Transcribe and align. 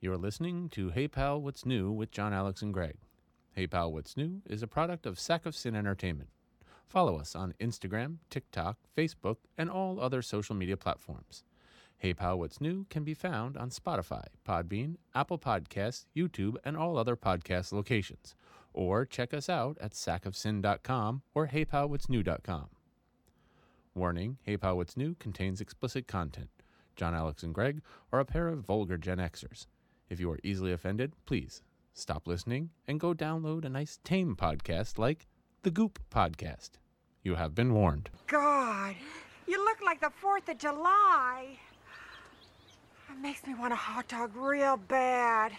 You're 0.00 0.16
listening 0.16 0.68
to 0.70 0.90
Hey 0.90 1.08
Pal, 1.08 1.42
What's 1.42 1.66
New 1.66 1.90
with 1.90 2.12
John, 2.12 2.32
Alex, 2.32 2.62
and 2.62 2.72
Greg. 2.72 2.94
Hey 3.52 3.66
Pal, 3.66 3.92
What's 3.92 4.16
New 4.16 4.42
is 4.46 4.62
a 4.62 4.68
product 4.68 5.06
of 5.06 5.18
Sack 5.18 5.44
of 5.44 5.56
Sin 5.56 5.74
Entertainment. 5.74 6.30
Follow 6.86 7.18
us 7.18 7.34
on 7.34 7.54
Instagram, 7.60 8.18
TikTok, 8.30 8.76
Facebook, 8.96 9.38
and 9.56 9.68
all 9.68 9.98
other 9.98 10.22
social 10.22 10.54
media 10.54 10.76
platforms. 10.76 11.42
Hey 11.96 12.14
Pal, 12.14 12.38
What's 12.38 12.60
New 12.60 12.86
can 12.90 13.02
be 13.02 13.12
found 13.12 13.56
on 13.56 13.70
Spotify, 13.70 14.26
Podbean, 14.48 14.98
Apple 15.16 15.36
Podcasts, 15.36 16.04
YouTube, 16.16 16.54
and 16.64 16.76
all 16.76 16.96
other 16.96 17.16
podcast 17.16 17.72
locations. 17.72 18.36
Or 18.72 19.04
check 19.04 19.34
us 19.34 19.48
out 19.48 19.78
at 19.80 19.94
sackofsin.com 19.94 21.22
or 21.34 21.48
heypalwhatsnew.com. 21.48 22.66
Warning 23.96 24.38
Hey 24.44 24.56
Pal, 24.56 24.76
What's 24.76 24.96
New 24.96 25.16
contains 25.16 25.60
explicit 25.60 26.06
content. 26.06 26.50
John, 26.94 27.16
Alex, 27.16 27.42
and 27.42 27.52
Greg 27.52 27.82
are 28.12 28.20
a 28.20 28.24
pair 28.24 28.46
of 28.46 28.60
vulgar 28.60 28.96
Gen 28.96 29.18
Xers. 29.18 29.66
If 30.10 30.20
you 30.20 30.30
are 30.30 30.38
easily 30.42 30.72
offended, 30.72 31.12
please 31.26 31.62
stop 31.92 32.26
listening 32.26 32.70
and 32.86 32.98
go 32.98 33.12
download 33.12 33.64
a 33.64 33.68
nice 33.68 33.98
tame 34.04 34.36
podcast 34.36 34.98
like 34.98 35.26
the 35.62 35.70
Goop 35.70 35.98
Podcast. 36.10 36.70
You 37.22 37.34
have 37.34 37.54
been 37.54 37.74
warned. 37.74 38.08
God, 38.26 38.94
you 39.46 39.62
look 39.62 39.82
like 39.84 40.00
the 40.00 40.10
4th 40.22 40.48
of 40.48 40.58
July. 40.58 41.58
It 43.10 43.20
makes 43.20 43.46
me 43.46 43.54
want 43.54 43.72
a 43.72 43.76
hot 43.76 44.08
dog 44.08 44.34
real 44.34 44.76
bad. 44.76 45.52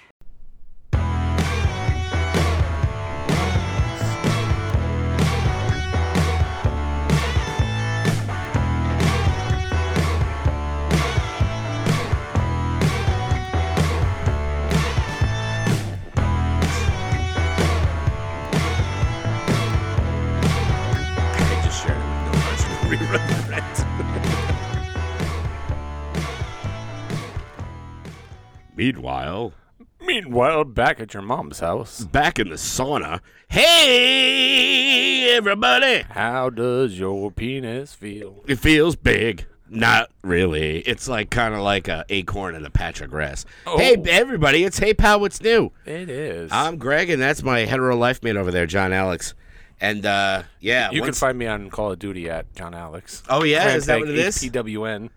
Meanwhile, 28.84 29.52
Meanwhile, 30.00 30.64
back 30.64 31.02
at 31.02 31.14
your 31.14 31.22
mom's 31.22 31.60
house. 31.60 32.06
back 32.06 32.40
in 32.40 32.48
the 32.48 32.56
sauna. 32.56 33.20
Hey, 33.50 35.36
everybody! 35.36 36.04
How 36.10 36.50
does 36.50 36.98
your 36.98 37.30
penis 37.30 37.94
feel? 37.94 38.42
It 38.48 38.56
feels 38.56 38.96
big. 38.96 39.46
Not 39.70 40.12
really. 40.22 40.80
It's 40.80 41.10
like 41.10 41.30
kind 41.30 41.54
of 41.54 41.60
like 41.60 41.90
a 41.90 42.06
acorn 42.08 42.56
in 42.56 42.66
a 42.66 42.70
patch 42.70 43.02
of 43.02 43.10
grass. 43.10 43.44
Hey, 43.66 43.98
Oh. 43.98 44.04
everybody! 44.08 44.64
It's 44.64 44.80
Hey 44.80 44.94
Pal, 44.94 45.20
what's 45.20 45.42
new? 45.42 45.74
It 45.86 46.10
is. 46.10 46.50
I'm 46.54 46.78
Greg, 46.78 47.10
and 47.10 47.22
that's 47.22 47.44
my 47.44 47.66
hetero 47.66 47.98
life 47.98 48.24
mate 48.24 48.38
over 48.38 48.50
there, 48.50 48.66
John 48.66 48.94
Alex. 48.94 49.34
And 49.82 50.06
uh, 50.06 50.44
yeah, 50.60 50.92
you 50.92 51.02
can 51.02 51.14
find 51.14 51.38
me 51.38 51.48
on 51.48 51.70
Call 51.70 51.92
of 51.94 52.00
Duty 52.00 52.30
at 52.30 52.54
John 52.56 52.74
Alex. 52.74 53.24
Oh 53.30 53.44
yeah, 53.44 53.76
is 53.76 53.86
that 53.88 54.00
what 54.00 54.10
it 54.10 54.18
is? 54.18 54.38
PWN. 54.38 55.10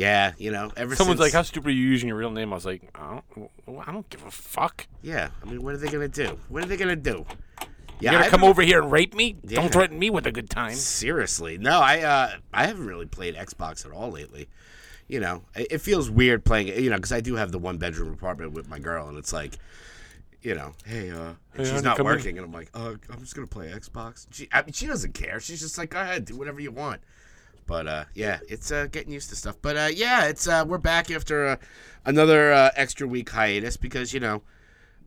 Yeah, 0.00 0.32
you 0.38 0.50
know, 0.50 0.72
ever 0.78 0.96
Someone's 0.96 1.18
since 1.20 1.26
like, 1.26 1.32
"How 1.34 1.42
stupid 1.42 1.68
are 1.68 1.72
you 1.72 1.86
using 1.86 2.08
your 2.08 2.16
real 2.16 2.30
name?" 2.30 2.52
I 2.52 2.56
was 2.56 2.64
like, 2.64 2.88
"I 2.94 3.20
don't, 3.36 3.50
I 3.86 3.92
don't 3.92 4.08
give 4.08 4.24
a 4.24 4.30
fuck." 4.30 4.86
Yeah, 5.02 5.28
I 5.42 5.44
mean, 5.44 5.62
what 5.62 5.74
are 5.74 5.76
they 5.76 5.88
gonna 5.90 6.08
do? 6.08 6.38
What 6.48 6.62
are 6.64 6.66
they 6.66 6.78
gonna 6.78 6.96
do? 6.96 7.26
You 7.60 7.66
Yeah, 8.00 8.12
gonna 8.12 8.24
I 8.24 8.28
come 8.30 8.42
over 8.42 8.62
here 8.62 8.80
and 8.80 8.90
rape 8.90 9.14
me? 9.14 9.36
Yeah. 9.44 9.60
Don't 9.60 9.70
threaten 9.70 9.98
me 9.98 10.08
with 10.08 10.26
a 10.26 10.32
good 10.32 10.48
time. 10.48 10.72
Seriously, 10.72 11.58
no, 11.58 11.80
I 11.80 12.00
uh, 12.00 12.30
I 12.54 12.66
haven't 12.66 12.86
really 12.86 13.04
played 13.04 13.34
Xbox 13.36 13.84
at 13.84 13.92
all 13.92 14.10
lately. 14.10 14.48
You 15.06 15.20
know, 15.20 15.42
it, 15.54 15.66
it 15.72 15.78
feels 15.82 16.08
weird 16.10 16.46
playing 16.46 16.68
it. 16.68 16.78
You 16.78 16.88
know, 16.88 16.96
because 16.96 17.12
I 17.12 17.20
do 17.20 17.34
have 17.34 17.52
the 17.52 17.58
one 17.58 17.76
bedroom 17.76 18.10
apartment 18.10 18.52
with 18.52 18.70
my 18.70 18.78
girl, 18.78 19.06
and 19.08 19.18
it's 19.18 19.34
like, 19.34 19.58
you 20.40 20.54
know, 20.54 20.72
hey, 20.86 21.10
uh, 21.10 21.34
Hey, 21.54 21.64
she's 21.64 21.82
not 21.82 21.98
come 21.98 22.06
in. 22.06 22.12
working, 22.14 22.38
and 22.38 22.46
I'm 22.46 22.52
like, 22.52 22.70
uh, 22.72 22.94
I'm 23.10 23.20
just 23.20 23.34
gonna 23.34 23.46
play 23.46 23.68
Xbox. 23.70 24.26
She, 24.30 24.48
I 24.50 24.62
mean, 24.62 24.72
she 24.72 24.86
doesn't 24.86 25.12
care. 25.12 25.40
She's 25.40 25.60
just 25.60 25.76
like, 25.76 25.90
go 25.90 26.00
ahead, 26.00 26.24
do 26.24 26.38
whatever 26.38 26.58
you 26.60 26.70
want. 26.70 27.02
But 27.70 27.86
uh, 27.86 28.04
yeah, 28.16 28.40
it's 28.48 28.72
uh, 28.72 28.88
getting 28.90 29.12
used 29.12 29.28
to 29.28 29.36
stuff. 29.36 29.54
But 29.62 29.76
uh, 29.76 29.88
yeah, 29.94 30.24
it's 30.24 30.48
uh, 30.48 30.64
we're 30.66 30.78
back 30.78 31.08
after 31.08 31.46
uh, 31.46 31.56
another 32.04 32.52
uh, 32.52 32.70
extra 32.74 33.06
week 33.06 33.30
hiatus 33.30 33.76
because 33.76 34.12
you 34.12 34.18
know 34.18 34.42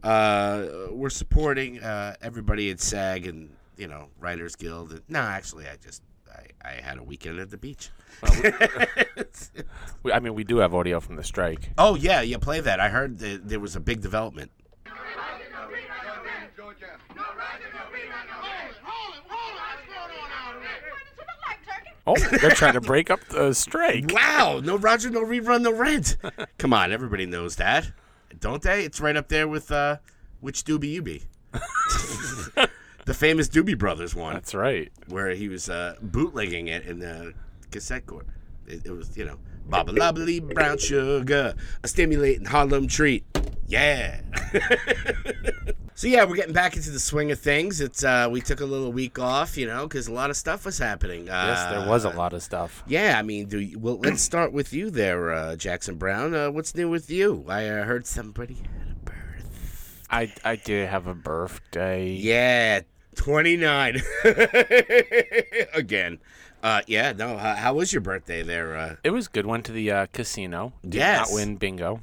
uh, 0.02 0.68
we're 0.90 1.10
supporting 1.10 1.84
uh, 1.84 2.16
everybody 2.22 2.72
at 2.72 2.80
SAG 2.80 3.28
and 3.28 3.54
you 3.76 3.90
know 3.90 4.08
Writers 4.18 4.56
Guild. 4.56 4.92
And, 4.92 5.02
no, 5.10 5.20
actually, 5.20 5.68
I 5.68 5.76
just 5.76 6.04
I, 6.34 6.70
I 6.70 6.72
had 6.82 7.00
a 7.00 7.04
weekend 7.04 7.38
at 7.40 7.50
the 7.52 7.58
beach. 7.58 7.90
We, 10.04 10.12
I 10.12 10.20
mean, 10.20 10.34
we 10.34 10.44
do 10.46 10.58
have 10.58 10.74
audio 10.74 11.00
from 11.02 11.18
the 11.18 11.24
strike. 11.24 11.72
oh 11.78 11.96
yeah, 11.96 12.22
yeah, 12.22 12.38
play 12.38 12.62
that. 12.62 12.80
I 12.80 12.88
heard 12.88 13.20
that 13.20 13.50
there 13.50 13.60
was 13.60 13.76
a 13.76 13.82
big 13.82 14.00
development. 14.00 14.52
Oh, 22.06 22.16
they're 22.18 22.52
trying 22.52 22.74
to 22.74 22.82
break 22.82 23.10
up 23.10 23.22
the 23.30 23.54
strike. 23.54 24.12
Wow, 24.14 24.62
no 24.64 24.78
Roger, 24.78 25.10
no 25.10 25.22
rerun, 25.22 25.62
no 25.62 25.74
rent. 25.74 26.18
Come 26.58 26.74
on, 26.74 26.92
everybody 26.92 27.26
knows 27.26 27.56
that, 27.56 27.92
don't 28.40 28.62
they? 28.62 28.84
It's 28.84 29.00
right 29.00 29.16
up 29.16 29.30
there 29.30 29.48
with 29.48 29.72
uh, 29.72 29.98
which 30.42 30.66
Doobie 30.66 30.92
you 30.92 31.02
be. 31.02 31.24
the 33.06 33.14
famous 33.14 33.48
Doobie 33.48 33.78
Brothers 33.78 34.14
one. 34.16 34.34
That's 34.34 34.54
right. 34.54 34.92
where 35.08 35.30
he 35.30 35.48
was 35.48 35.70
uh, 35.70 35.96
bootlegging 36.02 36.68
it 36.68 36.86
in 36.86 37.00
the 37.00 37.34
cassette 37.72 38.06
court. 38.06 38.28
It, 38.68 38.86
it 38.86 38.92
was, 38.92 39.16
you 39.18 39.26
know, 39.26 39.38
Baba 39.66 39.94
Lobbly 39.94 40.42
Brown 40.54 40.78
Sugar, 40.78 41.54
a 41.84 41.88
stimulating 41.88 42.46
Harlem 42.46 42.88
treat. 42.88 43.26
Yeah. 43.66 44.20
so 45.96 46.08
yeah, 46.08 46.24
we're 46.26 46.36
getting 46.36 46.54
back 46.54 46.76
into 46.76 46.90
the 46.92 47.00
swing 47.00 47.32
of 47.32 47.40
things. 47.40 47.80
It's 47.82 48.04
uh, 48.04 48.28
we 48.32 48.42
took 48.42 48.60
a 48.62 48.66
little 48.66 48.92
week 48.92 49.20
off, 49.20 49.58
you 49.58 49.66
know, 49.68 49.88
because 49.88 50.08
a 50.08 50.14
lot 50.14 50.30
of 50.30 50.38
stuff 50.38 50.66
was 50.66 50.78
happening. 50.78 51.30
Uh, 51.30 51.46
Yes, 51.56 51.72
there 51.72 51.88
was 51.90 52.04
a 52.06 52.10
lot 52.10 52.34
of 52.34 52.42
stuff. 52.44 52.84
Yeah, 52.88 53.18
I 53.18 53.22
mean, 53.22 53.48
do 53.48 53.60
you, 53.60 53.80
well, 53.80 54.00
let's 54.00 54.22
start 54.22 54.52
with 54.54 54.74
you 54.74 54.90
there, 54.90 55.32
uh, 55.32 55.56
Jackson 55.56 55.96
Browne. 55.96 56.34
Uh, 56.34 56.52
what's 56.52 56.74
new 56.76 56.90
with 56.90 57.10
you? 57.10 57.46
I 57.48 57.68
uh, 57.68 57.84
heard 57.86 58.06
somebody 58.08 58.56
had 58.56 58.92
a 58.92 58.96
birth. 59.06 60.06
I 60.10 60.34
I 60.44 60.56
did 60.56 60.90
have 60.90 61.08
a 61.08 61.14
birthday. 61.16 62.10
Yeah, 62.10 62.82
29. 63.16 64.02
Again. 65.74 66.20
Uh, 66.62 66.82
yeah, 66.88 67.12
no, 67.12 67.38
how, 67.38 67.56
how 67.56 67.74
was 67.74 67.92
your 67.92 68.02
birthday 68.02 68.42
there? 68.42 68.78
Uh, 68.78 68.96
It 69.04 69.10
was 69.10 69.28
good. 69.28 69.46
Went 69.46 69.66
to 69.66 69.74
the 69.74 69.92
uh, 69.92 70.06
casino. 70.14 70.72
Did 70.82 70.96
Yes. 70.96 71.30
not 71.30 71.36
win 71.36 71.58
bingo. 71.58 72.02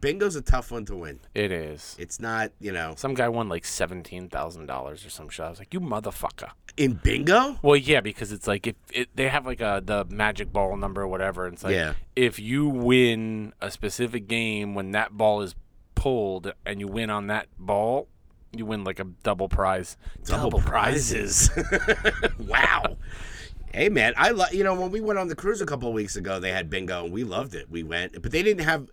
Bingo's 0.00 0.36
a 0.36 0.42
tough 0.42 0.70
one 0.70 0.84
to 0.86 0.96
win. 0.96 1.20
It 1.34 1.50
is. 1.52 1.96
It's 1.98 2.20
not, 2.20 2.52
you 2.60 2.72
know, 2.72 2.94
Some 2.96 3.14
guy 3.14 3.28
won 3.28 3.48
like 3.48 3.64
seventeen 3.64 4.28
thousand 4.28 4.66
dollars 4.66 5.04
or 5.06 5.10
some 5.10 5.28
shit. 5.28 5.44
I 5.46 5.50
was 5.50 5.58
like, 5.58 5.72
"You 5.74 5.80
motherfucker!" 5.80 6.50
in 6.76 6.94
bingo? 6.94 7.58
Well, 7.62 7.76
yeah, 7.76 8.00
because 8.00 8.32
it's 8.32 8.46
like 8.48 8.66
if 8.66 8.74
it, 8.92 9.08
they 9.14 9.28
have 9.28 9.46
like 9.46 9.60
a 9.60 9.80
the 9.84 10.04
magic 10.06 10.52
ball 10.52 10.76
number 10.76 11.02
or 11.02 11.08
whatever. 11.08 11.46
And 11.46 11.54
it's 11.54 11.62
like 11.64 11.74
Yeah. 11.74 11.94
if 12.16 12.38
you 12.38 12.68
win 12.68 13.52
a 13.60 13.70
specific 13.70 14.26
game 14.28 14.74
when 14.74 14.90
that 14.90 15.12
ball 15.16 15.40
is 15.42 15.54
pulled 15.94 16.52
and 16.66 16.80
you 16.80 16.88
win 16.88 17.10
on 17.10 17.28
that 17.28 17.46
ball, 17.58 18.08
you 18.52 18.66
win 18.66 18.82
like 18.84 18.98
a 18.98 19.04
double 19.04 19.48
prize. 19.48 19.96
Double 20.24 20.60
prizes. 20.60 21.48
wow. 22.38 22.96
Hey 23.72 23.88
man, 23.88 24.14
I 24.16 24.30
love 24.30 24.52
you 24.54 24.62
know 24.64 24.74
when 24.74 24.90
we 24.92 25.00
went 25.00 25.18
on 25.18 25.28
the 25.28 25.34
cruise 25.34 25.60
a 25.60 25.66
couple 25.66 25.88
of 25.88 25.94
weeks 25.94 26.14
ago, 26.16 26.38
they 26.38 26.52
had 26.52 26.70
bingo 26.70 27.04
and 27.04 27.12
we 27.12 27.24
loved 27.24 27.54
it. 27.54 27.68
We 27.70 27.82
went, 27.82 28.20
but 28.22 28.30
they 28.30 28.42
didn't 28.42 28.64
have 28.64 28.88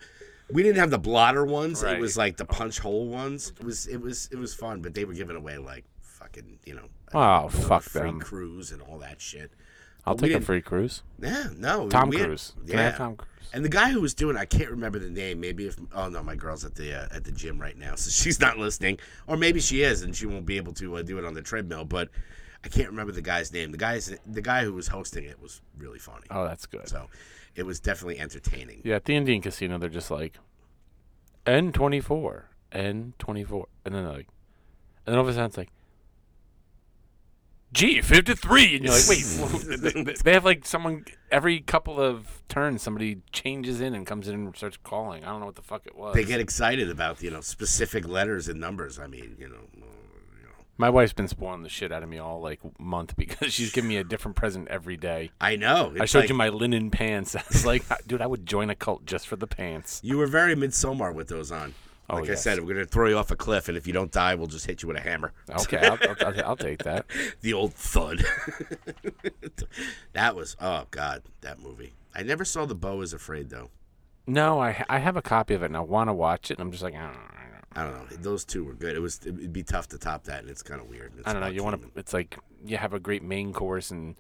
we 0.54 0.64
didn't 0.64 0.78
have 0.78 0.90
the 0.92 1.00
blotter 1.00 1.46
ones. 1.46 1.84
It 1.84 2.00
was 2.00 2.18
like 2.18 2.38
the 2.38 2.46
punch 2.46 2.80
hole 2.80 3.08
ones. 3.08 3.54
It 3.60 3.66
was 3.66 3.88
it 3.88 4.02
was 4.02 4.30
it 4.32 4.38
was 4.38 4.54
fun, 4.54 4.82
but 4.82 4.94
they 4.94 5.06
were 5.06 5.14
giving 5.14 5.36
away 5.36 5.58
like 5.58 5.86
fucking 6.02 6.60
you 6.66 6.76
know 6.76 6.88
Oh, 7.14 7.50
fuck 7.50 7.84
free 7.84 8.02
them. 8.04 8.20
cruise 8.20 8.72
and 8.72 8.82
all 8.82 9.00
that 9.00 9.20
shit. 9.22 9.52
I'll 10.06 10.16
we 10.16 10.30
take 10.30 10.38
a 10.38 10.42
free 10.42 10.62
cruise. 10.62 11.04
Yeah, 11.22 11.50
no. 11.58 11.88
Tom 11.90 12.12
had- 12.12 12.26
Cruise. 12.26 12.54
Can 12.68 12.78
yeah. 12.78 12.92
Tom 12.92 13.18
Cruise? 13.18 13.28
And 13.54 13.66
the 13.66 13.70
guy 13.70 13.90
who 13.92 14.00
was 14.02 14.14
doing, 14.14 14.38
I 14.38 14.46
can't 14.46 14.70
remember 14.72 14.98
the 14.98 15.10
name. 15.10 15.40
Maybe 15.42 15.68
if 15.68 15.76
oh 15.94 16.10
no, 16.10 16.24
my 16.24 16.36
girl's 16.36 16.64
at 16.66 16.74
the 16.76 16.94
uh, 17.04 17.08
at 17.12 17.24
the 17.26 17.32
gym 17.32 17.60
right 17.60 17.78
now, 17.78 17.96
so 17.96 18.10
she's 18.24 18.40
not 18.40 18.58
listening, 18.58 18.98
or 19.28 19.36
maybe 19.38 19.60
she 19.60 19.84
is, 19.84 20.02
and 20.04 20.16
she 20.16 20.26
won't 20.26 20.46
be 20.46 20.58
able 20.58 20.74
to 20.74 20.96
uh, 20.98 21.02
do 21.02 21.18
it 21.20 21.26
on 21.26 21.34
the 21.34 21.42
treadmill. 21.42 21.86
But 21.86 22.10
I 22.64 22.70
can't 22.70 22.90
remember 22.90 23.12
the 23.12 23.22
guy's 23.22 23.52
name. 23.52 23.72
The 23.72 23.78
guy's 23.78 24.16
the 24.26 24.42
guy 24.42 24.64
who 24.64 24.74
was 24.74 24.88
hosting 24.88 25.26
it 25.26 25.40
was 25.42 25.62
really 25.78 26.00
funny. 26.00 26.26
Oh, 26.32 26.46
that's 26.46 26.66
good. 26.66 26.88
So 26.88 27.08
it 27.56 27.64
was 27.64 27.80
definitely 27.80 28.20
entertaining. 28.20 28.82
Yeah, 28.86 28.96
at 28.96 29.06
the 29.06 29.16
Indian 29.16 29.42
casino, 29.42 29.78
they're 29.78 29.90
just 29.90 30.10
like 30.12 30.38
N 31.46 31.72
twenty 31.72 32.00
four, 32.00 32.50
N 32.72 33.14
twenty 33.20 33.44
four, 33.44 33.68
and 33.86 33.94
then 33.96 34.04
they're 34.04 34.14
like, 34.14 34.28
and 35.06 35.14
then 35.14 35.16
all 35.16 35.22
of 35.24 35.28
a 35.30 35.34
sudden 35.34 35.48
it's 35.48 35.58
like 35.58 35.70
G 37.74 38.02
fifty 38.02 38.36
three, 38.36 38.76
and 38.76 38.84
you're 38.86 38.94
like, 38.94 39.08
wait, 39.08 40.04
they- 40.06 40.14
they- 40.24 40.34
have 40.34 40.44
like 40.46 40.66
someone 40.66 41.06
every 41.32 41.62
couple 41.62 42.00
of 42.02 42.44
turns, 42.50 42.82
somebody 42.82 43.20
changes 43.32 43.80
in 43.80 43.94
and 43.96 44.06
comes 44.06 44.28
in 44.28 44.36
and 44.36 44.56
starts 44.58 44.78
calling. 44.84 45.24
I 45.24 45.28
don't 45.30 45.40
know 45.40 45.46
what 45.46 45.56
the 45.56 45.62
fuck 45.62 45.86
it 45.88 45.96
was. 45.96 46.14
They 46.14 46.26
get 46.26 46.42
excited 46.42 46.90
about 46.90 47.24
you 47.24 47.32
know 47.32 47.40
specific 47.42 48.06
letters 48.08 48.50
and 48.50 48.60
numbers. 48.60 49.00
I 49.00 49.08
mean, 49.08 49.36
you 49.40 49.48
know. 49.48 49.56
My 50.82 50.90
wife's 50.90 51.14
been 51.14 51.28
spoiling 51.28 51.62
the 51.62 51.70
shit 51.70 51.92
out 51.92 52.02
of 52.02 52.10
me 52.10 52.18
all 52.18 52.42
like 52.42 52.60
month 52.80 53.16
because 53.18 53.54
she's 53.54 53.72
giving 53.72 53.88
me 53.88 53.98
a 53.98 54.04
different 54.04 54.36
present 54.36 54.68
every 54.68 54.98
day. 54.98 55.30
I 55.40 55.56
know. 55.56 55.94
I 56.00 56.06
showed 56.06 56.22
like- 56.22 56.30
you 56.30 56.34
my 56.34 56.50
linen 56.50 56.90
pants. 56.90 57.36
I 57.38 57.44
was 57.50 57.64
like, 57.64 57.84
dude, 58.08 58.20
I 58.20 58.26
would 58.26 58.48
join 58.48 58.72
a 58.72 58.76
cult 58.76 59.06
just 59.06 59.28
for 59.28 59.36
the 59.36 59.46
pants. 59.46 60.02
You 60.04 60.18
were 60.18 60.26
very 60.26 60.56
Midsommar 60.56 61.14
with 61.14 61.28
those 61.28 61.52
on. 61.52 61.76
Oh, 62.10 62.16
Like 62.16 62.32
I 62.32 62.36
said, 62.36 62.60
we're 62.60 62.74
gonna 62.74 62.86
throw 62.86 63.08
you 63.10 63.18
off 63.20 63.30
a 63.30 63.36
cliff, 63.36 63.70
and 63.70 63.78
if 63.78 63.86
you 63.86 63.94
don't 63.94 64.12
die, 64.12 64.34
we'll 64.34 64.48
just 64.48 64.66
hit 64.66 64.82
you 64.82 64.88
with 64.88 64.98
a 64.98 65.02
hammer. 65.02 65.34
Okay, 65.52 65.78
I'll, 65.78 66.00
I'll, 66.20 66.46
I'll, 66.46 66.58
take 66.58 66.84
that. 66.84 67.06
the 67.42 67.54
old 67.54 67.76
thud. 67.76 68.26
that 70.14 70.36
was 70.36 70.58
oh 70.60 70.88
god, 70.90 71.22
that 71.42 71.60
movie. 71.60 71.94
I 72.16 72.24
never 72.24 72.44
saw 72.44 72.66
The 72.66 72.74
Beau 72.74 73.02
is 73.02 73.14
Afraid 73.14 73.52
though. 73.52 73.70
No, 74.26 74.60
I 74.60 74.84
I 74.90 74.98
have 74.98 75.16
a 75.16 75.22
copy 75.22 75.54
of 75.54 75.62
it 75.62 75.68
and 75.68 75.78
I 75.78 75.82
want 75.82 76.10
to 76.10 76.14
watch 76.14 76.50
it. 76.50 76.56
And 76.56 76.62
I'm 76.62 76.72
just 76.72 76.84
like, 76.84 76.96
I 76.96 77.04
don't, 77.04 77.18
I 77.76 77.84
don't 77.84 77.94
know. 77.94 78.18
Those 78.18 78.44
two 78.44 78.64
were 78.64 78.74
good. 78.74 78.96
It 78.96 79.00
was 79.00 79.20
it'd 79.22 79.54
be 79.54 79.64
tough 79.64 79.88
to 79.90 79.98
top 79.98 80.26
that, 80.26 80.42
and 80.42 80.50
it's 80.50 80.62
kind 80.62 80.82
of 80.82 80.90
weird. 80.90 81.14
It's 81.18 81.28
I 81.28 81.34
don't 81.34 81.42
know. 81.42 81.48
You 81.48 81.64
want 81.64 81.82
to? 81.82 82.00
It's 82.00 82.14
like 82.14 82.38
you 82.66 82.78
have 82.78 82.94
a 82.94 83.00
great 83.00 83.24
main 83.24 83.54
course, 83.54 83.92
and 83.92 84.16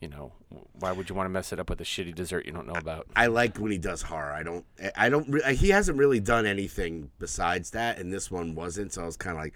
you 0.00 0.08
know, 0.08 0.32
why 0.78 0.92
would 0.92 1.08
you 1.08 1.14
want 1.14 1.24
to 1.26 1.30
mess 1.30 1.52
it 1.52 1.58
up 1.58 1.70
with 1.70 1.80
a 1.80 1.84
shitty 1.84 2.14
dessert 2.14 2.44
you 2.44 2.52
don't 2.52 2.66
know 2.66 2.74
about? 2.74 3.06
I 3.16 3.28
like 3.28 3.56
when 3.56 3.72
he 3.72 3.78
does 3.78 4.02
horror. 4.02 4.32
I 4.32 4.42
don't. 4.42 4.66
I 4.96 5.08
don't. 5.08 5.42
He 5.52 5.70
hasn't 5.70 5.96
really 5.96 6.20
done 6.20 6.44
anything 6.44 7.10
besides 7.18 7.70
that, 7.70 7.98
and 7.98 8.12
this 8.12 8.30
one 8.30 8.54
wasn't. 8.54 8.92
So 8.92 9.02
I 9.02 9.06
was 9.06 9.16
kind 9.16 9.36
of 9.36 9.42
like, 9.42 9.54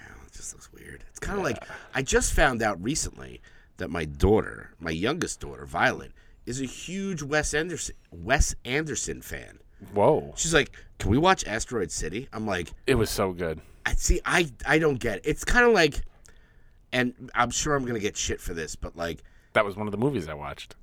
oh, 0.00 0.22
it 0.26 0.32
just 0.32 0.54
looks 0.54 0.72
weird. 0.72 1.04
It's 1.10 1.18
kind 1.18 1.38
of 1.38 1.44
like 1.44 1.64
I 1.94 2.02
just 2.02 2.32
found 2.32 2.62
out 2.62 2.80
recently 2.80 3.40
that 3.78 3.90
my 3.90 4.04
daughter, 4.04 4.70
my 4.78 4.92
youngest 4.92 5.40
daughter, 5.40 5.66
Violet, 5.66 6.12
is 6.46 6.60
a 6.60 6.66
huge 6.66 7.22
Wes 7.22 7.54
Anderson 7.54 7.96
Wes 8.12 8.54
Anderson 8.64 9.20
fan. 9.20 9.58
Whoa, 9.92 10.32
She's 10.36 10.54
like, 10.54 10.70
"Can 11.02 11.10
we 11.10 11.18
watch 11.18 11.44
Asteroid 11.46 11.90
City?" 11.90 12.28
I'm 12.32 12.46
like, 12.46 12.70
it 12.86 12.94
was 12.94 13.10
so 13.10 13.32
good. 13.32 13.60
I 13.84 13.94
see. 13.94 14.20
I 14.24 14.50
I 14.64 14.78
don't 14.78 14.98
get 15.00 15.18
it. 15.18 15.22
It's 15.24 15.44
kind 15.44 15.66
of 15.66 15.72
like, 15.72 16.02
and 16.92 17.30
I'm 17.34 17.50
sure 17.50 17.74
I'm 17.74 17.84
gonna 17.84 17.98
get 17.98 18.16
shit 18.16 18.40
for 18.40 18.54
this, 18.54 18.76
but 18.76 18.96
like, 18.96 19.22
That 19.54 19.64
was 19.64 19.76
one 19.76 19.88
of 19.88 19.90
the 19.90 19.98
movies 19.98 20.28
I 20.28 20.34
watched. 20.34 20.76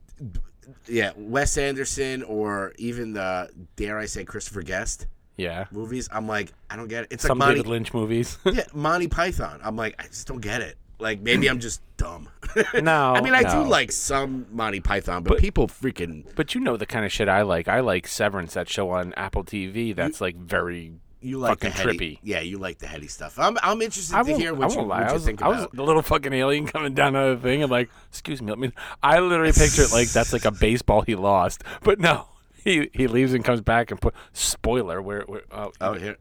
yeah, 0.87 1.11
Wes 1.15 1.57
Anderson 1.57 2.23
or 2.23 2.73
even 2.77 3.13
the 3.13 3.49
dare 3.77 3.97
I 3.97 4.05
say 4.05 4.23
Christopher 4.25 4.61
Guest 4.61 5.07
Yeah, 5.37 5.65
movies. 5.71 6.09
I'm 6.11 6.27
like, 6.27 6.51
I 6.69 6.75
don't 6.75 6.89
get 6.89 7.03
it. 7.05 7.13
It's 7.13 7.23
some 7.23 7.39
like 7.39 7.47
Monty, 7.47 7.59
David 7.61 7.69
Lynch 7.69 7.93
movies. 7.93 8.37
yeah, 8.45 8.63
Monty 8.73 9.07
Python. 9.07 9.59
I'm 9.63 9.75
like, 9.77 9.95
I 9.97 10.07
just 10.07 10.27
don't 10.27 10.41
get 10.41 10.61
it. 10.61 10.77
Like 10.99 11.21
maybe 11.21 11.49
I'm 11.49 11.59
just 11.59 11.81
dumb. 11.97 12.29
no, 12.81 13.13
I 13.13 13.21
mean, 13.21 13.33
I 13.33 13.41
no. 13.41 13.63
do 13.63 13.69
like 13.69 13.91
some 13.91 14.45
Monty 14.51 14.79
Python, 14.79 15.23
but, 15.23 15.39
people 15.39 15.67
freaking 15.67 16.25
But 16.35 16.53
you 16.55 16.61
know 16.61 16.77
the 16.77 16.85
kind 16.85 17.05
of 17.05 17.11
shit 17.11 17.29
I 17.29 17.43
like. 17.43 17.67
I 17.67 17.79
like 17.79 18.07
Severance, 18.07 18.53
that 18.55 18.67
show 18.69 18.89
on 18.91 19.13
Apple 19.15 19.43
TV. 19.43 19.95
That's 19.95 20.19
like 20.19 20.35
very. 20.35 20.93
you 21.21 21.37
like 21.37 21.59
the 21.59 21.69
fucking 21.69 21.85
heady, 21.85 21.97
trippy. 21.97 22.19
Yeah, 22.23 22.41
you 22.41 22.57
like 22.57 22.79
the 22.79 22.87
heady 22.87 23.07
stuff. 23.07 23.39
I'm 23.39 23.57
I'm 23.63 23.81
interested 23.81 24.15
I 24.15 24.23
to 24.23 24.31
won't, 24.31 24.41
hear 24.41 24.49
I 24.49 24.57
what 24.57 24.71
you, 24.71 24.77
won't 24.77 24.89
lie. 24.89 25.01
what 25.01 25.07
you 25.07 25.13
was, 25.13 25.25
think 25.25 25.41
I 25.41 25.47
was 25.47 25.59
about. 25.59 25.75
the 25.75 25.83
little 25.83 26.01
fucking 26.01 26.33
alien 26.33 26.65
coming 26.67 26.93
down 26.93 27.15
on 27.15 27.35
the 27.35 27.41
thing. 27.41 27.63
I'm 27.63 27.69
like, 27.69 27.89
excuse 28.09 28.41
me. 28.41 28.49
Let 28.49 28.59
me. 28.59 28.71
I 29.01 29.19
literally 29.19 29.53
picture 29.53 29.83
it 29.83 29.91
like 29.91 30.09
that's 30.09 30.33
like 30.33 30.45
a 30.45 30.51
baseball 30.51 31.01
he 31.01 31.15
lost, 31.15 31.63
but 31.81 31.99
no. 31.99 32.25
He 32.61 32.89
he 32.93 33.07
leaves 33.07 33.33
and 33.33 33.43
comes 33.43 33.61
back 33.61 33.89
and 33.89 34.01
put 34.01 34.13
spoiler 34.33 35.01
where 35.01 35.21
where 35.21 35.43
oh, 35.51 35.71
Oh, 35.79 35.93
here. 35.93 36.17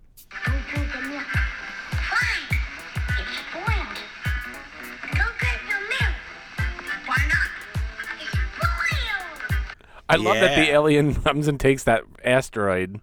I 10.08 10.16
love 10.16 10.36
that 10.36 10.56
the 10.56 10.70
alien 10.70 11.14
comes 11.22 11.48
and 11.48 11.58
takes 11.60 11.84
that 11.84 12.02
asteroid 12.24 13.00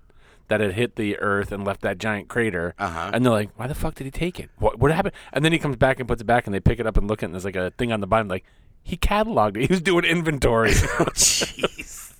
that 0.47 0.61
had 0.61 0.73
hit 0.73 0.95
the 0.95 1.17
Earth 1.19 1.51
and 1.51 1.65
left 1.65 1.81
that 1.81 1.97
giant 1.97 2.27
crater. 2.27 2.75
Uh-huh. 2.77 3.11
And 3.13 3.25
they're 3.25 3.33
like, 3.33 3.49
why 3.57 3.67
the 3.67 3.73
fuck 3.75 3.95
did 3.95 4.05
he 4.05 4.11
take 4.11 4.39
it? 4.39 4.49
What 4.59 4.79
what 4.79 4.91
happened? 4.91 5.15
And 5.33 5.43
then 5.43 5.51
he 5.51 5.57
comes 5.59 5.75
back 5.75 5.99
and 5.99 6.07
puts 6.07 6.21
it 6.21 6.25
back, 6.25 6.45
and 6.45 6.53
they 6.53 6.59
pick 6.59 6.79
it 6.79 6.87
up 6.87 6.97
and 6.97 7.07
look 7.07 7.19
at 7.19 7.23
it, 7.23 7.25
and 7.27 7.33
there's 7.35 7.45
like 7.45 7.55
a 7.55 7.71
thing 7.71 7.91
on 7.91 7.99
the 7.99 8.07
bottom, 8.07 8.27
like 8.27 8.45
he 8.83 8.97
cataloged 8.97 9.57
it. 9.57 9.61
He 9.67 9.67
was 9.67 9.81
doing 9.81 10.05
inventory. 10.05 10.69
Jeez. 11.15 12.13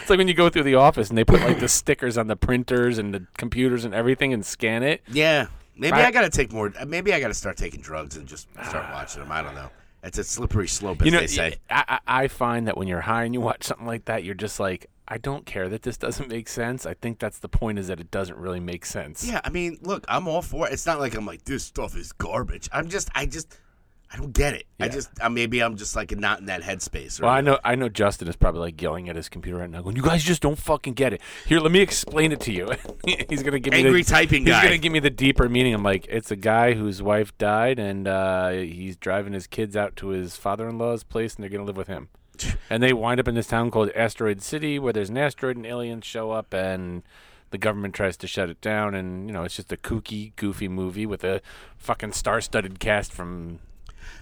it's 0.00 0.10
like 0.10 0.18
when 0.18 0.28
you 0.28 0.34
go 0.34 0.48
through 0.48 0.64
the 0.64 0.74
office 0.74 1.08
and 1.08 1.16
they 1.18 1.24
put 1.24 1.40
like 1.40 1.60
the 1.60 1.68
stickers 1.80 2.18
on 2.18 2.26
the 2.26 2.36
printers 2.36 2.98
and 2.98 3.14
the 3.14 3.26
computers 3.36 3.84
and 3.84 3.94
everything 3.94 4.32
and 4.32 4.44
scan 4.44 4.82
it. 4.82 5.02
Yeah, 5.12 5.46
maybe 5.76 5.92
Right. 5.92 6.06
I 6.06 6.10
got 6.10 6.22
to 6.22 6.30
take 6.30 6.52
more. 6.52 6.72
Maybe 6.86 7.12
I 7.14 7.20
got 7.20 7.28
to 7.28 7.34
start 7.34 7.56
taking 7.56 7.80
drugs 7.80 8.16
and 8.16 8.26
just 8.26 8.48
start 8.66 8.90
watching 8.92 9.22
them. 9.22 9.30
I 9.30 9.42
don't 9.42 9.54
know. 9.54 9.70
It's 10.08 10.18
a 10.18 10.24
slippery 10.24 10.68
slope, 10.68 11.02
as 11.02 11.06
you 11.06 11.12
know, 11.12 11.20
they 11.20 11.26
say. 11.26 11.56
I, 11.70 11.84
I 11.88 12.24
I 12.24 12.28
find 12.28 12.66
that 12.66 12.76
when 12.76 12.88
you're 12.88 13.02
high 13.02 13.24
and 13.24 13.34
you 13.34 13.40
watch 13.40 13.64
something 13.64 13.86
like 13.86 14.06
that, 14.06 14.24
you're 14.24 14.34
just 14.34 14.58
like, 14.58 14.90
I 15.06 15.18
don't 15.18 15.46
care 15.46 15.68
that 15.68 15.82
this 15.82 15.96
doesn't 15.96 16.28
make 16.28 16.48
sense. 16.48 16.84
I 16.86 16.94
think 16.94 17.18
that's 17.18 17.38
the 17.38 17.48
point 17.48 17.78
is 17.78 17.88
that 17.88 18.00
it 18.00 18.10
doesn't 18.10 18.36
really 18.36 18.60
make 18.60 18.84
sense. 18.84 19.24
Yeah, 19.26 19.40
I 19.44 19.50
mean, 19.50 19.78
look, 19.82 20.04
I'm 20.08 20.26
all 20.26 20.42
for 20.42 20.66
it. 20.66 20.72
It's 20.72 20.86
not 20.86 20.98
like 20.98 21.14
I'm 21.14 21.26
like 21.26 21.44
this 21.44 21.64
stuff 21.64 21.96
is 21.96 22.12
garbage. 22.12 22.68
I'm 22.72 22.88
just, 22.88 23.08
I 23.14 23.26
just, 23.26 23.58
I 24.10 24.16
don't 24.16 24.32
get 24.32 24.54
it. 24.54 24.64
I 24.80 24.88
just, 24.88 25.10
uh, 25.20 25.28
maybe 25.28 25.62
I'm 25.62 25.76
just 25.76 25.94
like 25.94 26.16
not 26.16 26.40
in 26.40 26.46
that 26.46 26.62
headspace. 26.62 27.20
Well, 27.20 27.30
I 27.30 27.42
know 27.42 27.58
I 27.62 27.74
know 27.74 27.90
Justin 27.90 28.26
is 28.28 28.36
probably 28.36 28.60
like 28.60 28.80
yelling 28.80 29.08
at 29.10 29.16
his 29.16 29.28
computer 29.28 29.58
right 29.58 29.68
now, 29.68 29.82
going, 29.82 29.96
"You 29.96 30.02
guys 30.02 30.24
just 30.24 30.40
don't 30.40 30.58
fucking 30.58 30.94
get 30.94 31.12
it." 31.12 31.20
Here, 31.46 31.60
let 31.60 31.72
me 31.72 31.80
explain 31.80 32.32
it 32.32 32.40
to 32.40 32.52
you. 32.52 32.70
he's 33.28 33.42
gonna 33.42 33.58
give 33.58 33.72
me 33.72 33.80
Angry 33.80 34.02
the, 34.02 34.10
typing 34.10 34.46
He's 34.46 34.54
guy. 34.54 34.62
gonna 34.62 34.78
give 34.78 34.92
me 34.92 35.00
the 35.00 35.10
deeper 35.10 35.48
meaning. 35.48 35.74
I'm 35.74 35.82
like, 35.82 36.06
it's 36.08 36.30
a 36.30 36.36
guy 36.36 36.72
whose 36.72 37.02
wife 37.02 37.36
died, 37.36 37.78
and 37.78 38.08
uh, 38.08 38.50
he's 38.50 38.96
driving 38.96 39.34
his 39.34 39.46
kids 39.46 39.76
out 39.76 39.94
to 39.96 40.08
his 40.08 40.36
father-in-law's 40.36 41.04
place, 41.04 41.34
and 41.34 41.42
they're 41.42 41.50
gonna 41.50 41.64
live 41.64 41.76
with 41.76 41.88
him. 41.88 42.08
and 42.70 42.82
they 42.82 42.92
wind 42.92 43.20
up 43.20 43.28
in 43.28 43.34
this 43.34 43.48
town 43.48 43.70
called 43.70 43.90
Asteroid 43.94 44.40
City, 44.40 44.78
where 44.78 44.92
there's 44.92 45.10
an 45.10 45.18
asteroid, 45.18 45.56
and 45.56 45.66
aliens 45.66 46.06
show 46.06 46.30
up, 46.30 46.54
and 46.54 47.02
the 47.50 47.58
government 47.58 47.94
tries 47.94 48.16
to 48.18 48.26
shut 48.26 48.48
it 48.48 48.60
down, 48.60 48.94
and 48.94 49.26
you 49.26 49.32
know, 49.32 49.44
it's 49.44 49.56
just 49.56 49.72
a 49.72 49.76
kooky, 49.76 50.34
goofy 50.36 50.68
movie 50.68 51.04
with 51.06 51.24
a 51.24 51.42
fucking 51.76 52.12
star-studded 52.12 52.80
cast 52.80 53.12
from. 53.12 53.58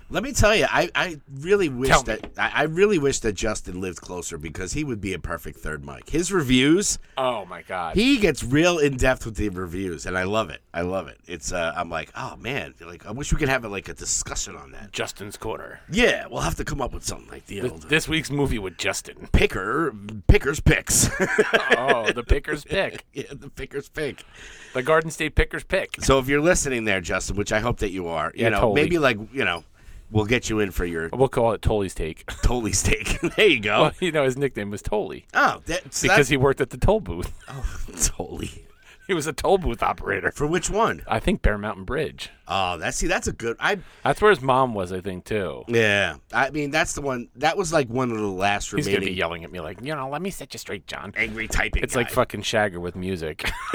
Let 0.08 0.22
me 0.22 0.32
tell 0.32 0.54
you, 0.54 0.66
I, 0.70 0.88
I 0.94 1.20
really 1.40 1.68
wish 1.68 1.88
Tell 1.90 2.02
that 2.04 2.30
I, 2.38 2.50
I 2.54 2.62
really 2.64 2.96
wish 2.98 3.18
that 3.20 3.32
Justin 3.32 3.80
lived 3.80 4.00
closer 4.00 4.38
because 4.38 4.72
he 4.72 4.84
would 4.84 5.00
be 5.00 5.14
a 5.14 5.18
perfect 5.18 5.58
third 5.58 5.84
mic. 5.84 6.08
His 6.10 6.30
reviews, 6.32 6.98
Oh 7.18 7.44
my 7.46 7.62
god! 7.62 7.96
he 7.96 8.18
gets 8.18 8.44
real 8.44 8.78
in 8.78 8.96
depth 8.96 9.26
with 9.26 9.34
the 9.34 9.48
reviews, 9.48 10.06
and 10.06 10.16
I 10.16 10.22
love 10.22 10.48
it. 10.50 10.60
I 10.72 10.82
love 10.82 11.08
it. 11.08 11.18
It's 11.26 11.52
uh, 11.52 11.72
I'm 11.76 11.90
like, 11.90 12.10
oh 12.16 12.36
man, 12.36 12.74
like 12.80 13.04
I 13.04 13.10
wish 13.10 13.32
we 13.32 13.38
could 13.38 13.48
have 13.48 13.64
like 13.64 13.88
a 13.88 13.94
discussion 13.94 14.54
on 14.54 14.70
that. 14.72 14.92
Justin's 14.92 15.36
corner. 15.36 15.80
Yeah, 15.90 16.26
we'll 16.30 16.42
have 16.42 16.54
to 16.56 16.64
come 16.64 16.80
up 16.80 16.94
with 16.94 17.04
something 17.04 17.28
like 17.28 17.46
the 17.46 17.60
This, 17.60 17.72
old 17.72 17.82
this 17.88 18.06
week's 18.08 18.30
movie 18.30 18.60
with 18.60 18.78
Justin. 18.78 19.28
picker 19.32 19.92
pickers 20.28 20.60
picks. 20.60 21.08
Oh, 21.78 22.10
the 22.12 22.22
Pickers 22.22 22.64
pick. 22.64 23.04
yeah, 23.12 23.24
the 23.32 23.48
pickers 23.50 23.88
pick. 23.88 24.24
The 24.74 24.82
Garden 24.82 25.10
State 25.10 25.34
Pickers 25.34 25.64
pick. 25.64 25.96
So 26.02 26.18
if 26.18 26.28
you're 26.28 26.40
listening 26.40 26.84
there, 26.84 27.00
Justin, 27.00 27.36
which 27.36 27.52
I 27.52 27.60
hope 27.60 27.78
that 27.78 27.90
you 27.90 28.08
are, 28.08 28.32
you 28.34 28.44
Yeah, 28.44 28.50
know, 28.50 28.60
totally. 28.60 28.82
maybe 28.82 28.98
like 28.98 29.18
you 29.32 29.44
know, 29.44 29.64
we'll 30.10 30.24
get 30.24 30.48
you 30.50 30.60
in 30.60 30.70
for 30.70 30.84
your 30.84 31.08
We'll 31.12 31.28
call 31.28 31.52
it 31.52 31.62
Tolly's 31.62 31.94
take. 31.94 32.26
Tolly 32.42 32.72
steak. 32.72 33.18
there 33.36 33.46
you 33.46 33.60
go. 33.60 33.82
Well, 33.82 33.92
you 34.00 34.12
know, 34.12 34.24
his 34.24 34.36
nickname 34.36 34.70
was 34.70 34.82
Tolly 34.82 35.26
oh, 35.34 35.62
that, 35.66 35.94
so 35.94 36.02
because 36.02 36.16
that's, 36.16 36.28
he 36.28 36.36
worked 36.36 36.60
at 36.60 36.70
the 36.70 36.76
toll 36.76 37.00
booth. 37.00 37.32
Oh, 37.48 37.64
Tolly. 38.00 38.65
He 39.08 39.14
was 39.14 39.28
a 39.28 39.32
toll 39.32 39.58
booth 39.58 39.84
operator. 39.84 40.32
For 40.32 40.48
which 40.48 40.68
one? 40.68 41.02
I 41.06 41.20
think 41.20 41.40
Bear 41.40 41.56
Mountain 41.58 41.84
Bridge. 41.84 42.30
Oh, 42.48 42.76
that's 42.78 42.96
see, 42.96 43.06
that's 43.06 43.26
a 43.26 43.32
good. 43.32 43.56
I 43.58 43.78
That's 44.04 44.20
where 44.20 44.30
his 44.30 44.40
mom 44.40 44.74
was, 44.74 44.92
I 44.92 45.00
think, 45.00 45.24
too. 45.24 45.64
yeah. 45.68 46.16
I 46.32 46.50
mean, 46.50 46.70
that's 46.70 46.92
the 46.92 47.00
one. 47.00 47.28
That 47.36 47.56
was 47.56 47.72
like 47.72 47.88
one 47.88 48.10
of 48.10 48.18
the 48.18 48.26
last 48.26 48.70
He's 48.72 48.86
gonna 48.86 49.00
be 49.00 49.12
yelling 49.12 49.44
at 49.44 49.50
me 49.50 49.60
like, 49.60 49.80
you 49.80 49.94
know, 49.94 50.08
let 50.08 50.22
me 50.22 50.30
set 50.30 50.54
you 50.54 50.58
straight, 50.58 50.86
John. 50.86 51.12
angry 51.16 51.48
typing. 51.48 51.82
It's 51.82 51.96
like 51.96 52.10
fucking 52.10 52.42
Shagger 52.42 52.78
with 52.78 52.94
music. 52.96 53.48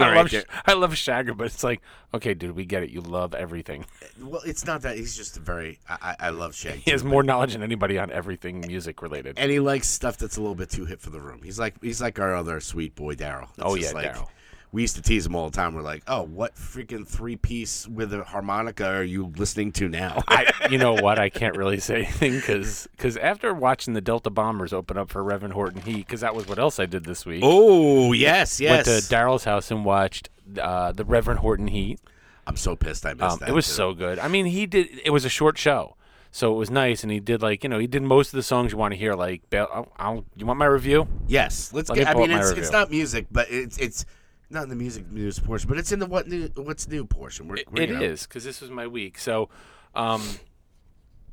I 0.00 0.10
right, 0.10 0.16
love, 0.16 0.30
there. 0.30 0.44
I 0.66 0.74
love 0.74 0.92
Shagger, 0.92 1.36
but 1.36 1.46
it's 1.48 1.64
like, 1.64 1.80
okay, 2.14 2.32
dude, 2.32 2.54
we 2.54 2.64
get 2.64 2.82
it. 2.82 2.90
You 2.90 3.00
love 3.00 3.34
everything. 3.34 3.84
Eh, 4.02 4.06
well, 4.22 4.42
it's 4.46 4.64
not 4.64 4.82
that. 4.82 4.96
He's 4.96 5.16
just 5.16 5.36
a 5.36 5.40
very. 5.40 5.78
I, 5.88 6.16
I, 6.20 6.30
love 6.30 6.54
Shag. 6.54 6.76
He 6.76 6.92
has 6.92 7.02
more 7.02 7.22
knowledge 7.22 7.54
than 7.54 7.62
anybody 7.62 7.98
on 7.98 8.10
everything 8.12 8.60
music 8.60 9.02
related. 9.02 9.38
and 9.38 9.50
he 9.50 9.60
likes 9.60 9.88
stuff 9.88 10.16
that's 10.16 10.36
a 10.36 10.40
little 10.40 10.54
bit 10.54 10.70
too 10.70 10.84
hip 10.84 11.00
for 11.00 11.10
the 11.10 11.20
room. 11.20 11.40
He's 11.42 11.58
like 11.58 11.74
he's 11.82 12.00
like 12.00 12.18
our 12.18 12.34
other 12.34 12.60
sweet 12.60 12.94
boy 12.94 13.14
Daryl. 13.14 13.48
Oh, 13.58 13.74
yeah, 13.74 13.90
like, 13.90 14.14
Daryl. 14.14 14.28
We 14.70 14.82
used 14.82 14.96
to 14.96 15.02
tease 15.02 15.24
him 15.24 15.34
all 15.34 15.48
the 15.48 15.56
time. 15.56 15.74
We're 15.74 15.82
like, 15.82 16.02
oh, 16.06 16.22
what 16.22 16.54
freaking 16.54 17.06
three 17.06 17.36
piece 17.36 17.88
with 17.88 18.12
a 18.12 18.22
harmonica 18.22 18.86
are 18.86 19.02
you 19.02 19.32
listening 19.36 19.72
to 19.72 19.88
now? 19.88 20.22
I, 20.28 20.52
you 20.70 20.76
know 20.78 20.92
what? 20.92 21.18
I 21.18 21.30
can't 21.30 21.56
really 21.56 21.80
say 21.80 22.02
anything 22.04 22.34
because 22.34 22.86
because 22.92 23.16
after 23.16 23.54
watching 23.54 23.94
the 23.94 24.00
Delta 24.02 24.28
Bombers 24.30 24.72
open 24.74 24.98
up 24.98 25.08
for 25.10 25.24
Reverend 25.24 25.54
Horton 25.54 25.80
Heat, 25.82 26.06
because 26.06 26.20
that 26.20 26.34
was 26.34 26.46
what 26.46 26.58
else 26.58 26.78
I 26.78 26.86
did 26.86 27.04
this 27.04 27.24
week. 27.24 27.40
oh 27.44 28.12
yes, 28.12 28.60
yes. 28.60 28.86
Went 28.86 29.02
to 29.04 29.14
Daryl's 29.14 29.44
house 29.44 29.70
and 29.70 29.84
watched 29.84 30.28
uh, 30.60 30.92
the 30.92 31.04
Reverend 31.04 31.40
Horton 31.40 31.68
Heat. 31.68 31.98
I'm 32.46 32.56
so 32.56 32.76
pissed 32.76 33.04
I 33.06 33.14
missed 33.14 33.22
Um, 33.22 33.38
that. 33.40 33.48
it 33.50 33.52
was 33.52 33.66
too. 33.66 33.72
so 33.72 33.94
good. 33.94 34.18
I 34.18 34.28
mean, 34.28 34.46
he 34.46 34.66
did. 34.66 34.88
It 35.04 35.10
was 35.10 35.24
a 35.24 35.28
short 35.30 35.56
show, 35.58 35.96
so 36.30 36.54
it 36.54 36.56
was 36.58 36.70
nice, 36.70 37.02
and 37.02 37.10
he 37.12 37.20
did 37.20 37.40
like 37.42 37.62
you 37.62 37.68
know 37.70 37.78
he 37.78 37.86
did 37.86 38.02
most 38.02 38.28
of 38.28 38.36
the 38.36 38.42
songs 38.42 38.72
you 38.72 38.78
want 38.78 38.92
to 38.92 38.98
hear. 38.98 39.14
Like, 39.14 39.42
I'll, 39.54 39.90
I'll, 39.98 40.24
you 40.36 40.44
want 40.46 40.58
my 40.58 40.66
review? 40.66 41.08
Yes, 41.26 41.72
let's 41.72 41.88
Let 41.90 41.96
get. 41.98 42.08
I 42.08 42.14
mean, 42.14 42.30
it's, 42.30 42.50
it's 42.50 42.70
not 42.72 42.90
music, 42.90 43.26
but 43.30 43.50
it's 43.50 43.76
it's 43.78 44.04
not 44.50 44.62
in 44.64 44.68
the 44.68 44.76
music 44.76 45.10
news 45.10 45.38
portion, 45.38 45.68
but 45.68 45.78
it's 45.78 45.92
in 45.92 45.98
the 45.98 46.06
what 46.06 46.26
new 46.28 46.48
what's 46.56 46.88
new 46.88 47.04
portion. 47.04 47.48
We're, 47.48 47.58
we're, 47.70 47.82
It 47.82 47.90
you 47.90 48.16
because 48.22 48.44
this 48.44 48.60
was 48.60 48.70
my 48.70 48.86
week. 48.86 49.18
So, 49.18 49.48
um, 49.94 50.22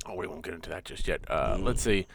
oh, 0.05 0.15
we 0.15 0.27
won't 0.27 0.43
get 0.43 0.53
into 0.53 0.69
that 0.69 0.85
just 0.85 1.07
yet. 1.07 1.21
Uh, 1.27 1.57
Mm. 1.57 1.63
Let's 1.63 1.81
see. 1.81 2.07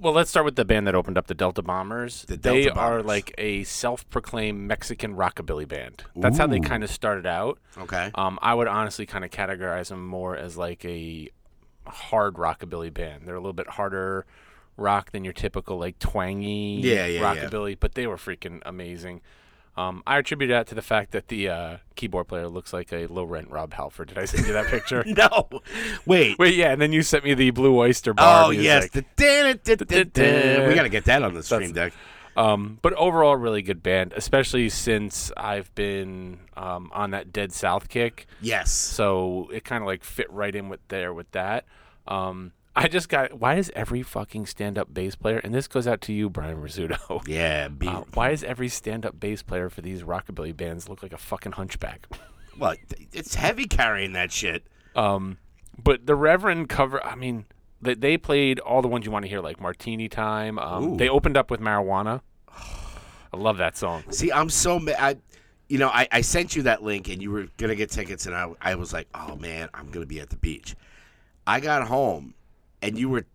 Well, 0.00 0.12
let's 0.12 0.28
start 0.28 0.44
with 0.44 0.56
the 0.56 0.66
band 0.66 0.86
that 0.86 0.94
opened 0.94 1.16
up 1.16 1.28
the 1.28 1.34
Delta 1.34 1.62
Bombers. 1.62 2.26
The 2.26 2.36
Delta 2.36 2.58
they 2.58 2.64
Delta 2.66 2.78
are 2.78 3.02
like 3.02 3.34
a 3.38 3.64
self-proclaimed 3.64 4.60
Mexican 4.68 5.16
rockabilly 5.16 5.66
band. 5.66 6.04
That's 6.14 6.36
how 6.36 6.46
they 6.46 6.60
kind 6.60 6.84
of 6.84 6.90
started 6.90 7.24
out. 7.24 7.58
Okay. 7.78 8.10
Um, 8.14 8.38
I 8.42 8.52
would 8.52 8.68
honestly 8.68 9.06
kind 9.06 9.24
of 9.24 9.30
categorize 9.30 9.88
them 9.88 10.06
more 10.06 10.36
as 10.36 10.58
like 10.58 10.84
a 10.84 11.30
hard 11.86 12.34
rockabilly 12.34 12.92
band. 12.92 13.22
They're 13.26 13.34
a 13.34 13.40
little 13.40 13.54
bit 13.54 13.66
harder 13.66 14.26
rock 14.76 15.10
than 15.12 15.24
your 15.24 15.32
typical 15.32 15.78
like 15.78 15.98
twangy 15.98 16.80
Yeah, 16.82 17.06
yeah, 17.06 17.06
yeah. 17.06 17.20
rockabilly, 17.22 17.78
but 17.80 17.94
they 17.94 18.06
were 18.06 18.18
freaking 18.18 18.60
amazing. 18.66 19.22
Um, 19.78 20.02
I 20.08 20.18
attribute 20.18 20.48
that 20.48 20.66
to 20.68 20.74
the 20.74 20.82
fact 20.82 21.12
that 21.12 21.28
the 21.28 21.48
uh, 21.48 21.76
keyboard 21.94 22.26
player 22.26 22.48
looks 22.48 22.72
like 22.72 22.92
a 22.92 23.06
low 23.06 23.22
rent 23.22 23.48
Rob 23.48 23.72
Halford. 23.72 24.08
Did 24.08 24.18
I 24.18 24.24
send 24.24 24.44
you 24.44 24.52
that 24.54 24.66
picture? 24.70 25.04
no. 25.06 25.48
Wait. 26.04 26.36
Wait, 26.36 26.56
yeah, 26.56 26.72
and 26.72 26.82
then 26.82 26.92
you 26.92 27.02
sent 27.02 27.22
me 27.22 27.34
the 27.34 27.50
Blue 27.50 27.78
Oyster 27.78 28.12
Bar. 28.12 28.46
Oh 28.46 28.50
yes. 28.50 28.90
The, 28.90 29.04
we 30.68 30.74
got 30.74 30.82
to 30.82 30.88
get 30.88 31.04
that 31.04 31.22
on 31.22 31.32
the 31.32 31.44
stream 31.44 31.72
deck. 31.72 31.92
Um, 32.36 32.80
but 32.82 32.92
overall, 32.94 33.36
really 33.36 33.62
good 33.62 33.80
band, 33.80 34.14
especially 34.16 34.68
since 34.68 35.30
I've 35.36 35.72
been 35.76 36.40
um, 36.56 36.90
on 36.92 37.12
that 37.12 37.32
Dead 37.32 37.52
South 37.52 37.88
kick. 37.88 38.26
Yes. 38.40 38.72
So 38.72 39.48
it 39.52 39.64
kind 39.64 39.82
of 39.82 39.86
like 39.86 40.02
fit 40.02 40.30
right 40.32 40.54
in 40.54 40.68
with 40.68 40.80
there 40.88 41.14
with 41.14 41.30
that. 41.32 41.66
Um, 42.08 42.52
I 42.78 42.88
just 42.88 43.08
got. 43.08 43.38
Why 43.38 43.56
is 43.56 43.70
every 43.74 44.02
fucking 44.02 44.46
stand-up 44.46 44.92
bass 44.94 45.14
player, 45.16 45.38
and 45.38 45.54
this 45.54 45.66
goes 45.68 45.86
out 45.86 46.00
to 46.02 46.12
you, 46.12 46.30
Brian 46.30 46.56
Rizzuto. 46.62 47.22
Yeah. 47.28 47.68
Be, 47.68 47.88
Uh, 47.88 48.02
why 48.14 48.30
does 48.30 48.44
every 48.44 48.68
stand-up 48.68 49.18
bass 49.18 49.42
player 49.42 49.68
for 49.68 49.80
these 49.80 50.02
rockabilly 50.02 50.56
bands 50.56 50.88
look 50.88 51.02
like 51.02 51.12
a 51.12 51.18
fucking 51.18 51.52
hunchback? 51.52 52.06
well, 52.58 52.74
it's 53.12 53.34
heavy 53.34 53.64
carrying 53.66 54.12
that 54.14 54.32
shit. 54.32 54.64
Um, 54.96 55.38
but 55.82 56.06
the 56.06 56.14
Reverend 56.14 56.68
cover, 56.68 57.04
I 57.04 57.14
mean, 57.14 57.44
they, 57.80 57.94
they 57.94 58.16
played 58.16 58.58
all 58.60 58.82
the 58.82 58.88
ones 58.88 59.04
you 59.06 59.12
want 59.12 59.24
to 59.24 59.28
hear, 59.28 59.40
like 59.40 59.60
Martini 59.60 60.08
Time. 60.08 60.58
Um, 60.58 60.96
they 60.96 61.08
opened 61.08 61.36
up 61.36 61.50
with 61.50 61.60
Marijuana. 61.60 62.20
I 63.32 63.36
love 63.36 63.58
that 63.58 63.76
song. 63.76 64.02
See, 64.10 64.32
I'm 64.32 64.50
so 64.50 64.78
mad. 64.80 64.96
I, 64.98 65.16
you 65.68 65.78
know, 65.78 65.88
I, 65.88 66.08
I 66.10 66.20
sent 66.22 66.56
you 66.56 66.62
that 66.62 66.82
link 66.82 67.08
and 67.08 67.20
you 67.20 67.30
were 67.30 67.46
gonna 67.58 67.74
get 67.74 67.90
tickets, 67.90 68.24
and 68.26 68.34
I 68.34 68.50
I 68.60 68.74
was 68.76 68.92
like, 68.92 69.06
oh 69.14 69.36
man, 69.36 69.68
I'm 69.74 69.90
gonna 69.90 70.06
be 70.06 70.18
at 70.20 70.30
the 70.30 70.36
beach. 70.36 70.74
I 71.46 71.60
got 71.60 71.86
home, 71.86 72.34
and 72.82 72.98
you 72.98 73.08
were 73.08 73.26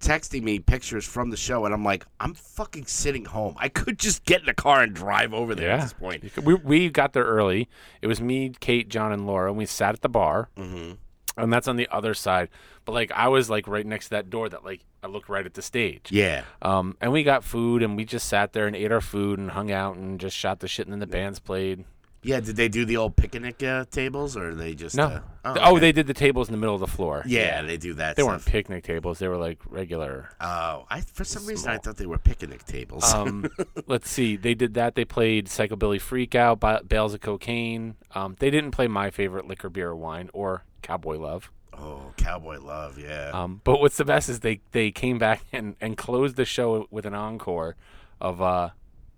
texting 0.00 0.42
me 0.42 0.58
pictures 0.58 1.04
from 1.04 1.30
the 1.30 1.36
show, 1.36 1.64
and 1.64 1.74
I'm 1.74 1.84
like, 1.84 2.06
I'm 2.20 2.34
fucking 2.34 2.86
sitting 2.86 3.24
home. 3.24 3.54
I 3.58 3.68
could 3.68 3.98
just 3.98 4.24
get 4.24 4.40
in 4.40 4.46
the 4.46 4.54
car 4.54 4.82
and 4.82 4.94
drive 4.94 5.34
over 5.34 5.54
there 5.54 5.70
at 5.70 5.80
this 5.80 5.92
point. 5.92 6.24
We, 6.44 6.54
we 6.54 6.88
got 6.90 7.12
there 7.12 7.24
early. 7.24 7.68
It 8.00 8.06
was 8.06 8.20
me, 8.20 8.52
Kate, 8.60 8.88
John, 8.88 9.12
and 9.12 9.26
Laura, 9.26 9.50
and 9.50 9.58
we 9.58 9.66
sat 9.66 9.94
at 9.94 10.02
the 10.02 10.08
bar. 10.08 10.50
Mm-hmm. 10.56 10.92
And 11.36 11.52
that's 11.52 11.68
on 11.68 11.76
the 11.76 11.88
other 11.92 12.14
side. 12.14 12.48
But 12.84 12.92
like 12.92 13.12
I 13.12 13.28
was 13.28 13.48
like 13.48 13.68
right 13.68 13.86
next 13.86 14.06
to 14.06 14.10
that 14.10 14.28
door 14.28 14.48
that 14.48 14.64
like 14.64 14.80
I 15.04 15.06
looked 15.06 15.28
right 15.28 15.46
at 15.46 15.54
the 15.54 15.62
stage. 15.62 16.08
Yeah. 16.10 16.42
Um, 16.62 16.96
and 17.00 17.12
we 17.12 17.22
got 17.22 17.44
food 17.44 17.80
and 17.80 17.96
we 17.96 18.04
just 18.04 18.26
sat 18.26 18.54
there 18.54 18.66
and 18.66 18.74
ate 18.74 18.90
our 18.90 19.00
food 19.00 19.38
and 19.38 19.52
hung 19.52 19.70
out 19.70 19.94
and 19.94 20.18
just 20.18 20.36
shot 20.36 20.58
the 20.58 20.66
shit 20.66 20.86
and 20.86 20.92
then 20.92 20.98
the 20.98 21.06
bands 21.06 21.38
played. 21.38 21.84
Yeah, 22.28 22.40
did 22.40 22.56
they 22.56 22.68
do 22.68 22.84
the 22.84 22.98
old 22.98 23.16
picnic 23.16 23.62
uh, 23.62 23.86
tables, 23.90 24.36
or 24.36 24.54
they 24.54 24.74
just 24.74 24.94
No. 24.94 25.22
Uh, 25.42 25.56
oh, 25.62 25.72
okay. 25.72 25.80
they 25.80 25.92
did 25.92 26.06
the 26.06 26.12
tables 26.12 26.48
in 26.48 26.52
the 26.52 26.58
middle 26.58 26.74
of 26.74 26.80
the 26.80 26.86
floor. 26.86 27.22
Yeah, 27.24 27.62
they 27.62 27.78
do 27.78 27.94
that. 27.94 28.16
They 28.16 28.22
stuff. 28.22 28.30
weren't 28.32 28.44
picnic 28.44 28.84
tables. 28.84 29.18
They 29.18 29.28
were 29.28 29.38
like 29.38 29.58
regular. 29.66 30.28
Oh, 30.38 30.84
I 30.90 31.00
for 31.00 31.24
some 31.24 31.46
reason 31.46 31.70
I 31.70 31.78
thought 31.78 31.96
they 31.96 32.04
were 32.04 32.18
picnic 32.18 32.66
tables. 32.66 33.10
Um, 33.14 33.48
let's 33.86 34.10
see. 34.10 34.36
They 34.36 34.52
did 34.54 34.74
that. 34.74 34.94
They 34.94 35.06
played 35.06 35.46
Psychobilly 35.46 35.98
Freakout, 35.98 36.60
Ba- 36.60 36.82
Bales 36.86 37.14
of 37.14 37.20
Cocaine. 37.22 37.94
Um, 38.14 38.36
they 38.38 38.50
didn't 38.50 38.72
play 38.72 38.88
my 38.88 39.08
favorite 39.10 39.46
liquor, 39.46 39.70
beer, 39.70 39.88
or 39.88 39.96
wine, 39.96 40.28
or 40.34 40.64
Cowboy 40.82 41.16
Love. 41.16 41.50
oh, 41.72 42.12
cowboy 42.18 42.58
love, 42.60 42.98
yeah. 42.98 43.30
Um, 43.32 43.62
but 43.64 43.80
what's 43.80 43.96
the 43.96 44.04
best 44.04 44.28
is 44.28 44.40
they, 44.40 44.60
they 44.72 44.90
came 44.90 45.16
back 45.16 45.44
and, 45.52 45.76
and 45.80 45.96
closed 45.96 46.36
the 46.36 46.44
show 46.44 46.88
with 46.90 47.06
an 47.06 47.14
encore 47.14 47.76
of 48.20 48.42
uh, 48.42 48.70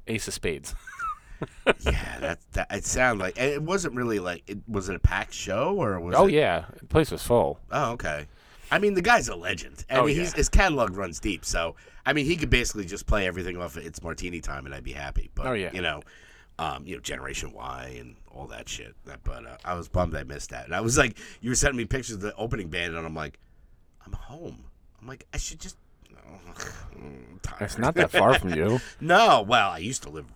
Ace 0.06 0.28
of 0.28 0.34
Spades. 0.34 0.76
yeah, 1.80 2.18
that 2.20 2.38
that 2.52 2.66
it 2.70 2.84
sounded 2.84 3.22
like 3.22 3.38
it 3.38 3.62
wasn't 3.62 3.94
really 3.94 4.18
like 4.18 4.42
it 4.46 4.58
was 4.68 4.88
it 4.88 4.96
a 4.96 4.98
packed 4.98 5.34
show 5.34 5.76
or 5.76 5.98
was 6.00 6.14
oh 6.16 6.26
it? 6.26 6.32
yeah, 6.34 6.64
the 6.78 6.86
place 6.86 7.10
was 7.10 7.22
full. 7.22 7.58
Oh, 7.70 7.92
okay. 7.92 8.26
I 8.72 8.78
mean, 8.78 8.94
the 8.94 9.02
guy's 9.02 9.28
a 9.28 9.34
legend. 9.34 9.84
I 9.90 9.96
Oh, 9.96 10.06
mean, 10.06 10.16
yeah. 10.16 10.30
his 10.30 10.48
catalog 10.48 10.96
runs 10.96 11.18
deep. 11.18 11.44
So, 11.44 11.74
I 12.06 12.12
mean, 12.12 12.24
he 12.24 12.36
could 12.36 12.50
basically 12.50 12.84
just 12.84 13.04
play 13.04 13.26
everything 13.26 13.56
off 13.56 13.76
of 13.76 13.84
It's 13.84 14.00
Martini 14.00 14.40
Time, 14.40 14.64
and 14.64 14.72
I'd 14.72 14.84
be 14.84 14.92
happy. 14.92 15.28
But, 15.34 15.46
Oh, 15.48 15.52
yeah. 15.54 15.70
you 15.72 15.82
know, 15.82 16.02
um, 16.60 16.86
you 16.86 16.94
know, 16.94 17.00
Generation 17.00 17.52
Y 17.52 17.96
and 17.98 18.14
all 18.30 18.46
that 18.46 18.68
shit. 18.68 18.94
But 19.24 19.44
uh, 19.44 19.56
I 19.64 19.74
was 19.74 19.88
bummed 19.88 20.14
I 20.14 20.22
missed 20.22 20.50
that. 20.50 20.66
And 20.66 20.74
I 20.76 20.82
was 20.82 20.96
like, 20.96 21.18
you 21.40 21.50
were 21.50 21.56
sending 21.56 21.78
me 21.78 21.84
pictures 21.84 22.14
of 22.14 22.20
the 22.20 22.32
opening 22.36 22.68
band, 22.68 22.94
and 22.94 23.04
I'm 23.04 23.14
like, 23.16 23.40
I'm 24.06 24.12
home. 24.12 24.62
I'm 25.00 25.08
like, 25.08 25.26
I 25.34 25.38
should 25.38 25.58
just. 25.58 25.76
Tired. 27.42 27.62
It's 27.62 27.76
not 27.78 27.94
that 27.96 28.12
far 28.12 28.38
from 28.38 28.54
you. 28.54 28.78
no, 29.00 29.42
well, 29.42 29.70
I 29.70 29.78
used 29.78 30.04
to 30.04 30.10
live 30.10 30.26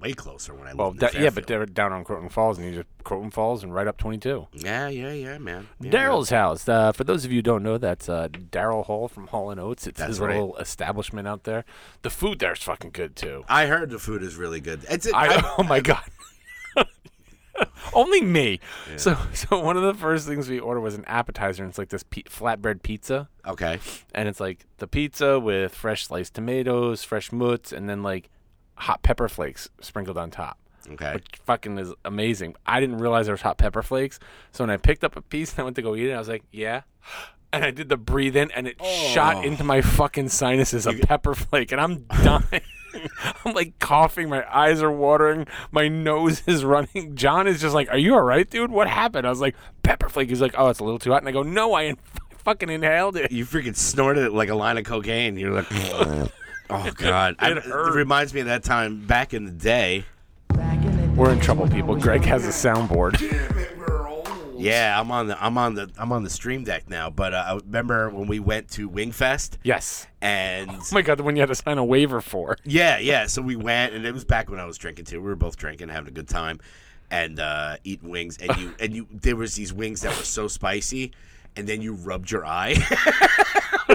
way 0.00 0.12
closer 0.12 0.54
when 0.54 0.64
I 0.66 0.70
lived 0.70 0.78
Well, 0.78 0.90
in 0.90 0.96
da- 0.98 1.10
yeah, 1.14 1.30
but 1.30 1.46
they're 1.46 1.64
down 1.66 1.92
on 1.92 2.04
Croton 2.04 2.28
Falls, 2.28 2.58
and 2.58 2.66
you 2.66 2.74
just 2.74 2.88
Croton 3.04 3.30
Falls 3.30 3.62
and 3.62 3.74
right 3.74 3.86
up 3.86 3.96
22. 3.96 4.48
yeah, 4.52 4.88
yeah, 4.88 5.12
yeah, 5.12 5.38
man. 5.38 5.68
Yeah, 5.80 5.90
Daryl's 5.90 6.30
house. 6.30 6.68
Uh, 6.68 6.92
for 6.92 7.04
those 7.04 7.24
of 7.24 7.32
you 7.32 7.38
who 7.38 7.42
don't 7.42 7.62
know, 7.62 7.78
that's 7.78 8.08
uh, 8.08 8.28
Daryl 8.28 8.84
Hall 8.84 9.08
from 9.08 9.28
Hall 9.28 9.50
and 9.50 9.60
Oates. 9.60 9.86
It's 9.86 9.98
That's 9.98 10.08
his 10.08 10.20
right. 10.20 10.30
little 10.34 10.56
establishment 10.56 11.26
out 11.28 11.44
there. 11.44 11.64
The 12.02 12.10
food 12.10 12.38
there's 12.38 12.62
fucking 12.62 12.90
good 12.90 13.16
too. 13.16 13.44
I 13.48 13.66
heard 13.66 13.90
the 13.90 13.98
food 13.98 14.22
is 14.22 14.36
really 14.36 14.60
good. 14.60 14.84
It's 14.90 15.06
I, 15.12 15.26
I, 15.36 15.54
oh 15.58 15.62
my 15.62 15.80
god. 15.80 16.02
Only 17.92 18.20
me. 18.20 18.58
So, 18.96 19.16
so 19.32 19.60
one 19.60 19.76
of 19.76 19.84
the 19.84 19.94
first 19.94 20.26
things 20.26 20.48
we 20.48 20.58
ordered 20.58 20.80
was 20.80 20.94
an 20.96 21.04
appetizer, 21.06 21.62
and 21.62 21.70
it's 21.70 21.78
like 21.78 21.88
this 21.90 22.02
pe- 22.02 22.22
flatbread 22.24 22.82
pizza, 22.82 23.28
okay. 23.46 23.78
and 24.12 24.28
it's 24.28 24.40
like 24.40 24.66
the 24.78 24.88
pizza 24.88 25.38
with 25.38 25.72
fresh 25.72 26.06
sliced 26.06 26.34
tomatoes, 26.34 27.04
fresh 27.04 27.30
mutts, 27.30 27.72
and 27.72 27.88
then 27.88 28.02
like 28.02 28.28
hot 28.76 29.02
pepper 29.02 29.28
flakes 29.28 29.68
sprinkled 29.80 30.18
on 30.18 30.30
top. 30.30 30.58
Okay. 30.90 31.14
which 31.14 31.26
fucking 31.46 31.78
is 31.78 31.94
amazing. 32.04 32.56
I 32.66 32.78
didn't 32.78 32.98
realize 32.98 33.24
there 33.24 33.32
was 33.32 33.40
hot 33.40 33.56
pepper 33.56 33.82
flakes. 33.82 34.18
So 34.52 34.62
when 34.64 34.70
I 34.70 34.76
picked 34.76 35.02
up 35.02 35.16
a 35.16 35.22
piece 35.22 35.52
and 35.52 35.60
I 35.60 35.62
went 35.64 35.76
to 35.76 35.82
go 35.82 35.94
eat 35.96 36.10
it, 36.10 36.12
I 36.12 36.18
was 36.18 36.28
like, 36.28 36.44
yeah. 36.52 36.82
And 37.54 37.64
I 37.64 37.70
did 37.70 37.88
the 37.88 37.96
breathe 37.96 38.36
in, 38.36 38.50
and 38.50 38.66
it 38.66 38.84
shot 38.84 39.36
Oh. 39.36 39.42
into 39.42 39.64
my 39.64 39.80
fucking 39.80 40.28
sinuses 40.28 40.86
a 40.86 40.92
pepper 40.92 41.34
flake, 41.34 41.72
and 41.72 41.80
I'm 41.80 42.00
dying. 42.22 42.60
I'm 43.44 43.54
like 43.54 43.78
coughing. 43.78 44.28
My 44.28 44.44
eyes 44.52 44.82
are 44.82 44.90
watering. 44.90 45.46
My 45.70 45.88
nose 45.88 46.42
is 46.46 46.64
running. 46.64 47.14
John 47.16 47.46
is 47.46 47.60
just 47.60 47.74
like, 47.74 47.88
"Are 47.90 47.96
you 47.98 48.14
all 48.14 48.22
right, 48.22 48.48
dude? 48.48 48.70
What 48.72 48.88
happened?" 48.88 49.26
I 49.26 49.30
was 49.30 49.40
like, 49.40 49.54
"Pepper 49.84 50.08
flake." 50.08 50.28
He's 50.28 50.40
like, 50.42 50.54
"Oh, 50.58 50.68
it's 50.68 50.80
a 50.80 50.84
little 50.84 50.98
too 50.98 51.10
hot." 51.12 51.22
And 51.22 51.28
I 51.28 51.32
go, 51.32 51.42
"No, 51.42 51.72
I 51.74 51.82
in- 51.84 51.96
fucking 52.44 52.68
inhaled 52.68 53.16
it." 53.16 53.30
you 53.32 53.44
freaking 53.46 53.74
snorted 53.76 54.24
it 54.24 54.32
like 54.32 54.48
a 54.48 54.54
line 54.54 54.76
of 54.78 54.84
cocaine. 54.84 55.36
You're 55.38 55.52
like, 55.52 55.70
oh 56.70 56.90
god, 56.96 57.36
I- 57.38 57.50
It 57.52 57.58
it, 57.58 57.66
reminds 57.94 58.32
me 58.34 58.40
of 58.40 58.46
that 58.46 58.64
time 58.64 59.06
back 59.06 59.34
in 59.34 59.44
the 59.44 59.50
day. 59.52 60.04
We're 61.16 61.30
in 61.32 61.40
trouble, 61.40 61.68
people. 61.68 61.94
Greg 61.96 62.24
has 62.24 62.44
a 62.44 62.48
soundboard. 62.50 63.20
Yeah, 64.56 64.98
I'm 64.98 65.10
on 65.12 65.26
the 65.26 65.44
I'm 65.44 65.58
on 65.58 65.74
the 65.74 65.90
I'm 65.98 66.10
on 66.12 66.22
the 66.24 66.30
stream 66.30 66.64
deck 66.64 66.88
now. 66.88 67.10
But 67.10 67.34
uh, 67.34 67.44
I 67.46 67.54
remember 67.56 68.08
when 68.10 68.26
we 68.28 68.38
went 68.40 68.70
to 68.72 68.88
Wingfest 68.88 69.58
Yes. 69.62 70.06
and 70.22 70.70
Oh 70.70 70.82
my 70.92 71.02
god, 71.02 71.18
the 71.18 71.22
one 71.22 71.36
you 71.36 71.40
had 71.42 71.48
to 71.50 71.54
sign 71.54 71.76
a 71.78 71.84
waiver 71.84 72.20
for. 72.20 72.56
yeah, 72.64 72.98
yeah. 72.98 73.26
So 73.26 73.42
we 73.42 73.56
went 73.56 73.92
and 73.94 74.06
it 74.06 74.12
was 74.14 74.24
back 74.24 74.48
when 74.50 74.58
I 74.60 74.64
was 74.64 74.78
drinking 74.78 75.04
too. 75.04 75.20
We 75.20 75.26
were 75.28 75.36
both 75.36 75.56
drinking, 75.56 75.88
having 75.90 76.08
a 76.08 76.12
good 76.12 76.28
time, 76.28 76.60
and 77.10 77.38
uh, 77.40 77.76
eating 77.84 78.08
wings. 78.08 78.38
And 78.38 78.56
you 78.56 78.74
and 78.80 78.94
you 78.96 79.06
there 79.12 79.36
was 79.36 79.54
these 79.54 79.72
wings 79.72 80.00
that 80.00 80.16
were 80.16 80.24
so 80.24 80.48
spicy, 80.48 81.12
and 81.56 81.68
then 81.68 81.82
you 81.82 81.92
rubbed 81.94 82.30
your 82.30 82.46
eye. 82.46 82.74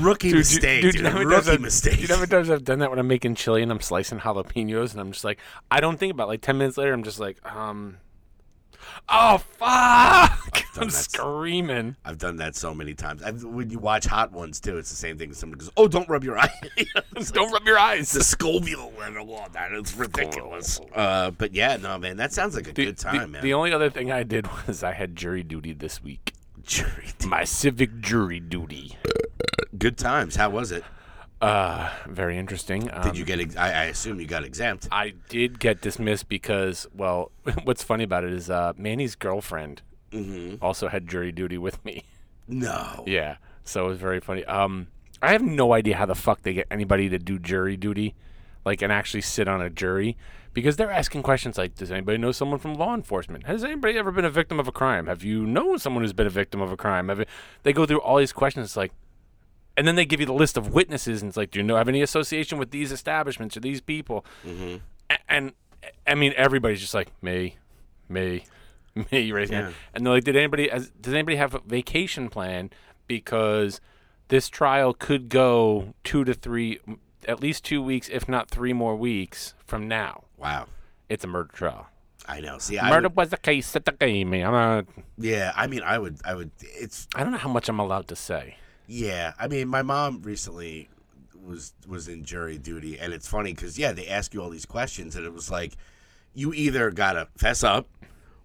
Rookie 0.00 0.28
Dude, 0.30 0.38
mistake, 0.38 0.82
dude. 0.82 0.96
dude, 0.96 1.06
how 1.06 1.18
Rookie 1.22 1.50
I've- 1.50 1.62
mistake. 1.62 2.00
You 2.00 2.08
know 2.08 2.14
how 2.16 2.20
many 2.20 2.30
times 2.30 2.50
I've 2.50 2.64
done 2.64 2.78
that 2.80 2.90
when 2.90 2.98
I'm 2.98 3.08
making 3.08 3.34
chili 3.34 3.62
and 3.62 3.70
I'm 3.70 3.80
slicing 3.80 4.18
jalapenos 4.20 4.92
and 4.92 5.00
I'm 5.00 5.12
just 5.12 5.24
like, 5.24 5.38
I 5.70 5.80
don't 5.80 5.98
think 5.98 6.12
about 6.12 6.24
it. 6.24 6.28
like 6.28 6.40
ten 6.42 6.58
minutes 6.58 6.76
later. 6.76 6.92
I'm 6.92 7.02
just 7.02 7.20
like, 7.20 7.38
um, 7.54 7.98
oh 9.08 9.38
fuck! 9.38 10.62
I'm 10.80 10.90
screaming. 10.90 11.96
I've 12.04 12.18
done 12.18 12.36
that 12.36 12.54
so 12.54 12.72
many 12.72 12.94
times. 12.94 13.22
I've, 13.22 13.42
when 13.42 13.68
you 13.70 13.78
watch 13.78 14.06
Hot 14.06 14.30
Ones 14.32 14.60
too, 14.60 14.78
it's 14.78 14.90
the 14.90 14.96
same 14.96 15.18
thing. 15.18 15.32
Someone 15.34 15.58
goes, 15.58 15.70
"Oh, 15.76 15.88
don't 15.88 16.08
rub 16.08 16.22
your 16.24 16.38
eyes! 16.38 16.50
Don't 17.32 17.50
rub 17.52 17.64
your 17.66 17.78
eyes. 17.80 18.12
the 18.12 18.22
Scoville 18.22 18.92
level 18.96 19.34
on 19.34 19.50
that. 19.52 19.72
It's 19.72 19.94
ridiculous. 19.96 20.80
Uh, 20.94 21.30
but 21.32 21.52
yeah, 21.54 21.76
no, 21.76 21.98
man, 21.98 22.16
that 22.16 22.32
sounds 22.32 22.54
like 22.56 22.66
a 22.68 22.72
The, 22.72 22.84
good 22.86 22.96
the- 22.96 23.02
time, 23.02 23.32
man. 23.32 23.42
the 23.42 23.54
only 23.54 23.72
other 23.72 23.90
thing 23.90 24.10
I 24.12 24.22
did 24.22 24.46
was 24.66 24.82
I 24.82 24.92
had 24.92 25.14
jury 25.16 25.42
duty 25.42 25.72
this 25.72 26.02
week. 26.02 26.32
Jury- 26.62 27.12
My 27.26 27.44
civic 27.44 28.00
jury 28.00 28.40
duty. 28.40 28.96
Good 29.78 29.96
times. 29.98 30.36
How 30.36 30.50
was 30.50 30.72
it? 30.72 30.84
Uh, 31.40 31.88
very 32.08 32.36
interesting. 32.36 32.90
Um, 32.92 33.02
Did 33.02 33.16
you 33.16 33.24
get? 33.24 33.38
Ex- 33.40 33.56
I, 33.56 33.68
I 33.68 33.84
assume 33.84 34.18
you 34.20 34.26
got 34.26 34.42
exempt. 34.44 34.88
I 34.90 35.14
did 35.28 35.60
get 35.60 35.80
dismissed 35.80 36.28
because, 36.28 36.86
well, 36.92 37.30
what's 37.64 37.82
funny 37.84 38.02
about 38.04 38.24
it 38.24 38.32
is 38.32 38.50
uh, 38.50 38.72
Manny's 38.76 39.14
girlfriend 39.14 39.82
Mm-hmm. 40.10 40.64
also 40.64 40.88
had 40.88 41.06
jury 41.06 41.30
duty 41.32 41.58
with 41.58 41.84
me. 41.84 42.02
No. 42.48 43.04
Yeah, 43.06 43.36
so 43.62 43.84
it 43.84 43.88
was 43.88 43.98
very 43.98 44.20
funny. 44.20 44.42
Um, 44.46 44.86
I 45.20 45.32
have 45.32 45.42
no 45.42 45.74
idea 45.74 45.96
how 45.96 46.06
the 46.06 46.14
fuck 46.14 46.40
they 46.42 46.54
get 46.54 46.66
anybody 46.70 47.10
to 47.10 47.18
do 47.18 47.38
jury 47.38 47.76
duty, 47.76 48.14
like 48.64 48.80
and 48.80 48.90
actually 48.90 49.20
sit 49.20 49.48
on 49.48 49.60
a 49.60 49.68
jury, 49.68 50.16
because 50.54 50.76
they're 50.76 50.90
asking 50.90 51.22
questions 51.24 51.58
like, 51.58 51.74
"Does 51.74 51.92
anybody 51.92 52.16
know 52.16 52.32
someone 52.32 52.58
from 52.58 52.72
law 52.74 52.94
enforcement? 52.94 53.44
Has 53.46 53.62
anybody 53.62 53.98
ever 53.98 54.10
been 54.10 54.24
a 54.24 54.30
victim 54.30 54.58
of 54.58 54.66
a 54.66 54.72
crime? 54.72 55.06
Have 55.08 55.22
you 55.22 55.44
known 55.44 55.78
someone 55.78 56.02
who's 56.02 56.14
been 56.14 56.26
a 56.26 56.30
victim 56.30 56.62
of 56.62 56.72
a 56.72 56.76
crime?" 56.78 57.10
Have 57.10 57.18
you-" 57.18 57.26
They 57.64 57.74
go 57.74 57.84
through 57.84 58.00
all 58.00 58.16
these 58.16 58.32
questions. 58.32 58.64
It's 58.64 58.76
like, 58.78 58.92
and 59.78 59.86
then 59.86 59.94
they 59.94 60.04
give 60.04 60.18
you 60.18 60.26
the 60.26 60.32
list 60.32 60.56
of 60.56 60.74
witnesses, 60.74 61.22
and 61.22 61.28
it's 61.28 61.36
like, 61.36 61.52
do 61.52 61.60
you 61.60 61.62
know 61.62 61.76
have 61.76 61.88
any 61.88 62.02
association 62.02 62.58
with 62.58 62.72
these 62.72 62.90
establishments 62.90 63.56
or 63.56 63.60
these 63.60 63.80
people? 63.80 64.26
Mm-hmm. 64.44 64.78
And, 65.08 65.20
and 65.28 65.52
I 66.04 66.16
mean, 66.16 66.34
everybody's 66.36 66.80
just 66.80 66.94
like 66.94 67.12
me, 67.22 67.58
me, 68.08 68.44
me, 69.12 69.30
raising 69.30 69.56
hand. 69.56 69.74
And 69.94 70.04
they're 70.04 70.14
like, 70.14 70.24
did 70.24 70.34
anybody 70.34 70.68
has, 70.68 70.90
does 71.00 71.14
anybody 71.14 71.36
have 71.36 71.54
a 71.54 71.60
vacation 71.60 72.28
plan 72.28 72.70
because 73.06 73.80
this 74.26 74.48
trial 74.48 74.94
could 74.94 75.28
go 75.28 75.94
two 76.02 76.24
to 76.24 76.34
three, 76.34 76.80
at 77.28 77.40
least 77.40 77.64
two 77.64 77.80
weeks, 77.80 78.08
if 78.08 78.28
not 78.28 78.50
three 78.50 78.72
more 78.72 78.96
weeks 78.96 79.54
from 79.64 79.86
now. 79.86 80.24
Wow. 80.36 80.66
It's 81.08 81.22
a 81.22 81.28
murder 81.28 81.50
trial. 81.52 81.86
I 82.26 82.40
know. 82.40 82.58
See, 82.58 82.80
I 82.80 82.90
Murder 82.90 83.08
would, 83.08 83.16
was 83.16 83.28
the 83.30 83.36
case 83.36 83.76
at 83.76 83.84
the 83.84 83.92
game. 83.92 84.34
I'm 84.34 84.52
not, 84.52 84.86
yeah. 85.16 85.52
I 85.54 85.68
mean, 85.68 85.82
I 85.82 85.98
would. 85.98 86.18
I 86.24 86.34
would. 86.34 86.50
It's 86.60 87.08
I 87.14 87.22
don't 87.22 87.32
know 87.32 87.38
how 87.38 87.48
much 87.48 87.70
I'm 87.70 87.78
allowed 87.78 88.08
to 88.08 88.16
say. 88.16 88.56
Yeah, 88.88 89.34
I 89.38 89.48
mean, 89.48 89.68
my 89.68 89.82
mom 89.82 90.22
recently 90.22 90.88
was 91.46 91.74
was 91.86 92.08
in 92.08 92.24
jury 92.24 92.58
duty, 92.58 92.98
and 92.98 93.12
it's 93.12 93.28
funny 93.28 93.52
because 93.52 93.78
yeah, 93.78 93.92
they 93.92 94.08
ask 94.08 94.32
you 94.32 94.42
all 94.42 94.50
these 94.50 94.66
questions, 94.66 95.14
and 95.14 95.24
it 95.24 95.32
was 95.32 95.50
like, 95.50 95.74
you 96.34 96.54
either 96.54 96.90
gotta 96.90 97.28
fess 97.36 97.62
up 97.62 97.86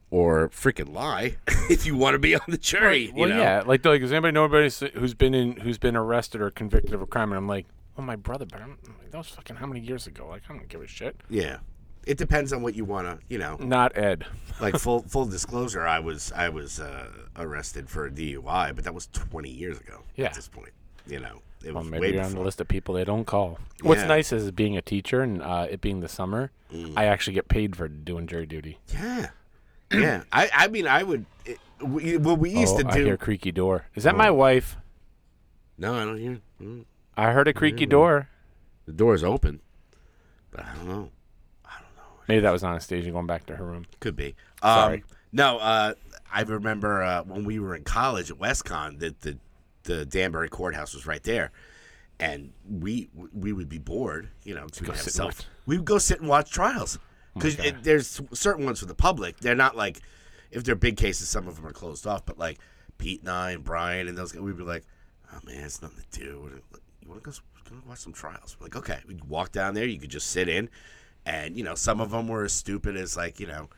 or 0.10 0.50
freaking 0.50 0.94
lie 0.94 1.38
if 1.70 1.86
you 1.86 1.96
want 1.96 2.14
to 2.14 2.20
be 2.20 2.36
on 2.36 2.42
the 2.48 2.58
jury. 2.58 3.12
Well, 3.16 3.30
you 3.30 3.36
know? 3.36 3.42
yeah, 3.42 3.64
like, 3.66 3.84
like, 3.86 4.02
does 4.02 4.12
anybody 4.12 4.34
know 4.34 4.44
anybody 4.44 4.70
who's 5.00 5.14
been 5.14 5.34
in 5.34 5.56
who's 5.58 5.78
been 5.78 5.96
arrested 5.96 6.42
or 6.42 6.52
convicted 6.52 6.94
of 6.94 7.02
a 7.02 7.08
crime? 7.08 7.32
And 7.32 7.38
I'm 7.38 7.48
like, 7.48 7.66
well, 7.96 8.06
my 8.06 8.18
brother, 8.18 8.46
but 8.46 8.62
I'm, 8.62 8.78
I'm 8.86 8.98
like, 9.00 9.12
that 9.12 9.18
was 9.18 9.30
fucking 9.30 9.56
how 9.56 9.66
many 9.66 9.80
years 9.80 10.08
ago? 10.08 10.28
Like, 10.28 10.44
I 10.50 10.54
don't 10.54 10.68
give 10.68 10.82
a 10.82 10.88
shit. 10.88 11.16
yeah. 11.30 11.58
It 12.06 12.18
depends 12.18 12.52
on 12.54 12.62
what 12.62 12.76
you 12.76 12.86
want 12.86 13.08
to, 13.08 13.20
you 13.30 13.38
know. 13.38 13.58
Not 13.60 13.98
Ed. 13.98 14.26
Like 14.62 14.78
full 14.78 15.02
full 15.02 15.26
disclosure, 15.26 15.82
I 15.88 15.98
was 16.00 16.32
I 16.32 16.48
was 16.50 16.80
uh, 16.80 17.08
arrested 17.36 17.90
for 17.90 18.06
a 18.06 18.12
DUI, 18.12 18.76
but 18.76 18.84
that 18.84 18.94
was 18.94 19.08
20 19.08 19.50
years 19.50 19.80
ago. 19.80 20.04
Yeah. 20.16 20.28
At 20.28 20.36
this 20.36 20.48
point, 20.48 20.70
you 21.08 21.20
know, 21.20 21.42
it 21.66 21.74
Well, 21.74 21.82
was 21.82 21.90
maybe 21.92 22.02
way 22.02 22.14
you're 22.14 22.24
on 22.24 22.34
the 22.36 22.40
list 22.40 22.62
of 22.62 22.68
people 22.68 22.94
they 22.94 23.04
don't 23.04 23.26
call. 23.26 23.58
What's 23.82 24.04
nice 24.04 24.32
is 24.32 24.52
being 24.52 24.78
a 24.78 24.82
teacher 24.82 25.22
and 25.22 25.42
uh, 25.42 25.66
it 25.70 25.82
being 25.82 26.02
the 26.02 26.08
summer, 26.08 26.52
Mm. 26.72 26.94
I 26.96 27.06
actually 27.06 27.34
get 27.34 27.48
paid 27.48 27.76
for 27.76 27.88
doing 27.88 28.26
jury 28.28 28.46
duty. 28.46 28.78
Yeah, 28.94 29.30
yeah. 29.92 30.24
I 30.32 30.50
I 30.54 30.68
mean, 30.68 30.88
I 30.88 31.02
would. 31.02 31.26
It, 31.46 31.58
we, 31.84 32.18
what 32.18 32.38
we 32.38 32.52
used 32.52 32.76
oh, 32.76 32.84
to 32.84 32.88
I 32.90 32.94
do. 32.94 33.06
hear 33.06 33.18
creaky 33.18 33.52
door. 33.52 33.88
Is 33.96 34.04
that 34.04 34.16
my 34.16 34.30
wife? 34.30 34.78
no, 35.80 35.96
I 35.96 36.06
don't 36.06 36.20
hear. 36.20 36.40
mm. 36.62 36.86
I 37.18 37.32
heard 37.32 37.48
a 37.48 37.54
creaky 37.54 37.88
door. 37.88 38.30
The 38.86 38.94
door's 38.94 39.24
open, 39.24 39.62
but 40.52 40.64
I 40.64 40.76
don't 40.76 40.88
know. 40.88 41.10
Maybe 42.28 42.42
that 42.42 42.52
was 42.52 42.64
Anastasia 42.64 43.12
going 43.12 43.28
back 43.28 43.46
to 43.48 43.56
her 43.56 43.66
room. 43.66 43.86
Could 44.00 44.16
be. 44.16 44.36
Um, 44.62 44.76
Sorry. 44.76 45.04
No, 45.32 45.58
uh, 45.58 45.94
I 46.32 46.42
remember 46.44 47.04
uh, 47.04 47.24
when 47.24 47.44
we 47.44 47.60
were 47.60 47.76
in 47.76 47.84
college 47.84 48.32
at 48.32 48.38
WestConn, 48.38 49.00
that 49.00 49.22
the 49.22 49.38
the 49.84 50.06
Danbury 50.06 50.50
courthouse 50.50 50.94
was 50.94 51.06
right 51.06 51.22
there, 51.24 51.52
and 52.20 52.54
we 52.70 53.10
we 53.34 53.52
would 53.52 53.70
be 53.70 53.80
bored, 53.80 54.30
you 54.44 54.56
know, 54.56 54.68
to 54.68 54.84
go 54.84 54.92
have 54.92 55.02
self. 55.02 55.42
We 55.66 55.78
would 55.78 55.86
go 55.86 55.98
sit 55.98 56.20
and 56.20 56.30
watch 56.30 56.52
trials 56.52 57.00
because 57.34 57.58
there's 57.82 58.22
certain 58.34 58.66
ones 58.66 58.80
for 58.80 58.86
the 58.86 58.96
public. 58.96 59.40
They're 59.40 59.56
not 59.56 59.76
like 59.76 60.02
if 60.52 60.64
they're 60.64 60.76
big 60.76 60.98
cases, 60.98 61.30
some 61.30 61.48
of 61.48 61.56
them 61.56 61.66
are 61.66 61.74
closed 61.74 62.08
off. 62.08 62.26
But 62.26 62.38
like 62.38 62.60
Pete 62.98 63.22
and 63.22 63.30
I 63.30 63.52
and 63.52 63.64
Brian 63.64 64.08
and 64.08 64.18
those 64.18 64.32
guys, 64.32 64.42
we'd 64.42 64.58
be 64.58 64.64
like, 64.64 64.86
"Oh 65.34 65.40
man, 65.46 65.64
it's 65.64 65.82
nothing 65.82 66.04
to 66.12 66.20
do. 66.20 66.62
You 67.02 67.10
want 67.10 67.24
to 67.24 67.30
go, 67.30 67.36
go 67.70 67.76
watch 67.88 68.00
some 68.00 68.14
trials?" 68.14 68.56
We're 68.60 68.66
like, 68.68 68.76
okay, 68.78 69.00
we'd 69.08 69.26
walk 69.26 69.52
down 69.52 69.74
there. 69.74 69.86
You 69.86 70.00
could 70.00 70.12
just 70.12 70.28
sit 70.28 70.48
in, 70.48 70.70
and 71.26 71.58
you 71.58 71.64
know, 71.64 71.76
some 71.76 72.02
of 72.02 72.12
them 72.12 72.28
were 72.28 72.44
as 72.44 72.54
stupid 72.54 72.96
as 72.96 73.16
like 73.18 73.40
you 73.40 73.48
know 73.48 73.70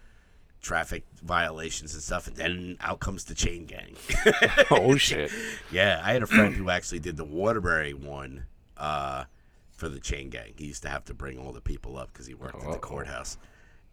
traffic 0.61 1.05
violations 1.23 1.93
and 1.93 2.01
stuff, 2.01 2.27
and 2.27 2.35
then 2.35 2.77
out 2.81 2.99
comes 2.99 3.25
the 3.25 3.35
chain 3.35 3.65
gang. 3.65 3.95
oh 4.71 4.95
shit! 4.97 5.31
yeah, 5.71 6.01
I 6.03 6.13
had 6.13 6.23
a 6.23 6.27
friend 6.27 6.55
who 6.55 6.69
actually 6.69 6.99
did 6.99 7.17
the 7.17 7.25
Waterbury 7.25 7.93
one 7.93 8.45
uh, 8.77 9.25
for 9.71 9.89
the 9.89 9.99
chain 9.99 10.29
gang. 10.29 10.53
He 10.57 10.65
used 10.65 10.83
to 10.83 10.89
have 10.89 11.05
to 11.05 11.13
bring 11.13 11.37
all 11.37 11.51
the 11.51 11.61
people 11.61 11.97
up 11.97 12.11
because 12.11 12.25
he 12.25 12.33
worked 12.33 12.63
at 12.63 12.71
the 12.71 12.77
courthouse. 12.79 13.37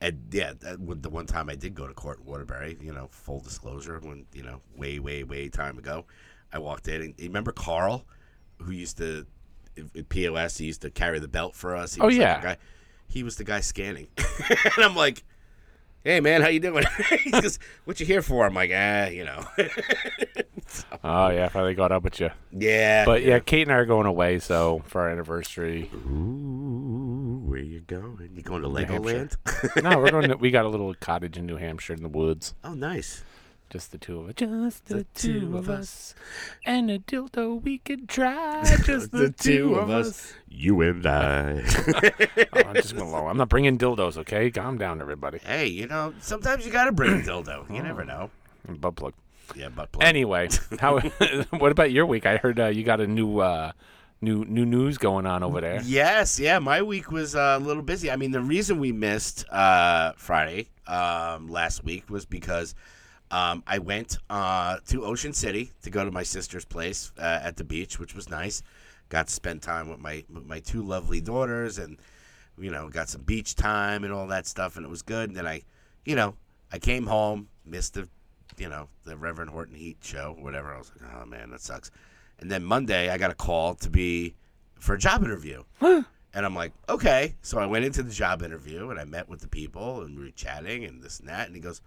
And 0.00 0.20
yeah, 0.32 0.54
that, 0.60 1.02
the 1.02 1.10
one 1.10 1.26
time 1.26 1.48
I 1.48 1.54
did 1.54 1.76
go 1.76 1.86
to 1.86 1.94
court 1.94 2.18
in 2.18 2.24
Waterbury, 2.24 2.76
you 2.80 2.92
know, 2.92 3.06
full 3.12 3.38
disclosure, 3.38 4.00
when 4.02 4.26
you 4.32 4.42
know, 4.42 4.60
way, 4.76 4.98
way, 4.98 5.22
way 5.22 5.48
time 5.48 5.78
ago, 5.78 6.06
I 6.52 6.58
walked 6.58 6.88
in 6.88 7.02
and 7.02 7.14
you 7.18 7.28
remember 7.28 7.52
Carl, 7.52 8.04
who 8.60 8.72
used 8.72 8.98
to 8.98 9.26
at 9.76 10.08
POS, 10.08 10.58
he 10.58 10.66
used 10.66 10.82
to 10.82 10.90
carry 10.90 11.18
the 11.18 11.28
belt 11.28 11.54
for 11.54 11.76
us. 11.76 11.94
He 11.94 12.00
Oh, 12.00 12.08
yeah. 12.08 12.56
He 13.12 13.22
was 13.22 13.36
the 13.36 13.44
guy 13.44 13.60
scanning, 13.60 14.08
and 14.16 14.84
I'm 14.84 14.96
like, 14.96 15.22
"Hey 16.02 16.20
man, 16.20 16.40
how 16.40 16.48
you 16.48 16.60
doing?" 16.60 16.84
he 17.24 17.30
goes, 17.30 17.58
"What 17.84 18.00
you 18.00 18.06
here 18.06 18.22
for?" 18.22 18.46
I'm 18.46 18.54
like, 18.54 18.70
"Ah, 18.74 19.06
you 19.06 19.24
know." 19.24 19.44
Oh 21.04 21.28
yeah, 21.28 21.48
finally 21.48 21.74
got 21.74 21.92
up 21.92 22.02
with 22.02 22.18
you. 22.20 22.30
yeah, 22.50 23.04
But 23.04 23.22
yeah, 23.22 23.40
Kate 23.40 23.62
and 23.62 23.72
I 23.72 23.74
are 23.74 23.84
going 23.84 24.06
away, 24.06 24.38
so 24.38 24.82
for 24.86 25.02
our 25.02 25.10
anniversary. 25.10 25.90
Ooh, 25.94 27.42
where 27.44 27.58
you 27.58 27.80
going? 27.80 28.30
You 28.34 28.40
going 28.42 28.62
to. 28.62 28.68
Legoland? 28.68 29.36
no, 29.82 29.98
we're 29.98 30.10
going. 30.10 30.30
To, 30.30 30.36
we 30.36 30.50
got 30.50 30.64
a 30.64 30.68
little 30.68 30.94
cottage 30.94 31.36
in 31.36 31.44
New 31.44 31.56
Hampshire 31.56 31.92
in 31.92 32.02
the 32.02 32.08
woods. 32.08 32.54
oh, 32.64 32.72
nice. 32.72 33.22
Just 33.72 33.90
the 33.90 33.96
two 33.96 34.20
of 34.20 34.28
us. 34.28 34.34
Just 34.34 34.84
the, 34.84 35.04
two, 35.14 35.40
two 35.40 35.56
of 35.56 35.66
of 35.66 35.70
us. 35.70 36.14
And 36.66 36.90
a 36.90 36.98
dildo 36.98 37.62
we 37.62 37.78
could 37.78 38.06
try. 38.06 38.62
Just 38.84 39.12
the, 39.12 39.30
two 39.30 39.76
of 39.76 39.88
us. 39.88 40.34
You 40.46 40.82
and 40.82 41.06
I. 41.06 41.62
Oh, 42.52 42.60
I'm 42.68 42.74
just 42.74 42.94
going 42.94 43.10
low. 43.10 43.28
I'm 43.28 43.38
not 43.38 43.48
bringing 43.48 43.78
dildos, 43.78 44.18
okay? 44.18 44.50
Calm 44.50 44.76
down, 44.76 45.00
everybody. 45.00 45.38
hey, 45.38 45.68
you 45.68 45.86
know, 45.86 46.12
sometimes 46.20 46.66
you 46.66 46.72
got 46.72 46.84
to 46.84 46.92
bring 46.92 47.12
a 47.12 47.24
dildo. 47.24 47.74
You 47.74 47.82
never 47.82 48.04
know. 48.04 48.30
And 48.68 48.78
butt 48.78 48.96
plug. 48.96 49.14
Yeah, 49.56 49.70
butt 49.70 49.90
plug. 49.90 50.04
Anyway, 50.04 50.50
how? 50.78 50.98
what 51.50 51.72
about 51.72 51.92
your 51.92 52.04
week? 52.04 52.26
I 52.26 52.36
heard 52.36 52.60
uh, 52.60 52.66
you 52.66 52.84
got 52.84 53.00
a 53.00 53.06
new, 53.06 53.38
uh, 53.38 53.72
new, 54.20 54.44
new 54.44 54.66
news 54.66 54.98
going 54.98 55.24
on 55.24 55.42
over 55.42 55.62
there. 55.62 55.80
Yes, 55.82 56.38
yeah, 56.38 56.58
my 56.58 56.82
week 56.82 57.10
was 57.10 57.34
uh, 57.34 57.58
a 57.58 57.64
little 57.64 57.82
busy. 57.82 58.10
I 58.10 58.16
mean, 58.16 58.32
the 58.32 58.42
reason 58.42 58.80
we 58.80 58.92
missed 58.92 59.48
uh, 59.48 60.12
Friday 60.16 60.68
um, 60.86 61.48
last 61.48 61.84
week 61.84 62.10
was 62.10 62.26
because 62.26 62.74
um, 63.32 63.64
I 63.66 63.78
went 63.78 64.18
uh, 64.30 64.76
to 64.88 65.04
Ocean 65.04 65.32
City 65.32 65.72
to 65.82 65.90
go 65.90 66.04
to 66.04 66.10
my 66.10 66.22
sister's 66.22 66.66
place 66.66 67.12
uh, 67.18 67.40
at 67.42 67.56
the 67.56 67.64
beach, 67.64 67.98
which 67.98 68.14
was 68.14 68.28
nice. 68.28 68.62
Got 69.08 69.28
to 69.28 69.32
spend 69.32 69.62
time 69.62 69.88
with 69.88 69.98
my 69.98 70.24
with 70.32 70.46
my 70.46 70.60
two 70.60 70.82
lovely 70.82 71.20
daughters, 71.20 71.78
and 71.78 71.98
you 72.58 72.70
know, 72.70 72.88
got 72.88 73.08
some 73.08 73.22
beach 73.22 73.54
time 73.56 74.04
and 74.04 74.12
all 74.12 74.26
that 74.28 74.46
stuff, 74.46 74.76
and 74.76 74.84
it 74.84 74.88
was 74.88 75.02
good. 75.02 75.30
And 75.30 75.36
then 75.36 75.46
I, 75.46 75.62
you 76.04 76.14
know, 76.14 76.34
I 76.70 76.78
came 76.78 77.06
home, 77.06 77.48
missed 77.64 77.94
the, 77.94 78.08
you 78.58 78.68
know, 78.68 78.88
the 79.04 79.16
Reverend 79.16 79.50
Horton 79.50 79.74
Heat 79.74 79.96
show, 80.02 80.36
whatever. 80.38 80.74
I 80.74 80.78
was 80.78 80.92
like, 81.00 81.10
oh 81.14 81.26
man, 81.26 81.50
that 81.50 81.62
sucks. 81.62 81.90
And 82.38 82.50
then 82.50 82.62
Monday, 82.62 83.08
I 83.08 83.18
got 83.18 83.30
a 83.30 83.34
call 83.34 83.74
to 83.76 83.88
be 83.88 84.34
for 84.78 84.94
a 84.94 84.98
job 84.98 85.24
interview. 85.24 85.64
And 86.34 86.46
I'm 86.46 86.54
like, 86.54 86.72
okay. 86.88 87.34
So 87.42 87.58
I 87.58 87.66
went 87.66 87.84
into 87.84 88.02
the 88.02 88.10
job 88.10 88.42
interview 88.42 88.88
and 88.88 88.98
I 88.98 89.04
met 89.04 89.28
with 89.28 89.40
the 89.40 89.48
people 89.48 90.00
and 90.00 90.16
we 90.16 90.24
were 90.24 90.30
chatting 90.30 90.82
and 90.86 91.02
this 91.02 91.20
and 91.20 91.28
that. 91.28 91.46
And 91.46 91.54
he 91.54 91.60
goes, 91.60 91.82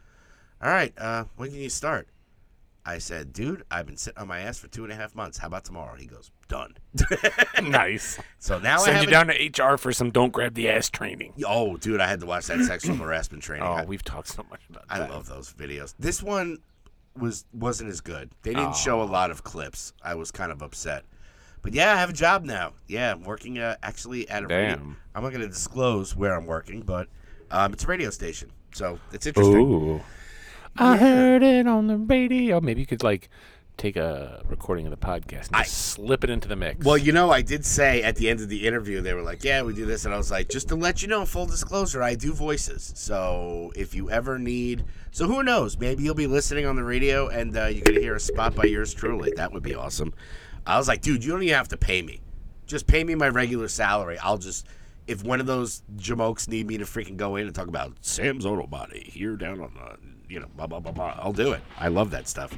all 0.62 0.70
right, 0.70 0.94
uh, 0.98 1.26
when 1.36 1.52
can 1.52 1.60
you 1.60 1.70
start? 1.70 2.08
I 2.88 3.00
said, 3.00 3.34
dude, 3.34 3.63
I've 3.72 3.88
been 3.88 3.98
sitting 3.98 4.20
on 4.20 4.28
my 4.28 4.41
ass 4.41 4.60
for 4.60 4.68
two 4.68 4.84
and 4.84 4.94
a 4.94 4.96
half 4.96 5.15
months. 5.15 5.39
How 5.39 5.48
about 5.48 5.65
tomorrow? 5.65 5.96
He 5.96 6.06
goes, 6.06 6.30
done. 6.48 6.76
nice. 7.63 8.20
so 8.38 8.60
now 8.60 8.76
I 8.76 8.86
Send 8.86 8.98
have 8.98 9.06
you 9.06 9.12
down 9.12 9.28
to 9.28 9.74
HR 9.74 9.78
for 9.78 9.91
some 9.91 10.12
don't 10.12 10.32
grab 10.32 10.54
the 10.54 10.70
ass 10.70 10.89
training. 10.89 11.34
Oh, 11.48 11.78
dude, 11.78 12.00
I 12.00 12.08
had 12.08 12.20
to 12.20 12.28
watch 12.28 12.46
that 12.46 12.63
sexual 12.65 12.96
harassment 12.96 13.41
training. 13.41 13.68
Oh, 13.68 13.74
I, 13.74 13.86
we've 13.86 14.04
talked 14.04 14.28
so 14.28 14.46
much 14.52 14.62
about 14.70 14.88
that. 14.88 14.94
I 14.96 15.00
that. 15.00 15.10
love 15.10 15.28
those 15.28 15.52
videos. 15.52 15.96
This 15.98 16.22
one 16.22 16.60
was 17.18 17.46
wasn't 17.54 17.89
as 17.89 18.02
good. 18.02 18.30
They 18.44 18.54
didn't 18.54 18.76
show 18.76 19.02
a 19.02 19.06
lot 19.06 19.32
of 19.32 19.44
clips. 19.44 19.94
I 20.04 20.15
was 20.15 20.32
kind 20.32 20.52
of 20.52 20.62
upset. 20.62 21.06
But 21.62 21.74
yeah, 21.74 21.94
I 21.94 21.96
have 21.96 22.12
a 22.12 22.13
job 22.13 22.44
now. 22.44 22.74
Yeah, 22.88 23.13
I'm 23.13 23.24
working 23.24 23.58
uh, 23.58 23.78
actually 23.82 24.30
at 24.30 24.44
a 24.44 24.48
radio. 24.48 24.76
Damn. 24.76 24.98
I'm 25.15 25.24
not 25.24 25.30
going 25.30 25.41
to 25.41 25.48
disclose 25.48 26.15
where 26.15 26.36
I'm 26.36 26.46
working, 26.46 26.82
but 26.82 27.08
um, 27.50 27.74
it's 27.74 27.84
a 27.84 27.88
radio 27.88 28.12
station, 28.12 28.52
so 28.72 29.00
it's 29.12 29.26
interesting. 29.26 29.56
Ooh. 29.56 30.02
I 30.78 30.98
heard 30.98 31.44
it 31.44 31.68
on 31.68 31.88
the 31.88 31.98
radio. 31.98 32.60
Maybe 32.62 32.82
you 32.82 32.88
could 32.88 33.04
like 33.04 33.30
take 33.78 33.98
a 33.98 34.42
recording 34.48 34.86
of 34.86 34.92
the 34.92 34.98
podcast 34.98 35.48
and 35.48 35.56
I- 35.58 35.64
slip 35.64 36.24
it 36.24 36.30
into 36.30 36.48
the 36.48 36.56
mix. 36.56 36.86
Well, 36.86 36.98
you 36.98 37.12
know, 37.12 37.30
I 37.32 37.42
did 37.42 37.66
say 37.66 38.02
at 38.04 38.16
the 38.16 38.30
end 38.30 38.40
of 38.40 38.48
the 38.50 38.66
interview, 38.66 39.02
they 39.02 39.14
were 39.14 39.22
like, 39.22 39.44
"Yeah, 39.44 39.62
we 39.64 39.74
do 39.74 39.86
this," 39.86 40.06
and 40.06 40.14
I 40.14 40.18
was 40.18 40.32
like, 40.32 40.50
"Just 40.50 40.70
to 40.70 40.76
let 40.76 41.02
you 41.02 41.08
know, 41.08 41.26
full 41.26 41.46
disclosure, 41.46 42.02
I 42.02 42.16
do 42.16 42.34
voices. 42.34 42.94
So 42.96 43.72
if 43.76 43.94
you 43.94 44.10
ever 44.10 44.40
need, 44.40 44.86
so 45.12 45.28
who 45.28 45.44
knows? 45.44 45.78
Maybe 45.78 46.04
you'll 46.04 46.16
be 46.16 46.28
listening 46.28 46.66
on 46.66 46.76
the 46.76 46.84
radio 46.84 47.28
and 47.28 47.56
uh, 47.58 47.66
you're 47.66 47.84
gonna 47.84 48.00
hear 48.00 48.16
a 48.16 48.20
spot 48.20 48.56
by 48.56 48.64
yours 48.64 48.94
truly. 48.94 49.34
That 49.36 49.52
would 49.54 49.64
be 49.64 49.76
awesome." 49.76 50.14
I 50.66 50.78
was 50.78 50.88
like, 50.88 51.02
"Dude, 51.02 51.24
you 51.24 51.32
don't 51.32 51.44
even 51.44 51.56
have 51.56 51.68
to 51.70 51.78
pay 51.78 52.02
me. 52.02 52.22
Just 52.66 52.88
pay 52.88 53.04
me 53.04 53.14
my 53.16 53.30
regular 53.30 53.68
salary. 53.68 54.18
I'll 54.20 54.38
just." 54.38 54.66
If 55.08 55.24
one 55.24 55.40
of 55.40 55.46
those 55.46 55.84
jamokes 55.98 56.48
need 56.48 56.66
me 56.66 56.80
to 56.80 56.86
freaking 56.86 57.16
go 57.16 57.36
in 57.36 57.46
and 57.46 57.54
talk 57.54 57.68
about 57.68 57.94
Sam's 58.02 58.44
Auto 58.44 58.66
Body 58.66 59.08
here 59.14 59.36
down 59.36 59.62
on 59.62 59.72
the, 59.76 60.14
you 60.30 60.40
know, 60.40 60.48
blah 60.56 60.68
blah 60.68 60.80
blah 60.80 60.92
blah, 60.92 61.16
I'll 61.20 61.34
do 61.34 61.52
it. 61.54 61.62
I 61.80 61.88
love 61.90 62.12
that 62.12 62.28
stuff. 62.28 62.58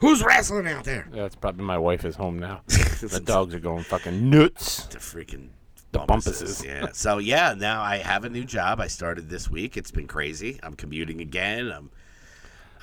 Who's 0.00 0.22
wrestling 0.22 0.66
out 0.66 0.84
there? 0.84 1.08
Yeah, 1.12 1.24
it's 1.24 1.36
probably 1.36 1.64
my 1.64 1.78
wife 1.78 2.04
is 2.04 2.16
home 2.16 2.38
now. 2.38 2.60
the 2.66 3.22
dogs 3.24 3.54
are 3.54 3.60
going 3.60 3.84
fucking 3.84 4.28
nuts. 4.28 4.86
the 4.86 4.98
freaking 4.98 5.48
The 5.92 6.00
bumpuses. 6.00 6.42
bumpuses. 6.42 6.64
Yeah. 6.64 6.88
So 6.92 7.18
yeah, 7.18 7.54
now 7.56 7.82
I 7.82 7.98
have 7.98 8.24
a 8.24 8.28
new 8.28 8.44
job. 8.44 8.80
I 8.80 8.88
started 8.88 9.30
this 9.30 9.48
week. 9.48 9.76
It's 9.76 9.90
been 9.90 10.06
crazy. 10.06 10.58
I'm 10.62 10.74
commuting 10.74 11.20
again. 11.20 11.70
I'm 11.72 11.90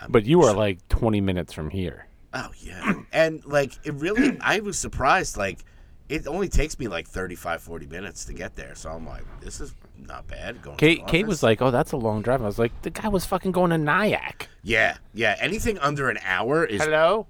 But 0.10 0.26
you 0.26 0.42
are 0.44 0.54
like 0.54 0.88
20 0.90 1.22
minutes 1.22 1.54
from 1.54 1.70
here. 1.70 2.08
Oh 2.34 2.50
yeah, 2.60 2.94
and 3.12 3.46
like 3.46 3.74
it 3.84 3.94
really, 3.96 4.38
I 4.40 4.62
was 4.62 4.80
surprised. 4.80 5.36
Like 5.36 5.60
it 6.08 6.28
only 6.28 6.48
takes 6.48 6.80
me 6.80 6.88
like 6.88 7.06
35, 7.08 7.62
40 7.62 7.88
minutes 7.88 8.24
to 8.26 8.34
get 8.34 8.56
there. 8.56 8.74
So 8.74 8.90
I'm 8.90 9.06
like, 9.06 9.24
this 9.42 9.60
is 9.60 9.76
not 10.08 10.28
bad. 10.28 10.62
Going. 10.62 10.78
Kate, 10.78 11.06
Kate 11.08 11.28
was 11.28 11.44
like, 11.44 11.62
"Oh, 11.62 11.72
that's 11.72 11.92
a 11.92 11.98
long 11.98 12.22
drive." 12.22 12.42
I 12.42 12.46
was 12.46 12.60
like, 12.60 12.72
"The 12.82 12.90
guy 12.90 13.08
was 13.08 13.26
fucking 13.26 13.52
going 13.52 13.72
to 13.72 13.78
Nyack." 13.78 14.50
yeah, 14.64 14.98
yeah. 15.14 15.36
Anything 15.40 15.78
under 15.80 16.10
an 16.10 16.18
hour 16.24 16.66
is 16.66 16.82
Hello. 16.82 17.28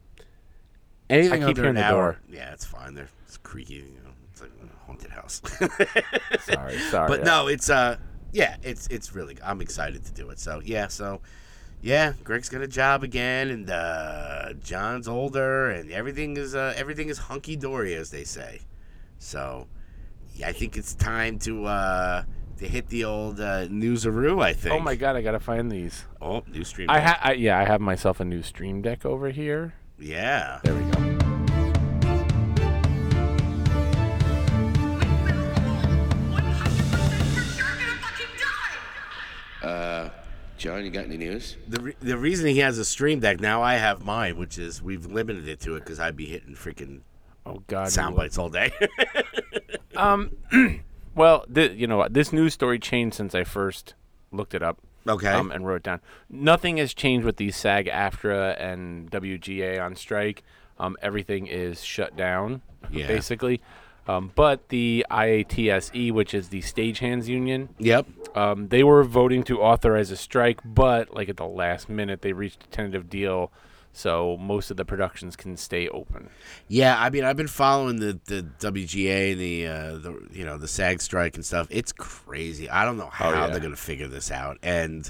anything 1.10 1.43
I 1.43 1.47
keep 1.47 1.57
under 1.57 1.62
hearing 1.62 1.69
an 1.77 1.81
the 1.81 1.84
hour. 1.84 2.12
door. 2.13 2.19
Yeah, 2.29 2.51
it's 2.53 2.65
fine. 2.65 2.93
They're 2.93 3.10
it's 3.25 3.38
creaky. 3.38 3.75
You 3.75 4.01
know, 4.03 4.12
it's 4.31 4.41
like 4.41 4.51
a 4.63 4.86
haunted 4.86 5.12
house. 5.12 5.41
Sorry, 6.41 6.77
sorry. 6.89 7.07
but 7.07 7.23
no, 7.23 7.47
it's 7.47 7.69
uh, 7.69 7.97
yeah, 8.31 8.57
it's 8.63 8.88
it's 8.88 9.13
really. 9.15 9.38
I'm 9.43 9.62
excited 9.62 10.03
to 10.05 10.12
do 10.13 10.29
it. 10.29 10.39
So 10.39 10.62
yeah, 10.63 10.88
so. 10.88 11.21
Yeah, 11.84 12.13
Greg's 12.23 12.47
got 12.47 12.62
a 12.62 12.67
job 12.67 13.03
again, 13.03 13.49
and 13.49 13.67
uh, 13.67 14.53
John's 14.62 15.07
older, 15.07 15.71
and 15.71 15.89
everything 15.89 16.38
is 16.38 16.53
uh, 16.53 16.75
everything 16.77 17.10
is 17.10 17.17
hunky 17.17 17.55
dory, 17.55 17.95
as 17.95 18.12
they 18.12 18.23
say. 18.23 18.60
So, 19.17 19.65
yeah, 20.36 20.49
I 20.49 20.51
think 20.51 20.77
it's 20.77 20.93
time 20.93 21.39
to 21.39 21.65
uh, 21.65 22.23
to 22.62 22.67
hit 22.67 22.88
the 22.89 23.04
old 23.04 23.39
uh, 23.39 23.67
newsaroo. 23.67 24.41
I 24.41 24.54
think. 24.54 24.74
Oh 24.76 24.80
my 24.80 24.95
god, 24.95 25.15
I 25.15 25.21
gotta 25.21 25.39
find 25.39 25.69
these. 25.71 26.06
Oh, 26.21 26.43
new 26.47 26.63
stream. 26.63 26.89
I 26.89 27.00
deck. 27.00 27.08
ha- 27.08 27.19
I, 27.30 27.34
yeah, 27.34 27.60
I 27.60 27.65
have 27.65 27.82
myself 27.82 28.19
a 28.19 28.26
new 28.26 28.43
stream 28.43 28.82
deck 28.82 29.04
over 29.06 29.30
here. 29.32 29.74
Yeah. 30.00 30.60
There 30.63 30.76
we 30.76 30.82
go. 30.91 31.12
John, 40.62 40.86
you 40.86 40.91
got 40.91 41.06
any 41.06 41.17
news? 41.17 41.58
The 41.67 41.82
re- 41.82 41.95
the 42.02 42.15
reason 42.19 42.45
he 42.45 42.60
has 42.60 42.78
a 42.78 42.86
stream 42.86 43.19
deck 43.19 43.39
now, 43.39 43.63
I 43.63 43.78
have 43.78 44.06
mine, 44.06 44.38
which 44.38 44.60
is 44.60 44.80
we've 44.80 45.08
limited 45.08 45.47
it 45.47 45.60
to 45.62 45.76
it 45.76 45.80
because 45.80 46.00
I'd 46.00 46.15
be 46.15 46.28
hitting 46.28 46.54
freaking 46.54 47.00
Oh 47.47 47.63
god. 47.65 47.89
sound 47.89 48.15
bites 48.15 48.38
all 48.38 48.50
day. 48.50 48.71
Well, 51.15 51.45
th- 51.54 51.74
you 51.78 51.88
know? 51.88 52.08
This 52.10 52.32
news 52.32 52.54
story 52.54 52.80
changed 52.80 53.15
since 53.15 53.36
I 53.36 53.43
first 53.43 53.95
looked 54.32 54.54
it 54.54 54.63
up. 54.63 54.78
Okay. 55.08 55.30
Um, 55.30 55.52
and 55.52 55.65
wrote 55.65 55.78
it 55.78 55.84
down. 55.84 56.00
Nothing 56.30 56.78
has 56.78 56.93
changed 56.93 57.26
with 57.26 57.38
the 57.38 57.50
SAG 57.50 57.88
AFTRA 57.88 58.56
and 58.62 59.10
WGA 59.10 59.82
on 59.84 59.95
strike. 59.95 60.43
Um, 60.78 60.95
everything 61.02 61.47
is 61.47 61.84
shut 61.84 62.15
down, 62.15 62.62
Yeah. 62.91 63.08
basically. 63.08 63.62
Um, 64.08 64.32
but 64.36 64.69
the 64.69 65.06
IATSE, 65.12 66.12
which 66.12 66.34
is 66.34 66.50
the 66.50 66.62
stagehands 66.62 67.28
union, 67.28 67.69
yep. 67.78 68.08
um, 68.36 68.67
they 68.69 68.84
were 68.84 69.04
voting 69.04 69.43
to 69.43 69.62
authorize 69.62 70.10
a 70.12 70.17
strike, 70.17 70.60
but 70.65 71.13
like 71.13 71.30
at 71.30 71.38
the 71.38 71.45
last 71.47 71.88
minute, 71.88 72.21
they 72.21 72.34
reached 72.34 72.63
a 72.63 72.67
tentative 72.67 73.10
deal, 73.10 73.52
so 73.93 74.38
most 74.38 74.71
of 74.71 74.77
the 74.77 74.86
productions 74.86 75.36
can 75.36 75.58
stay 75.58 75.88
open. 75.89 76.30
Yeah, 76.67 76.95
I 76.99 77.10
mean, 77.10 77.23
I've 77.23 77.36
been 77.38 77.47
following 77.47 77.99
the, 77.99 78.19
the 78.25 78.45
WGA, 78.60 79.36
the 79.38 79.67
uh, 79.67 79.97
the 79.97 80.27
you 80.32 80.45
know 80.45 80.58
the 80.58 80.67
SAG 80.67 81.01
strike 81.01 81.36
and 81.36 81.45
stuff. 81.45 81.67
It's 81.69 81.91
crazy. 81.91 82.69
I 82.69 82.86
don't 82.86 82.97
know 82.97 83.10
how 83.10 83.30
Oh, 83.30 83.34
yeah. 83.34 83.47
they're 83.47 83.60
gonna 83.60 83.75
figure 83.75 84.08
this 84.08 84.32
out. 84.32 84.58
And 84.63 85.10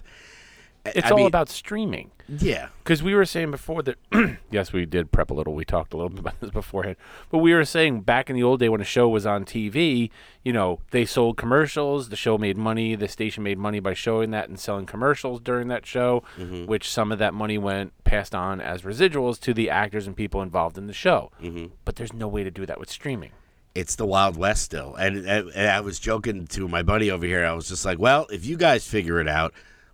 It's 0.84 1.06
I 1.08 1.12
all 1.12 1.17
mean, 1.17 1.28
about 1.28 1.48
streaming. 1.48 2.10
yeah, 2.28 2.70
Because 2.80 3.04
we 3.04 3.13
were 3.13 3.26
saying 3.26 3.52
before 3.52 3.84
that, 3.84 3.98
yes, 4.52 4.74
we 4.74 4.86
did 4.88 5.12
prep 5.12 5.30
a 5.30 5.34
little. 5.34 5.54
We 5.54 5.63
talked 5.63 5.94
a 5.94 5.98
little 5.98 6.10
bit 6.10 6.20
about 6.20 6.39
this 6.39 6.50
beforehand. 6.50 6.96
But 7.30 7.38
we 7.38 7.54
were 7.54 7.65
saying 7.65 8.02
back 8.02 8.32
in 8.32 8.36
the 8.36 8.41
old 8.41 8.60
day 8.62 8.67
when 8.70 8.82
a 8.82 8.86
show 8.86 9.08
was 9.08 9.26
on 9.28 9.46
TV, 9.46 10.10
you 10.44 10.52
know, 10.52 10.80
they 10.89 11.06
sold 11.06 11.38
commercials. 11.38 12.10
The 12.10 12.15
show 12.15 12.38
made 12.39 12.58
money. 12.58 12.96
The 12.96 13.08
station 13.08 13.44
made 13.44 13.60
money 13.60 13.80
by 13.80 13.94
showing 13.94 14.32
that 14.32 14.50
and 14.50 14.60
selling 14.60 14.88
commercials 14.88 15.39
during 15.39 15.67
that 15.67 15.86
show, 15.86 16.24
Mm-hmm. 16.39 16.65
which 16.65 16.89
some 16.89 17.12
of 17.12 17.20
that 17.20 17.36
money 17.36 17.60
went 17.60 17.94
passed 18.04 18.34
on 18.34 18.60
as 18.60 18.82
residuals 18.82 19.39
to 19.41 19.54
the 19.54 19.70
actors 19.70 20.08
and 20.08 20.15
people 20.15 20.41
involved 20.41 20.80
in 20.80 20.88
the 20.88 20.94
show. 20.94 21.32
Mm-hmm. 21.44 21.67
But 21.86 21.98
there's 21.98 22.13
no 22.13 22.28
way 22.28 22.44
to 22.44 22.50
do 22.52 22.65
that 22.65 22.80
with 22.80 22.89
streaming. 22.89 23.32
it's 23.76 23.96
the 23.96 24.06
Wild 24.06 24.36
West 24.36 24.63
still. 24.63 24.96
And, 24.96 25.17
and, 25.28 25.50
and 25.54 25.70
I 25.70 25.80
was 25.82 26.00
joking 26.00 26.48
to 26.48 26.67
my 26.67 26.82
buddy 26.82 27.12
over 27.12 27.26
here. 27.26 27.46
I 27.46 27.54
was 27.54 27.70
just 27.70 27.86
like, 27.86 28.00
well, 28.00 28.26
if 28.32 28.46
you 28.46 28.58
guys 28.58 28.88
figure 28.88 29.20
it 29.22 29.28
out, 29.28 29.54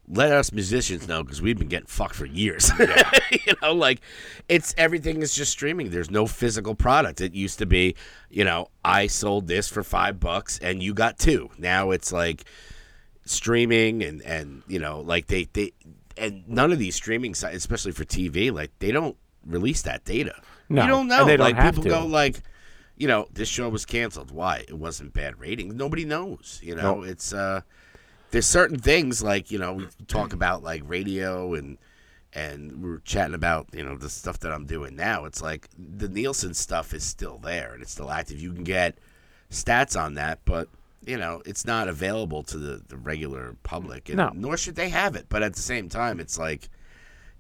let 0.10 0.32
us 0.32 0.52
musicians 0.54 1.08
know 1.08 1.24
because 1.24 1.42
we've 1.42 1.58
been 1.58 1.68
getting 1.68 1.88
fucked 1.88 2.16
for 2.16 2.26
years. 2.26 2.72
you 3.32 3.54
know, 3.62 3.74
like 3.74 4.02
it's 4.48 4.74
everything 4.78 5.22
is 5.22 5.36
just 5.36 5.52
streaming. 5.52 5.90
There's 5.90 6.10
no 6.10 6.26
physical 6.28 6.76
product. 6.76 7.20
It 7.20 7.34
used 7.34 7.60
to 7.60 7.66
be, 7.66 7.96
you 8.30 8.44
know, 8.46 8.68
I 8.86 9.08
sold 9.08 9.48
this 9.48 9.68
for 9.68 9.84
five 9.84 10.20
bucks 10.20 10.60
and 10.60 10.82
you 10.82 10.94
got 10.94 11.20
two. 11.20 11.50
Now 11.58 11.92
it's 11.92 12.12
like 12.12 12.46
streaming 13.26 14.02
and 14.04 14.22
and 14.22 14.64
you 14.68 14.80
know 14.80 15.02
like 15.02 15.28
they 15.28 15.50
they 15.52 15.74
and 16.18 16.48
none 16.48 16.72
of 16.72 16.80
these 16.80 16.96
streaming 16.96 17.36
sites, 17.36 17.58
especially 17.58 17.92
for 17.92 18.06
TV, 18.06 18.52
like 18.52 18.72
they 18.80 18.92
don't 18.92 19.18
release 19.46 19.82
that 19.84 20.06
data. 20.06 20.42
No, 20.70 20.84
you 20.84 20.88
don't 20.88 21.00
and 21.02 21.10
know. 21.10 21.26
they 21.26 21.38
don't 21.38 21.54
like 21.54 21.64
people 21.64 21.84
to. 21.84 21.90
go 21.90 22.06
like, 22.06 22.42
you 22.96 23.08
know, 23.08 23.28
this 23.34 23.48
show 23.50 23.70
was 23.70 23.86
canceled. 23.86 24.32
Why? 24.32 24.66
It 24.68 24.78
wasn't 24.78 25.14
bad 25.14 25.40
ratings. 25.40 25.76
Nobody 25.76 26.06
knows. 26.06 26.60
You 26.64 26.76
know, 26.76 27.02
Nope. 27.02 27.06
it's 27.10 27.34
uh, 27.34 27.62
there's 28.32 28.46
certain 28.46 28.78
things 28.80 29.24
like 29.24 29.52
you 29.52 29.60
know 29.60 29.74
we 29.74 29.88
talk 30.08 30.34
about 30.34 30.64
like 30.64 30.82
radio 30.86 31.54
and 31.54 31.78
and 32.34 32.84
we 32.84 32.90
are 32.92 33.00
chatting 33.00 33.34
about 33.34 33.68
you 33.74 33.84
know 33.84 33.96
the 33.98 34.10
stuff 34.10 34.40
that 34.40 34.52
I'm 34.52 34.66
doing 34.66 34.96
now. 34.96 35.26
It's 35.26 35.42
like 35.42 35.68
the 35.78 36.10
Nielsen 36.10 36.54
stuff 36.54 36.94
is 36.94 37.04
still 37.04 37.38
there 37.38 37.74
and 37.74 37.82
it's 37.82 37.92
still 37.92 38.12
active. 38.12 38.40
You 38.40 38.54
can 38.54 38.64
get 38.64 38.98
stats 39.50 40.00
on 40.00 40.16
that, 40.16 40.40
but 40.46 40.68
you 41.06 41.18
know 41.18 41.42
it's 41.46 41.66
not 41.66 41.88
available 41.88 42.44
to 42.44 42.58
the, 42.58 42.82
the 42.88 42.98
regular 42.98 43.56
public, 43.64 44.10
and 44.10 44.18
No. 44.18 44.32
nor 44.36 44.58
should 44.58 44.76
they 44.76 44.90
have 44.90 45.16
it. 45.16 45.28
But 45.30 45.42
at 45.44 45.54
the 45.56 45.62
same 45.62 45.90
time, 45.90 46.20
it's 46.20 46.38
like. 46.38 46.70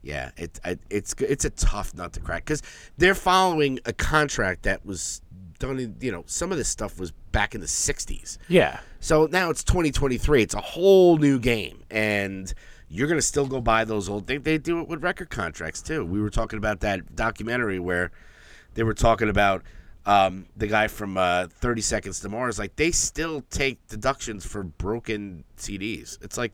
Yeah, 0.03 0.29
it, 0.37 0.59
it 0.63 0.79
it's 0.89 1.13
it's 1.19 1.43
a 1.43 1.49
tough 1.49 1.93
nut 1.95 2.13
to 2.13 2.19
crack 2.21 2.45
because 2.45 2.61
they're 2.97 3.15
following 3.15 3.79
a 3.83 3.91
contract 3.91 4.63
that 4.63 4.85
was 4.85 5.21
done. 5.57 5.79
In, 5.79 5.95
you 5.99 6.11
know, 6.11 6.23
some 6.27 6.51
of 6.51 6.57
this 6.57 6.67
stuff 6.67 6.99
was 6.99 7.11
back 7.31 7.55
in 7.55 7.61
the 7.61 7.67
'60s. 7.67 8.37
Yeah. 8.47 8.79
So 8.99 9.27
now 9.31 9.49
it's 9.49 9.63
2023. 9.63 10.41
It's 10.41 10.53
a 10.53 10.61
whole 10.61 11.17
new 11.17 11.39
game, 11.39 11.83
and 11.89 12.53
you're 12.89 13.07
gonna 13.07 13.21
still 13.21 13.45
go 13.45 13.61
buy 13.61 13.83
those 13.85 14.09
old. 14.09 14.27
They 14.27 14.37
they 14.37 14.57
do 14.57 14.79
it 14.79 14.87
with 14.87 15.03
record 15.03 15.29
contracts 15.29 15.81
too. 15.81 16.05
We 16.05 16.21
were 16.21 16.29
talking 16.29 16.57
about 16.57 16.79
that 16.81 17.15
documentary 17.15 17.79
where 17.79 18.11
they 18.75 18.83
were 18.83 18.93
talking 18.93 19.29
about 19.29 19.63
um, 20.05 20.45
the 20.55 20.67
guy 20.67 20.87
from 20.87 21.17
uh, 21.17 21.47
30 21.47 21.81
Seconds 21.81 22.19
to 22.21 22.29
Mars. 22.29 22.57
Like 22.57 22.75
they 22.77 22.91
still 22.91 23.41
take 23.49 23.85
deductions 23.87 24.45
for 24.45 24.63
broken 24.63 25.43
CDs. 25.57 26.17
It's 26.23 26.37
like, 26.37 26.53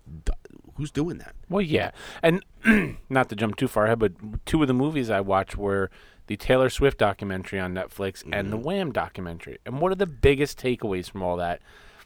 who's 0.76 0.92
doing 0.92 1.20
that? 1.20 1.36
Well, 1.50 1.62
yeah, 1.62 1.92
and 2.24 2.44
not 3.10 3.30
to 3.30 3.36
jump 3.36 3.56
too 3.56 3.68
far 3.68 3.86
ahead, 3.86 4.00
but 4.00 4.14
two 4.46 4.62
of 4.62 4.68
the 4.68 4.74
movies 4.74 5.10
I 5.10 5.22
watched 5.22 5.56
were 5.56 5.92
the 6.28 6.38
Taylor 6.38 6.70
Swift 6.70 6.98
documentary 6.98 7.60
on 7.60 7.74
Netflix 7.74 8.24
and 8.32 8.52
the 8.52 8.58
mm-hmm. 8.58 8.66
Wham 8.66 8.92
documentary. 8.92 9.58
And 9.66 9.80
one 9.80 9.92
of 9.92 9.98
the 9.98 10.08
biggest 10.08 10.60
takeaways 10.60 11.10
from 11.10 11.22
all 11.24 11.38
that 11.38 11.62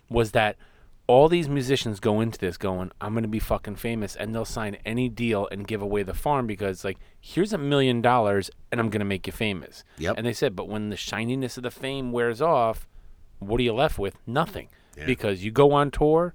was 0.09 0.31
that 0.31 0.57
all 1.05 1.29
these 1.29 1.47
musicians 1.47 1.99
go 1.99 2.19
into 2.19 2.37
this 2.37 2.57
going, 2.57 2.91
"I'm 2.99 3.13
going 3.13 3.23
to 3.23 3.29
be 3.29 3.39
fucking 3.39 3.77
famous," 3.77 4.15
and 4.15 4.35
they'll 4.35 4.43
sign 4.43 4.77
any 4.85 5.07
deal 5.07 5.47
and 5.51 5.67
give 5.67 5.81
away 5.81 6.03
the 6.03 6.13
farm 6.13 6.47
because, 6.47 6.83
like, 6.83 6.97
here's 7.19 7.53
a 7.53 7.57
million 7.57 8.01
dollars 8.01 8.49
and 8.71 8.79
I'm 8.79 8.89
going 8.89 8.99
to 8.99 9.05
make 9.05 9.27
you 9.27 9.33
famous. 9.33 9.83
Yep. 9.97 10.15
And 10.17 10.25
they 10.25 10.33
said, 10.33 10.55
but 10.55 10.67
when 10.67 10.89
the 10.89 10.95
shininess 10.95 11.57
of 11.57 11.63
the 11.63 11.71
fame 11.71 12.11
wears 12.11 12.41
off, 12.41 12.87
what 13.39 13.59
are 13.59 13.63
you 13.63 13.73
left 13.73 13.99
with? 13.99 14.17
Nothing. 14.25 14.69
Because 15.05 15.43
you 15.43 15.51
go 15.51 15.73
on 15.73 15.91
tour, 15.91 16.33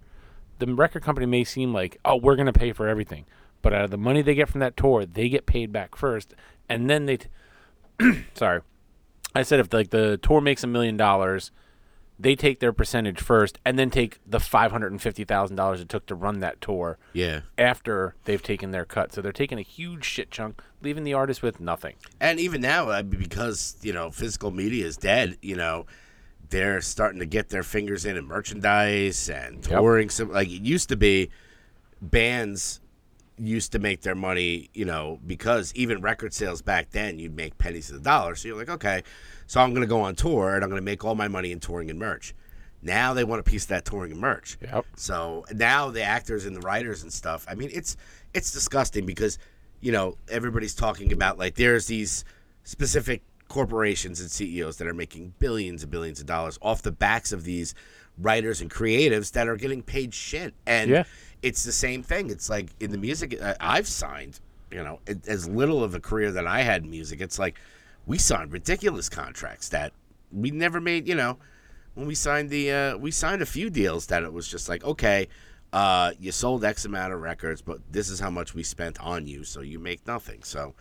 the 0.60 0.66
record 0.66 1.02
company 1.02 1.26
may 1.26 1.44
seem 1.44 1.72
like, 1.72 1.98
oh, 2.04 2.16
we're 2.16 2.36
going 2.36 2.46
to 2.46 2.52
pay 2.52 2.72
for 2.72 2.86
everything. 2.86 3.24
But 3.60 3.72
out 3.72 3.84
of 3.84 3.90
the 3.90 3.98
money 3.98 4.22
they 4.22 4.34
get 4.34 4.48
from 4.48 4.60
that 4.60 4.76
tour, 4.76 5.04
they 5.04 5.28
get 5.28 5.46
paid 5.46 5.72
back 5.72 5.96
first. 5.96 6.34
And 6.68 6.88
then 6.88 7.06
they, 7.06 7.16
t- 7.16 7.28
sorry, 8.34 8.60
I 9.34 9.42
said 9.42 9.60
if 9.60 9.72
like 9.72 9.90
the 9.90 10.18
tour 10.18 10.40
makes 10.40 10.62
a 10.62 10.66
million 10.66 10.96
dollars, 10.96 11.50
they 12.18 12.36
take 12.36 12.60
their 12.60 12.72
percentage 12.72 13.20
first 13.20 13.58
and 13.64 13.78
then 13.78 13.90
take 13.90 14.18
the 14.26 14.38
$550,000 14.38 15.80
it 15.80 15.88
took 15.88 16.06
to 16.06 16.14
run 16.14 16.38
that 16.40 16.60
tour 16.60 16.98
Yeah. 17.14 17.40
after 17.58 18.14
they've 18.24 18.42
taken 18.42 18.70
their 18.70 18.84
cut. 18.84 19.12
So 19.12 19.20
they're 19.20 19.32
taking 19.32 19.58
a 19.58 19.62
huge 19.62 20.04
shit 20.04 20.30
chunk, 20.30 20.62
leaving 20.82 21.02
the 21.04 21.14
artist 21.14 21.42
with 21.42 21.58
nothing. 21.58 21.94
And 22.20 22.38
even 22.38 22.60
now, 22.60 22.90
I 22.90 23.02
mean, 23.02 23.18
because 23.20 23.76
you 23.82 23.92
know 23.92 24.10
physical 24.10 24.50
media 24.50 24.86
is 24.86 24.96
dead, 24.96 25.38
you 25.42 25.56
know, 25.56 25.86
they're 26.50 26.80
starting 26.82 27.18
to 27.20 27.26
get 27.26 27.48
their 27.48 27.62
fingers 27.62 28.04
in 28.04 28.16
in 28.16 28.26
merchandise 28.26 29.28
and 29.30 29.56
Yep. 29.56 29.64
touring. 29.80 30.10
Some 30.10 30.30
like 30.30 30.48
it 30.48 30.62
used 30.62 30.90
to 30.90 30.96
be, 30.96 31.30
bands 32.00 32.80
used 33.42 33.72
to 33.72 33.78
make 33.78 34.02
their 34.02 34.14
money, 34.14 34.70
you 34.72 34.84
know, 34.84 35.18
because 35.26 35.72
even 35.74 36.00
record 36.00 36.32
sales 36.32 36.62
back 36.62 36.90
then, 36.90 37.18
you'd 37.18 37.36
make 37.36 37.58
pennies 37.58 37.88
to 37.88 37.94
the 37.94 38.00
dollar. 38.00 38.34
So 38.34 38.48
you're 38.48 38.56
like, 38.56 38.70
okay, 38.70 39.02
so 39.46 39.60
I'm 39.60 39.70
going 39.70 39.82
to 39.82 39.88
go 39.88 40.00
on 40.00 40.14
tour 40.14 40.54
and 40.54 40.62
I'm 40.62 40.70
going 40.70 40.80
to 40.80 40.84
make 40.84 41.04
all 41.04 41.14
my 41.14 41.28
money 41.28 41.52
in 41.52 41.60
touring 41.60 41.90
and 41.90 41.98
merch. 41.98 42.34
Now 42.82 43.14
they 43.14 43.24
want 43.24 43.40
a 43.40 43.42
piece 43.44 43.64
of 43.64 43.68
that 43.68 43.84
touring 43.84 44.12
and 44.12 44.20
merch. 44.20 44.58
Yep. 44.60 44.86
So 44.96 45.44
now 45.52 45.90
the 45.90 46.02
actors 46.02 46.46
and 46.46 46.56
the 46.56 46.60
writers 46.60 47.02
and 47.02 47.12
stuff. 47.12 47.46
I 47.48 47.54
mean, 47.54 47.70
it's 47.72 47.96
it's 48.34 48.52
disgusting 48.52 49.06
because 49.06 49.38
you 49.80 49.92
know 49.92 50.16
everybody's 50.28 50.74
talking 50.74 51.12
about 51.12 51.38
like 51.38 51.54
there's 51.54 51.86
these 51.86 52.24
specific 52.64 53.22
corporations 53.48 54.20
and 54.20 54.30
CEOs 54.30 54.78
that 54.78 54.88
are 54.88 54.94
making 54.94 55.34
billions 55.38 55.82
and 55.82 55.92
billions 55.92 56.18
of 56.20 56.26
dollars 56.26 56.58
off 56.62 56.82
the 56.82 56.90
backs 56.90 57.32
of 57.32 57.44
these 57.44 57.74
writers 58.18 58.60
and 58.60 58.70
creatives 58.70 59.32
that 59.32 59.46
are 59.46 59.56
getting 59.56 59.82
paid 59.82 60.12
shit. 60.12 60.54
And 60.66 60.90
Yeah. 60.90 61.04
It's 61.42 61.64
the 61.64 61.72
same 61.72 62.02
thing. 62.02 62.30
It's 62.30 62.48
like 62.48 62.70
in 62.80 62.90
the 62.90 62.98
music 62.98 63.38
I've 63.60 63.88
signed 63.88 64.40
you 64.72 64.82
know, 64.82 65.00
as 65.26 65.48
little 65.48 65.84
of 65.84 65.94
a 65.94 66.00
career 66.00 66.32
that 66.32 66.46
I 66.46 66.62
had 66.62 66.82
in 66.84 66.90
music, 66.90 67.20
it's 67.20 67.38
like 67.38 67.58
we 68.06 68.18
signed 68.18 68.52
ridiculous 68.52 69.08
contracts 69.08 69.68
that 69.68 69.92
we 70.32 70.50
never 70.50 70.80
made. 70.80 71.06
You 71.06 71.14
know, 71.14 71.38
when 71.94 72.06
we 72.06 72.14
signed 72.14 72.50
the 72.50 72.72
uh, 72.72 72.96
we 72.96 73.10
signed 73.10 73.42
a 73.42 73.46
few 73.46 73.70
deals 73.70 74.06
that 74.06 74.22
it 74.22 74.32
was 74.32 74.48
just 74.48 74.68
like 74.68 74.84
okay. 74.84 75.28
Uh, 75.72 76.12
you 76.20 76.30
sold 76.30 76.66
X 76.66 76.84
amount 76.84 77.14
of 77.14 77.20
records, 77.22 77.62
but 77.62 77.80
this 77.90 78.10
is 78.10 78.20
how 78.20 78.28
much 78.28 78.54
we 78.54 78.62
spent 78.62 79.00
on 79.00 79.26
you, 79.26 79.42
so 79.42 79.62
you 79.62 79.78
make 79.78 80.06
nothing. 80.06 80.42
So, 80.42 80.74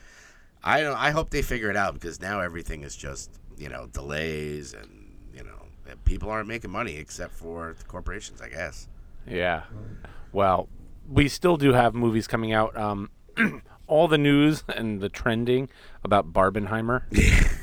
I 0.66 0.82
don't. 0.82 0.98
I 0.98 1.12
hope 1.12 1.30
they 1.30 1.42
figure 1.42 1.70
it 1.70 1.78
out 1.78 1.94
because 1.94 2.20
now 2.20 2.42
everything 2.42 2.84
is 2.84 2.94
just 2.94 3.32
you 3.58 3.70
know 3.70 3.88
delays 3.88 4.74
and 4.74 5.16
you 5.34 5.46
know 5.46 5.96
people 6.04 6.30
aren't 6.30 6.50
making 6.50 6.72
money 6.72 6.98
except 6.98 7.34
for 7.34 7.74
the 7.78 7.86
corporations, 7.86 8.42
I 8.42 8.50
guess. 8.50 8.90
Yeah. 9.26 9.64
Well, 10.32 10.70
we 11.10 11.28
still 11.28 11.58
do 11.58 11.74
have 11.74 11.94
movies 11.94 12.28
coming 12.28 12.54
out. 12.54 12.76
Um, 12.78 13.10
all 13.88 14.08
the 14.08 14.18
news 14.18 14.64
and 14.76 15.02
the 15.02 15.10
trending 15.10 15.70
about 16.04 16.32
Barbenheimer. 16.34 17.04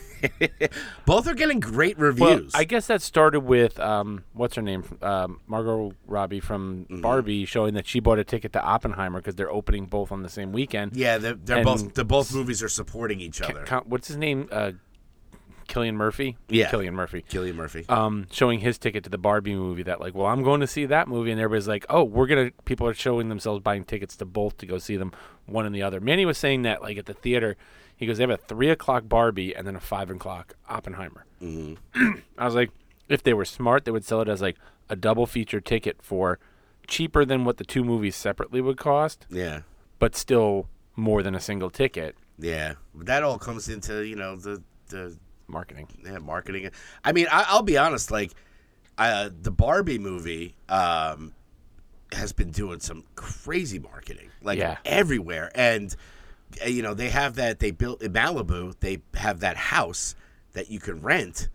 Both 1.06 1.28
are 1.28 1.34
getting 1.34 1.60
great 1.60 1.96
reviews. 1.98 2.20
Well. 2.52 2.60
I 2.60 2.64
guess 2.64 2.88
that 2.88 3.02
started 3.02 3.40
with 3.40 3.78
um, 3.78 4.24
what's 4.32 4.56
her 4.56 4.62
name, 4.62 4.82
um, 5.00 5.40
Margot 5.46 5.92
Robbie 6.06 6.40
from 6.40 6.68
Mm-hmm. 6.90 7.00
Barbie, 7.02 7.44
showing 7.44 7.74
that 7.74 7.86
she 7.86 8.00
bought 8.00 8.18
a 8.18 8.24
ticket 8.24 8.52
to 8.54 8.62
Oppenheimer 8.62 9.20
because 9.20 9.36
they're 9.36 9.50
opening 9.50 9.86
both 9.86 10.10
on 10.10 10.22
the 10.22 10.28
same 10.28 10.52
weekend. 10.52 10.96
yeah, 10.96 11.18
they're, 11.18 11.34
they're 11.34 11.62
both. 11.64 11.94
The 11.94 12.04
both 12.04 12.34
movies 12.34 12.62
are 12.62 12.68
supporting 12.68 13.20
each 13.20 13.40
Ca- 13.40 13.48
other. 13.48 13.64
ca- 13.64 13.82
what's 13.86 14.08
his 14.08 14.16
name? 14.16 14.48
Uh, 14.50 14.72
Cillian 15.68 15.94
Murphy. 15.94 16.36
Yeah. 16.48 16.70
Cillian 16.70 16.94
Murphy. 16.94 17.24
Cillian 17.28 17.54
Murphy. 17.54 17.84
um, 17.88 18.26
showing 18.30 18.60
his 18.60 18.78
ticket 18.78 19.04
to 19.04 19.10
the 19.10 19.18
Barbie 19.18 19.54
movie. 19.54 19.82
That 19.84 20.00
like, 20.00 20.14
well, 20.14 20.26
I'm 20.26 20.42
going 20.42 20.60
to 20.60 20.66
see 20.66 20.86
that 20.86 21.06
movie, 21.08 21.30
and 21.30 21.40
everybody's 21.40 21.68
like, 21.68 21.86
oh, 21.88 22.02
we're 22.04 22.26
gonna. 22.26 22.50
People 22.64 22.86
are 22.86 22.94
showing 22.94 23.28
themselves 23.28 23.62
buying 23.62 23.84
tickets 23.84 24.16
to 24.16 24.24
both 24.24 24.56
to 24.58 24.66
go 24.66 24.78
see 24.78 24.96
them, 24.96 25.12
one 25.46 25.66
and 25.66 25.74
the 25.74 25.82
other. 25.82 26.00
Manny 26.00 26.24
was 26.24 26.38
saying 26.38 26.62
that 26.62 26.82
like 26.82 26.96
at 26.98 27.06
the 27.06 27.14
theater, 27.14 27.56
he 27.96 28.06
goes, 28.06 28.18
they 28.18 28.22
have 28.24 28.30
a 28.30 28.36
three 28.36 28.70
o'clock 28.70 29.08
Barbie 29.08 29.54
and 29.54 29.66
then 29.66 29.76
a 29.76 29.80
five 29.80 30.10
o'clock 30.10 30.54
Oppenheimer. 30.68 31.24
Mm-hmm. 31.42 32.12
I 32.38 32.44
was 32.44 32.54
like, 32.54 32.70
if 33.08 33.22
they 33.22 33.34
were 33.34 33.44
smart, 33.44 33.84
they 33.84 33.90
would 33.90 34.04
sell 34.04 34.20
it 34.20 34.28
as 34.28 34.40
like 34.42 34.56
a 34.88 34.96
double 34.96 35.26
feature 35.26 35.60
ticket 35.60 35.98
for 36.02 36.38
cheaper 36.86 37.24
than 37.24 37.44
what 37.44 37.58
the 37.58 37.64
two 37.64 37.84
movies 37.84 38.16
separately 38.16 38.60
would 38.62 38.78
cost, 38.78 39.26
yeah, 39.30 39.60
but 39.98 40.16
still 40.16 40.68
more 40.96 41.22
than 41.22 41.34
a 41.34 41.40
single 41.40 41.70
ticket. 41.70 42.16
yeah. 42.38 42.74
That 42.94 43.22
all 43.22 43.38
comes 43.38 43.68
into 43.68 44.04
you 44.06 44.16
know 44.16 44.36
the 44.36 44.62
the 44.88 45.16
Marketing. 45.48 45.88
yeah, 46.04 46.18
marketing. 46.18 46.70
I 47.02 47.12
mean, 47.12 47.26
I, 47.32 47.46
I'll 47.48 47.62
be 47.62 47.78
honest. 47.78 48.10
Like, 48.10 48.32
uh, 48.98 49.30
the 49.42 49.50
Barbie 49.50 49.98
movie 49.98 50.54
um, 50.68 51.32
has 52.12 52.32
been 52.32 52.50
doing 52.50 52.80
some 52.80 53.04
crazy 53.14 53.78
marketing, 53.78 54.28
like 54.42 54.58
Yeah. 54.58 54.76
everywhere. 54.84 55.50
And 55.54 55.94
uh, 56.64 56.68
you 56.68 56.82
know, 56.82 56.94
they 56.94 57.08
have 57.10 57.34
that. 57.36 57.58
They 57.60 57.70
built 57.70 58.02
in 58.02 58.12
Malibu. 58.12 58.74
They 58.80 58.98
have 59.14 59.40
that 59.40 59.56
house 59.56 60.14
that 60.52 60.70
you 60.70 60.80
can 60.80 61.00
rent 61.02 61.48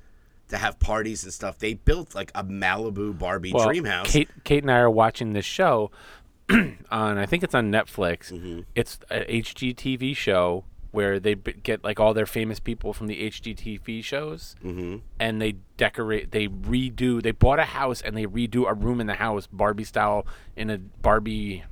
to 0.50 0.58
have 0.58 0.80
parties 0.80 1.24
and 1.24 1.34
stuff. 1.34 1.58
They 1.60 1.74
built 1.74 2.14
like 2.16 2.32
a 2.36 2.44
Malibu 2.44 3.18
Barbie 3.18 3.54
Well, 3.54 3.66
dream 3.68 3.86
house. 3.86 4.12
Kate, 4.12 4.30
Kate 4.44 4.64
and 4.64 4.72
I 4.72 4.78
are 4.80 4.90
watching 4.90 5.34
this 5.34 5.46
show 5.46 5.90
on, 6.50 6.78
I 6.92 7.26
think 7.26 7.44
it's 7.44 7.56
on 7.56 7.72
Netflix. 7.72 8.32
Mm-hmm. 8.32 8.62
It's 8.76 9.00
an 9.10 9.24
HGTV 9.24 10.16
show 10.16 10.64
where 10.94 11.20
they 11.20 11.34
b- 11.34 11.54
get 11.64 11.84
like 11.84 12.00
all 12.00 12.14
their 12.14 12.26
famous 12.26 12.60
people 12.62 12.94
from 12.94 13.08
the 13.08 13.30
HGTV 13.30 14.02
shows, 14.04 14.56
mm-hmm. 14.64 14.98
and 15.20 15.42
they 15.42 15.56
decorate, 15.76 16.32
they 16.32 16.48
redo. 16.48 17.22
They 17.22 17.32
bought 17.32 17.60
a 17.60 17.66
house 17.66 18.00
and 18.02 18.16
they 18.16 18.26
redo 18.26 18.70
a 18.70 18.74
room 18.74 19.02
in 19.02 19.08
the 19.08 19.16
house, 19.16 19.46
Barbie 19.52 19.84
style, 19.84 20.26
in 20.56 20.70
a 20.70 20.78
Barbie, 20.78 21.64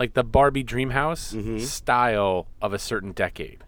like 0.00 0.14
the 0.14 0.24
Barbie 0.24 0.62
dream 0.64 0.90
house 0.90 1.32
Mm-hmm. 1.32 1.58
style 1.58 2.48
of 2.60 2.72
a 2.72 2.78
certain 2.78 3.12
decade. 3.12 3.62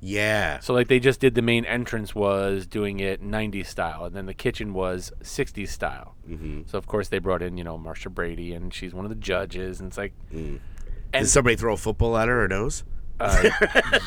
yeah, 0.00 0.58
So 0.60 0.72
like 0.74 0.88
they 0.88 0.98
just 0.98 1.20
did 1.20 1.34
the 1.34 1.42
main 1.42 1.64
entrance 1.64 2.14
was 2.14 2.66
doing 2.66 3.00
it 3.00 3.22
90s 3.22 3.66
style, 3.66 4.04
and 4.06 4.16
then 4.16 4.26
the 4.26 4.34
kitchen 4.34 4.72
was 4.72 5.12
60s 5.22 5.68
style. 5.68 6.14
Mm-hmm. 6.28 6.62
So 6.66 6.76
of 6.78 6.86
course 6.86 7.08
they 7.08 7.18
brought 7.20 7.42
in 7.42 7.56
you 7.56 7.64
know 7.64 7.76
Marcia 7.78 8.10
Brady, 8.10 8.52
and 8.52 8.72
she's 8.74 8.92
one 8.94 9.04
of 9.04 9.10
the 9.10 9.14
judges, 9.30 9.78
and 9.78 9.88
it's 9.88 9.98
like, 9.98 10.12
Did 10.32 11.28
somebody 11.28 11.54
throw 11.56 11.74
a 11.74 11.76
football 11.76 12.16
at 12.16 12.26
her 12.28 12.44
or 12.44 12.48
nose? 12.48 12.82
Uh, 13.20 13.50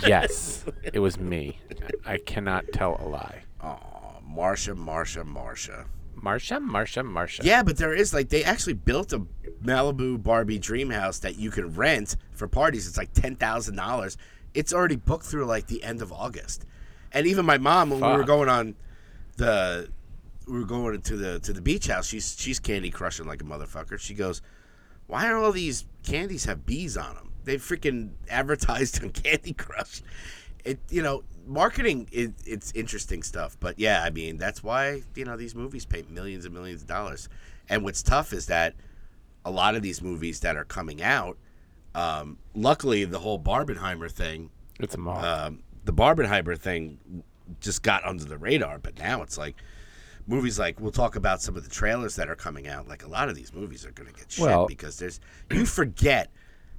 yes, 0.07 0.65
it 0.83 0.99
was 0.99 1.19
me. 1.19 1.59
I 2.05 2.17
cannot 2.17 2.65
tell 2.73 2.99
a 2.99 3.07
lie. 3.07 3.43
Oh, 3.61 3.79
Marsha, 4.27 4.75
Marsha, 4.75 5.23
Marsha. 5.23 5.85
Marsha, 6.15 6.57
Marsha, 6.65 7.05
Marsha. 7.05 7.43
Yeah, 7.43 7.63
but 7.63 7.77
there 7.77 7.93
is 7.93 8.13
like 8.13 8.29
they 8.29 8.43
actually 8.43 8.73
built 8.73 9.11
a 9.11 9.25
Malibu 9.63 10.21
Barbie 10.21 10.57
dream 10.57 10.89
house 10.89 11.19
that 11.19 11.37
you 11.37 11.51
can 11.51 11.73
rent 11.73 12.15
for 12.31 12.47
parties. 12.47 12.87
It's 12.87 12.97
like 12.97 13.13
ten 13.13 13.35
thousand 13.35 13.75
dollars. 13.75 14.17
It's 14.53 14.73
already 14.73 14.95
booked 14.95 15.25
through 15.25 15.45
like 15.45 15.67
the 15.67 15.83
end 15.83 16.01
of 16.01 16.13
August, 16.13 16.65
and 17.11 17.27
even 17.27 17.45
my 17.45 17.57
mom 17.57 17.89
when 17.89 17.99
we 17.99 18.07
were 18.07 18.23
going 18.23 18.47
on 18.47 18.75
the 19.37 19.89
we 20.47 20.59
were 20.59 20.65
going 20.65 21.01
to 21.01 21.17
the 21.17 21.39
to 21.39 21.51
the 21.51 21.61
beach 21.61 21.87
house. 21.87 22.07
She's 22.07 22.35
she's 22.39 22.59
candy 22.59 22.89
crushing 22.89 23.27
like 23.27 23.41
a 23.41 23.45
motherfucker. 23.45 23.99
She 23.99 24.13
goes, 24.13 24.41
"Why 25.07 25.27
are 25.27 25.37
all 25.37 25.51
these 25.51 25.85
candies 26.03 26.45
have 26.45 26.65
bees 26.65 26.95
on 26.95 27.15
them? 27.15 27.32
They 27.43 27.57
freaking 27.57 28.11
advertised 28.29 29.03
on 29.03 29.09
Candy 29.11 29.53
Crush." 29.53 30.01
It 30.63 30.79
you 30.89 31.01
know 31.01 31.23
marketing 31.45 32.07
it, 32.11 32.33
it's 32.45 32.71
interesting 32.73 33.21
stuff, 33.23 33.57
but 33.59 33.77
yeah, 33.77 34.01
I 34.03 34.09
mean 34.09 34.37
that's 34.37 34.63
why 34.63 35.03
you 35.15 35.25
know 35.25 35.35
these 35.35 35.55
movies 35.55 35.85
pay 35.85 36.03
millions 36.09 36.45
and 36.45 36.53
millions 36.53 36.81
of 36.81 36.87
dollars. 36.87 37.27
And 37.69 37.83
what's 37.83 38.01
tough 38.03 38.33
is 38.33 38.45
that 38.47 38.75
a 39.45 39.51
lot 39.51 39.75
of 39.75 39.81
these 39.81 40.01
movies 40.01 40.39
that 40.41 40.55
are 40.55 40.63
coming 40.65 41.01
out, 41.03 41.37
um, 41.95 42.37
luckily 42.55 43.03
the 43.05 43.19
whole 43.19 43.39
Barbenheimer 43.39 44.09
thing 44.09 44.49
it's 44.79 44.95
a 44.95 44.97
moth. 44.97 45.23
um, 45.23 45.63
the 45.85 45.93
Barbenheimer 45.93 46.57
thing 46.57 47.23
just 47.59 47.83
got 47.83 48.05
under 48.05 48.23
the 48.23 48.37
radar, 48.37 48.79
but 48.79 48.97
now 48.97 49.21
it's 49.21 49.37
like 49.37 49.55
movies 50.27 50.57
like 50.57 50.79
we'll 50.79 50.91
talk 50.91 51.17
about 51.17 51.41
some 51.41 51.57
of 51.57 51.63
the 51.65 51.69
trailers 51.69 52.15
that 52.15 52.29
are 52.29 52.35
coming 52.35 52.67
out. 52.69 52.87
Like 52.87 53.03
a 53.03 53.09
lot 53.09 53.27
of 53.27 53.35
these 53.35 53.53
movies 53.53 53.85
are 53.85 53.91
going 53.91 54.07
to 54.07 54.13
get 54.17 54.31
shit 54.31 54.45
Well- 54.45 54.65
because 54.65 54.97
there's 54.97 55.19
you 55.51 55.65
forget 55.65 56.31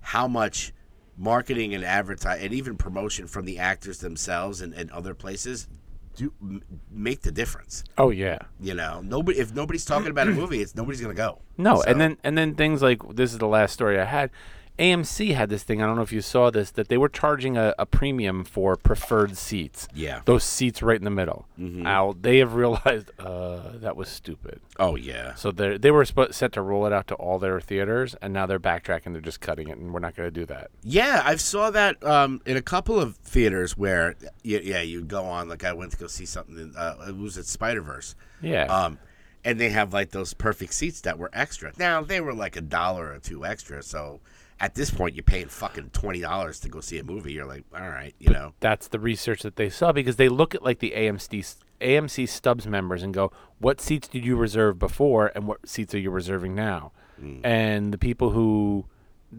how 0.05 0.29
much 0.29 0.73
marketing 1.17 1.75
and 1.75 1.85
advertise 1.85 2.43
and 2.43 2.53
even 2.53 2.77
promotion 2.77 3.27
from 3.27 3.45
the 3.45 3.59
actors 3.59 3.99
themselves 3.99 4.61
and, 4.61 4.73
and 4.75 4.91
other 4.91 5.15
places 5.15 5.69
do 6.17 6.33
m- 6.41 6.63
make 6.91 7.23
the 7.23 7.33
difference. 7.33 7.83
oh 7.99 8.11
yeah. 8.11 8.39
You 8.61 8.75
know, 8.75 9.01
nobody 9.03 9.39
if 9.39 9.53
nobody's 9.55 9.85
talking 9.85 10.11
about 10.11 10.29
a 10.29 10.33
movie, 10.33 10.61
it's 10.61 10.75
nobody's 10.75 11.01
going 11.01 11.15
to 11.15 11.17
go. 11.21 11.41
No, 11.59 11.77
So- 11.77 11.83
and 11.91 12.01
then 12.01 12.17
and 12.25 12.37
then 12.39 12.55
things 12.55 12.83
like 12.83 13.01
this 13.15 13.33
is 13.33 13.39
the 13.39 13.49
last 13.49 13.73
story 13.73 13.99
I 14.01 14.05
had. 14.05 14.31
AMC 14.79 15.35
had 15.35 15.51
this 15.51 15.63
thing. 15.63 15.81
I 15.81 15.87
don't 15.87 15.95
know 15.97 16.03
if 16.03 16.13
you 16.13 16.21
saw 16.21 16.51
this 16.51 16.71
that 16.73 16.89
they 16.89 16.99
were 16.99 17.09
charging 17.09 17.57
a, 17.57 17.75
a 17.79 17.87
premium 17.87 18.43
for 18.45 18.75
preferred 18.77 19.37
seats. 19.37 19.87
Yeah. 19.95 20.23
those 20.25 20.43
seats 20.43 20.83
right 20.83 20.99
in 20.99 21.05
the 21.05 21.11
middle. 21.11 21.47
Now 21.57 22.15
they 22.21 22.39
have 22.39 22.55
realized 22.55 23.11
uh, 23.21 23.71
that 23.77 23.97
was 23.97 24.09
stupid. 24.09 24.61
oh 24.81 24.97
yeah, 24.97 25.35
So 25.35 25.53
they 25.53 25.77
they 25.79 25.91
were 25.93 26.05
sp- 26.05 26.33
set 26.33 26.53
to 26.55 26.63
roll 26.63 26.87
it 26.87 26.93
out 26.93 27.07
to 27.09 27.15
all 27.15 27.39
their 27.39 27.61
theaters, 27.61 28.17
and 28.21 28.33
now 28.33 28.47
they're 28.47 28.59
backtracking. 28.59 29.13
They're 29.13 29.21
just 29.21 29.41
cutting 29.41 29.69
it, 29.69 29.79
and 29.79 29.93
we're 29.95 30.01
not 30.01 30.17
going 30.17 30.27
to 30.27 30.31
do 30.41 30.47
that. 30.47 30.71
Yeah, 30.83 31.23
I 31.25 31.37
saw 31.37 31.71
that 31.71 32.03
um, 32.05 32.41
in 32.45 32.57
a 32.57 32.63
couple 32.63 32.99
of 32.99 33.17
theaters 33.17 33.77
where, 33.77 34.17
yeah, 34.43 34.59
yeah, 34.63 34.81
you'd 34.83 35.07
go 35.09 35.25
on. 35.25 35.49
Like 35.49 35.63
I 35.65 35.73
went 35.73 35.93
to 35.93 35.99
go 35.99 36.09
see 36.09 36.27
something. 36.27 36.57
In, 36.59 36.75
uh, 36.77 36.97
it 37.09 37.17
was 37.17 37.39
at 37.39 37.47
Spider 37.47 37.81
Verse. 37.83 38.17
Yeah. 38.43 38.65
Um, 38.65 38.99
and 39.45 39.61
they 39.61 39.69
have 39.71 39.93
like 39.93 40.11
those 40.11 40.33
perfect 40.35 40.73
seats 40.75 41.03
that 41.03 41.19
were 41.19 41.31
extra. 41.33 41.73
Now 41.79 42.03
they 42.03 42.21
were 42.21 42.33
like 42.35 42.57
a 42.57 42.61
dollar 42.63 43.13
or 43.13 43.19
two 43.19 43.45
extra. 43.45 43.83
So 43.83 44.21
at 44.61 44.75
this 44.75 44.91
point, 44.91 45.15
you're 45.15 45.25
paying 45.25 45.49
fucking 45.49 45.91
twenty 45.91 46.21
dollars 46.21 46.61
to 46.61 46.69
go 46.69 46.81
see 46.81 46.99
a 46.99 47.05
movie. 47.05 47.33
You're 47.33 47.47
like, 47.47 47.65
all 47.75 47.89
right, 47.89 48.15
you 48.19 48.31
know. 48.31 48.55
That's 48.61 48.89
the 48.89 48.99
research 48.99 49.43
that 49.43 49.57
they 49.57 49.69
saw 49.69 49.93
because 49.93 50.17
they 50.17 50.29
look 50.29 50.55
at 50.55 50.63
like 50.63 50.79
the 50.79 50.93
AMC 50.97 51.57
AMC 51.81 52.29
Stubs 52.29 52.67
members 52.67 53.03
and 53.03 53.13
go, 53.13 53.33
"What 53.59 53.81
seats 53.81 54.09
did 54.09 54.25
you 54.25 54.37
reserve 54.37 54.79
before, 54.79 55.33
and 55.35 55.47
what 55.47 55.69
seats 55.69 55.95
are 55.95 55.99
you 55.99 56.11
reserving 56.11 56.55
now?" 56.55 56.93
Mm. 57.21 57.41
And 57.45 57.93
the 57.93 57.99
people 57.99 58.31
who 58.31 58.87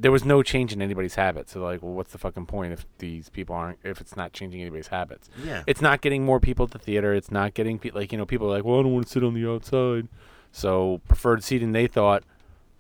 there 0.02 0.12
was 0.12 0.26
no 0.26 0.44
change 0.44 0.74
in 0.74 0.82
anybody's 0.82 1.16
habits. 1.16 1.54
So 1.54 1.62
like, 1.62 1.82
well, 1.82 1.94
what's 1.94 2.12
the 2.12 2.18
fucking 2.18 2.46
point 2.46 2.74
if 2.74 2.86
these 2.98 3.30
people 3.30 3.56
aren't 3.56 3.80
if 3.84 4.02
it's 4.02 4.16
not 4.16 4.34
changing 4.34 4.62
anybody's 4.62 4.88
habits? 4.88 5.30
Yeah. 5.44 5.64
It's 5.68 5.82
not 5.82 6.02
getting 6.02 6.26
more 6.26 6.40
people 6.40 6.68
to 6.68 6.78
theater. 6.78 7.14
It's 7.14 7.32
not 7.32 7.54
getting 7.54 7.80
pe- 7.80 7.92
like 7.92 8.12
you 8.12 8.18
know 8.18 8.26
people 8.26 8.48
are 8.48 8.52
like, 8.52 8.66
well, 8.66 8.80
I 8.80 8.84
don't 8.84 8.94
want 8.94 9.06
to 9.08 9.12
sit 9.12 9.24
on 9.24 9.34
the 9.34 9.50
outside. 9.50 10.08
So 10.52 11.02
preferred 11.08 11.44
seating, 11.44 11.72
they 11.72 11.88
thought. 11.88 12.24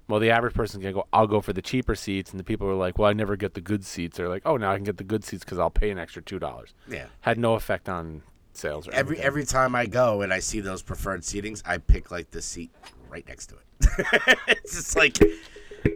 Well, 0.08 0.20
the 0.20 0.30
average 0.30 0.54
person's 0.54 0.84
gonna 0.84 0.94
go. 0.94 1.08
I'll 1.12 1.26
go 1.28 1.42
for 1.42 1.52
the 1.54 1.62
cheaper 1.62 1.96
seats, 1.96 2.30
and 2.32 2.40
the 2.40 2.44
people 2.44 2.68
are 2.68 2.76
like, 2.76 3.00
"Well, 3.00 3.10
I 3.10 3.14
never 3.14 3.36
get 3.36 3.56
the 3.56 3.62
good 3.62 3.84
seats." 3.84 4.18
They're 4.18 4.30
like, 4.30 4.44
"Oh, 4.46 4.56
now 4.58 4.72
I 4.72 4.76
can 4.76 4.84
get 4.84 4.98
the 4.98 5.04
good 5.04 5.24
seats 5.24 5.44
because 5.44 5.58
I'll 5.58 5.72
pay 5.72 5.90
an 5.90 5.98
extra 5.98 6.22
two 6.22 6.38
dollars." 6.40 6.74
Yeah. 6.88 7.06
Had 7.22 7.40
no 7.40 7.56
effect 7.56 7.90
on 7.90 8.22
sales. 8.54 8.88
Or 8.88 8.94
Every 8.94 9.16
anything. 9.16 9.26
every 9.28 9.46
time 9.46 9.76
I 9.76 9.86
go 9.88 10.22
and 10.22 10.32
I 10.32 10.40
see 10.40 10.60
those 10.60 10.82
preferred 10.84 11.22
seatings, 11.22 11.64
I 11.66 11.80
pick 11.80 12.12
like 12.12 12.30
the 12.32 12.42
seat 12.42 12.70
right 13.10 13.28
next 13.28 13.48
to 13.48 13.56
it. 13.56 14.38
it's 14.48 14.76
just 14.76 14.96
like. 14.96 15.18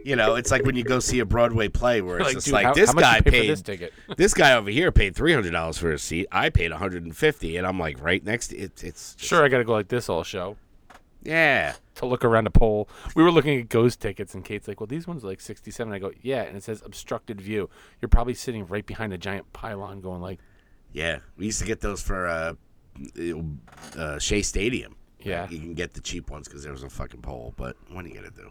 You 0.04 0.14
know, 0.14 0.36
it's 0.36 0.52
like 0.52 0.64
when 0.64 0.76
you 0.76 0.84
go 0.84 1.00
see 1.00 1.18
a 1.18 1.24
Broadway 1.24 1.66
play 1.68 2.00
where 2.00 2.18
it's 2.18 2.26
Like, 2.26 2.34
just 2.34 2.46
dude, 2.46 2.54
like 2.54 2.66
how- 2.66 2.74
this 2.74 2.90
how 2.90 2.94
much 2.94 3.02
guy 3.02 3.16
you 3.16 3.22
pay 3.22 3.30
for 3.30 3.36
paid 3.38 3.50
this 3.50 3.62
ticket? 3.62 3.92
this 4.16 4.34
guy 4.34 4.52
over 4.54 4.70
here 4.70 4.92
paid 4.92 5.16
three 5.16 5.32
hundred 5.34 5.50
dollars 5.50 5.78
for 5.78 5.90
his 5.90 6.00
seat. 6.00 6.28
I 6.30 6.48
paid 6.48 6.70
one 6.70 6.78
hundred 6.80 7.02
and 7.02 7.16
fifty, 7.16 7.56
and 7.56 7.66
I'm 7.66 7.78
like 7.78 8.00
right 8.00 8.24
next 8.24 8.48
to 8.48 8.56
it. 8.56 8.84
It's 8.84 9.14
just- 9.16 9.20
Sure, 9.20 9.44
I 9.44 9.48
got 9.48 9.58
to 9.58 9.64
go 9.64 9.72
like 9.72 9.88
this 9.88 10.08
all 10.08 10.22
show. 10.22 10.56
yeah. 11.24 11.74
To 12.00 12.06
look 12.06 12.24
around 12.24 12.46
a 12.46 12.50
pole. 12.50 12.88
We 13.14 13.22
were 13.22 13.30
looking 13.30 13.58
at 13.60 13.68
ghost 13.68 14.00
tickets, 14.00 14.34
and 14.34 14.44
Kate's 14.44 14.66
like, 14.68 14.80
"Well, 14.80 14.86
these 14.88 15.06
ones 15.06 15.24
are 15.24 15.28
like 15.28 15.40
67." 15.40 15.92
I 15.92 15.98
go, 15.98 16.12
"Yeah," 16.20 16.42
and 16.42 16.56
it 16.56 16.62
says 16.62 16.82
obstructed 16.84 17.40
view. 17.40 17.70
You're 18.00 18.08
probably 18.08 18.34
sitting 18.34 18.66
right 18.66 18.84
behind 18.84 19.12
a 19.12 19.18
giant 19.18 19.52
pylon, 19.52 20.00
going 20.00 20.20
like, 20.20 20.40
Yeah, 20.92 21.20
we 21.36 21.46
used 21.46 21.60
to 21.60 21.66
get 21.66 21.80
those 21.80 22.02
for 22.02 22.26
uh, 22.26 22.54
uh, 23.96 24.18
Shea 24.18 24.42
Stadium. 24.42 24.96
Yeah. 25.22 25.48
you 25.50 25.58
can 25.58 25.74
get 25.74 25.92
the 25.92 26.00
cheap 26.00 26.30
ones 26.30 26.48
because 26.48 26.62
there 26.62 26.72
was 26.72 26.82
a 26.82 26.88
fucking 26.88 27.20
pole. 27.20 27.52
But 27.56 27.76
what 27.90 28.04
are 28.04 28.08
you 28.08 28.14
gonna 28.14 28.30
do? 28.30 28.50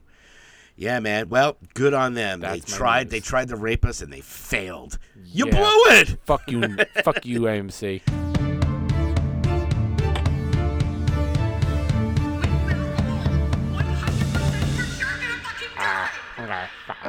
Yeah, 0.76 1.00
man. 1.00 1.28
Well, 1.28 1.58
good 1.74 1.94
on 1.94 2.14
them. 2.14 2.40
That's 2.42 2.64
they 2.64 2.78
tried. 2.78 3.04
news. 3.08 3.12
They 3.12 3.20
tried 3.20 3.48
to 3.50 3.56
rape 3.58 3.84
us 3.84 4.02
and 4.02 4.14
they 4.14 4.22
failed. 4.22 4.98
You 5.26 5.48
Yeah. 5.48 5.56
blew 5.58 5.96
it. 5.98 6.20
"Fuck 6.26 6.50
you, 6.50 6.78
fuck 7.04 7.26
you, 7.26 7.42
AMC." 7.42 8.39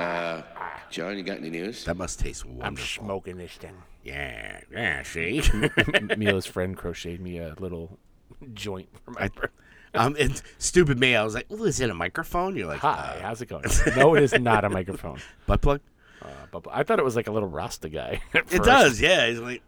Uh, 0.01 0.43
John, 0.91 1.17
you 1.17 1.23
got 1.23 1.39
any 1.39 1.51
news? 1.51 1.85
That 1.85 1.97
must 1.97 2.21
taste 2.21 2.45
wonderful. 2.45 2.67
I'm 2.67 2.75
wonderful. 2.75 3.05
smoking 3.05 3.37
this 3.39 3.53
thing. 3.53 3.77
Yeah, 4.05 4.61
yeah. 4.73 5.03
See, 5.03 5.43
Mila's 6.17 6.47
friend 6.47 6.77
crocheted 6.77 7.21
me 7.21 7.39
a 7.39 7.55
little 7.59 7.99
joint 8.55 8.89
for 9.05 9.11
my 9.13 9.29
birthday. 9.29 9.49
um, 9.95 10.17
and 10.19 10.41
stupid 10.59 10.99
me. 10.99 11.15
I 11.15 11.23
was 11.23 11.35
like, 11.35 11.47
"Oh, 11.51 11.65
is 11.65 11.81
it 11.81 11.91
a 11.91 11.95
microphone?" 11.95 12.57
You're 12.57 12.67
like, 12.69 12.81
Hi, 12.81 13.17
uh, 13.19 13.23
how's 13.23 13.43
it 13.43 13.47
going? 13.47 13.65
no, 13.97 14.15
it 14.15 14.23
is 14.23 14.33
not 14.33 14.65
a 14.65 14.71
microphone. 14.71 15.19
butt 15.47 15.61
plug." 15.61 15.81
Uh, 16.23 16.29
but 16.51 16.65
I 16.71 16.83
thought 16.83 16.99
it 16.99 17.05
was 17.05 17.17
like 17.17 17.27
a 17.29 17.33
little 17.33 17.49
Rasta 17.49 17.89
guy. 17.89 18.21
It 18.35 18.49
first. 18.49 18.63
does, 18.65 19.01
yeah. 19.01 19.27
He's 19.29 19.39
like, 19.41 19.63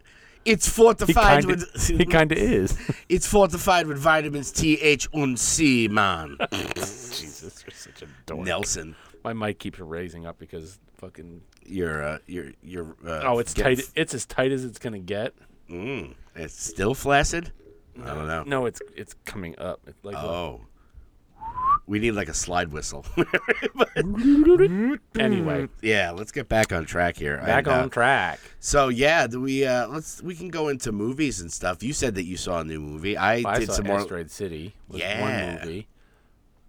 it's 0.44 0.66
He 0.66 0.70
fortified 0.72 1.14
kind 1.14 1.46
with. 1.46 1.62
of, 1.74 1.98
he 1.98 2.04
kind 2.06 2.32
of 2.32 2.38
is. 2.38 2.76
It's 3.08 3.26
fortified 3.26 3.86
with 3.86 3.98
vitamins 3.98 4.50
T, 4.50 4.74
H, 4.80 5.08
and 5.12 5.38
C, 5.38 5.88
man. 5.88 6.36
Jesus, 6.74 7.64
you're 7.66 7.74
such 7.74 8.02
a 8.02 8.06
dork. 8.26 8.40
Nelson, 8.46 8.96
My 9.24 9.32
mic 9.32 9.58
keeps 9.58 9.78
raising 9.78 10.26
up 10.26 10.38
because 10.38 10.78
fucking. 10.94 11.42
you're, 11.64 12.02
uh, 12.02 12.18
you're, 12.26 12.52
you're. 12.62 12.96
Uh, 13.06 13.20
Oh, 13.24 13.38
it's 13.38 13.54
tight. 13.54 13.80
It's 13.94 14.14
as 14.14 14.26
tight 14.26 14.52
as 14.52 14.64
it's 14.64 14.78
gonna 14.78 14.98
get. 14.98 15.34
Mm, 15.70 16.14
it's 16.34 16.60
still 16.60 16.94
flaccid. 16.94 17.52
I 18.02 18.14
don't 18.14 18.26
know. 18.26 18.42
No, 18.44 18.66
it's 18.66 18.80
it's 18.96 19.14
coming 19.24 19.58
up. 19.58 19.80
It's 19.86 20.02
like 20.04 20.16
Oh, 20.16 20.62
we 21.86 21.98
need 21.98 22.12
like 22.12 22.28
a 22.28 22.34
slide 22.34 22.72
whistle. 22.72 23.04
anyway, 25.18 25.68
yeah, 25.82 26.10
let's 26.10 26.32
get 26.32 26.48
back 26.48 26.72
on 26.72 26.84
track 26.84 27.16
here. 27.16 27.38
back 27.38 27.66
And, 27.66 27.68
uh, 27.68 27.82
on 27.82 27.90
track. 27.90 28.40
So 28.60 28.88
yeah, 28.88 29.26
do 29.26 29.40
we 29.40 29.66
uh, 29.66 29.88
let's 29.88 30.22
we 30.22 30.34
can 30.34 30.48
go 30.48 30.68
into 30.68 30.92
movies 30.92 31.40
and 31.40 31.52
stuff. 31.52 31.82
You 31.82 31.92
said 31.92 32.14
that 32.14 32.24
you 32.24 32.36
saw 32.36 32.60
a 32.60 32.64
new 32.64 32.80
movie. 32.80 33.16
I 33.16 33.42
I 33.46 33.58
did 33.58 33.68
saw 33.68 33.74
some 33.74 33.86
more. 33.86 33.98
Asteroid 33.98 34.30
City. 34.30 34.74
Yeah. 34.90 35.64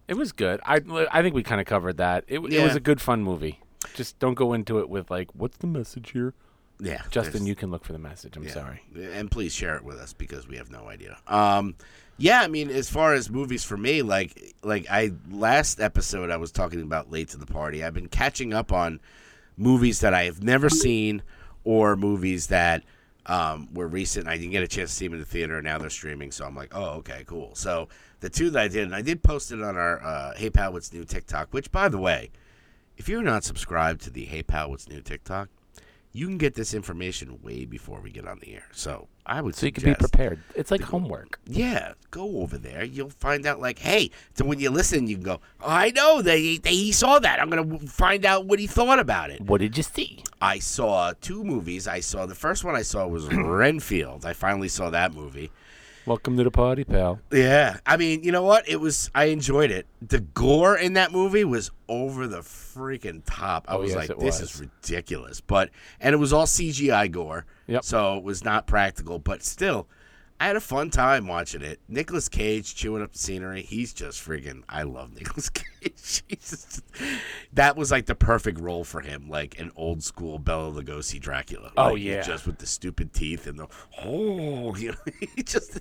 It 0.08 0.16
was 0.16 0.32
good. 0.32 0.60
I 0.66 0.82
I 1.12 1.22
think 1.22 1.34
we 1.36 1.44
kind 1.44 1.62
of 1.62 1.68
covered 1.68 1.98
that. 1.98 2.26
It, 2.28 2.40
it 2.40 2.64
was 2.64 2.76
a 2.76 2.80
good 2.80 3.00
fun 3.02 3.24
movie. 3.24 3.60
Just 3.94 4.20
don't 4.20 4.34
go 4.36 4.54
into 4.54 4.80
it 4.80 4.90
with 4.90 5.10
like, 5.12 5.30
what's 5.34 5.58
the 5.58 5.68
message 5.68 6.12
here? 6.12 6.34
Yeah, 6.80 7.02
Justin, 7.12 7.46
you 7.46 7.56
can 7.56 7.70
look 7.72 7.86
for 7.86 7.94
the 7.94 8.00
message. 8.00 8.36
I'm 8.36 8.44
Yeah. 8.44 8.52
sorry. 8.52 8.82
And 9.14 9.30
please 9.32 9.54
share 9.54 9.76
it 9.76 9.84
with 9.84 9.98
us 9.98 10.12
because 10.14 10.48
we 10.48 10.58
have 10.58 10.70
no 10.72 10.88
idea. 10.90 11.18
Um, 11.28 11.76
yeah, 12.18 12.42
I 12.42 12.48
mean, 12.48 12.70
as 12.70 12.90
far 12.90 13.14
as 13.14 13.30
movies 13.30 13.64
for 13.64 13.78
me, 13.78 14.02
like 14.02 14.56
like 14.64 14.88
I 14.90 15.12
last 15.32 15.80
episode 15.80 16.30
I 16.30 16.38
was 16.38 16.52
talking 16.52 16.82
about 16.82 17.12
late 17.12 17.30
to 17.30 17.38
the 17.38 17.46
party. 17.46 17.84
I've 17.84 17.94
been 17.94 18.10
catching 18.10 18.54
up 18.54 18.72
on 18.74 19.00
movies 19.58 20.00
that 20.02 20.14
I 20.14 20.24
have 20.24 20.44
never 20.44 20.70
seen 20.70 21.22
or 21.64 21.96
movies 21.96 22.48
that 22.48 22.84
um, 23.26 23.70
were 23.74 23.88
recent. 23.88 24.28
I 24.28 24.36
didn't 24.38 24.52
get 24.52 24.64
a 24.64 24.68
chance 24.68 24.90
to 24.90 24.96
see 24.96 25.06
them 25.08 25.14
in 25.14 25.20
the 25.20 25.26
theater, 25.26 25.56
and 25.56 25.64
now 25.64 25.78
they're 25.78 25.90
streaming. 25.90 26.32
So 26.32 26.46
I'm 26.46 26.56
like, 26.56 26.76
oh, 26.76 26.96
okay, 26.98 27.24
cool. 27.26 27.56
So 27.56 27.88
the 28.24 28.30
two 28.30 28.50
that 28.52 28.62
I 28.62 28.68
did, 28.70 28.84
and 28.84 28.96
I 28.96 29.02
did 29.02 29.22
post 29.22 29.52
it 29.52 29.62
on 29.62 29.76
our 29.76 30.02
uh, 30.02 30.34
Hey 30.36 30.50
Pal 30.50 30.72
What's 30.72 30.94
New 30.94 31.04
TikTok. 31.04 31.50
Which, 31.52 31.70
by 31.74 31.90
the 31.90 31.98
way, 31.98 32.32
if 32.98 33.10
you're 33.10 33.22
not 33.22 33.44
subscribed 33.44 34.02
to 34.04 34.10
the 34.10 34.24
Hey 34.24 34.42
Pal 34.42 34.70
What's 34.70 34.88
New 34.88 35.02
TikTok, 35.02 35.50
you 36.14 36.28
can 36.28 36.38
get 36.38 36.56
this 36.56 36.74
information 36.74 37.42
way 37.44 37.66
before 37.66 38.00
we 38.00 38.12
get 38.12 38.26
on 38.26 38.40
the 38.40 38.54
air. 38.54 38.68
So 38.72 39.10
I 39.26 39.42
would 39.42 39.56
So 39.56 39.66
you 39.66 39.74
can 39.74 39.84
be 39.84 39.96
prepared. 39.96 40.40
It's 40.56 40.72
like 40.72 40.84
homework. 40.84 41.38
yeah, 41.46 41.94
go 42.12 42.38
over 42.40 42.58
there. 42.58 42.86
You'll 42.86 43.10
find 43.10 43.46
out, 43.46 43.60
like, 43.60 43.80
hey, 43.80 44.10
so 44.36 44.46
when 44.46 44.58
you 44.58 44.70
listen, 44.70 45.08
you 45.08 45.16
can 45.18 45.26
go, 45.26 45.42
oh, 45.60 45.70
I 45.70 45.90
know 45.90 46.22
that 46.22 46.38
he, 46.38 46.60
that 46.60 46.72
he 46.72 46.94
saw 46.94 47.20
that. 47.20 47.42
I'm 47.42 47.50
going 47.50 47.78
to 47.78 47.88
find 47.88 48.26
out 48.26 48.46
what 48.46 48.60
he 48.60 48.68
thought 48.68 49.00
about 49.00 49.32
it. 49.32 49.42
What 49.42 49.60
did 49.60 49.76
you 49.76 49.84
see? 49.84 50.24
I 50.42 50.60
saw 50.60 51.12
two 51.20 51.44
movies. 51.44 51.90
I 51.90 52.00
saw 52.00 52.26
the 52.26 52.36
first 52.36 52.64
one 52.64 52.76
I 52.76 52.84
saw 52.84 53.06
was 53.06 53.26
Renfield. 53.34 54.26
I 54.26 54.32
finally 54.32 54.70
saw 54.70 54.90
that 54.92 55.14
movie. 55.14 55.52
Welcome 56.06 56.36
to 56.36 56.44
the 56.44 56.52
party, 56.52 56.84
pal. 56.84 57.20
Yeah, 57.32 57.78
I 57.86 57.96
mean, 57.96 58.24
you 58.24 58.34
know 58.34 58.44
what? 58.44 58.68
It 58.68 58.82
was. 58.82 59.10
I 59.16 59.26
enjoyed 59.26 59.72
it. 59.72 59.88
The 60.06 60.20
gore 60.20 60.76
in 60.78 60.94
that 60.94 61.14
movie 61.14 61.46
was 61.46 61.72
over 61.88 62.28
the 62.28 62.40
freaking 62.40 63.22
top. 63.26 63.66
I 63.70 63.76
Oh, 63.76 63.80
was 63.80 63.92
yes, 63.92 64.10
like, 64.10 64.20
"This 64.20 64.42
was. 64.42 64.56
is 64.56 64.60
ridiculous." 64.60 65.40
But 65.40 65.70
and 66.02 66.14
it 66.14 66.18
was 66.18 66.34
all 66.34 66.46
CGI 66.46 67.10
gore. 67.10 67.46
Yep. 67.68 67.86
So 67.86 68.18
it 68.18 68.24
was 68.24 68.44
not 68.44 68.68
practical, 68.68 69.18
but 69.18 69.44
still, 69.44 69.88
I 70.40 70.48
had 70.48 70.56
a 70.58 70.62
fun 70.62 70.90
time 70.90 71.28
watching 71.28 71.62
it. 71.62 71.80
Nicolas 71.88 72.28
Cage 72.28 72.76
chewing 72.76 73.02
up 73.02 73.14
the 73.14 73.18
scenery. 73.18 73.62
He's 73.62 73.94
just 73.94 74.22
freaking. 74.26 74.64
I 74.68 74.84
love 74.84 75.14
Nicolas 75.16 75.50
Cage. 75.50 76.24
Jesus. 76.28 76.82
That 77.54 77.78
was 77.78 77.92
like 77.92 78.08
the 78.08 78.16
perfect 78.16 78.60
role 78.60 78.84
for 78.84 79.00
him, 79.02 79.30
like 79.30 79.60
an 79.60 79.72
old 79.76 80.04
school 80.04 80.40
Bela 80.40 80.72
Lugosi 80.72 81.20
Dracula. 81.20 81.72
Oh, 81.78 81.90
Like, 81.90 81.98
he 82.00 82.10
yeah. 82.12 82.22
just 82.22 82.46
with 82.46 82.58
the 82.58 82.66
stupid 82.66 83.14
teeth 83.14 83.48
and 83.48 83.58
the 83.60 83.68
oh, 84.04 84.76
you 84.78 84.92
know, 84.92 85.14
he 85.36 85.44
just 85.44 85.80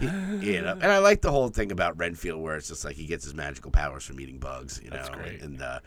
you 0.00 0.62
know. 0.62 0.72
And 0.72 0.86
I 0.86 0.98
like 0.98 1.20
the 1.20 1.30
whole 1.30 1.48
thing 1.48 1.70
about 1.70 1.96
Renfield, 1.98 2.42
where 2.42 2.56
it's 2.56 2.68
just 2.68 2.84
like 2.84 2.96
he 2.96 3.06
gets 3.06 3.24
his 3.24 3.34
magical 3.34 3.70
powers 3.70 4.04
from 4.04 4.18
eating 4.20 4.38
bugs, 4.38 4.80
you 4.82 4.90
know. 4.90 4.96
That's 4.96 5.10
great. 5.10 5.42
And 5.42 5.62
uh, 5.62 5.80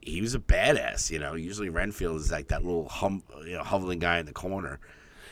he 0.00 0.20
was 0.20 0.34
a 0.34 0.40
badass, 0.40 1.10
you 1.10 1.18
know. 1.18 1.34
Usually 1.34 1.68
Renfield 1.68 2.20
is 2.20 2.32
like 2.32 2.48
that 2.48 2.64
little 2.64 2.88
hum, 2.88 3.22
you 3.44 3.52
know, 3.52 3.62
hoveling 3.62 3.98
guy 4.00 4.18
in 4.18 4.26
the 4.26 4.32
corner. 4.32 4.80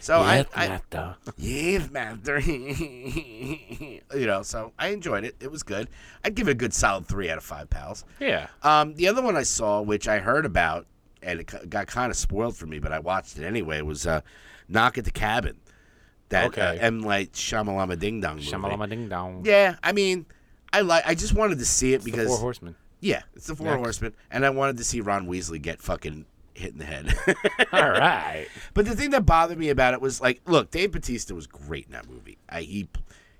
So 0.02 0.20
Yes, 0.24 0.46
I, 0.54 0.64
I 0.64 0.68
master. 0.68 1.16
Yes, 1.38 1.90
master. 1.90 2.40
you 2.40 4.00
know, 4.26 4.42
so 4.42 4.72
I 4.78 4.88
enjoyed 4.88 5.24
it. 5.24 5.36
It 5.40 5.50
was 5.50 5.62
good. 5.62 5.88
I'd 6.24 6.34
give 6.34 6.48
it 6.48 6.52
a 6.52 6.54
good 6.54 6.74
solid 6.74 7.06
three 7.06 7.30
out 7.30 7.38
of 7.38 7.44
five 7.44 7.70
pals. 7.70 8.04
Yeah. 8.18 8.48
Um, 8.62 8.94
the 8.94 9.06
other 9.08 9.22
one 9.22 9.36
I 9.36 9.44
saw, 9.44 9.80
which 9.80 10.08
I 10.08 10.18
heard 10.18 10.44
about, 10.44 10.86
and 11.22 11.38
it 11.40 11.70
got 11.70 11.86
kind 11.86 12.10
of 12.10 12.16
spoiled 12.16 12.56
for 12.56 12.66
me, 12.66 12.80
but 12.80 12.90
I 12.92 12.98
watched 12.98 13.38
it 13.38 13.44
anyway, 13.44 13.80
was 13.82 14.06
uh, 14.06 14.22
Knock 14.68 14.98
at 14.98 15.04
the 15.04 15.12
Cabin. 15.12 15.56
That 16.30 16.46
Okay. 16.46 16.60
uh, 16.62 16.72
M. 16.80 17.00
Night 17.00 17.32
Shamalama 17.34 17.98
Ding 17.98 18.20
Dong 18.20 18.36
movie. 18.36 18.50
Shamalama 18.50 18.88
ding 18.88 19.08
dong. 19.08 19.42
Yeah, 19.44 19.76
I 19.84 19.92
mean, 19.92 20.24
I 20.72 20.80
like. 20.80 21.06
I 21.06 21.14
just 21.14 21.34
wanted 21.34 21.58
to 21.58 21.64
see 21.66 21.92
it 21.94 22.02
The 22.02 22.10
because 22.10 22.26
Four 22.28 22.38
Horsemen. 22.38 22.74
yeah, 23.00 23.22
it's 23.36 23.46
the 23.46 23.54
Four 23.54 23.66
Next. 23.66 23.78
Horsemen, 23.78 24.14
and 24.30 24.44
I 24.46 24.50
wanted 24.50 24.78
to 24.78 24.84
see 24.84 25.00
Ron 25.02 25.26
Weasley 25.28 25.60
get 25.60 25.80
fucking 25.82 26.24
hit 26.54 26.72
in 26.72 26.78
the 26.78 26.84
head. 26.84 27.14
All 27.72 27.90
right. 27.90 28.46
But 28.74 28.84
the 28.86 28.94
thing 28.96 29.10
that 29.10 29.24
bothered 29.26 29.58
me 29.58 29.68
about 29.70 29.94
it 29.94 30.00
was 30.00 30.20
like, 30.20 30.40
look, 30.46 30.70
Dave 30.70 30.92
Batista 30.92 31.34
was 31.34 31.46
great 31.46 31.86
in 31.86 31.92
that 31.92 32.08
movie. 32.08 32.38
I, 32.48 32.62
he 32.62 32.88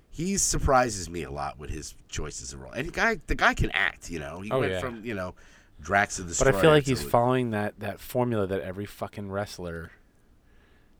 he 0.09 0.37
surprises 0.37 1.09
me 1.09 1.23
a 1.23 1.31
lot 1.31 1.57
with 1.57 1.69
his 1.71 1.95
choices 2.07 2.53
of 2.53 2.61
role. 2.61 2.71
And 2.71 2.87
the 2.87 2.91
guy 2.91 3.19
the 3.27 3.35
guy 3.35 3.53
can 3.53 3.71
act, 3.71 4.09
you 4.09 4.19
know. 4.19 4.41
He 4.41 4.51
Oh, 4.51 4.59
went 4.59 4.73
yeah. 4.73 4.79
from 4.79 5.03
you 5.05 5.13
know 5.15 5.33
Drax 5.81 6.19
of 6.19 6.27
the 6.29 6.35
story. 6.35 6.51
But 6.51 6.57
I 6.57 6.61
feel 6.61 6.69
like 6.71 6.83
to- 6.85 6.91
he's 6.91 7.03
following 7.03 7.51
that 7.51 7.79
that 7.79 7.99
formula 7.99 8.45
that 8.47 8.61
every 8.61 8.85
fucking 8.85 9.31
wrestler, 9.31 9.91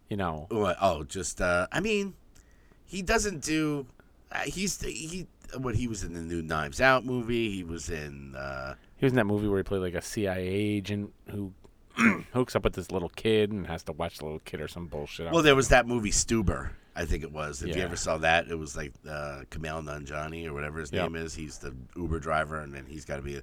you 0.09 0.17
know. 0.17 0.47
What, 0.49 0.77
oh, 0.81 1.03
just 1.03 1.41
uh, 1.41 1.67
I 1.71 1.79
mean, 1.79 2.13
he 2.85 3.01
doesn't 3.01 3.41
do. 3.43 3.85
Uh, 4.31 4.39
he's 4.39 4.81
he 4.81 5.27
what 5.57 5.75
he 5.75 5.87
was 5.87 6.03
in 6.03 6.13
the 6.13 6.21
new 6.21 6.41
Knives 6.41 6.81
Out 6.81 7.05
movie. 7.05 7.51
He 7.51 7.63
was 7.63 7.89
in. 7.89 8.35
Uh, 8.35 8.73
He 8.97 9.05
was 9.05 9.11
in 9.13 9.17
that 9.17 9.25
movie 9.25 9.47
where 9.47 9.59
he 9.59 9.63
played 9.63 9.81
like 9.81 9.93
a 9.93 10.01
CIA 10.01 10.47
agent 10.47 11.13
who 11.29 11.53
hooks 12.33 12.55
up 12.55 12.63
with 12.63 12.73
this 12.73 12.91
little 12.91 13.09
kid 13.09 13.51
and 13.51 13.67
has 13.67 13.83
to 13.83 13.91
watch 13.91 14.17
the 14.17 14.25
little 14.25 14.39
kid 14.39 14.61
or 14.61 14.67
some 14.67 14.87
bullshit. 14.87 15.31
well, 15.31 15.43
there 15.43 15.55
was 15.55 15.69
that 15.69 15.87
movie 15.87 16.11
Stuber. 16.11 16.69
I 16.95 17.05
think 17.05 17.23
it 17.23 17.31
was. 17.31 17.63
If 17.63 17.75
you 17.75 17.81
ever 17.81 17.95
saw 17.95 18.17
that, 18.19 18.47
it 18.49 18.55
was 18.55 18.77
like 18.77 18.93
uh, 19.09 19.41
Kumail 19.49 19.83
Nanjiani 19.83 20.45
or 20.45 20.53
whatever 20.53 20.79
his 20.79 20.91
Yep. 20.91 21.11
name 21.11 21.15
is. 21.25 21.33
He's 21.33 21.57
the 21.57 21.73
Uber 21.95 22.19
driver, 22.19 22.59
and 22.59 22.71
then 22.73 22.85
he's 22.87 23.03
got 23.03 23.15
to 23.15 23.23
be. 23.23 23.37
A, 23.37 23.41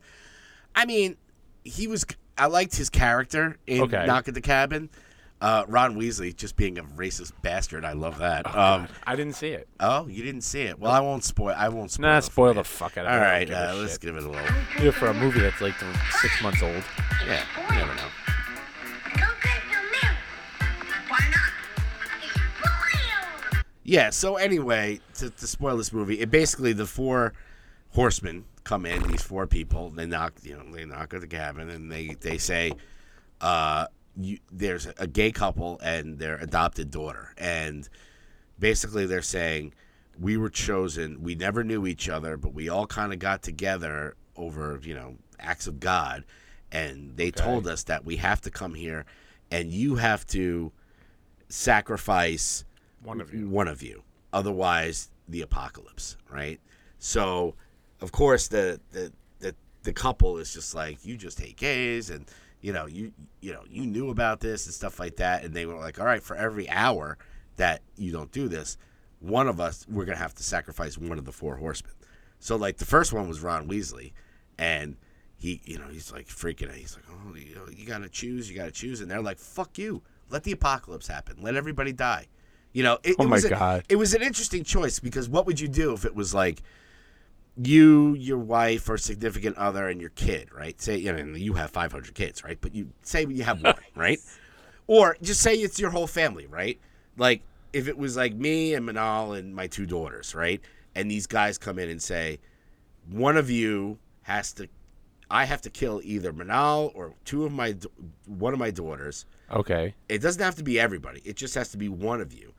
I 0.77 0.85
mean, 0.85 1.17
he 1.65 1.89
was. 1.89 2.05
I 2.39 2.47
liked 2.47 2.77
his 2.77 2.89
character 2.91 3.57
in 3.67 3.83
Okay. 3.83 4.07
Knock 4.07 4.29
at 4.29 4.35
the 4.35 4.41
Cabin. 4.41 4.89
Uh, 5.41 5.65
Ron 5.69 5.99
Weasley 5.99 6.37
just 6.37 6.55
being 6.55 6.79
a 6.79 6.83
racist 6.85 7.33
bastard. 7.43 7.85
I 7.85 7.95
love 7.95 8.19
that. 8.19 8.47
um, 8.55 8.87
I 9.07 9.17
didn't 9.17 9.35
see 9.35 9.49
it. 9.49 9.69
oh, 9.81 10.07
you 10.07 10.23
didn't 10.23 10.43
see 10.43 10.61
it? 10.63 10.79
Well, 10.79 10.93
I 10.93 11.01
won't 11.01 11.25
spoil. 11.25 11.55
I 11.57 11.71
won't 11.71 11.91
spoil. 11.91 12.07
Nah, 12.09 12.21
spoil 12.21 12.55
the 12.55 12.63
fuck 12.63 12.99
out 12.99 13.07
of 13.07 13.13
it. 13.13 13.15
All 13.17 13.21
right, 13.21 13.51
uh, 13.51 13.75
let's 13.79 13.93
shit. 13.95 14.01
give 14.03 14.17
it 14.17 14.23
a 14.23 14.29
little. 14.29 14.47
Yeah, 14.81 14.91
for 14.93 15.07
a 15.09 15.15
movie 15.15 15.41
that's 15.41 15.61
like 15.61 15.75
six 16.21 16.41
months 16.43 16.63
old. 16.63 16.85
Yeah, 17.27 17.43
never 17.71 17.95
know. 17.95 18.09
Yeah. 23.91 24.11
So 24.11 24.37
anyway, 24.37 25.01
to, 25.15 25.31
to 25.31 25.47
spoil 25.49 25.77
this 25.77 25.93
movie, 25.93 26.21
it 26.21 26.31
basically 26.31 26.73
the 26.73 26.87
four 26.87 27.33
horsemen 27.91 28.45
come 28.63 28.87
in. 28.87 29.03
These 29.09 29.23
four 29.23 29.49
people. 29.49 29.91
They 29.91 30.07
knock. 30.07 30.35
You 30.43 30.57
know, 30.57 30.73
they 30.73 30.85
knock 30.85 31.13
at 31.13 31.21
the 31.23 31.27
cabin, 31.27 31.69
and 31.69 31.91
they 31.91 32.15
they 32.21 32.39
say, 32.39 32.73
uh, 33.41 33.87
you, 34.17 34.39
"There's 34.53 34.87
a 34.99 35.09
gay 35.09 35.33
couple 35.33 35.81
and 35.83 36.21
their 36.21 36.37
adopted 36.37 36.91
daughter," 36.93 37.35
and 37.37 37.89
basically 38.59 39.07
they're 39.07 39.23
saying. 39.23 39.75
we 40.19 40.37
were 40.37 40.51
chosen. 40.51 41.23
We 41.23 41.35
never 41.35 41.65
knew 41.65 41.87
each 41.87 42.09
other, 42.09 42.37
but 42.37 42.53
we 42.53 42.69
all 42.69 42.87
kind 42.87 43.13
of 43.13 43.19
got 43.19 43.43
together 43.43 44.17
over, 44.37 44.79
you 44.83 44.95
know, 44.95 45.17
acts 45.39 45.67
of 45.67 45.81
God, 45.81 46.25
and 46.71 47.17
they 47.17 47.31
told 47.31 47.67
us 47.67 47.85
that 47.85 48.05
we 48.05 48.17
have 48.17 48.41
to 48.43 48.51
come 48.51 48.75
here, 48.75 49.07
and 49.51 49.73
you 49.73 49.97
have 49.97 50.27
to 50.29 50.73
sacrifice 51.49 52.65
One 53.03 53.21
of 53.21 53.33
you. 53.33 53.49
one 53.49 53.69
of 53.69 53.83
you. 53.83 54.03
Otherwise, 54.33 55.11
the 55.29 55.43
apocalypse, 55.43 56.17
right? 56.31 56.61
So, 56.99 57.55
of 58.01 58.13
course, 58.13 58.49
the 58.49 58.81
the 58.93 59.13
the, 59.41 59.55
the 59.83 59.93
couple 59.93 60.39
is 60.39 60.53
just 60.53 60.75
like 60.75 61.05
you 61.05 61.17
just 61.17 61.41
hate 61.41 61.57
gays, 61.57 62.11
and 62.11 62.27
you 62.61 62.73
know 62.73 62.87
you 62.87 63.13
you 63.41 63.53
know 63.53 63.63
you 63.69 63.87
knew 63.87 64.11
about 64.11 64.41
this 64.41 64.67
and 64.67 64.75
stuff 64.75 65.01
like 65.01 65.17
that, 65.17 65.45
and 65.45 65.55
they 65.55 65.67
were 65.67 65.79
like, 65.79 65.99
all 65.99 66.07
right, 66.07 66.23
for 66.23 66.37
every 66.37 66.69
hour 66.69 67.19
that 67.57 67.83
you 67.97 68.13
don't 68.13 68.31
do 68.33 68.49
this, 68.49 68.77
one 69.21 69.49
of 69.49 69.61
us 69.61 69.87
we're 69.89 70.05
gonna 70.05 70.19
have 70.19 70.35
to 70.35 70.43
sacrifice 70.43 70.99
one 70.99 71.19
of 71.19 71.25
the 71.25 71.33
four 71.33 71.57
horsemen. 71.57 71.93
So, 72.39 72.57
like 72.57 72.77
the 72.79 72.87
first 72.87 73.13
one 73.13 73.29
was 73.29 73.41
Ron 73.41 73.69
Weasley, 73.69 74.13
and 74.59 74.97
he 75.37 75.61
you 75.65 75.79
know 75.79 75.89
he's 75.89 76.13
like 76.13 76.29
freaking 76.29 76.69
out. 76.69 76.77
He's 76.77 76.97
like, 76.97 77.05
oh, 77.11 77.35
you, 77.35 77.67
you 77.75 77.87
gotta 77.87 78.09
choose, 78.09 78.51
you 78.51 78.57
gotta 78.57 78.71
choose, 78.71 79.01
and 79.01 79.11
they're 79.11 79.23
like, 79.23 79.39
fuck 79.39 79.79
you, 79.79 80.03
let 80.29 80.45
the 80.45 80.53
apocalypse 80.53 81.07
happen, 81.07 81.37
let 81.41 81.57
everybody 81.57 81.93
die. 81.93 82.29
You 82.73 82.83
know, 82.85 82.99
it, 83.03 83.17
Oh 83.19 83.25
it 83.25 83.29
my 83.29 83.37
was 83.37 83.45
a- 83.45 83.51
God. 83.51 83.85
it 83.89 83.97
was 83.97 84.15
an 84.15 84.23
interesting 84.23 84.63
choice 84.65 84.99
because 85.01 85.29
what 85.29 85.47
would 85.47 85.59
you 85.61 85.69
do 85.69 85.93
if 85.93 86.05
it 86.05 86.15
was 86.15 86.33
like 86.35 86.63
you, 87.57 88.15
your 88.15 88.39
wife, 88.39 88.89
or 88.89 88.97
significant 88.97 89.57
other, 89.57 89.89
and 89.89 90.01
your 90.01 90.11
kid, 90.11 90.49
right? 90.53 90.81
Say 90.81 90.97
you 90.99 91.13
know 91.13 91.37
you 91.37 91.55
have 91.55 91.71
500 91.71 92.15
kids, 92.15 92.45
right? 92.45 92.59
But 92.61 92.75
you 92.75 92.91
say 93.03 93.27
you 93.27 93.43
have 93.43 93.63
one, 93.63 93.75
right? 93.97 94.19
Or 94.87 95.17
just 95.21 95.41
say 95.41 95.55
it's 95.57 95.79
your 95.79 95.91
whole 95.91 96.07
family, 96.07 96.47
right? 96.47 96.79
Like 97.17 97.43
if 97.73 97.87
it 97.89 97.99
was 97.99 98.17
like 98.17 98.35
me 98.35 98.75
and 98.75 98.89
Manal 98.89 99.39
and 99.39 99.55
my 99.55 99.67
two 99.67 99.87
daughters, 99.87 100.35
right? 100.35 100.61
And 100.95 101.11
these 101.11 101.27
guys 101.27 101.59
come 101.59 101.79
in 101.79 101.89
and 101.89 102.03
say, 102.03 102.39
one 103.09 103.37
of 103.37 103.49
you 103.51 103.99
has 104.23 104.53
to, 104.55 104.69
I 105.31 105.45
have 105.45 105.61
to 105.63 105.71
kill 105.71 106.01
either 106.03 106.33
Manal 106.33 106.91
or 106.95 107.15
two 107.25 107.45
of 107.45 107.53
my, 107.53 107.77
one 108.27 108.53
of 108.53 108.59
my 108.59 108.73
daughters. 108.73 109.25
Okay. 109.53 109.95
It 110.09 110.19
doesn't 110.21 110.43
have 110.43 110.57
to 110.57 110.65
be 110.65 110.81
everybody. 110.81 111.21
It 111.25 111.37
just 111.37 111.55
has 111.55 111.69
to 111.71 111.77
be 111.77 111.89
one 111.89 112.21
of 112.21 112.33
you. 112.33 112.53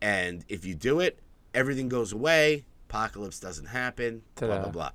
And 0.00 0.44
if 0.48 0.64
you 0.64 0.74
do 0.74 1.00
it, 1.00 1.18
everything 1.54 1.88
goes 1.88 2.12
away. 2.12 2.64
Apocalypse 2.88 3.40
doesn't 3.40 3.66
happen. 3.66 4.22
Blah 4.36 4.48
Ta-da. 4.48 4.62
blah 4.62 4.70
blah. 4.72 4.90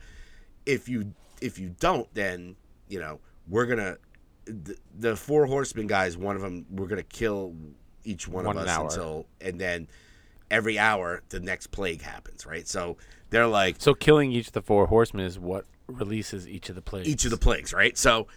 If 0.65 0.87
you 0.89 1.13
if 1.41 1.59
you 1.59 1.75
don't, 1.79 2.11
then 2.13 2.55
you 2.87 2.99
know 2.99 3.19
we're 3.47 3.65
gonna 3.65 3.97
the, 4.45 4.75
the 4.97 5.15
four 5.15 5.45
horsemen 5.45 5.87
guys. 5.87 6.17
One 6.17 6.35
of 6.35 6.41
them 6.41 6.65
we're 6.69 6.87
gonna 6.87 7.03
kill 7.03 7.53
each 8.03 8.27
one, 8.27 8.45
One 8.45 8.57
of 8.57 8.63
us 8.63 8.69
hour. 8.69 8.85
until 8.85 9.25
and 9.41 9.59
then 9.59 9.87
every 10.51 10.77
hour 10.79 11.21
the 11.29 11.39
next 11.39 11.67
plague 11.67 12.01
happens. 12.01 12.45
Right. 12.45 12.67
So 12.67 12.97
they're 13.29 13.47
like 13.47 13.75
So 13.79 13.93
killing 13.93 14.31
each 14.31 14.47
of 14.47 14.53
the 14.53 14.61
four 14.61 14.87
horsemen 14.87 15.25
is 15.25 15.37
what 15.39 15.65
releases 15.87 16.47
each 16.47 16.69
of 16.69 16.75
the 16.75 16.81
plagues. 16.81 17.07
each 17.07 17.25
of 17.25 17.31
the 17.31 17.37
plagues, 17.37 17.73
right? 17.73 17.97
So 17.97 18.27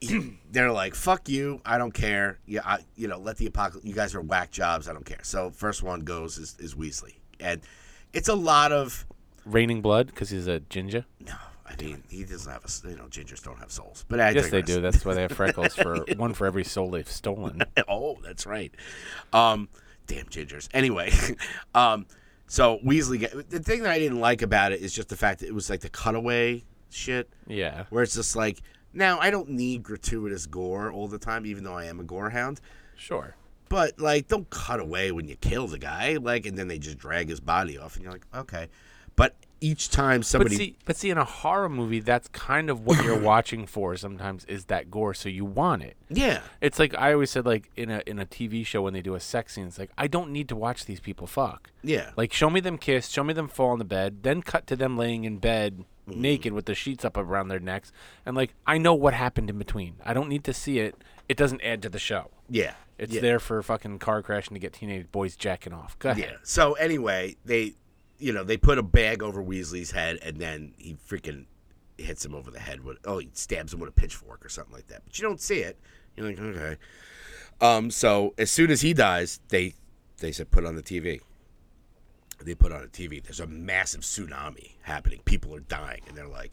they're 0.50 0.72
like, 0.72 0.94
"Fuck 0.94 1.28
you, 1.28 1.60
I 1.64 1.78
don't 1.78 1.92
care." 1.92 2.38
Yeah, 2.46 2.60
I, 2.64 2.78
you 2.96 3.08
know, 3.08 3.18
let 3.18 3.36
the 3.36 3.46
apocalypse. 3.46 3.86
You 3.86 3.94
guys 3.94 4.14
are 4.14 4.20
whack 4.20 4.50
jobs. 4.50 4.88
I 4.88 4.92
don't 4.92 5.06
care. 5.06 5.20
So 5.22 5.50
first 5.50 5.82
one 5.82 6.00
goes 6.00 6.38
is, 6.38 6.56
is 6.58 6.74
Weasley, 6.74 7.16
and 7.40 7.60
it's 8.12 8.28
a 8.28 8.34
lot 8.34 8.72
of 8.72 9.06
raining 9.44 9.82
blood 9.82 10.06
because 10.06 10.30
he's 10.30 10.46
a 10.46 10.60
ginger. 10.60 11.04
no. 11.26 11.34
I 11.64 11.82
mean, 11.82 12.02
he 12.10 12.24
doesn't 12.24 12.50
have 12.50 12.64
a. 12.64 12.88
you 12.90 12.96
know, 12.96 13.04
gingers 13.04 13.42
don't 13.42 13.58
have 13.58 13.72
souls, 13.72 14.04
but 14.08 14.20
I 14.20 14.30
yes, 14.30 14.50
they 14.50 14.62
do. 14.62 14.80
That's 14.80 15.04
why 15.04 15.14
they 15.14 15.22
have 15.22 15.32
freckles 15.32 15.74
for 15.74 16.04
one 16.16 16.34
for 16.34 16.46
every 16.46 16.64
soul 16.64 16.90
they've 16.90 17.08
stolen. 17.08 17.62
oh, 17.88 18.18
that's 18.22 18.46
right. 18.46 18.74
Um, 19.32 19.68
damn 20.06 20.26
gingers. 20.26 20.68
Anyway, 20.74 21.12
um, 21.74 22.06
so 22.46 22.78
Weasley. 22.84 23.20
Get, 23.20 23.50
the 23.50 23.60
thing 23.60 23.82
that 23.84 23.92
I 23.92 23.98
didn't 23.98 24.20
like 24.20 24.42
about 24.42 24.72
it 24.72 24.80
is 24.80 24.92
just 24.92 25.08
the 25.08 25.16
fact 25.16 25.40
that 25.40 25.46
it 25.46 25.54
was 25.54 25.70
like 25.70 25.80
the 25.80 25.88
cutaway 25.88 26.64
shit. 26.92 27.28
Yeah. 27.46 27.84
where 27.90 28.02
it's 28.02 28.14
just 28.14 28.36
like 28.36 28.62
now 28.92 29.18
I 29.18 29.30
don't 29.30 29.48
need 29.50 29.82
gratuitous 29.82 30.46
gore 30.46 30.92
all 30.92 31.08
the 31.08 31.18
time, 31.18 31.46
even 31.46 31.64
though 31.64 31.74
I 31.74 31.86
am 31.86 31.98
a 32.00 32.04
gore 32.04 32.30
hound. 32.30 32.60
Sure. 32.96 33.34
But 33.68 33.98
like, 33.98 34.28
don't 34.28 34.48
cut 34.50 34.80
away 34.80 35.12
when 35.12 35.26
you 35.28 35.36
kill 35.36 35.66
the 35.66 35.78
guy, 35.78 36.18
like, 36.20 36.44
and 36.44 36.58
then 36.58 36.68
they 36.68 36.78
just 36.78 36.98
drag 36.98 37.28
his 37.30 37.40
body 37.40 37.78
off, 37.78 37.94
and 37.96 38.04
you're 38.04 38.12
like, 38.12 38.26
okay. 38.34 38.68
But 39.16 39.34
each 39.62 39.88
time 39.90 40.22
somebody, 40.22 40.56
But 40.56 40.58
see, 40.58 40.76
but 40.84 40.96
see, 40.96 41.10
in 41.10 41.16
a 41.18 41.24
horror 41.24 41.68
movie, 41.70 42.00
that's 42.00 42.28
kind 42.28 42.68
of 42.68 42.84
what 42.84 43.02
you're 43.02 43.18
watching 43.32 43.66
for. 43.66 43.96
Sometimes 43.96 44.44
is 44.44 44.66
that 44.66 44.90
gore, 44.90 45.14
so 45.14 45.30
you 45.30 45.44
want 45.46 45.82
it. 45.84 45.96
yeah, 46.10 46.40
It's 46.60 46.78
like 46.78 46.94
I 46.98 47.12
always 47.14 47.30
said, 47.30 47.46
like 47.46 47.70
in 47.76 47.90
a 47.90 48.02
in 48.06 48.18
a 48.18 48.26
TV 48.26 48.64
show 48.66 48.82
when 48.82 48.92
they 48.92 49.00
do 49.02 49.14
a 49.14 49.20
sex 49.20 49.54
scene, 49.54 49.66
it's 49.68 49.78
like 49.78 49.90
I 49.96 50.06
don't 50.06 50.32
need 50.32 50.48
to 50.50 50.56
watch 50.56 50.84
these 50.84 51.00
people 51.00 51.26
fuck. 51.26 51.70
yeah, 51.82 52.10
Like 52.16 52.32
show 52.34 52.50
me 52.50 52.60
them 52.60 52.76
kiss, 52.76 53.08
show 53.08 53.24
me 53.24 53.32
them 53.32 53.48
fall 53.48 53.70
on 53.70 53.78
the 53.78 53.84
bed, 53.86 54.22
then 54.22 54.42
cut 54.42 54.66
to 54.66 54.76
them 54.76 54.98
laying 54.98 55.24
in 55.24 55.38
bed 55.38 55.84
Mm-hmm. 56.08 56.20
naked 56.20 56.52
with 56.52 56.66
the 56.66 56.74
sheets 56.74 57.04
up 57.04 57.16
around 57.16 57.46
their 57.46 57.60
necks, 57.60 57.92
and 58.26 58.34
like 58.34 58.54
I 58.66 58.76
know 58.76 58.92
what 58.92 59.14
happened 59.14 59.48
in 59.50 59.56
between. 59.58 59.94
I 60.04 60.12
don't 60.14 60.28
need 60.28 60.42
to 60.44 60.52
see 60.52 60.80
it. 60.80 60.96
It 61.28 61.36
doesn't 61.36 61.60
add 61.62 61.80
to 61.82 61.88
the 61.88 62.00
show. 62.00 62.30
yeah, 62.50 62.74
It's 62.98 63.12
yeah. 63.14 63.20
there 63.20 63.38
for 63.38 63.62
fucking 63.62 64.00
car 64.00 64.20
crashing 64.20 64.54
to 64.54 64.58
get 64.58 64.72
teenage 64.72 65.12
boys 65.12 65.36
jacking 65.36 65.72
off. 65.72 65.96
Go 66.00 66.10
ahead. 66.10 66.24
Yeah. 66.24 66.36
So 66.42 66.72
anyway, 66.72 67.36
they, 67.44 67.74
you 68.18 68.32
know, 68.32 68.42
they 68.42 68.56
put 68.56 68.78
a 68.78 68.82
bag 68.82 69.22
over 69.22 69.40
Weasley's 69.42 69.92
head, 69.92 70.18
and 70.22 70.38
then 70.38 70.74
he 70.76 70.96
freaking 71.08 71.46
hits 71.98 72.24
him 72.24 72.34
over 72.34 72.50
the 72.50 72.58
head 72.58 72.82
with, 72.82 72.98
oh, 73.04 73.18
he 73.18 73.30
stabs 73.32 73.72
him 73.72 73.78
with 73.78 73.88
a 73.88 73.92
pitchfork 73.92 74.44
or 74.44 74.48
something 74.48 74.74
like 74.74 74.88
that. 74.88 75.02
But 75.04 75.16
you 75.20 75.22
don't 75.22 75.40
see 75.40 75.60
it. 75.60 75.78
You're 76.16 76.26
like, 76.26 76.38
okay. 76.40 76.76
Um. 77.60 77.92
So 77.92 78.34
as 78.38 78.50
soon 78.50 78.72
as 78.72 78.80
he 78.80 78.92
dies, 78.92 79.38
they, 79.50 79.74
they 80.18 80.32
said 80.32 80.50
put 80.50 80.66
on 80.66 80.74
the 80.74 80.82
TV. 80.82 81.20
They 82.44 82.54
put 82.54 82.72
on 82.72 82.82
a 82.82 82.88
TV. 82.88 83.22
There's 83.22 83.40
a 83.40 83.46
massive 83.46 84.02
tsunami 84.02 84.72
happening. 84.82 85.20
People 85.24 85.54
are 85.54 85.60
dying, 85.60 86.02
and 86.08 86.16
they're 86.16 86.28
like. 86.28 86.52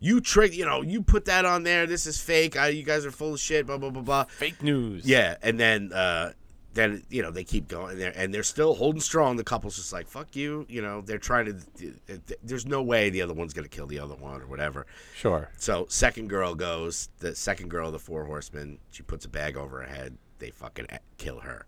You 0.00 0.20
trick, 0.20 0.54
you 0.54 0.66
know, 0.66 0.82
you 0.82 1.00
put 1.00 1.24
that 1.26 1.46
on 1.46 1.62
there. 1.62 1.86
This 1.86 2.04
is 2.04 2.20
fake. 2.20 2.58
I, 2.58 2.68
you 2.68 2.82
guys 2.82 3.06
are 3.06 3.10
full 3.10 3.34
of 3.34 3.40
shit. 3.40 3.64
Blah 3.64 3.78
blah 3.78 3.88
blah 3.88 4.02
blah. 4.02 4.24
Fake 4.24 4.62
news. 4.62 5.06
Yeah, 5.06 5.36
and 5.40 5.58
then 5.58 5.94
uh, 5.94 6.32
then 6.74 7.04
you 7.08 7.22
know 7.22 7.30
they 7.30 7.44
keep 7.44 7.68
going 7.68 7.98
there, 7.98 8.12
and 8.14 8.34
they're 8.34 8.42
still 8.42 8.74
holding 8.74 9.00
strong. 9.00 9.36
The 9.36 9.44
couple's 9.44 9.76
just 9.76 9.92
like 9.92 10.06
fuck 10.06 10.36
you. 10.36 10.66
You 10.68 10.82
know 10.82 11.00
they're 11.00 11.18
trying 11.18 11.46
to. 11.46 12.20
There's 12.42 12.66
no 12.66 12.82
way 12.82 13.10
the 13.10 13.22
other 13.22 13.32
one's 13.32 13.54
gonna 13.54 13.68
kill 13.68 13.86
the 13.86 14.00
other 14.00 14.16
one 14.16 14.42
or 14.42 14.46
whatever. 14.46 14.86
Sure. 15.14 15.48
So 15.56 15.86
second 15.88 16.28
girl 16.28 16.54
goes. 16.54 17.08
The 17.20 17.34
second 17.34 17.70
girl, 17.70 17.86
of 17.86 17.92
the 17.92 17.98
four 17.98 18.26
horsemen. 18.26 18.78
She 18.90 19.02
puts 19.02 19.24
a 19.24 19.28
bag 19.28 19.56
over 19.56 19.80
her 19.80 19.88
head. 19.88 20.18
They 20.38 20.50
fucking 20.50 20.88
kill 21.16 21.40
her. 21.40 21.64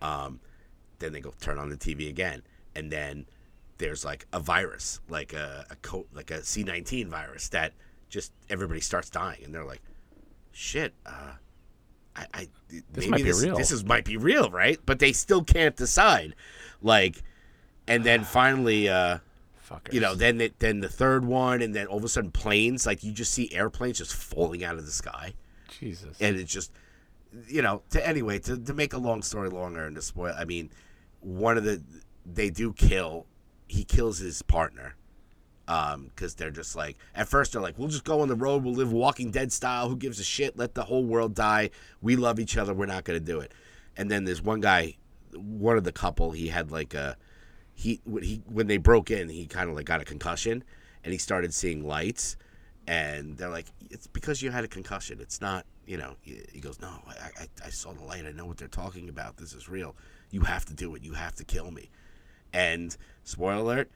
Um, 0.00 0.40
then 0.98 1.12
they 1.12 1.20
go 1.20 1.34
turn 1.40 1.58
on 1.58 1.68
the 1.68 1.76
TV 1.76 2.08
again, 2.08 2.42
and 2.76 2.92
then 2.92 3.26
there's 3.78 4.04
like 4.04 4.26
a 4.32 4.40
virus, 4.40 5.00
like 5.08 5.32
a, 5.32 5.66
a 5.70 5.76
co- 5.76 6.06
like 6.12 6.30
a 6.30 6.38
C19 6.38 7.08
virus 7.08 7.48
that 7.48 7.72
just 8.08 8.32
everybody 8.48 8.80
starts 8.80 9.10
dying, 9.10 9.42
and 9.44 9.54
they're 9.54 9.64
like, 9.64 9.82
shit. 10.52 10.94
Uh, 11.04 11.32
I, 12.14 12.26
I 12.32 12.48
maybe 12.94 13.10
might 13.10 13.16
be 13.18 13.22
this, 13.24 13.42
real. 13.42 13.56
This 13.56 13.70
is 13.70 13.84
might 13.84 14.04
be 14.04 14.16
real, 14.16 14.50
right? 14.50 14.78
But 14.86 14.98
they 14.98 15.12
still 15.12 15.44
can't 15.44 15.76
decide. 15.76 16.34
Like, 16.80 17.22
and 17.86 18.04
then 18.04 18.24
finally, 18.24 18.88
uh, 18.88 19.18
Fuckers. 19.68 19.92
you 19.92 20.00
know, 20.00 20.14
then 20.14 20.40
it, 20.40 20.58
then 20.60 20.80
the 20.80 20.88
third 20.88 21.24
one, 21.24 21.60
and 21.60 21.74
then 21.74 21.86
all 21.86 21.98
of 21.98 22.04
a 22.04 22.08
sudden 22.08 22.30
planes, 22.30 22.86
like 22.86 23.02
you 23.02 23.12
just 23.12 23.32
see 23.32 23.52
airplanes 23.52 23.98
just 23.98 24.14
falling 24.14 24.64
out 24.64 24.76
of 24.76 24.86
the 24.86 24.92
sky, 24.92 25.34
Jesus. 25.80 26.16
and 26.20 26.36
it's 26.36 26.52
just, 26.52 26.72
you 27.48 27.60
know, 27.60 27.82
to 27.90 28.06
anyway 28.06 28.38
to 28.38 28.56
to 28.56 28.72
make 28.72 28.92
a 28.92 28.98
long 28.98 29.22
story 29.22 29.50
longer 29.50 29.84
and 29.84 29.96
to 29.96 30.02
spoil, 30.02 30.34
I 30.38 30.44
mean, 30.44 30.70
one 31.20 31.58
of 31.58 31.64
the 31.64 31.82
they 32.34 32.50
do 32.50 32.72
kill, 32.72 33.26
he 33.68 33.84
kills 33.84 34.18
his 34.18 34.42
partner. 34.42 34.96
Um, 35.68 36.12
because 36.14 36.36
they're 36.36 36.52
just 36.52 36.76
like 36.76 36.96
at 37.12 37.26
first 37.26 37.50
they're 37.50 37.60
like, 37.60 37.76
we'll 37.76 37.88
just 37.88 38.04
go 38.04 38.20
on 38.20 38.28
the 38.28 38.36
road, 38.36 38.62
we'll 38.62 38.74
live 38.74 38.92
Walking 38.92 39.32
Dead 39.32 39.52
style. 39.52 39.88
Who 39.88 39.96
gives 39.96 40.20
a 40.20 40.22
shit? 40.22 40.56
Let 40.56 40.74
the 40.74 40.84
whole 40.84 41.04
world 41.04 41.34
die. 41.34 41.70
We 42.00 42.14
love 42.14 42.38
each 42.38 42.56
other. 42.56 42.72
We're 42.72 42.86
not 42.86 43.02
gonna 43.02 43.18
do 43.18 43.40
it. 43.40 43.50
And 43.96 44.08
then 44.08 44.24
there's 44.24 44.40
one 44.40 44.60
guy, 44.60 44.96
one 45.32 45.76
of 45.76 45.82
the 45.82 45.90
couple. 45.90 46.30
He 46.30 46.46
had 46.46 46.70
like 46.70 46.94
a, 46.94 47.16
he 47.74 48.00
when 48.04 48.22
he 48.22 48.42
when 48.46 48.68
they 48.68 48.76
broke 48.76 49.10
in, 49.10 49.28
he 49.28 49.46
kind 49.46 49.68
of 49.68 49.74
like 49.74 49.86
got 49.86 50.00
a 50.00 50.04
concussion, 50.04 50.62
and 51.02 51.12
he 51.12 51.18
started 51.18 51.52
seeing 51.52 51.84
lights, 51.84 52.36
and 52.86 53.36
they're 53.36 53.50
like, 53.50 53.66
it's 53.90 54.06
because 54.06 54.42
you 54.42 54.52
had 54.52 54.62
a 54.62 54.68
concussion. 54.68 55.18
It's 55.20 55.40
not, 55.40 55.66
you 55.84 55.96
know. 55.96 56.14
He 56.20 56.42
he 56.52 56.60
goes, 56.60 56.80
no, 56.80 56.90
I, 57.08 57.42
I 57.42 57.46
I 57.66 57.70
saw 57.70 57.92
the 57.92 58.04
light. 58.04 58.24
I 58.24 58.30
know 58.30 58.46
what 58.46 58.56
they're 58.56 58.68
talking 58.68 59.08
about. 59.08 59.36
This 59.36 59.52
is 59.52 59.68
real. 59.68 59.96
You 60.30 60.42
have 60.42 60.64
to 60.66 60.74
do 60.74 60.94
it. 60.94 61.02
You 61.02 61.14
have 61.14 61.34
to 61.36 61.44
kill 61.44 61.72
me. 61.72 61.90
And 62.56 62.96
spoiler 63.22 63.60
alert, 63.60 63.90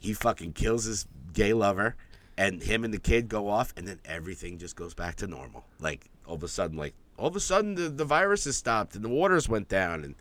he 0.00 0.14
fucking 0.14 0.54
kills 0.54 0.84
his 0.84 1.06
gay 1.34 1.52
lover, 1.52 1.94
and 2.38 2.62
him 2.62 2.84
and 2.84 2.94
the 2.94 2.98
kid 2.98 3.28
go 3.28 3.48
off, 3.48 3.74
and 3.76 3.86
then 3.86 4.00
everything 4.06 4.56
just 4.56 4.76
goes 4.76 4.94
back 4.94 5.16
to 5.16 5.26
normal. 5.26 5.64
Like 5.78 6.08
all 6.26 6.36
of 6.36 6.42
a 6.42 6.48
sudden, 6.48 6.78
like 6.78 6.94
all 7.18 7.26
of 7.26 7.36
a 7.36 7.40
sudden 7.40 7.74
the 7.74 7.88
the 7.90 8.06
virus 8.06 8.44
has 8.46 8.56
stopped 8.56 8.94
and 8.94 9.04
the 9.04 9.10
waters 9.10 9.46
went 9.46 9.68
down, 9.68 10.04
and 10.04 10.14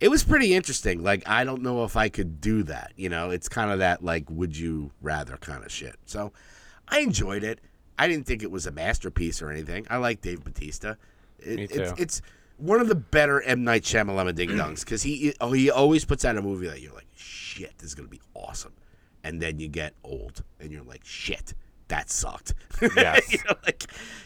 it 0.00 0.08
was 0.08 0.24
pretty 0.24 0.52
interesting. 0.52 1.02
Like 1.02 1.22
I 1.28 1.44
don't 1.44 1.62
know 1.62 1.84
if 1.84 1.96
I 1.96 2.08
could 2.08 2.40
do 2.40 2.64
that. 2.64 2.92
You 2.96 3.08
know, 3.08 3.30
it's 3.30 3.48
kind 3.48 3.70
of 3.70 3.78
that 3.78 4.02
like 4.02 4.24
would 4.28 4.56
you 4.56 4.90
rather 5.00 5.36
kind 5.36 5.64
of 5.64 5.70
shit. 5.70 5.94
So 6.06 6.32
I 6.88 6.98
enjoyed 7.00 7.44
it. 7.44 7.60
I 7.98 8.08
didn't 8.08 8.26
think 8.26 8.42
it 8.42 8.50
was 8.50 8.66
a 8.66 8.72
masterpiece 8.72 9.40
or 9.40 9.50
anything. 9.50 9.86
I 9.88 9.98
like 9.98 10.22
Dave 10.22 10.42
Batista. 10.42 10.96
It, 11.38 11.56
Me 11.56 11.62
It's, 11.64 11.76
too. 11.76 11.94
it's 11.98 12.22
one 12.56 12.80
of 12.80 12.88
the 12.88 12.94
better 12.94 13.40
M 13.42 13.64
Night 13.64 13.82
Shyamalan 13.82 14.34
ding 14.34 14.50
dongs 14.50 14.80
because 14.80 15.02
he 15.02 15.34
oh, 15.40 15.52
he 15.52 15.70
always 15.70 16.04
puts 16.04 16.24
out 16.24 16.36
a 16.36 16.42
movie 16.42 16.66
that 16.68 16.80
you're 16.80 16.94
like, 16.94 17.06
shit, 17.22 17.78
this 17.78 17.88
is 17.88 17.94
gonna 17.94 18.08
be 18.08 18.20
awesome, 18.34 18.72
and 19.24 19.40
then 19.40 19.58
you 19.58 19.68
get 19.68 19.94
old 20.04 20.42
and 20.60 20.70
you're 20.70 20.82
like, 20.82 21.04
shit, 21.04 21.54
that 21.88 22.10
sucked. 22.10 22.54
Yes. 22.96 23.32
you 23.32 23.38
know, 23.48 23.54
like, 23.64 23.84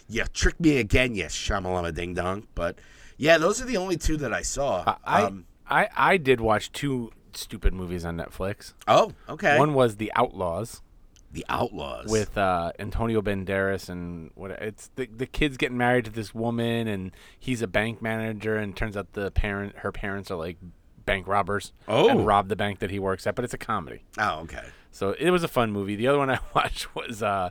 yeah, 0.08 0.24
trick 0.32 0.58
me 0.58 0.78
again, 0.78 1.14
yes, 1.14 1.34
Shyamalan 1.34 1.94
ding 1.94 2.14
dong. 2.14 2.46
But 2.54 2.78
yeah, 3.18 3.38
those 3.38 3.60
are 3.60 3.66
the 3.66 3.76
only 3.76 3.96
two 3.96 4.16
that 4.18 4.32
I 4.32 4.42
saw. 4.42 4.96
I, 5.04 5.22
um, 5.24 5.44
I 5.68 5.88
I 5.94 6.16
did 6.16 6.40
watch 6.40 6.72
two 6.72 7.10
stupid 7.34 7.74
movies 7.74 8.04
on 8.04 8.16
Netflix. 8.16 8.72
oh, 8.88 9.12
okay. 9.28 9.58
One 9.58 9.74
was 9.74 9.96
The 9.96 10.10
Outlaws 10.16 10.80
the 11.36 11.44
Outlaws 11.50 12.08
with 12.08 12.38
uh, 12.38 12.72
Antonio 12.78 13.20
Banderas 13.20 13.90
and 13.90 14.30
what 14.34 14.52
it's 14.52 14.90
the 14.94 15.06
the 15.06 15.26
kid's 15.26 15.58
getting 15.58 15.76
married 15.76 16.06
to 16.06 16.10
this 16.10 16.34
woman 16.34 16.88
and 16.88 17.10
he's 17.38 17.60
a 17.60 17.66
bank 17.66 18.00
manager 18.00 18.56
and 18.56 18.74
turns 18.74 18.96
out 18.96 19.12
the 19.12 19.30
parent 19.30 19.76
her 19.78 19.92
parents 19.92 20.30
are 20.30 20.38
like 20.38 20.56
bank 21.06 21.26
robbers 21.26 21.72
Oh. 21.88 22.08
and 22.08 22.26
rob 22.26 22.48
the 22.48 22.56
bank 22.56 22.80
that 22.80 22.90
he 22.90 22.98
works 22.98 23.26
at 23.26 23.34
but 23.34 23.44
it's 23.44 23.54
a 23.54 23.58
comedy. 23.58 24.02
Oh, 24.18 24.40
okay. 24.40 24.64
So 24.90 25.14
it 25.18 25.30
was 25.30 25.42
a 25.42 25.48
fun 25.48 25.72
movie. 25.72 25.96
The 25.96 26.06
other 26.08 26.18
one 26.18 26.30
I 26.30 26.38
watched 26.54 26.94
was 26.94 27.22
uh 27.22 27.50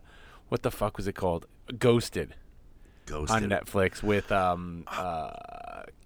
what 0.49 0.61
the 0.61 0.71
fuck 0.71 0.97
was 0.97 1.07
it 1.07 1.13
called? 1.13 1.47
Ghosted 1.79 2.35
Ghosted. 3.07 3.43
on 3.43 3.49
Netflix 3.49 4.03
with 4.03 4.31
um 4.31 4.83
uh 4.87 5.31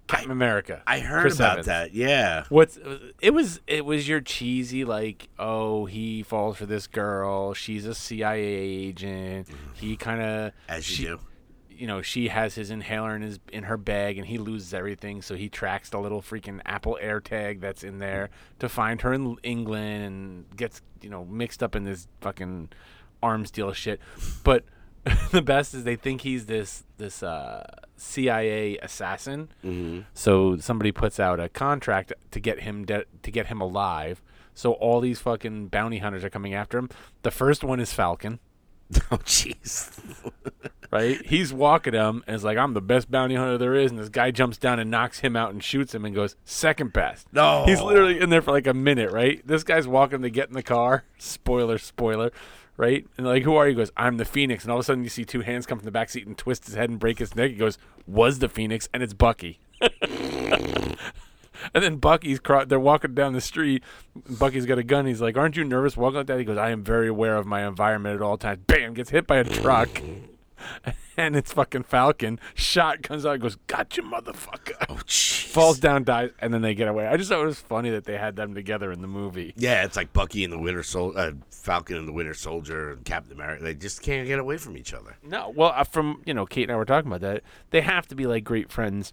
Captain 0.06 0.30
America. 0.32 0.82
I 0.88 0.98
heard 1.00 1.20
Chris 1.20 1.36
about 1.36 1.50
Evans. 1.52 1.66
that. 1.66 1.94
Yeah. 1.94 2.44
What's 2.48 2.78
it 3.20 3.30
was 3.32 3.60
it 3.68 3.84
was 3.84 4.08
your 4.08 4.20
cheesy 4.20 4.84
like 4.84 5.28
oh 5.38 5.84
he 5.86 6.22
falls 6.24 6.56
for 6.56 6.66
this 6.66 6.86
girl 6.88 7.54
she's 7.54 7.86
a 7.86 7.94
CIA 7.94 8.42
agent 8.44 9.48
he 9.74 9.96
kind 9.96 10.20
of 10.20 10.52
As 10.68 10.98
you 10.98 11.06
do. 11.06 11.20
You 11.80 11.86
know 11.86 12.02
she 12.02 12.28
has 12.28 12.56
his 12.56 12.70
inhaler 12.70 13.16
in 13.16 13.22
his 13.22 13.40
in 13.50 13.64
her 13.64 13.78
bag 13.78 14.18
and 14.18 14.26
he 14.26 14.36
loses 14.36 14.74
everything. 14.74 15.22
So 15.22 15.34
he 15.34 15.48
tracks 15.48 15.88
the 15.88 15.98
little 15.98 16.20
freaking 16.20 16.60
Apple 16.66 16.98
AirTag 17.02 17.60
that's 17.60 17.82
in 17.82 17.98
there 17.98 18.28
to 18.58 18.68
find 18.68 19.00
her 19.00 19.14
in 19.14 19.38
England 19.42 20.04
and 20.04 20.56
gets 20.56 20.82
you 21.00 21.08
know 21.08 21.24
mixed 21.24 21.62
up 21.62 21.74
in 21.74 21.84
this 21.84 22.06
fucking 22.20 22.68
arms 23.22 23.50
deal 23.50 23.72
shit. 23.72 23.98
But 24.44 24.64
the 25.30 25.40
best 25.40 25.72
is 25.72 25.84
they 25.84 25.96
think 25.96 26.20
he's 26.20 26.44
this 26.44 26.84
this 26.98 27.22
uh, 27.22 27.64
CIA 27.96 28.76
assassin. 28.76 29.48
So 30.12 30.58
somebody 30.58 30.92
puts 30.92 31.18
out 31.18 31.40
a 31.40 31.48
contract 31.48 32.12
to 32.30 32.40
get 32.40 32.60
him 32.60 32.84
de- 32.84 33.06
to 33.22 33.30
get 33.30 33.46
him 33.46 33.62
alive. 33.62 34.20
So 34.52 34.72
all 34.72 35.00
these 35.00 35.18
fucking 35.20 35.68
bounty 35.68 35.98
hunters 35.98 36.24
are 36.24 36.30
coming 36.30 36.52
after 36.52 36.76
him. 36.76 36.90
The 37.22 37.30
first 37.30 37.64
one 37.64 37.80
is 37.80 37.94
Falcon 37.94 38.38
Oh, 39.12 39.16
jeez. 39.18 39.90
right? 40.90 41.24
He's 41.24 41.52
walking 41.52 41.94
him 41.94 42.22
and 42.26 42.34
is 42.36 42.44
like, 42.44 42.58
I'm 42.58 42.74
the 42.74 42.80
best 42.80 43.10
bounty 43.10 43.34
hunter 43.34 43.58
there 43.58 43.74
is. 43.74 43.90
And 43.90 43.98
this 44.00 44.08
guy 44.08 44.30
jumps 44.30 44.56
down 44.56 44.78
and 44.78 44.90
knocks 44.90 45.20
him 45.20 45.36
out 45.36 45.50
and 45.52 45.62
shoots 45.62 45.94
him 45.94 46.04
and 46.04 46.14
goes, 46.14 46.36
second 46.44 46.92
best. 46.92 47.26
No. 47.32 47.64
He's 47.66 47.80
literally 47.80 48.20
in 48.20 48.30
there 48.30 48.42
for 48.42 48.50
like 48.52 48.66
a 48.66 48.74
minute, 48.74 49.10
right? 49.12 49.44
This 49.46 49.62
guy's 49.64 49.86
walking 49.86 50.22
to 50.22 50.30
get 50.30 50.48
in 50.48 50.54
the 50.54 50.62
car. 50.62 51.04
Spoiler, 51.18 51.78
spoiler, 51.78 52.30
right? 52.76 53.06
And 53.16 53.26
like, 53.26 53.42
who 53.44 53.54
are 53.56 53.66
you? 53.66 53.70
He 53.70 53.76
goes, 53.76 53.92
I'm 53.96 54.16
the 54.16 54.24
Phoenix. 54.24 54.64
And 54.64 54.72
all 54.72 54.78
of 54.78 54.82
a 54.82 54.84
sudden 54.84 55.04
you 55.04 55.10
see 55.10 55.24
two 55.24 55.40
hands 55.42 55.66
come 55.66 55.78
from 55.78 55.86
the 55.86 55.92
back 55.92 56.10
seat 56.10 56.26
and 56.26 56.36
twist 56.36 56.66
his 56.66 56.74
head 56.74 56.90
and 56.90 56.98
break 56.98 57.18
his 57.18 57.34
neck. 57.36 57.50
He 57.50 57.56
goes, 57.56 57.78
was 58.06 58.38
the 58.40 58.48
Phoenix. 58.48 58.88
And 58.92 59.02
it's 59.02 59.14
Bucky. 59.14 59.60
And 61.74 61.84
then 61.84 61.96
Bucky's 61.96 62.40
cro- 62.40 62.64
they're 62.64 62.80
walking 62.80 63.14
down 63.14 63.32
the 63.32 63.40
street. 63.40 63.82
Bucky's 64.28 64.66
got 64.66 64.78
a 64.78 64.82
gun. 64.82 65.06
He's 65.06 65.20
like, 65.20 65.36
"Aren't 65.36 65.56
you 65.56 65.64
nervous 65.64 65.96
walking 65.96 66.18
like 66.18 66.26
that?" 66.26 66.38
He 66.38 66.44
goes, 66.44 66.58
"I 66.58 66.70
am 66.70 66.82
very 66.82 67.08
aware 67.08 67.36
of 67.36 67.46
my 67.46 67.66
environment 67.66 68.16
at 68.16 68.22
all 68.22 68.36
times." 68.38 68.60
Bam! 68.66 68.94
Gets 68.94 69.10
hit 69.10 69.26
by 69.26 69.36
a 69.36 69.44
truck, 69.44 69.88
and 71.16 71.36
it's 71.36 71.52
fucking 71.52 71.84
Falcon. 71.84 72.38
Shot 72.54 73.02
comes 73.02 73.24
out. 73.26 73.40
Goes, 73.40 73.56
"Gotcha, 73.66 74.02
motherfucker!" 74.02 74.74
Oh, 74.88 74.94
jeez. 75.06 75.44
Falls 75.44 75.78
down, 75.80 76.04
dies, 76.04 76.30
and 76.40 76.54
then 76.54 76.62
they 76.62 76.74
get 76.74 76.86
away. 76.88 77.06
I 77.06 77.16
just 77.16 77.28
thought 77.28 77.42
it 77.42 77.46
was 77.46 77.60
funny 77.60 77.90
that 77.90 78.04
they 78.04 78.16
had 78.16 78.36
them 78.36 78.54
together 78.54 78.92
in 78.92 79.00
the 79.00 79.08
movie. 79.08 79.52
Yeah, 79.56 79.84
it's 79.84 79.96
like 79.96 80.12
Bucky 80.12 80.44
and 80.44 80.52
the 80.52 80.58
Winter 80.58 80.82
Soldier, 80.84 81.18
uh, 81.18 81.32
Falcon 81.50 81.96
and 81.96 82.06
the 82.06 82.12
Winter 82.12 82.34
Soldier, 82.34 82.92
and 82.92 83.04
Captain 83.04 83.32
America. 83.32 83.64
They 83.64 83.74
just 83.74 84.00
can't 84.02 84.26
get 84.28 84.38
away 84.38 84.58
from 84.58 84.76
each 84.76 84.94
other. 84.94 85.16
No, 85.22 85.52
well, 85.54 85.72
uh, 85.74 85.84
from 85.84 86.22
you 86.24 86.34
know, 86.34 86.46
Kate 86.46 86.62
and 86.64 86.72
I 86.72 86.76
were 86.76 86.84
talking 86.84 87.10
about 87.10 87.20
that. 87.22 87.42
They 87.70 87.80
have 87.80 88.06
to 88.08 88.14
be 88.14 88.26
like 88.26 88.44
great 88.44 88.70
friends. 88.70 89.12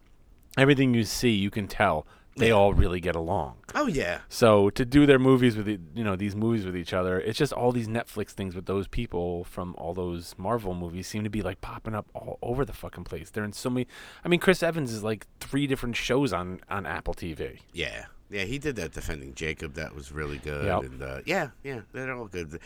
Everything 0.58 0.94
you 0.94 1.04
see, 1.04 1.32
you 1.32 1.50
can 1.52 1.68
tell 1.68 2.08
they 2.38 2.52
all 2.52 2.74
really 2.74 3.00
get 3.00 3.16
along. 3.16 3.58
Oh 3.76 3.88
yeah, 3.88 4.20
So 4.30 4.70
to 4.72 4.86
do 4.86 5.06
their 5.06 5.20
movies 5.20 5.58
with 5.58 5.68
e- 5.68 5.80
you 5.96 6.04
know 6.04 6.16
these 6.16 6.36
movies 6.36 6.66
with 6.66 6.76
each 6.78 6.94
other, 6.94 7.20
it's 7.20 7.38
just 7.38 7.52
all 7.54 7.72
these 7.72 7.88
Netflix 7.88 8.32
things 8.32 8.56
with 8.56 8.66
those 8.66 8.88
people 8.88 9.44
from 9.44 9.76
all 9.78 9.94
those 9.94 10.34
Marvel 10.38 10.74
movies 10.74 11.08
seem 11.08 11.24
to 11.24 11.30
be 11.30 11.42
like 11.42 11.62
popping 11.62 11.94
up 11.96 12.08
all 12.14 12.38
over 12.42 12.64
the 12.66 12.74
fucking 12.74 13.04
place. 13.04 13.30
They're 13.30 13.44
in 13.44 13.54
so 13.54 13.70
many. 13.70 13.88
I 14.24 14.28
mean, 14.28 14.40
Chris 14.40 14.64
Evans 14.64 14.92
is 14.94 15.04
like 15.04 15.28
three 15.40 15.68
different 15.68 15.96
shows 15.96 16.32
on 16.34 16.60
on 16.70 16.86
Apple 16.86 17.14
TV. 17.14 17.60
yeah, 17.74 18.06
yeah. 18.30 18.44
He 18.46 18.58
did 18.60 18.76
that 18.78 18.92
defending 18.94 19.34
Jacob. 19.34 19.74
That 19.74 19.94
was 19.94 20.12
really 20.12 20.38
good. 20.38 20.66
Yep. 20.66 20.84
And 20.84 21.02
uh, 21.02 21.20
yeah, 21.26 21.50
yeah, 21.64 21.82
they're 21.92 22.14
all 22.14 22.28
good. 22.28 22.60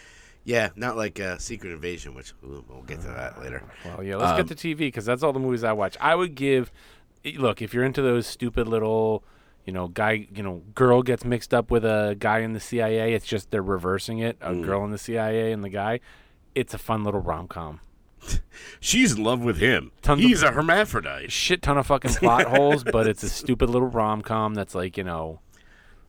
Yeah, 0.44 0.70
not 0.76 0.98
like 0.98 1.20
uh, 1.20 1.38
Secret 1.38 1.72
Invasion, 1.72 2.16
which 2.16 2.34
ooh, 2.44 2.66
we'll 2.68 2.82
get 2.82 3.02
to 3.02 3.08
that 3.10 3.40
later. 3.40 3.64
Well, 3.86 4.04
yeah, 4.04 4.16
let's 4.16 4.32
Um, 4.32 4.38
get 4.46 4.58
to 4.58 4.76
TV 4.76 4.78
because 4.80 5.06
that's 5.06 5.22
all 5.24 5.34
the 5.34 5.40
movies 5.40 5.64
I 5.64 5.74
watch. 5.74 5.96
I 6.02 6.16
would 6.16 6.34
give. 6.36 6.72
Look, 7.38 7.62
if 7.62 7.74
you're 7.76 7.84
into 7.84 8.02
those 8.02 8.26
stupid 8.28 8.68
little. 8.68 9.24
You 9.66 9.74
know, 9.74 9.88
guy. 9.88 10.28
You 10.34 10.44
know, 10.44 10.62
girl 10.76 11.04
gets 11.04 11.24
mixed 11.26 11.54
up 11.54 11.70
with 11.72 11.86
a 11.86 12.16
guy 12.20 12.40
in 12.40 12.54
the 12.54 12.60
CIA. 12.60 13.14
It's 13.14 13.26
just 13.26 13.52
they're 13.52 13.62
reversing 13.62 14.20
it. 14.20 14.38
A 14.42 14.52
Mm. 14.52 14.64
girl 14.64 14.84
in 14.86 14.92
the 14.92 14.98
CIA 14.98 15.52
and 15.52 15.64
the 15.64 15.70
guy. 15.70 16.00
It's 16.56 16.74
a 16.74 16.78
fun 16.78 17.04
little 17.04 17.22
rom 17.22 17.48
com. 17.48 17.80
She's 18.80 19.14
in 19.18 19.24
love 19.24 19.42
with 19.42 19.58
him. 19.58 19.92
Tons 20.02 20.22
He's 20.22 20.44
of- 20.44 20.50
a 20.50 20.52
hermaphrodite. 20.54 21.32
shit 21.32 21.62
ton 21.62 21.78
of 21.78 21.88
fucking 21.88 22.12
plot 22.16 22.46
holes, 22.48 22.84
but 22.84 23.08
it's 23.08 23.24
a 23.24 23.30
stupid 23.30 23.70
little 23.70 23.88
rom 23.88 24.22
com 24.22 24.54
that's 24.54 24.76
like 24.76 24.98
you 24.98 25.04
know 25.04 25.40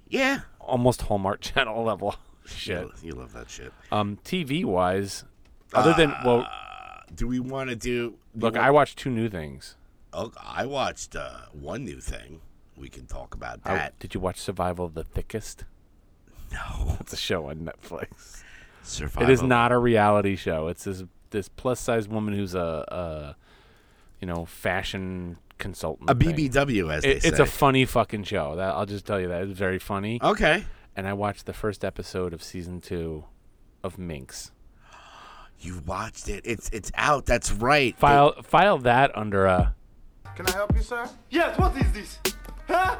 Yeah, 0.08 0.40
almost 0.60 1.02
Hallmark 1.02 1.40
Channel 1.42 1.82
level 1.84 2.16
shit. 2.44 2.86
You, 3.02 3.12
love 3.12 3.32
that 3.34 3.48
shit. 3.48 3.72
Um, 3.90 4.18
TV 4.24 4.64
wise, 4.64 5.24
other 5.72 5.94
than 5.94 6.12
well, 6.24 6.40
Uh, 6.40 7.00
do 7.14 7.26
we 7.28 7.38
want 7.40 7.70
to 7.70 7.76
do? 7.76 8.14
look, 8.34 8.56
you 8.56 8.60
I 8.60 8.70
watched 8.70 8.98
two 8.98 9.10
new 9.10 9.28
things. 9.28 9.76
oh, 10.12 10.32
I 10.42 10.66
watched 10.66 11.14
uh, 11.16 11.42
one 11.52 11.84
new 11.84 12.00
thing. 12.00 12.40
We 12.82 12.88
can 12.88 13.06
talk 13.06 13.32
about 13.34 13.60
I- 13.64 13.74
that. 13.74 13.98
did 14.00 14.12
you 14.12 14.18
watch 14.20 14.40
Survival 14.40 14.84
of 14.86 14.94
the 14.94 15.04
Thickest? 15.04 15.64
no, 16.52 16.96
It's 17.00 17.12
a 17.12 17.16
show 17.16 17.48
on 17.48 17.58
Netflix. 17.60 18.42
survival. 18.82 19.30
It 19.30 19.32
is 19.32 19.40
not 19.40 19.70
a 19.70 19.78
reality 19.78 20.34
show. 20.34 20.66
It's 20.66 20.82
this 20.84 21.04
this 21.30 21.48
plus 21.48 21.78
size 21.78 22.08
woman 22.08 22.34
who's 22.34 22.54
a, 22.56 22.58
a 22.88 23.36
you 24.20 24.26
know 24.26 24.44
fashion 24.46 25.38
consultant. 25.58 26.10
a 26.10 26.14
thing. 26.16 26.34
BBW, 26.50 26.92
as 26.92 27.04
It- 27.04 27.22
they 27.22 27.28
it's 27.28 27.36
say. 27.36 27.42
a 27.44 27.46
funny 27.46 27.84
fucking 27.84 28.24
show. 28.24 28.56
That 28.56 28.74
I'll 28.74 28.84
just 28.84 29.06
tell 29.06 29.20
you 29.20 29.28
that 29.28 29.42
it's 29.44 29.56
very 29.58 29.78
funny. 29.78 30.18
okay. 30.20 30.64
And 30.96 31.06
I 31.06 31.12
watched 31.12 31.46
the 31.46 31.52
first 31.54 31.84
episode 31.84 32.34
of 32.34 32.42
season 32.42 32.80
two 32.80 33.24
of 33.84 33.96
Minx. 33.96 34.50
You 35.60 35.80
watched 35.86 36.28
it. 36.28 36.42
It's 36.44 36.68
it's 36.70 36.90
out. 36.96 37.26
That's 37.26 37.52
right. 37.52 37.96
File 37.96 38.42
file 38.42 38.78
that 38.78 39.16
under 39.16 39.46
a. 39.46 39.74
Can 40.34 40.46
I 40.48 40.50
help 40.52 40.74
you, 40.74 40.82
sir? 40.82 41.08
Yes, 41.30 41.56
what 41.58 41.76
is 41.76 41.92
this? 41.92 42.18
Huh? 42.72 42.96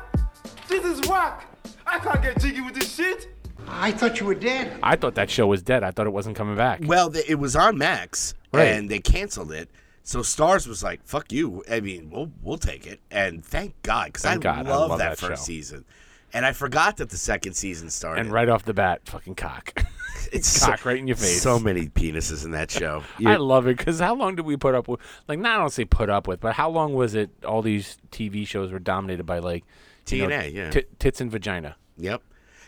This 0.68 0.84
is 0.84 1.08
whack! 1.08 1.46
I 1.86 1.98
can't 1.98 2.22
get 2.22 2.38
jiggy 2.40 2.60
with 2.60 2.74
this 2.74 2.94
shit! 2.94 3.28
I 3.66 3.90
thought 3.90 4.20
you 4.20 4.26
were 4.26 4.34
dead. 4.34 4.78
I 4.82 4.96
thought 4.96 5.14
that 5.14 5.30
show 5.30 5.46
was 5.46 5.62
dead. 5.62 5.82
I 5.82 5.90
thought 5.92 6.06
it 6.06 6.12
wasn't 6.12 6.36
coming 6.36 6.56
back. 6.56 6.80
Well, 6.84 7.10
th- 7.10 7.24
it 7.28 7.36
was 7.36 7.56
on 7.56 7.78
Max, 7.78 8.34
Right. 8.52 8.64
and 8.66 8.90
they 8.90 8.98
canceled 8.98 9.50
it. 9.52 9.70
So 10.02 10.18
Starz 10.20 10.66
was 10.66 10.82
like, 10.82 11.02
"Fuck 11.06 11.32
you." 11.32 11.62
I 11.70 11.80
mean, 11.80 12.10
we'll 12.10 12.30
we'll 12.42 12.58
take 12.58 12.86
it, 12.86 13.00
and 13.10 13.44
thank 13.44 13.80
God 13.82 14.06
because 14.12 14.24
I, 14.26 14.32
I 14.34 14.60
love 14.62 14.90
love 14.90 14.98
that, 14.98 15.10
that 15.10 15.18
first 15.18 15.42
show. 15.42 15.46
season, 15.46 15.84
and 16.32 16.46
I 16.46 16.52
forgot 16.52 16.96
that 16.98 17.10
the 17.10 17.16
second 17.16 17.54
season 17.54 17.90
started. 17.90 18.20
And 18.20 18.32
right 18.32 18.48
off 18.48 18.64
the 18.64 18.74
bat, 18.74 19.02
fucking 19.04 19.34
cock. 19.34 19.84
it's 20.32 20.64
cock 20.64 20.84
right 20.84 20.98
in 20.98 21.06
your 21.06 21.16
face. 21.16 21.42
So 21.42 21.58
many 21.58 21.88
penises 21.88 22.44
in 22.44 22.52
that 22.52 22.70
show. 22.70 23.02
I 23.26 23.36
love 23.36 23.66
it 23.66 23.76
because 23.76 24.00
how 24.00 24.14
long 24.14 24.36
did 24.36 24.46
we 24.46 24.56
put 24.56 24.74
up 24.74 24.88
with? 24.88 25.00
Like, 25.28 25.38
not 25.38 25.56
I 25.56 25.58
don't 25.58 25.70
say 25.70 25.84
put 25.84 26.10
up 26.10 26.26
with, 26.26 26.40
but 26.40 26.54
how 26.54 26.70
long 26.70 26.94
was 26.94 27.14
it? 27.14 27.30
All 27.44 27.62
these 27.62 27.98
TV 28.10 28.46
shows 28.46 28.72
were 28.72 28.78
dominated 28.78 29.24
by 29.24 29.40
like 29.40 29.64
you 30.08 30.26
know, 30.26 30.34
TNA, 30.34 30.52
yeah. 30.52 30.70
tit- 30.70 30.98
tits 30.98 31.20
and 31.20 31.30
vagina, 31.30 31.76
Yep. 31.98 32.22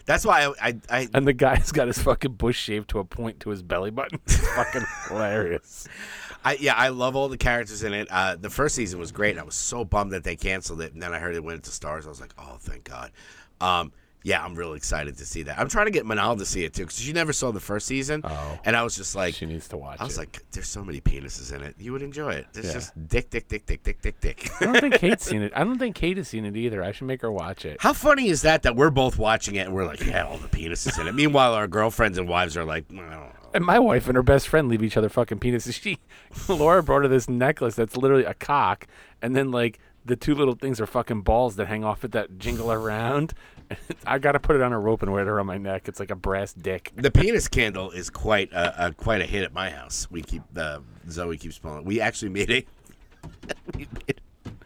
That's 0.06 0.26
why 0.26 0.44
I 0.44 0.68
I, 0.68 0.76
I 0.90 1.08
and 1.14 1.26
the 1.26 1.32
guy's 1.32 1.72
got 1.72 1.86
his 1.86 1.98
fucking 1.98 2.32
bush 2.32 2.58
shaved 2.58 2.90
to 2.90 2.98
a 2.98 3.04
point 3.04 3.40
to 3.40 3.50
his 3.50 3.62
belly 3.62 3.90
button. 3.90 4.20
It's 4.26 4.36
fucking 4.54 4.84
hilarious. 5.08 5.88
I 6.44 6.56
yeah, 6.60 6.74
I 6.74 6.88
love 6.88 7.16
all 7.16 7.28
the 7.28 7.38
characters 7.38 7.82
in 7.82 7.94
it. 7.94 8.08
Uh, 8.10 8.36
the 8.36 8.50
first 8.50 8.74
season 8.74 9.00
was 9.00 9.12
great. 9.12 9.38
I 9.38 9.42
was 9.42 9.54
so 9.54 9.82
bummed 9.84 10.12
that 10.12 10.22
they 10.22 10.36
canceled 10.36 10.82
it, 10.82 10.92
and 10.92 11.02
then 11.02 11.14
I 11.14 11.18
heard 11.18 11.34
it 11.34 11.42
went 11.42 11.64
to 11.64 11.70
Starz. 11.70 12.04
I 12.04 12.10
was 12.10 12.20
like, 12.20 12.34
oh, 12.38 12.58
thank 12.60 12.84
God. 12.84 13.12
Um, 13.60 13.92
yeah, 14.26 14.42
I'm 14.42 14.54
really 14.54 14.78
excited 14.78 15.18
to 15.18 15.26
see 15.26 15.42
that. 15.42 15.58
I'm 15.58 15.68
trying 15.68 15.84
to 15.84 15.90
get 15.92 16.06
Manal 16.06 16.38
to 16.38 16.46
see 16.46 16.64
it 16.64 16.72
too 16.72 16.84
because 16.84 16.98
she 16.98 17.12
never 17.12 17.34
saw 17.34 17.50
the 17.52 17.60
first 17.60 17.86
season, 17.86 18.22
Oh. 18.24 18.58
and 18.64 18.74
I 18.74 18.82
was 18.82 18.96
just 18.96 19.14
like, 19.14 19.34
She 19.34 19.44
needs 19.44 19.68
to 19.68 19.76
watch 19.76 20.00
I 20.00 20.04
was 20.04 20.14
it. 20.16 20.20
like, 20.20 20.42
there's 20.52 20.66
so 20.66 20.82
many 20.82 20.98
penises 21.02 21.54
in 21.54 21.60
it. 21.62 21.74
You 21.78 21.92
would 21.92 22.00
enjoy 22.00 22.32
it. 22.32 22.46
It's 22.54 22.68
Yeah. 22.68 22.72
just 22.72 23.08
dick, 23.08 23.28
dick, 23.28 23.48
dick, 23.48 23.66
dick, 23.66 23.82
dick, 23.82 24.00
dick, 24.00 24.20
dick. 24.20 24.50
I 24.62 24.64
don't 24.64 24.80
think 24.80 24.94
Kate's 24.94 25.26
seen 25.26 25.42
it. 25.46 25.52
I 25.54 25.62
don't 25.62 25.78
think 25.78 25.94
Kate 25.94 26.16
has 26.16 26.26
seen 26.28 26.46
it 26.46 26.56
either. 26.56 26.82
I 26.82 26.92
should 26.92 27.06
make 27.06 27.20
her 27.20 27.30
watch 27.30 27.66
it. 27.66 27.76
How 27.82 27.92
funny 27.92 28.28
is 28.28 28.40
that? 28.42 28.62
That 28.62 28.76
we're 28.76 28.88
both 28.88 29.18
watching 29.18 29.56
it 29.56 29.66
and 29.66 29.74
we're 29.74 29.84
like, 29.84 30.02
yeah, 30.02 30.24
all 30.24 30.38
the 30.38 30.48
penises 30.48 30.98
in 30.98 31.06
it. 31.06 31.14
Meanwhile, 31.14 31.52
our 31.52 31.66
girlfriends 31.68 32.16
and 32.16 32.26
wives 32.26 32.56
are 32.56 32.64
like, 32.64 32.86
I. 32.98 33.28
And 33.52 33.62
my 33.64 33.78
wife 33.78 34.08
and 34.08 34.16
her 34.16 34.22
best 34.22 34.48
friend 34.48 34.68
leave 34.68 34.82
each 34.82 34.96
other 34.96 35.10
fucking 35.10 35.38
penises. 35.38 35.74
She, 35.82 35.98
Laura 36.48 36.82
brought 36.82 37.02
her 37.02 37.08
this 37.08 37.28
necklace 37.28 37.74
that's 37.74 37.94
literally 37.96 38.24
a 38.24 38.32
cock, 38.34 38.86
and 39.22 39.36
then 39.36 39.50
like 39.50 39.78
the 40.04 40.16
two 40.16 40.34
little 40.34 40.54
things 40.54 40.80
are 40.80 40.86
fucking 40.86 41.22
balls 41.22 41.56
that 41.56 41.66
hang 41.66 41.84
off 41.84 42.04
it 42.04 42.12
that 42.12 42.38
jingle 42.38 42.70
around. 42.70 43.34
I 44.06 44.18
got 44.18 44.32
to 44.32 44.40
put 44.40 44.56
it 44.56 44.62
on 44.62 44.72
a 44.72 44.78
rope 44.78 45.02
and 45.02 45.12
wear 45.12 45.22
it 45.22 45.28
around 45.28 45.46
my 45.46 45.58
neck. 45.58 45.88
It's 45.88 45.98
like 45.98 46.10
a 46.10 46.16
brass 46.16 46.52
dick. 46.52 46.92
The 46.96 47.10
penis 47.10 47.48
candle 47.48 47.90
is 47.90 48.10
quite 48.10 48.52
a, 48.52 48.86
a 48.86 48.92
quite 48.92 49.20
a 49.20 49.26
hit 49.26 49.42
at 49.42 49.52
my 49.52 49.70
house. 49.70 50.08
We 50.10 50.22
keep 50.22 50.42
uh, 50.56 50.80
Zoe 51.08 51.38
keeps 51.38 51.58
pulling. 51.58 51.84
We 51.84 52.00
actually 52.00 52.30
made 52.30 52.50
it. 52.50 52.68
we, 53.76 53.88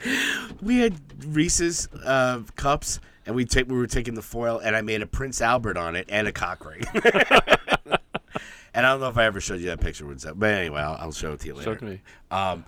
we 0.62 0.78
had 0.78 1.00
Reese's 1.26 1.88
uh, 2.04 2.42
cups, 2.56 3.00
and 3.26 3.36
we 3.36 3.44
take 3.44 3.68
we 3.68 3.76
were 3.76 3.86
taking 3.86 4.14
the 4.14 4.22
foil, 4.22 4.58
and 4.58 4.74
I 4.74 4.82
made 4.82 5.02
a 5.02 5.06
Prince 5.06 5.40
Albert 5.40 5.76
on 5.76 5.94
it 5.96 6.06
and 6.08 6.26
a 6.26 6.32
cock 6.32 6.64
ring. 6.64 6.82
and 6.94 8.86
I 8.86 8.90
don't 8.90 9.00
know 9.00 9.08
if 9.08 9.18
I 9.18 9.24
ever 9.24 9.40
showed 9.40 9.60
you 9.60 9.66
that 9.66 9.80
picture, 9.80 10.04
but 10.04 10.50
anyway, 10.50 10.80
I'll, 10.80 10.96
I'll 11.00 11.12
show 11.12 11.32
it 11.32 11.40
to 11.40 11.46
you 11.46 11.54
later. 11.54 11.64
Show 11.64 11.72
it 11.72 11.78
to 11.78 11.84
me. 11.84 12.00
Um, 12.30 12.64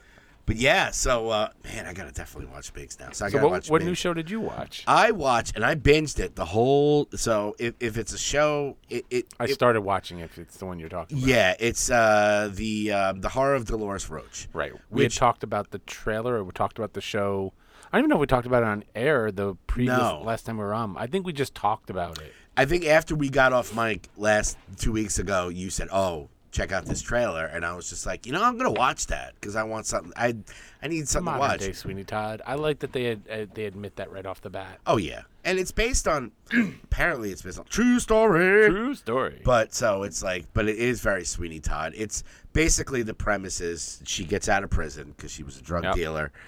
but 0.51 0.57
yeah, 0.57 0.91
so 0.91 1.29
uh, 1.29 1.49
man, 1.63 1.87
I 1.87 1.93
gotta 1.93 2.11
definitely 2.11 2.53
watch 2.53 2.73
Bigs 2.75 2.99
now. 2.99 3.11
So 3.13 3.25
I 3.25 3.29
So 3.29 3.35
gotta 3.35 3.47
what, 3.47 3.53
watch. 3.53 3.71
what 3.71 3.79
Bigs. 3.79 3.87
new 3.89 3.95
show 3.95 4.13
did 4.15 4.29
you 4.29 4.41
watch? 4.41 4.83
I 4.89 5.13
watched 5.13 5.55
and 5.55 5.65
I 5.65 5.77
binged 5.77 6.19
it 6.19 6.35
the 6.35 6.45
whole. 6.47 7.07
So 7.15 7.55
if, 7.61 7.75
if 7.79 7.97
it's 7.97 8.13
a 8.13 8.19
show, 8.19 8.77
it, 8.89 9.05
it 9.11 9.27
I 9.39 9.45
it- 9.45 9.51
started 9.55 9.83
watching 9.83 10.19
it. 10.19 10.25
If 10.25 10.39
it's 10.39 10.57
the 10.57 10.67
one 10.67 10.81
you're 10.81 10.89
talking 10.89 11.19
about. 11.19 11.29
yeah, 11.29 11.55
it's 11.61 11.89
uh, 11.89 12.51
the 12.53 12.91
um, 12.91 13.21
the 13.21 13.29
horror 13.29 13.55
of 13.55 13.67
Dolores 13.67 14.11
Roach. 14.11 14.49
Right. 14.53 14.73
We 14.91 15.05
had 15.05 15.13
talked 15.13 15.45
about 15.45 15.71
the 15.71 15.79
trailer, 15.79 16.35
or 16.35 16.43
we 16.43 16.51
talked 16.51 16.79
about 16.79 16.95
the 16.95 17.01
show. 17.01 17.53
I 17.93 17.97
don't 17.99 18.01
even 18.07 18.09
know 18.11 18.17
if 18.17 18.21
we 18.21 18.27
talked 18.27 18.47
about 18.49 18.65
it 18.65 18.67
on 18.69 18.83
air 18.97 19.31
the 19.31 19.55
previous 19.69 19.97
No. 19.99 20.23
last 20.25 20.47
time 20.47 20.59
we 20.59 20.65
were 20.65 20.75
on. 20.75 20.97
I 20.97 21.07
think 21.07 21.27
we 21.27 21.33
just 21.33 21.55
talked 21.55 21.91
about 21.91 22.21
it. 22.21 22.33
I 22.57 22.65
think 22.65 22.85
after 22.87 23.15
we 23.15 23.29
got 23.29 23.53
off 23.53 23.75
mic 23.75 24.09
last 24.17 24.59
two 24.79 24.91
weeks 24.93 25.19
ago, 25.21 25.49
you 25.49 25.71
said, 25.71 25.87
"Oh, 25.93 26.29
check 26.51 26.73
out 26.73 26.85
this 26.87 27.01
trailer," 27.03 27.47
and 27.47 27.65
I 27.65 27.75
was 27.75 27.89
just 27.89 28.07
like, 28.07 28.27
you 28.27 28.33
know, 28.33 28.43
I'm 28.43 28.57
gonna 28.57 28.71
watch 28.71 29.07
that 29.09 29.35
because 29.35 29.57
I 29.57 29.63
want 29.63 29.87
something. 29.87 30.13
I 30.17 30.35
I 30.83 30.89
need 30.89 31.09
something 31.09 31.33
to 31.33 31.39
Modern 31.39 31.51
watch. 31.53 31.61
day 31.61 31.73
Sweeney 31.73 32.05
Todd. 32.05 32.43
I 32.47 32.55
like 32.55 32.79
that 32.81 32.93
they 32.93 33.05
had, 33.05 33.23
uh, 33.31 33.47
they 33.55 33.65
admit 33.67 33.97
that 33.97 34.11
right 34.11 34.25
off 34.27 34.41
the 34.41 34.51
bat. 34.51 34.79
Oh 34.87 34.97
yeah, 34.97 35.23
and 35.45 35.59
it's 35.59 35.73
based 35.73 36.09
on 36.09 36.33
apparently 36.85 37.31
it's 37.31 37.43
based 37.43 37.59
on 37.59 37.65
true 37.67 37.99
story. 38.01 38.69
True 38.69 38.95
story. 38.95 39.41
But 39.45 39.75
so 39.75 40.03
it's 40.05 40.23
like, 40.23 40.47
but 40.55 40.69
it 40.69 40.77
is 40.77 41.01
very 41.01 41.25
Sweeney 41.25 41.61
Todd. 41.61 41.93
It's 41.97 42.25
basically 42.53 43.03
the 43.03 43.15
premise 43.15 43.61
is 43.61 44.01
she 44.05 44.25
gets 44.25 44.49
out 44.49 44.65
of 44.65 44.71
prison 44.71 45.15
because 45.17 45.31
she 45.31 45.43
was 45.43 45.57
a 45.59 45.63
drug 45.63 45.85
Yep. 45.85 45.95
dealer. 45.95 46.33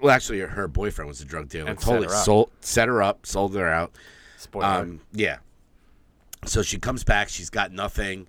Well, 0.00 0.10
actually, 0.14 0.40
her 0.40 0.66
boyfriend 0.66 1.08
was 1.10 1.20
a 1.20 1.26
drug 1.26 1.50
dealer. 1.50 1.68
And 1.68 1.78
set 1.78 1.84
totally 1.86 2.06
her 2.06 2.14
up. 2.14 2.24
sold, 2.24 2.50
set 2.60 2.88
her 2.88 3.02
up, 3.02 3.26
sold 3.26 3.54
her 3.54 3.68
out. 3.68 3.92
Spoiler. 4.38 4.64
Um, 4.64 5.00
yeah. 5.12 5.38
So 6.46 6.62
she 6.62 6.78
comes 6.78 7.04
back. 7.04 7.28
She's 7.28 7.50
got 7.50 7.70
nothing, 7.70 8.28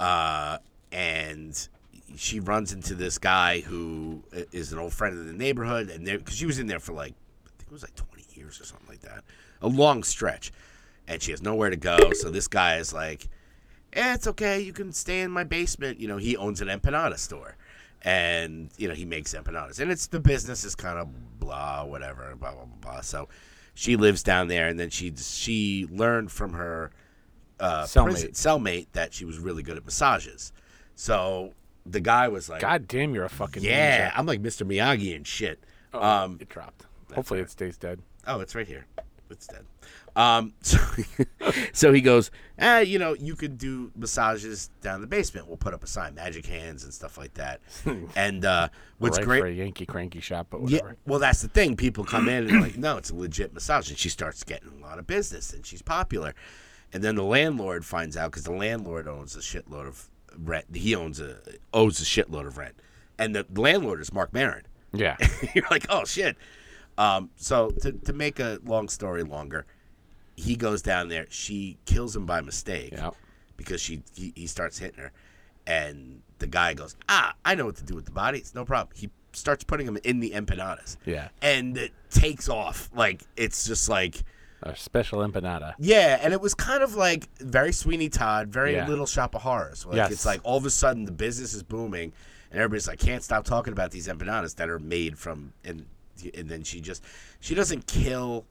uh, 0.00 0.58
and 0.90 1.68
she 2.16 2.40
runs 2.40 2.72
into 2.72 2.94
this 2.94 3.18
guy 3.18 3.60
who 3.60 4.22
is 4.50 4.72
an 4.72 4.78
old 4.78 4.94
friend 4.94 5.16
in 5.16 5.26
the 5.26 5.32
neighborhood, 5.32 5.90
and 5.90 6.04
because 6.04 6.34
she 6.34 6.46
was 6.46 6.58
in 6.58 6.66
there 6.66 6.80
for 6.80 6.92
like, 6.92 7.14
I 7.46 7.50
think 7.58 7.68
it 7.68 7.72
was 7.72 7.82
like 7.82 7.94
twenty 7.94 8.24
years 8.34 8.60
or 8.60 8.64
something 8.64 8.88
like 8.88 9.02
that, 9.02 9.22
a 9.60 9.68
long 9.68 10.02
stretch, 10.02 10.52
and 11.06 11.22
she 11.22 11.30
has 11.32 11.42
nowhere 11.42 11.68
to 11.68 11.76
go. 11.76 12.12
So 12.14 12.30
this 12.30 12.48
guy 12.48 12.78
is 12.78 12.92
like, 12.94 13.28
eh, 13.92 14.14
"It's 14.14 14.26
okay. 14.26 14.58
You 14.58 14.72
can 14.72 14.92
stay 14.92 15.20
in 15.20 15.30
my 15.30 15.44
basement." 15.44 16.00
You 16.00 16.08
know, 16.08 16.16
he 16.16 16.36
owns 16.36 16.60
an 16.60 16.68
empanada 16.68 17.18
store. 17.18 17.56
And 18.02 18.70
you 18.78 18.88
know 18.88 18.94
he 18.94 19.04
makes 19.04 19.34
empanadas, 19.34 19.78
and 19.78 19.90
it's 19.90 20.06
the 20.06 20.20
business 20.20 20.64
is 20.64 20.74
kind 20.74 20.98
of 20.98 21.38
blah, 21.38 21.84
whatever, 21.84 22.34
blah 22.34 22.52
blah 22.52 22.64
blah. 22.64 22.92
blah. 22.92 23.00
So 23.02 23.28
she 23.74 23.96
lives 23.96 24.22
down 24.22 24.48
there, 24.48 24.68
and 24.68 24.80
then 24.80 24.88
she 24.88 25.12
she 25.16 25.86
learned 25.90 26.32
from 26.32 26.54
her 26.54 26.92
uh, 27.60 27.84
Cellmate. 27.84 28.04
prison- 28.04 28.30
cellmate 28.32 28.86
that 28.92 29.12
she 29.14 29.24
was 29.24 29.38
really 29.38 29.62
good 29.62 29.76
at 29.76 29.84
massages. 29.84 30.52
So 30.94 31.54
the 31.86 32.00
guy 32.00 32.28
was 32.28 32.48
like, 32.48 32.60
God 32.60 32.88
damn, 32.88 33.14
you're 33.14 33.24
a 33.24 33.30
fucking 33.30 33.62
"Yeah, 33.62 34.10
ninja. 34.10 34.12
I'm 34.16 34.26
like 34.26 34.42
Mr. 34.42 34.66
Miyagi 34.66 35.14
and 35.14 35.26
shit." 35.26 35.62
Oh, 35.92 36.02
um, 36.02 36.38
it 36.40 36.48
dropped. 36.48 36.86
Hopefully, 37.14 37.40
it 37.40 37.50
stays 37.50 37.76
dead. 37.76 38.00
oh, 38.26 38.40
it's 38.40 38.54
right 38.54 38.66
here. 38.66 38.86
It's 39.30 39.46
dead. 39.46 39.64
Um, 40.16 40.54
so, 40.60 40.78
so 41.72 41.92
he 41.92 42.00
goes, 42.00 42.30
ah, 42.58 42.78
you 42.80 42.98
know, 42.98 43.14
you 43.14 43.36
could 43.36 43.58
do 43.58 43.92
massages 43.96 44.70
down 44.80 44.96
in 44.96 45.00
the 45.00 45.06
basement. 45.06 45.46
We'll 45.46 45.56
put 45.56 45.72
up 45.72 45.84
a 45.84 45.86
sign, 45.86 46.14
magic 46.14 46.46
hands 46.46 46.84
and 46.84 46.92
stuff 46.92 47.16
like 47.16 47.34
that. 47.34 47.60
and 48.16 48.44
uh, 48.44 48.68
what's 48.98 49.18
right 49.18 49.26
great, 49.26 49.40
for 49.40 49.46
a 49.46 49.52
Yankee 49.52 49.86
cranky 49.86 50.20
shop, 50.20 50.48
but 50.50 50.68
yeah, 50.68 50.80
well, 51.06 51.20
that's 51.20 51.42
the 51.42 51.48
thing. 51.48 51.76
People 51.76 52.04
come 52.04 52.28
in 52.28 52.48
and 52.48 52.60
like, 52.60 52.76
no, 52.76 52.96
it's 52.96 53.10
a 53.10 53.14
legit 53.14 53.54
massage, 53.54 53.88
and 53.88 53.98
she 53.98 54.08
starts 54.08 54.42
getting 54.42 54.68
a 54.68 54.82
lot 54.84 54.98
of 54.98 55.06
business, 55.06 55.52
and 55.52 55.64
she's 55.64 55.82
popular. 55.82 56.34
And 56.92 57.02
then 57.04 57.14
the 57.14 57.22
landlord 57.24 57.84
finds 57.84 58.16
out 58.16 58.30
because 58.32 58.44
the 58.44 58.52
landlord 58.52 59.06
owns 59.06 59.36
a 59.36 59.40
shitload 59.40 59.86
of 59.86 60.08
rent. 60.36 60.66
He 60.74 60.94
owns 60.94 61.20
a 61.20 61.36
owes 61.72 62.00
a 62.00 62.04
shitload 62.04 62.46
of 62.46 62.58
rent, 62.58 62.74
and 63.18 63.34
the 63.34 63.46
landlord 63.54 64.00
is 64.00 64.12
Marc 64.12 64.32
Maron. 64.32 64.62
Yeah. 64.92 65.16
You're 65.54 65.66
like, 65.70 65.86
oh 65.88 66.04
shit. 66.04 66.36
Um, 66.98 67.30
so 67.36 67.70
to 67.82 67.92
to 67.92 68.12
make 68.12 68.40
a 68.40 68.58
long 68.64 68.88
story 68.88 69.22
longer, 69.22 69.66
he 70.36 70.56
goes 70.56 70.82
down 70.82 71.08
there. 71.08 71.26
She 71.30 71.78
kills 71.86 72.14
him 72.16 72.26
by 72.26 72.40
mistake 72.40 72.90
Yep. 72.92 73.14
because 73.56 73.80
she 73.80 74.02
he, 74.16 74.32
he 74.34 74.46
starts 74.48 74.78
hitting 74.78 74.98
her, 75.00 75.12
and 75.68 76.22
the 76.40 76.48
guy 76.48 76.74
goes, 76.74 76.96
ah, 77.08 77.34
I 77.44 77.54
know 77.54 77.66
what 77.66 77.76
to 77.76 77.84
do 77.84 77.94
with 77.94 78.06
the 78.06 78.10
body. 78.10 78.38
It's 78.38 78.54
no 78.54 78.64
problem. 78.64 78.96
He 78.96 79.10
starts 79.32 79.62
putting 79.62 79.86
him 79.86 79.96
in 80.02 80.18
the 80.18 80.30
empanadas. 80.32 80.96
Yeah. 81.06 81.28
and 81.40 81.78
it 81.78 81.92
takes 82.10 82.48
off. 82.48 82.90
Like 82.92 83.22
it's 83.36 83.64
just 83.64 83.88
like. 83.88 84.24
A 84.62 84.76
special 84.76 85.20
empanada. 85.20 85.74
Yeah, 85.78 86.18
and 86.22 86.32
it 86.34 86.40
was 86.40 86.54
kind 86.54 86.82
of 86.82 86.94
like 86.94 87.28
very 87.38 87.72
Sweeney 87.72 88.08
Todd, 88.08 88.48
very 88.48 88.74
Yeah. 88.74 88.86
Little 88.86 89.06
Shop 89.06 89.34
of 89.34 89.42
Horrors. 89.42 89.86
Like 89.86 89.96
Yes. 89.96 90.12
it's 90.12 90.26
like 90.26 90.40
all 90.44 90.58
of 90.58 90.66
a 90.66 90.70
sudden 90.70 91.04
the 91.06 91.12
business 91.12 91.54
is 91.54 91.62
booming, 91.62 92.12
and 92.50 92.60
everybody's 92.60 92.86
like 92.86 92.98
can't 92.98 93.22
stop 93.22 93.44
talking 93.44 93.72
about 93.72 93.90
these 93.90 94.06
empanadas 94.08 94.56
that 94.56 94.68
are 94.68 94.78
made 94.78 95.18
from 95.18 95.52
and 95.64 95.86
and 96.36 96.48
then 96.50 96.62
she 96.62 96.80
just 96.80 97.02
she 97.40 97.54
doesn't 97.54 97.86
kill 97.86 98.44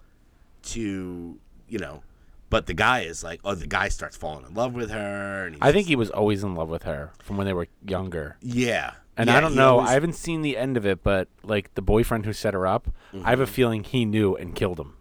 to 0.64 1.38
you 1.68 1.78
know, 1.80 2.02
but 2.50 2.66
the 2.66 2.74
guy 2.74 3.02
is 3.02 3.24
like 3.24 3.40
oh 3.46 3.54
the 3.56 3.68
guy 3.68 3.90
starts 3.90 4.18
falling 4.18 4.46
in 4.46 4.54
love 4.54 4.74
with 4.74 4.90
her. 4.90 5.46
And 5.46 5.56
he's 5.56 5.62
I 5.62 5.72
think 5.72 5.88
he 5.88 5.96
was 5.96 6.10
always 6.10 6.44
in 6.44 6.56
love 6.56 6.70
with 6.70 6.84
her 6.84 7.12
from 7.20 7.38
when 7.38 7.46
they 7.46 7.54
were 7.54 7.68
younger. 7.88 8.38
yeah, 8.42 8.94
And 9.16 9.30
Yeah, 9.30 9.38
I 9.38 9.42
don't 9.42 9.52
he 9.52 9.58
know. 9.58 9.74
always- 9.78 9.90
I 9.90 9.94
haven't 9.94 10.14
seen 10.16 10.42
the 10.42 10.58
end 10.58 10.76
of 10.78 10.86
it, 10.86 11.04
but 11.04 11.28
like 11.44 11.74
the 11.76 11.82
boyfriend 11.84 12.26
who 12.26 12.34
set 12.34 12.54
her 12.56 12.66
up, 12.66 12.88
I 13.24 13.30
have 13.30 13.40
a 13.40 13.44
mm-hmm. 13.44 13.54
feeling 13.54 13.84
he 13.84 14.06
knew 14.06 14.36
and 14.36 14.56
killed 14.56 14.80
him. 14.80 14.96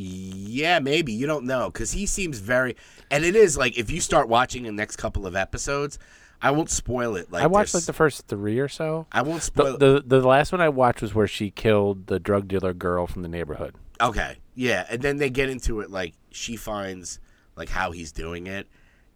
Yeah, 0.00 0.78
maybe 0.78 1.12
you 1.12 1.26
don't 1.26 1.44
know 1.44 1.70
because 1.70 1.90
he 1.90 2.06
seems 2.06 2.38
very, 2.38 2.76
and 3.10 3.24
it 3.24 3.34
is 3.34 3.58
like 3.58 3.76
if 3.76 3.90
you 3.90 4.00
start 4.00 4.28
watching 4.28 4.62
the 4.62 4.70
next 4.70 4.94
couple 4.94 5.26
of 5.26 5.34
episodes, 5.34 5.98
I 6.40 6.52
won't 6.52 6.70
spoil 6.70 7.16
it. 7.16 7.32
Like 7.32 7.42
I 7.42 7.48
watched 7.48 7.74
like 7.74 7.84
the 7.84 7.92
first 7.92 8.28
three 8.28 8.60
or 8.60 8.68
so. 8.68 9.08
I 9.10 9.22
won't 9.22 9.42
spoil. 9.42 9.76
The, 9.76 10.00
the 10.00 10.20
the 10.20 10.28
last 10.28 10.52
one 10.52 10.60
I 10.60 10.68
watched 10.68 11.02
was 11.02 11.16
where 11.16 11.26
she 11.26 11.50
killed 11.50 12.06
the 12.06 12.20
drug 12.20 12.46
dealer 12.46 12.72
girl 12.72 13.08
from 13.08 13.22
the 13.22 13.28
neighborhood. 13.28 13.74
Okay, 14.00 14.36
yeah, 14.54 14.86
and 14.88 15.02
then 15.02 15.16
they 15.16 15.30
get 15.30 15.50
into 15.50 15.80
it 15.80 15.90
like 15.90 16.14
she 16.30 16.54
finds 16.54 17.18
like 17.56 17.68
how 17.68 17.90
he's 17.90 18.12
doing 18.12 18.46
it, 18.46 18.68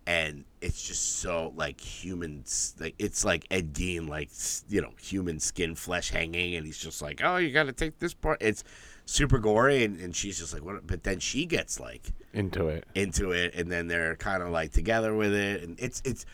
and 0.05 0.45
it's 0.61 0.83
just 0.83 1.21
so 1.21 1.53
like 1.55 1.81
human, 1.81 2.43
like 2.81 2.97
it's 2.99 3.25
like 3.25 3.47
Ed 3.53 3.73
Gein, 3.73 4.09
like 4.09 4.31
you 4.69 4.83
know, 4.83 4.95
human 5.01 5.39
skin, 5.39 5.77
flesh 5.77 6.11
hanging, 6.11 6.57
and 6.57 6.67
he's 6.67 6.79
just 6.79 7.01
like, 7.01 7.21
oh, 7.23 7.37
you 7.37 7.53
got 7.53 7.67
to 7.67 7.73
take 7.73 8.01
this 8.01 8.15
part. 8.15 8.43
It's 8.43 8.65
super 9.07 9.39
gory, 9.39 9.85
and, 9.85 10.01
and 10.01 10.15
she's 10.15 10.39
just 10.39 10.53
like, 10.55 10.65
what? 10.65 10.87
But 10.87 11.03
then 11.05 11.19
she 11.19 11.45
gets 11.47 11.79
like 11.81 12.13
Into 12.33 12.69
it. 12.69 12.85
into 12.95 13.31
it, 13.33 13.55
and 13.55 13.71
then 13.71 13.89
they're 13.89 14.17
kind 14.17 14.43
of 14.43 14.51
like 14.51 14.73
together 14.73 15.15
with 15.15 15.33
it, 15.35 15.63
and 15.63 15.79
it's 15.81 16.03
it's. 16.05 16.25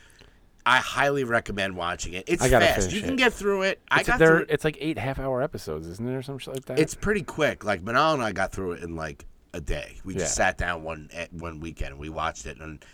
I 0.66 0.78
highly 0.78 1.24
recommend 1.24 1.76
watching 1.76 2.12
it. 2.12 2.24
It's 2.26 2.42
I 2.42 2.50
fast. 2.50 2.92
You 2.92 3.00
can 3.00 3.16
get 3.16 3.32
through 3.32 3.62
it. 3.62 3.80
I 3.90 4.00
It's, 4.00 4.08
got 4.08 4.18
there- 4.18 4.28
through 4.28 4.38
it. 4.42 4.46
it's 4.50 4.64
like 4.64 4.76
eight 4.80 4.98
half 4.98 5.18
hour 5.18 5.40
episodes, 5.40 5.86
isn't 5.86 6.06
it, 6.06 6.14
or 6.14 6.20
some 6.20 6.36
shit 6.36 6.52
like 6.52 6.66
that? 6.66 6.78
It's 6.78 6.94
pretty 6.94 7.22
quick. 7.22 7.64
Like 7.64 7.82
Manal 7.82 8.12
and 8.12 8.22
I 8.22 8.32
got 8.32 8.52
through 8.52 8.72
it 8.72 8.82
in 8.82 8.94
like 8.94 9.24
a 9.54 9.62
day. 9.62 9.98
We 10.04 10.12
just 10.12 10.34
sat 10.34 10.58
down 10.58 10.82
one 10.82 11.08
eh, 11.14 11.28
one 11.30 11.60
weekend 11.60 11.92
and 11.92 11.98
we 12.00 12.10
watched 12.10 12.44
it, 12.44 12.58
and 12.60 12.84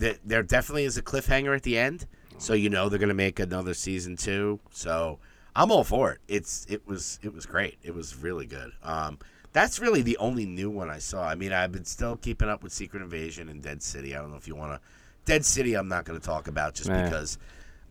th- 0.00 0.18
there 0.24 0.42
definitely 0.42 0.82
is 0.84 0.96
a 0.96 1.02
cliffhanger 1.02 1.54
at 1.54 1.62
the 1.62 1.78
end. 1.78 2.06
So 2.38 2.54
you 2.54 2.68
know 2.68 2.88
they're 2.88 2.98
gonna 2.98 3.14
make 3.14 3.38
another 3.38 3.74
season 3.74 4.16
two. 4.16 4.58
So 4.72 5.20
I'm 5.54 5.70
all 5.70 5.84
for 5.84 6.12
it. 6.12 6.18
It's 6.28 6.66
it 6.68 6.86
was 6.86 7.18
it 7.22 7.32
was 7.34 7.46
great. 7.46 7.78
It 7.82 7.94
was 7.94 8.16
really 8.16 8.46
good. 8.46 8.72
Um, 8.82 9.18
that's 9.52 9.78
really 9.78 10.00
the 10.02 10.16
only 10.16 10.46
new 10.46 10.70
one 10.70 10.88
I 10.88 10.98
saw. 10.98 11.28
I 11.28 11.34
mean, 11.34 11.52
I've 11.52 11.72
been 11.72 11.84
still 11.84 12.16
keeping 12.16 12.48
up 12.48 12.62
with 12.62 12.72
Secret 12.72 13.02
Invasion 13.02 13.48
and 13.50 13.62
Dead 13.62 13.82
City. 13.82 14.16
I 14.16 14.20
don't 14.20 14.30
know 14.30 14.36
if 14.38 14.48
you 14.48 14.54
want 14.56 14.72
to. 14.72 14.80
Dead 15.26 15.44
City, 15.44 15.74
I'm 15.74 15.88
not 15.88 16.04
going 16.04 16.18
to 16.18 16.24
talk 16.26 16.48
about 16.48 16.74
just 16.74 16.88
Nah. 16.88 17.04
because 17.04 17.38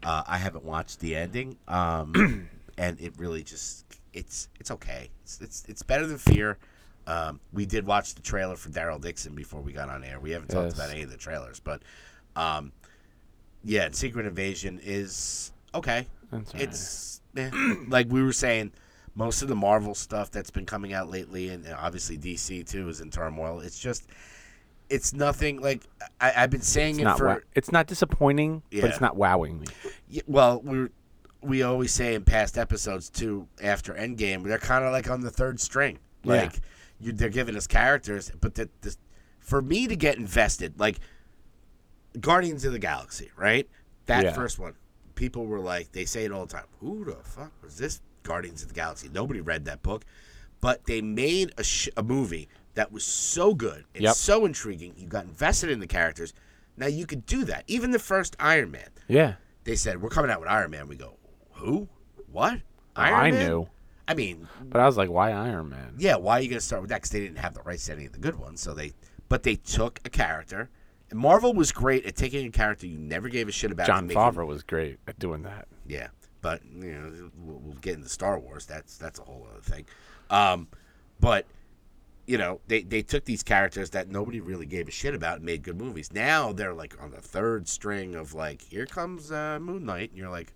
uh, 0.04 0.24
I 0.28 0.38
haven't 0.38 0.66
watched 0.66 1.00
the 1.00 1.16
ending. 1.16 1.56
Um, 1.68 2.50
and 2.78 3.00
it 3.00 3.14
really 3.18 3.44
just 3.44 3.86
it's 4.14 4.50
it's 4.60 4.72
okay. 4.72 5.10
It's 5.24 5.40
it's, 5.40 5.64
it's 5.70 5.84
better 5.84 6.08
than 6.08 6.18
Fear. 6.18 6.58
Um, 7.08 7.40
we 7.54 7.66
did 7.66 7.86
watch 7.86 8.16
the 8.16 8.22
trailer 8.22 8.56
for 8.56 8.70
Daryl 8.70 9.00
Dixon 9.00 9.34
before 9.36 9.62
we 9.62 9.72
got 9.72 9.90
on 9.90 10.04
air. 10.04 10.20
We 10.20 10.32
haven't 10.32 10.50
talked 10.50 10.66
Yes. 10.70 10.74
about 10.76 10.90
any 10.90 11.04
of 11.04 11.12
the 11.12 11.18
trailers, 11.18 11.60
but 11.60 11.82
um, 12.36 12.72
yeah, 13.64 13.90
Secret 13.92 14.26
Invasion 14.26 14.80
is 14.84 15.52
okay. 15.76 16.08
Right. 16.32 16.44
It's 16.56 17.21
like 17.88 18.08
we 18.10 18.24
were 18.24 18.34
saying. 18.34 18.72
Most 19.14 19.42
of 19.42 19.50
the 19.50 19.56
Marvel 19.58 19.94
stuff 19.94 20.32
that's 20.32 20.52
been 20.52 20.66
coming 20.66 20.94
out 20.94 21.10
lately, 21.10 21.50
and 21.50 21.68
obviously 21.78 22.18
DC 22.18 22.66
too, 22.66 22.88
is 22.88 23.02
in 23.02 23.12
turmoil. 23.12 23.60
It's 23.60 23.78
just, 23.78 24.08
it's 24.90 25.12
nothing 25.14 25.60
like 25.60 25.82
I, 26.22 26.32
I've 26.38 26.50
been 26.50 26.62
saying 26.62 26.92
It's 26.96 27.02
it 27.02 27.04
not. 27.04 27.18
for. 27.18 27.26
wa- 27.28 27.40
it's 27.54 27.74
not 27.74 27.88
disappointing, 27.88 28.64
but 28.72 28.86
it's 28.86 29.02
not 29.02 29.18
wowing 29.18 29.60
me. 29.60 29.68
Yeah, 30.08 30.22
well, 30.28 30.62
we're 30.62 30.92
we 31.42 31.62
always 31.62 31.92
say 31.92 32.16
in 32.16 32.24
past 32.24 32.58
episodes 32.58 33.10
too, 33.10 33.50
after 33.62 33.94
Endgame, 33.94 34.46
they're 34.46 34.58
kind 34.58 34.86
of 34.86 34.94
like 34.94 35.10
on 35.10 35.20
the 35.20 35.30
third 35.30 35.60
string. 35.60 36.00
Yeah. 36.24 36.44
Like 36.44 36.62
you, 37.02 37.12
they're 37.12 37.28
giving 37.28 37.58
us 37.58 37.68
characters, 37.68 38.32
but 38.40 38.56
the, 38.56 38.70
the, 38.80 38.96
for 39.42 39.62
me 39.62 39.88
to 39.88 39.96
get 39.98 40.16
invested, 40.20 40.80
like 40.80 41.00
Guardians 42.20 42.66
of 42.66 42.72
the 42.72 42.80
Galaxy, 42.80 43.30
right? 43.36 43.68
That 44.06 44.24
Yeah. 44.24 44.32
first 44.34 44.58
one, 44.60 44.76
people 45.22 45.46
were 45.46 45.60
like, 45.60 45.92
they 45.92 46.04
say 46.04 46.26
it 46.26 46.32
all 46.32 46.48
the 46.48 46.52
time. 46.54 46.66
Who 46.80 47.06
the 47.06 47.14
fuck 47.24 47.52
was 47.64 47.78
this 47.78 48.02
Guardians 48.24 48.64
of 48.64 48.70
the 48.70 48.74
Galaxy? 48.74 49.08
Nobody 49.14 49.40
read 49.40 49.66
that 49.66 49.84
book, 49.84 50.04
but 50.62 50.86
they 50.88 51.00
made 51.00 51.54
a, 51.60 51.64
sh- 51.64 51.90
a 51.96 52.02
movie 52.02 52.50
that 52.74 52.92
was 52.92 53.04
so 53.04 53.54
good 53.54 53.86
and 53.94 54.04
Yep. 54.04 54.16
so 54.16 54.46
intriguing. 54.46 54.94
You 54.98 55.06
got 55.08 55.26
invested 55.26 55.70
in 55.70 55.80
the 55.80 55.86
characters. 55.86 56.34
Now 56.76 56.88
you 56.88 57.06
could 57.06 57.28
do 57.28 57.44
that. 57.46 57.66
Even 57.68 57.92
the 57.92 58.00
first 58.00 58.36
Iron 58.40 58.72
Man 58.72 58.90
Yeah. 59.08 59.36
they 59.64 59.76
said 59.76 60.02
we're 60.02 60.10
coming 60.10 60.32
out 60.32 60.40
with 60.40 60.50
Iron 60.50 60.72
Man. 60.72 60.88
We 60.88 60.96
go, 60.96 61.18
who? 61.52 61.88
What? 62.32 62.60
Iron 62.96 63.14
I 63.20 63.30
Man? 63.32 63.48
knew. 63.48 63.68
I 64.08 64.16
mean, 64.16 64.48
But 64.64 64.82
I 64.82 64.88
was 64.88 64.98
like, 64.98 65.12
why 65.12 65.34
Iron 65.34 65.70
Man? 65.70 65.94
yeah. 66.00 66.16
Why 66.16 66.40
are 66.40 66.42
you 66.42 66.50
gonna 66.50 66.62
start 66.62 66.82
with 66.82 66.90
that? 66.90 66.96
Because 66.98 67.12
they 67.12 67.20
didn't 67.20 67.38
have 67.38 67.54
the 67.54 67.62
rights 67.62 67.86
to 67.86 67.92
any 67.94 68.06
of 68.08 68.14
the 68.14 68.18
good 68.20 68.38
ones. 68.40 68.60
So 68.60 68.74
they, 68.74 68.94
but 69.30 69.44
they 69.44 69.56
took 69.56 70.00
a 70.04 70.10
character. 70.10 70.72
Marvel 71.14 71.54
was 71.54 71.72
great 71.72 72.06
at 72.06 72.16
taking 72.16 72.46
a 72.48 72.52
character 72.52 72.88
you 72.88 72.98
never 72.98 73.30
gave 73.30 73.48
a 73.48 73.52
shit 73.52 73.72
about. 73.72 73.88
John 73.88 74.00
and 74.00 74.08
making- 74.08 74.22
Favreau 74.22 74.48
was 74.48 74.64
great 74.64 75.00
at 75.08 75.20
doing 75.20 75.44
that. 75.44 75.68
Yeah, 75.88 76.08
but 76.42 76.62
you 76.66 76.94
know, 76.94 77.32
we'll, 77.38 77.60
we'll 77.60 77.74
get 77.76 77.96
into 77.96 78.10
Star 78.10 78.40
Wars. 78.40 78.66
That's 78.66 78.98
that's 78.98 79.20
a 79.20 79.24
whole 79.24 79.48
other 79.52 79.62
thing. 79.62 79.86
Um, 80.30 80.68
but 81.20 81.46
you 82.28 82.38
know, 82.38 82.62
they 82.68 82.82
they 82.84 83.02
took 83.02 83.26
these 83.26 83.44
characters 83.44 83.90
that 83.90 84.10
nobody 84.10 84.40
really 84.40 84.66
gave 84.66 84.88
a 84.88 84.92
shit 84.92 85.14
about 85.14 85.38
and 85.38 85.46
made 85.46 85.64
good 85.64 85.78
movies. 85.78 86.14
Now 86.14 86.54
they're 86.54 86.74
like 86.74 86.96
on 87.02 87.12
the 87.12 87.20
third 87.22 87.68
string 87.68 88.16
of 88.16 88.34
like, 88.34 88.62
here 88.62 88.86
comes 88.86 89.32
uh, 89.32 89.60
Moon 89.62 89.86
Knight, 89.86 90.12
and 90.12 90.18
you're 90.18 90.30
like, 90.30 90.54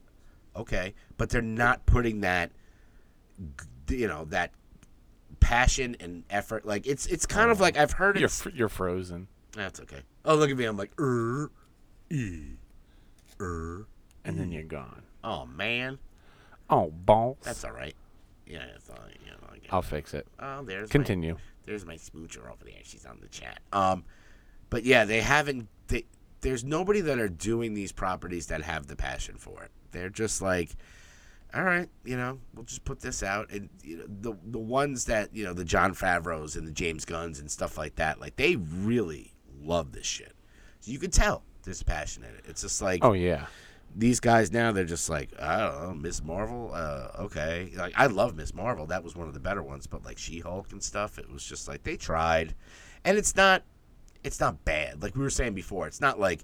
okay, 0.56 0.94
but 1.18 1.30
they're 1.30 1.42
not 1.42 1.86
putting 1.86 2.22
that, 2.22 2.52
you 3.90 4.08
know, 4.08 4.26
that 4.26 4.52
passion 5.40 5.98
and 6.00 6.24
effort. 6.30 6.66
Like 6.66 6.88
it's 6.88 7.06
it's 7.08 7.26
kind 7.26 7.52
of 7.52 7.60
like 7.60 7.78
I've 7.78 7.92
heard 7.94 8.18
You're 8.20 8.30
you're 8.54 8.70
frozen. 8.70 9.28
That's 9.56 9.80
okay. 9.82 10.02
Oh, 10.26 10.36
look 10.36 10.50
at 10.50 10.58
me. 10.58 10.66
I'm 10.66 10.78
like, 10.78 10.92
er, 11.00 11.50
e, 12.10 12.42
er. 13.40 13.88
And 14.24 14.38
then 14.40 14.52
you're 14.52 14.64
gone. 14.64 15.04
Oh 15.24 15.46
man, 15.46 15.98
Oh, 16.70 16.92
balls. 16.92 17.38
that's 17.44 17.64
all 17.64 17.72
right. 17.72 17.96
Yeah, 18.46 18.64
it's 18.76 18.90
all. 18.90 18.98
You 19.24 19.32
know, 19.32 19.38
I 19.52 19.58
get 19.58 19.74
I'll 19.74 19.82
fix 19.82 20.14
it. 20.14 20.28
Oh, 20.40 20.64
there's 20.64 20.90
Continue. 20.90 21.34
My, 21.36 21.40
there's 21.66 21.86
my 21.86 21.96
smoocher 21.96 22.50
over 22.52 22.64
there. 22.64 22.74
She's 22.84 23.06
on 23.06 23.20
the 23.22 23.28
chat. 23.28 23.60
Um, 23.72 24.04
but 24.70 24.84
yeah, 24.84 25.06
they 25.06 25.22
haven't. 25.22 25.68
They, 25.88 26.06
there's 26.42 26.64
nobody 26.64 27.02
that 27.02 27.20
are 27.20 27.30
doing 27.30 27.74
these 27.74 27.92
properties 27.92 28.48
that 28.48 28.62
have 28.64 28.88
the 28.88 28.96
passion 28.96 29.38
for 29.38 29.64
it. 29.64 29.72
They're 29.92 30.10
just 30.10 30.42
like, 30.42 30.76
all 31.54 31.64
right, 31.64 31.90
you 32.04 32.18
know, 32.18 32.40
we'll 32.54 32.66
just 32.66 32.84
put 32.84 33.00
this 33.00 33.24
out, 33.24 33.50
and 33.52 33.70
you 33.84 33.98
know, 33.98 34.06
the 34.08 34.34
the 34.46 34.60
ones 34.60 35.06
that 35.06 35.36
you 35.36 35.44
know, 35.44 35.54
the 35.54 35.66
Jon 35.66 35.94
Favreau's 35.96 36.56
and 36.56 36.68
the 36.68 36.72
James 36.72 37.06
Gunns 37.06 37.40
and 37.40 37.50
stuff 37.50 37.78
like 37.78 37.96
that, 37.96 38.20
like 38.20 38.36
they 38.36 38.56
really 38.56 39.34
love 39.66 39.92
this 39.92 40.06
shit. 40.06 40.34
You 40.84 41.00
could 41.00 41.12
tell 41.14 41.44
this 41.64 41.82
passion 41.84 42.24
in 42.24 42.30
it. 42.30 42.46
It's 42.48 42.62
just 42.62 42.82
like, 42.82 43.04
Oh 43.04 43.14
yeah. 43.14 43.48
these 43.96 44.20
guys 44.20 44.52
now 44.52 44.72
they're 44.72 44.86
just 44.86 45.10
like 45.10 45.30
I 45.40 45.58
don't 45.60 45.82
know 45.82 45.94
Miss 45.96 46.24
Marvel? 46.24 46.72
Uh 46.74 47.10
okay. 47.24 47.72
Like 47.76 47.94
I 47.98 48.06
love 48.08 48.36
Miss 48.36 48.54
Marvel. 48.54 48.86
That 48.88 49.04
was 49.04 49.16
one 49.16 49.28
of 49.28 49.34
the 49.34 49.40
better 49.40 49.64
ones 49.64 49.88
but 49.88 50.04
like 50.06 50.18
She 50.18 50.40
Hulk 50.40 50.72
and 50.72 50.84
stuff 50.84 51.18
it 51.18 51.30
was 51.32 51.44
just 51.44 51.68
like 51.68 51.84
they 51.84 51.98
tried. 51.98 52.54
And 53.04 53.18
it's 53.18 53.36
not 53.36 53.64
it's 54.24 54.40
not 54.40 54.64
bad. 54.66 55.02
Like 55.02 55.16
we 55.16 55.22
were 55.22 55.30
saying 55.30 55.54
before 55.54 55.88
it's 55.88 56.02
not 56.02 56.20
like 56.20 56.42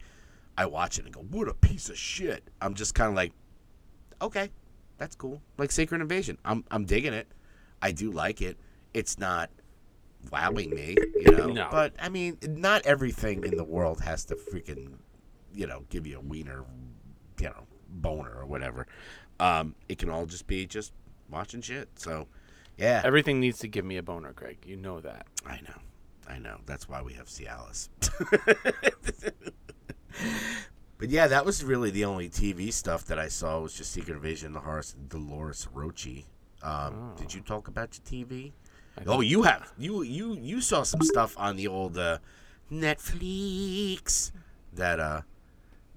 I 0.58 0.66
watch 0.66 0.98
it 1.00 1.06
and 1.06 1.14
go 1.14 1.22
what 1.22 1.48
a 1.48 1.54
piece 1.54 1.90
of 1.90 1.98
shit. 1.98 2.44
I'm 2.62 2.74
just 2.74 2.96
kind 2.96 3.10
of 3.10 3.16
like 3.16 3.32
okay 4.22 4.50
that's 4.98 5.16
cool. 5.16 5.42
Like 5.58 5.72
Secret 5.72 6.02
Invasion 6.02 6.38
I'm 6.46 6.64
I'm 6.72 6.86
digging 6.86 7.14
it. 7.14 7.28
I 7.82 7.92
do 7.92 8.12
like 8.12 8.42
it. 8.42 8.58
It's 8.94 9.18
not 9.20 9.50
wowing 10.30 10.70
me 10.70 10.96
you 11.16 11.32
know 11.32 11.48
No. 11.48 11.68
but 11.72 11.94
I 12.00 12.10
mean 12.10 12.38
not 12.48 12.86
everything 12.86 13.44
in 13.44 13.58
the 13.58 13.64
world 13.64 14.02
has 14.02 14.26
to 14.26 14.36
freaking 14.36 14.98
you 15.54 15.68
know 15.68 15.84
give 15.90 16.06
you 16.06 16.18
a 16.18 16.22
wiener 16.22 16.64
you 17.40 17.48
know, 17.48 17.66
boner 17.90 18.32
or 18.32 18.46
whatever. 18.46 18.86
Um, 19.40 19.74
it 19.90 19.98
can 19.98 20.10
all 20.12 20.28
just 20.28 20.46
be 20.46 20.68
just 20.68 20.94
watching 21.30 21.62
shit. 21.62 21.90
So, 21.96 22.28
yeah, 22.78 23.02
Everything 23.04 23.40
needs 23.40 23.58
to 23.60 23.68
give 23.68 23.84
me 23.84 23.98
a 23.98 24.04
boner, 24.04 24.32
Greg. 24.34 24.60
You 24.66 24.76
know 24.78 25.00
that. 25.00 25.26
I 25.46 25.60
know, 25.62 25.80
I 26.28 26.38
know. 26.38 26.60
That's 26.68 26.88
why 26.88 27.02
we 27.02 27.14
have 27.14 27.26
Cialis. 27.28 27.90
but 30.98 31.10
yeah, 31.10 31.28
that 31.28 31.46
was 31.46 31.64
really 31.64 31.90
the 31.90 32.06
only 32.06 32.30
TV 32.30 32.72
stuff 32.72 33.06
that 33.06 33.18
I 33.18 33.28
saw 33.28 33.60
was 33.60 33.74
just 33.74 33.92
Secret 33.92 34.16
Invasion, 34.16 34.54
the 34.54 34.60
horse, 34.60 34.96
Dolores 35.08 35.68
Rochi. 35.74 36.26
Um, 36.62 37.14
Did 37.18 37.34
you 37.34 37.42
talk 37.42 37.68
about 37.68 37.98
your 37.98 38.26
TV? 38.26 38.52
Oh, 39.08 39.22
you 39.22 39.44
have 39.44 39.72
you 39.78 40.02
you 40.04 40.34
you 40.36 40.62
saw 40.62 40.84
some 40.84 41.02
stuff 41.02 41.34
on 41.38 41.56
the 41.56 41.68
old 41.68 41.98
uh, 41.98 42.18
Netflix 42.72 44.32
that 44.74 45.00
uh 45.00 45.22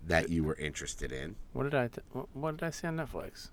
that 0.07 0.29
you 0.31 0.45
were 0.45 0.55
interested 0.57 1.13
in. 1.13 1.37
What 1.53 1.65
did 1.65 1.75
I? 1.75 1.89
Th- 1.89 2.05
what, 2.13 2.27
what 2.35 2.57
did 2.57 2.67
I 2.67 2.71
see 2.71 2.87
on 2.87 2.97
Netflix? 2.97 3.51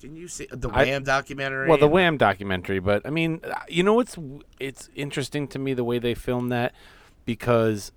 Didn't 0.00 0.16
you 0.16 0.28
see 0.28 0.46
the 0.50 0.68
I- 0.70 0.84
Wham 0.84 1.04
documentary? 1.04 1.68
Well, 1.68 1.78
the 1.78 1.88
Wham 1.88 2.16
documentary, 2.16 2.80
but 2.80 3.06
I 3.06 3.10
mean, 3.10 3.40
uh, 3.44 3.54
you 3.68 3.82
know, 3.82 3.98
it's 4.00 4.16
it's 4.60 4.90
interesting 4.94 5.48
to 5.48 5.58
me 5.58 5.74
the 5.74 5.84
way 5.84 5.98
they 5.98 6.14
filmed 6.14 6.52
that 6.52 6.74
because 7.24 7.92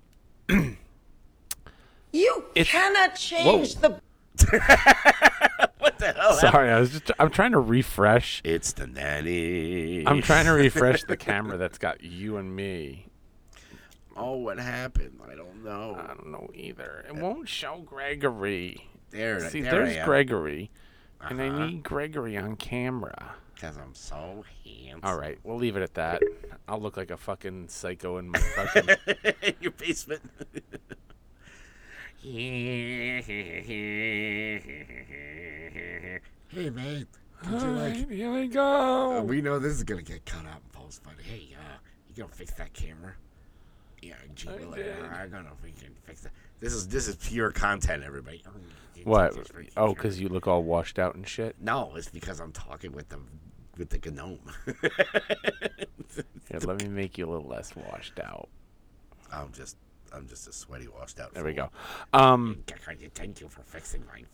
You 2.12 2.44
It's- 2.54 2.66
cannot 2.68 3.14
change 3.14 3.76
the 3.76 3.90
What 3.90 4.02
the 6.00 6.12
hell? 6.12 6.34
happened? 6.34 6.40
sorry, 6.52 6.70
I 6.70 6.80
was 6.80 6.90
just 6.90 7.10
I'm 7.18 7.30
trying 7.30 7.52
to 7.52 7.60
refresh. 7.60 8.40
It's 8.44 8.72
the 8.72 8.86
nanny. 8.88 10.06
I'm 10.06 10.20
trying 10.22 10.46
to 10.46 10.52
refresh 10.52 11.04
the 11.04 11.16
camera 11.28 11.56
that's 11.56 11.78
got 11.78 12.02
you 12.02 12.36
and 12.38 12.54
me. 12.54 13.06
Oh, 14.16 14.36
what 14.36 14.58
happened? 14.58 15.20
I 15.30 15.34
don't 15.34 15.64
know. 15.64 15.96
I 15.98 16.08
don't 16.08 16.30
know 16.30 16.50
either. 16.52 17.04
It 17.08 17.14
won't 17.14 17.48
show 17.48 17.78
Gregory. 17.86 18.86
there, 19.10 19.48
See, 19.48 19.62
there 19.62 19.86
there's. 19.86 20.04
Gregory, 20.04 20.70
and 21.20 21.40
I 21.40 21.48
Uh-huh. 21.48 21.66
need 21.66 21.82
Gregory 21.84 22.36
on 22.36 22.56
camera. 22.56 23.34
Because 23.54 23.76
I'm 23.78 23.94
so 23.94 24.44
handsome. 24.64 25.00
All 25.02 25.18
right, 25.18 25.38
we'll 25.44 25.56
leave 25.58 25.76
it 25.76 25.82
at 25.82 25.94
that. 25.94 26.22
I'll 26.66 26.80
look 26.80 26.96
like 26.96 27.10
a 27.10 27.16
fucking 27.16 27.68
psycho 27.68 28.16
in 28.18 28.28
my 28.30 28.38
fucking. 28.38 28.96
In 29.42 29.54
your 29.60 29.72
basement. 29.72 30.22
hey, 36.50 36.70
man. 36.70 37.06
Could 37.42 37.62
you 37.62 37.68
like? 37.70 38.10
Here 38.10 38.30
we 38.32 38.48
go. 38.48 39.22
we 39.22 39.40
know 39.40 39.58
this 39.58 39.72
is 39.72 39.82
gonna 39.84 40.02
get 40.02 40.26
cut 40.26 40.44
out 40.46 40.60
and 40.62 40.72
post, 40.72 41.02
but 41.02 41.14
hey, 41.22 41.48
uh, 41.58 41.78
you 42.08 42.22
gonna 42.22 42.32
fix 42.34 42.52
that 42.54 42.72
camera? 42.74 43.14
Yeah, 44.02 44.14
gee, 44.34 44.48
I 44.48 44.56
well, 44.56 44.70
did. 44.72 44.98
uh, 44.98 45.06
I'm 45.14 45.30
gonna 45.30 45.50
freaking 45.64 45.94
fix 46.04 46.22
that. 46.22 46.32
This 46.60 46.74
is 46.74 46.88
this 46.88 47.08
is 47.08 47.16
pure 47.16 47.50
content, 47.50 48.02
everybody. 48.02 48.42
Oh, 48.46 48.50
What? 49.04 49.34
take 49.34 49.44
this 49.44 49.48
freaking 49.48 49.72
Oh, 49.76 49.94
because 49.94 50.20
you 50.20 50.28
look 50.28 50.46
all 50.46 50.62
washed 50.62 50.98
out 50.98 51.14
and 51.14 51.26
shit. 51.26 51.56
No, 51.60 51.92
it's 51.96 52.08
because 52.10 52.40
I'm 52.40 52.52
talking 52.52 52.92
with 52.92 53.08
the 53.08 53.18
with 53.78 53.88
the 53.88 54.10
gnome. 54.10 54.40
Here, 56.50 56.60
let 56.64 56.82
me 56.82 56.88
make 56.88 57.16
you 57.16 57.26
a 57.26 57.30
little 57.30 57.48
less 57.48 57.74
washed 57.74 58.20
out. 58.20 58.48
I'm 59.32 59.52
just 59.52 59.76
I'm 60.12 60.26
just 60.28 60.48
a 60.48 60.52
sweaty, 60.52 60.88
washed 60.88 61.20
out. 61.20 61.32
There 61.32 61.44
we 61.44 61.54
go. 61.54 61.70
Um, 62.12 62.64
Thank 63.14 63.40
you 63.40 63.48
for 63.48 63.62
fixing 63.62 64.04
my 64.06 64.24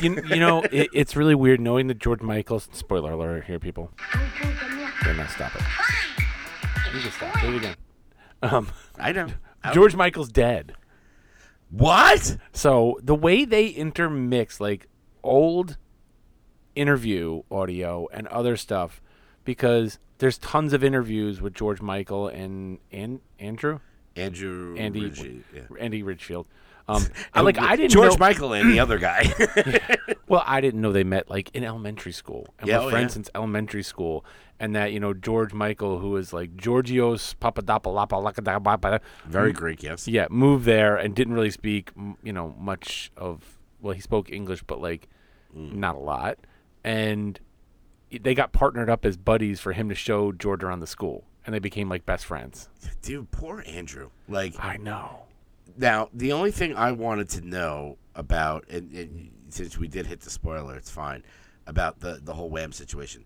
you, 0.00 0.22
you 0.28 0.36
know, 0.36 0.62
it, 0.72 0.88
it's 0.92 1.16
really 1.16 1.34
weird 1.34 1.60
knowing 1.60 1.86
that 1.88 1.98
George 1.98 2.22
Michaels. 2.22 2.68
Spoiler 2.72 3.12
alert 3.12 3.44
here, 3.44 3.58
people. 3.58 3.90
Okay, 4.14 5.16
now 5.16 5.26
stop 5.26 5.54
it. 5.56 5.62
You 6.94 7.00
can 7.00 7.10
stop. 7.10 7.40
Do 7.40 7.54
it 7.54 7.56
again. 7.56 7.76
Um, 8.42 8.68
I 8.98 9.12
know. 9.12 9.28
I- 9.62 9.72
George 9.72 9.94
Michael's 9.94 10.30
dead. 10.30 10.74
What? 11.70 12.36
So 12.52 12.98
the 13.02 13.14
way 13.14 13.44
they 13.44 13.68
intermix 13.68 14.60
like 14.60 14.88
old 15.22 15.76
interview 16.74 17.42
audio 17.50 18.08
and 18.12 18.26
other 18.28 18.56
stuff, 18.56 19.00
because 19.44 19.98
there's 20.18 20.38
tons 20.38 20.72
of 20.72 20.82
interviews 20.82 21.40
with 21.40 21.54
George 21.54 21.80
Michael 21.80 22.28
and 22.28 22.78
and 22.90 23.20
Andrew 23.38 23.78
Andrew 24.16 24.74
Andy 24.76 25.02
Ridgeley, 25.02 25.42
yeah. 25.54 25.62
Andy 25.78 26.02
Ridgefield. 26.02 26.46
Um, 26.90 27.06
I 27.34 27.40
like 27.42 27.58
I 27.58 27.76
didn't 27.76 27.90
George 27.92 28.12
know, 28.12 28.16
Michael 28.18 28.52
and 28.52 28.70
the 28.70 28.80
other 28.80 28.98
guy. 29.08 29.32
Well, 30.28 30.44
I 30.46 30.60
didn't 30.60 30.80
know 30.80 30.92
they 30.92 31.02
met 31.02 31.28
like 31.28 31.50
in 31.54 31.64
elementary 31.64 32.12
school 32.12 32.46
and 32.60 32.68
Yeah, 32.68 32.78
were 32.78 32.84
oh, 32.84 32.90
friends 32.90 33.10
yeah. 33.10 33.14
since 33.14 33.30
elementary 33.34 33.82
school, 33.82 34.24
and 34.60 34.76
that 34.76 34.92
you 34.92 35.00
know 35.00 35.12
George 35.12 35.52
Michael, 35.52 35.98
who 35.98 36.16
is 36.16 36.32
like 36.32 36.56
Georgios 36.56 37.34
Papadopoulos, 37.40 38.06
Very 39.26 39.52
Greek, 39.52 39.82
yes. 39.82 40.06
yeah, 40.06 40.28
moved 40.30 40.66
there 40.66 40.96
and 40.96 41.16
didn't 41.16 41.34
really 41.34 41.50
speak, 41.50 41.90
you 42.22 42.32
know, 42.32 42.54
much 42.58 43.10
of. 43.16 43.58
Well, 43.80 43.92
he 43.94 44.00
spoke 44.00 44.30
English, 44.30 44.62
but 44.62 44.80
like 44.80 45.08
Mm. 45.56 45.74
not 45.74 45.96
a 45.96 45.98
lot, 45.98 46.38
and 46.84 47.40
they 48.12 48.34
got 48.34 48.52
partnered 48.52 48.88
up 48.88 49.04
as 49.04 49.16
buddies 49.16 49.58
for 49.58 49.72
him 49.72 49.88
to 49.88 49.96
show 49.96 50.30
George 50.30 50.62
around 50.62 50.78
the 50.78 50.86
school, 50.86 51.24
and 51.44 51.52
they 51.52 51.58
became 51.58 51.88
like 51.88 52.06
best 52.06 52.24
friends. 52.24 52.68
Dude, 53.02 53.32
poor 53.32 53.64
Andrew. 53.66 54.10
Like 54.28 54.54
I 54.60 54.76
know. 54.76 55.22
Now, 55.80 56.08
the 56.12 56.32
only 56.32 56.50
thing 56.50 56.76
I 56.76 56.92
wanted 56.92 57.28
to 57.30 57.40
know 57.40 57.96
about, 58.14 58.68
and, 58.68 58.92
and 58.92 59.30
since 59.48 59.78
we 59.78 59.88
did 59.88 60.06
hit 60.06 60.20
the 60.20 60.30
spoiler, 60.30 60.76
it's 60.76 60.90
fine 60.90 61.22
about 61.66 62.00
the 62.00 62.20
the 62.22 62.34
whole 62.34 62.50
Wham 62.50 62.72
situation. 62.72 63.24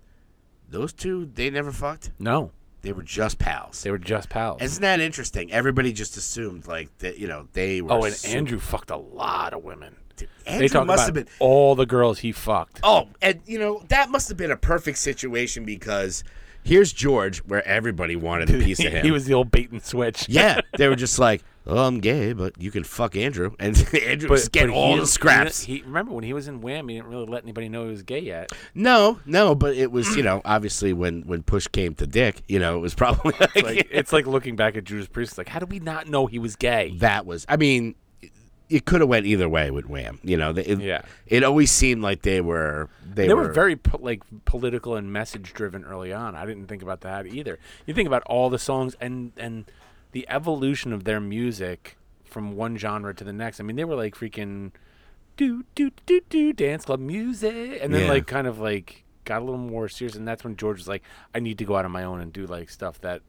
Those 0.69 0.93
two, 0.93 1.31
they 1.35 1.51
never 1.51 1.71
fucked. 1.73 2.11
No, 2.19 2.51
They 2.83 2.93
were 2.93 3.03
just 3.03 3.39
pals. 3.39 3.83
they 3.83 3.91
were 3.91 3.99
just 3.99 4.29
pals. 4.31 4.63
Isn't 4.63 4.83
that 4.83 5.01
interesting? 5.01 5.53
Everybody 5.53 5.93
just 5.93 6.17
assumed 6.17 6.67
like 6.67 6.97
that. 6.99 7.19
You 7.19 7.27
know, 7.29 7.49
they 7.53 7.81
were. 7.83 7.93
oh, 7.93 8.05
and 8.05 8.15
super- 8.15 8.37
Andrew 8.39 8.59
fucked 8.59 8.91
a 8.91 8.97
lot 8.97 9.53
of 9.53 9.63
women. 9.65 9.97
Andrew 10.47 10.61
they 10.61 10.69
talk 10.69 10.87
must 10.87 11.09
about 11.09 11.17
have 11.17 11.27
been. 11.27 11.35
all 11.41 11.75
the 11.75 11.87
girls 11.87 12.21
he 12.21 12.31
fucked. 12.33 12.79
Oh, 12.83 13.09
and 13.21 13.41
you 13.47 13.59
know 13.59 13.83
that 13.89 14.11
must 14.11 14.29
have 14.29 14.37
been 14.39 14.53
a 14.53 14.57
perfect 14.57 14.99
situation 14.99 15.65
because 15.65 16.23
here's 16.63 16.93
George, 16.93 17.39
where 17.39 17.67
everybody 17.67 18.15
wanted 18.17 18.49
a 18.51 18.59
piece 18.65 18.79
of 18.85 18.93
him. 18.93 19.05
he 19.05 19.11
was 19.11 19.25
the 19.27 19.35
old 19.35 19.51
bait 19.51 19.71
and 19.71 19.83
switch. 19.83 20.29
yeah, 20.29 20.61
they 20.79 20.89
were 20.89 20.95
just 20.97 21.19
like, 21.19 21.43
"Oh, 21.67 21.87
I'm 21.87 22.01
gay, 22.01 22.33
but 22.33 22.61
you 22.61 22.71
can 22.71 22.85
fuck 22.85 23.17
Andrew," 23.17 23.55
and 23.61 23.77
Andrew 24.07 24.29
was 24.29 24.49
getting 24.49 24.71
he 24.71 24.77
all 24.77 24.97
the 24.97 25.07
scraps. 25.07 25.63
He, 25.63 25.83
remember 25.83 26.13
when 26.13 26.25
he 26.25 26.33
was 26.33 26.49
in 26.49 26.61
Wham, 26.61 26.89
he 26.89 26.97
didn't 26.97 27.09
really 27.11 27.27
let 27.27 27.43
anybody 27.43 27.69
know 27.69 27.85
he 27.85 27.91
was 27.91 28.03
gay 28.03 28.21
yet. 28.21 28.51
no, 28.75 29.21
no, 29.27 29.55
but 29.55 29.75
it 29.75 29.91
was 29.93 30.17
you 30.17 30.23
know 30.23 30.43
obviously 30.45 30.93
when 30.93 31.23
when 31.23 31.43
push 31.43 31.67
came 31.69 31.95
to 31.97 32.07
dick, 32.07 32.43
you 32.49 32.59
know 32.59 32.77
it 32.77 32.81
was 32.81 32.95
probably 33.05 33.33
like, 33.41 33.63
Like 33.63 33.89
it's 33.91 34.13
like 34.13 34.27
looking 34.27 34.57
back 34.57 34.77
at 34.77 34.85
Judas 34.85 35.07
Priest. 35.09 35.39
Like, 35.39 35.49
how 35.49 35.59
did 35.59 35.71
we 35.71 35.81
not 35.81 36.09
know 36.09 36.27
he 36.27 36.39
was 36.39 36.57
gay? 36.57 36.95
that 36.99 37.27
was. 37.27 37.45
I 37.49 37.57
mean, 37.57 37.95
it 38.71 38.87
could 38.87 39.01
have 39.01 39.09
went 39.11 39.27
either 39.27 39.49
way 39.49 39.71
with 39.71 39.87
Wham. 39.87 40.19
You 40.23 40.37
know, 40.37 40.51
it, 40.51 40.81
Yeah. 40.81 41.03
It 41.27 41.45
always 41.45 41.71
seemed 41.71 42.03
like 42.03 42.23
they 42.23 42.41
were 42.41 42.89
they, 43.05 43.27
They 43.29 43.35
were 43.35 43.53
very 43.53 43.77
po- 43.77 43.99
like 44.01 44.23
political 44.47 44.97
and 44.97 45.13
message 45.13 45.53
driven 45.53 45.85
early 45.85 46.13
on. 46.13 46.35
I 46.35 46.47
didn't 46.47 46.67
think 46.67 46.83
about 46.83 47.03
that 47.03 47.27
either. 47.27 47.59
You 47.87 47.95
think 47.95 48.07
about 48.07 48.23
all 48.27 48.51
the 48.51 48.59
songs 48.59 48.97
and 49.01 49.33
and 49.37 49.67
the 50.15 50.25
evolution 50.29 50.93
of 50.93 51.03
their 51.03 51.21
music 51.21 51.97
from 52.25 52.55
one 52.57 52.79
genre 52.79 53.13
to 53.13 53.25
the 53.25 53.33
next. 53.33 53.59
I 53.59 53.65
mean, 53.65 53.75
they 53.75 53.85
were 53.85 53.97
like 53.97 54.15
freaking 54.15 54.71
do 55.37 55.65
do 55.75 55.91
do 56.07 56.21
do 56.31 56.53
dance 56.53 56.85
club 56.85 57.01
music, 57.01 57.81
and 57.83 57.93
then 57.93 58.03
Yeah. 58.03 58.13
like 58.13 58.27
kind 58.29 58.47
of 58.47 58.59
like 58.61 59.03
got 59.25 59.43
a 59.43 59.45
little 59.45 59.59
more 59.59 59.89
serious. 59.89 60.15
And 60.15 60.27
that's 60.27 60.45
when 60.45 60.57
George 60.57 60.79
was 60.79 60.87
like, 60.89 61.03
I 61.35 61.41
need 61.41 61.59
to 61.59 61.65
go 61.65 61.77
out 61.77 61.85
on 61.85 61.91
my 61.91 62.05
own 62.05 62.21
and 62.21 62.33
do 62.33 62.47
like 62.47 62.71
stuff 62.71 63.01
that 63.01 63.23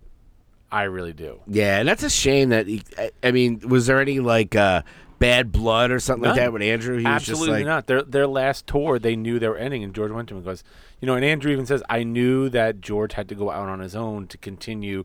I 0.72 0.84
really 0.84 1.14
do. 1.14 1.40
Yeah, 1.48 1.80
and 1.80 1.88
that's 1.90 2.04
a 2.04 2.10
shame 2.10 2.50
that 2.50 2.68
he, 2.68 2.84
I, 2.98 3.12
I 3.24 3.32
mean, 3.32 3.62
was 3.68 3.88
there 3.88 4.00
any 4.00 4.20
like 4.20 4.56
uh, 4.56 4.84
bad 5.18 5.52
blood 5.52 5.90
or 5.90 6.00
something 6.00 6.30
like 6.30 6.38
that 6.38 6.54
with 6.54 6.62
Andrew? 6.62 6.98
He 6.98 7.06
Absolutely 7.06 7.50
like, 7.50 7.66
not. 7.66 7.88
Their 7.88 8.04
their 8.04 8.28
last 8.28 8.68
tour, 8.68 9.00
they 9.00 9.16
knew 9.16 9.40
they 9.40 9.48
were 9.48 9.58
ending, 9.58 9.84
and 9.84 9.96
George 9.96 10.12
went 10.12 10.28
to 10.30 10.36
him 10.36 10.40
and 10.40 10.46
goes, 10.46 10.64
you 11.02 11.08
know, 11.08 11.16
and 11.16 11.26
Andrew 11.26 11.52
even 11.52 11.66
says, 11.66 11.82
I 11.90 12.04
knew 12.04 12.48
that 12.50 12.80
George 12.82 13.14
had 13.14 13.28
to 13.30 13.36
go 13.36 13.50
out 13.50 13.70
on 13.70 13.80
his 13.80 13.96
own 13.96 14.28
to 14.28 14.38
continue 14.38 15.04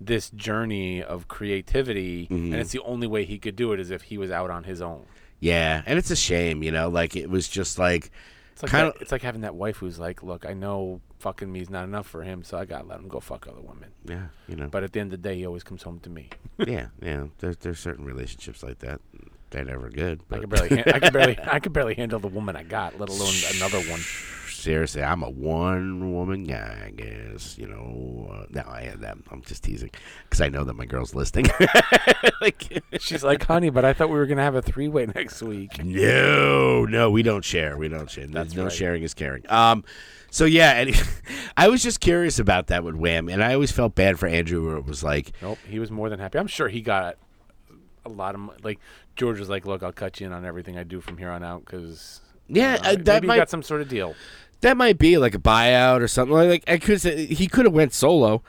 this 0.00 0.30
journey 0.30 1.02
of 1.02 1.28
creativity, 1.28 2.26
Mm-hmm. 2.26 2.52
and 2.52 2.54
it's 2.56 2.72
the 2.72 2.80
only 2.82 3.06
way 3.06 3.24
he 3.24 3.38
could 3.38 3.56
do 3.56 3.72
it 3.72 3.80
is 3.80 3.90
if 3.90 4.02
he 4.02 4.18
was 4.18 4.30
out 4.30 4.50
on 4.50 4.64
his 4.64 4.80
own. 4.82 5.04
yeah, 5.40 5.82
and 5.86 5.98
it's 5.98 6.10
a 6.10 6.16
shame, 6.16 6.62
you 6.62 6.70
know, 6.72 6.88
like 6.88 7.16
it 7.16 7.28
was 7.30 7.48
just 7.48 7.78
like, 7.78 8.10
It's 8.52 8.62
like 8.62 8.72
Kinda- 8.72 8.92
that, 8.92 9.02
it's 9.02 9.12
like 9.12 9.22
having 9.22 9.42
that 9.42 9.54
wife 9.54 9.76
who's 9.78 9.98
like, 9.98 10.22
look, 10.22 10.46
I 10.46 10.54
know 10.54 11.00
fucking 11.18 11.50
me 11.50 11.60
is 11.60 11.70
not 11.70 11.84
enough 11.84 12.06
for 12.06 12.22
him, 12.22 12.42
so 12.42 12.58
I 12.58 12.64
gotta 12.64 12.86
let 12.86 12.98
him 12.98 13.08
go 13.08 13.20
fuck 13.20 13.46
other 13.46 13.60
women. 13.60 13.90
yeah, 14.04 14.26
you 14.48 14.56
know, 14.56 14.68
But 14.68 14.82
at 14.84 14.92
the 14.92 15.00
end 15.00 15.12
of 15.12 15.22
the 15.22 15.28
day, 15.28 15.36
he 15.36 15.46
always 15.46 15.62
comes 15.64 15.82
home 15.82 15.98
to 16.00 16.10
me. 16.10 16.28
yeah, 16.58 16.86
yeah. 17.02 17.26
There's 17.38 17.56
there's 17.58 17.78
certain 17.78 18.04
relationships 18.04 18.62
like 18.62 18.78
that. 18.80 19.00
They're 19.50 19.64
never 19.64 19.88
good. 19.90 20.20
I 20.20 20.24
But 20.28 20.40
could 20.40 20.50
barely, 20.50 20.68
han- 20.76 20.84
I 20.94 20.98
could 21.00 21.12
barely, 21.12 21.38
I 21.42 21.60
could 21.60 21.72
barely 21.72 21.94
handle 21.94 22.18
the 22.18 22.28
woman 22.28 22.56
I 22.56 22.62
got, 22.64 22.98
let 22.98 23.08
alone 23.08 23.34
another 23.56 23.78
one. 23.90 24.00
Seriously, 24.66 25.00
I'm 25.00 25.22
a 25.22 25.30
one 25.30 26.12
woman 26.12 26.42
guy. 26.42 26.86
I 26.86 26.90
guess 26.90 27.56
you 27.56 27.68
know. 27.68 28.28
Uh, 28.32 28.46
no, 28.50 28.62
I. 28.62 28.92
I'm 29.30 29.42
just 29.42 29.62
teasing 29.62 29.90
because 30.24 30.40
I 30.40 30.48
know 30.48 30.64
that 30.64 30.74
my 30.74 30.86
girl's 30.86 31.14
listening. 31.14 31.46
like, 32.40 32.82
She's 32.98 33.22
like, 33.22 33.44
honey, 33.44 33.70
but 33.70 33.84
I 33.84 33.92
thought 33.92 34.08
we 34.08 34.16
were 34.16 34.26
gonna 34.26 34.42
have 34.42 34.56
a 34.56 34.62
three 34.62 34.88
way 34.88 35.06
next 35.06 35.40
week. 35.40 35.84
No, 35.84 36.84
no, 36.84 37.12
we 37.12 37.22
don't 37.22 37.44
share. 37.44 37.76
We 37.76 37.88
don't 37.88 38.10
share. 38.10 38.26
That's 38.26 38.54
no 38.54 38.64
right. 38.64 38.72
sharing 38.72 39.04
is 39.04 39.14
caring. 39.14 39.48
Um, 39.48 39.84
so 40.30 40.44
yeah, 40.44 40.72
and 40.72 40.90
I 41.56 41.68
was 41.68 41.80
just 41.80 42.00
curious 42.00 42.40
about 42.40 42.66
that 42.66 42.82
with 42.82 42.96
Wham, 42.96 43.28
and 43.28 43.44
I 43.44 43.54
always 43.54 43.70
felt 43.70 43.94
bad 43.94 44.18
for 44.18 44.26
Andrew, 44.26 44.66
where 44.66 44.76
it 44.76 44.84
was 44.84 45.04
like, 45.04 45.30
Nope, 45.40 45.58
he 45.68 45.78
was 45.78 45.92
more 45.92 46.10
than 46.10 46.18
happy. 46.18 46.40
I'm 46.40 46.48
sure 46.48 46.68
he 46.68 46.80
got 46.80 47.18
a 48.04 48.08
lot 48.08 48.34
of 48.34 48.64
like 48.64 48.80
George 49.14 49.38
was 49.38 49.48
like, 49.48 49.64
"Look, 49.64 49.84
I'll 49.84 49.92
cut 49.92 50.18
you 50.18 50.26
in 50.26 50.32
on 50.32 50.44
everything 50.44 50.76
I 50.76 50.82
do 50.82 51.00
from 51.00 51.18
here 51.18 51.30
on 51.30 51.44
out 51.44 51.64
because 51.64 52.20
yeah, 52.48 52.78
uh, 52.82 52.96
that 53.00 53.22
might 53.24 53.34
he 53.34 53.40
got 53.40 53.50
some 53.50 53.62
sort 53.62 53.80
of 53.80 53.88
deal." 53.88 54.14
That 54.66 54.76
might 54.76 54.98
be 54.98 55.16
like 55.16 55.34
a 55.34 55.38
buyout 55.38 56.00
or 56.00 56.08
something. 56.08 56.36
Like 56.36 56.64
I 56.66 56.78
could 56.78 57.00
say 57.00 57.26
he 57.26 57.46
could 57.46 57.66
have 57.66 57.74
went 57.74 57.92
solo 57.92 58.42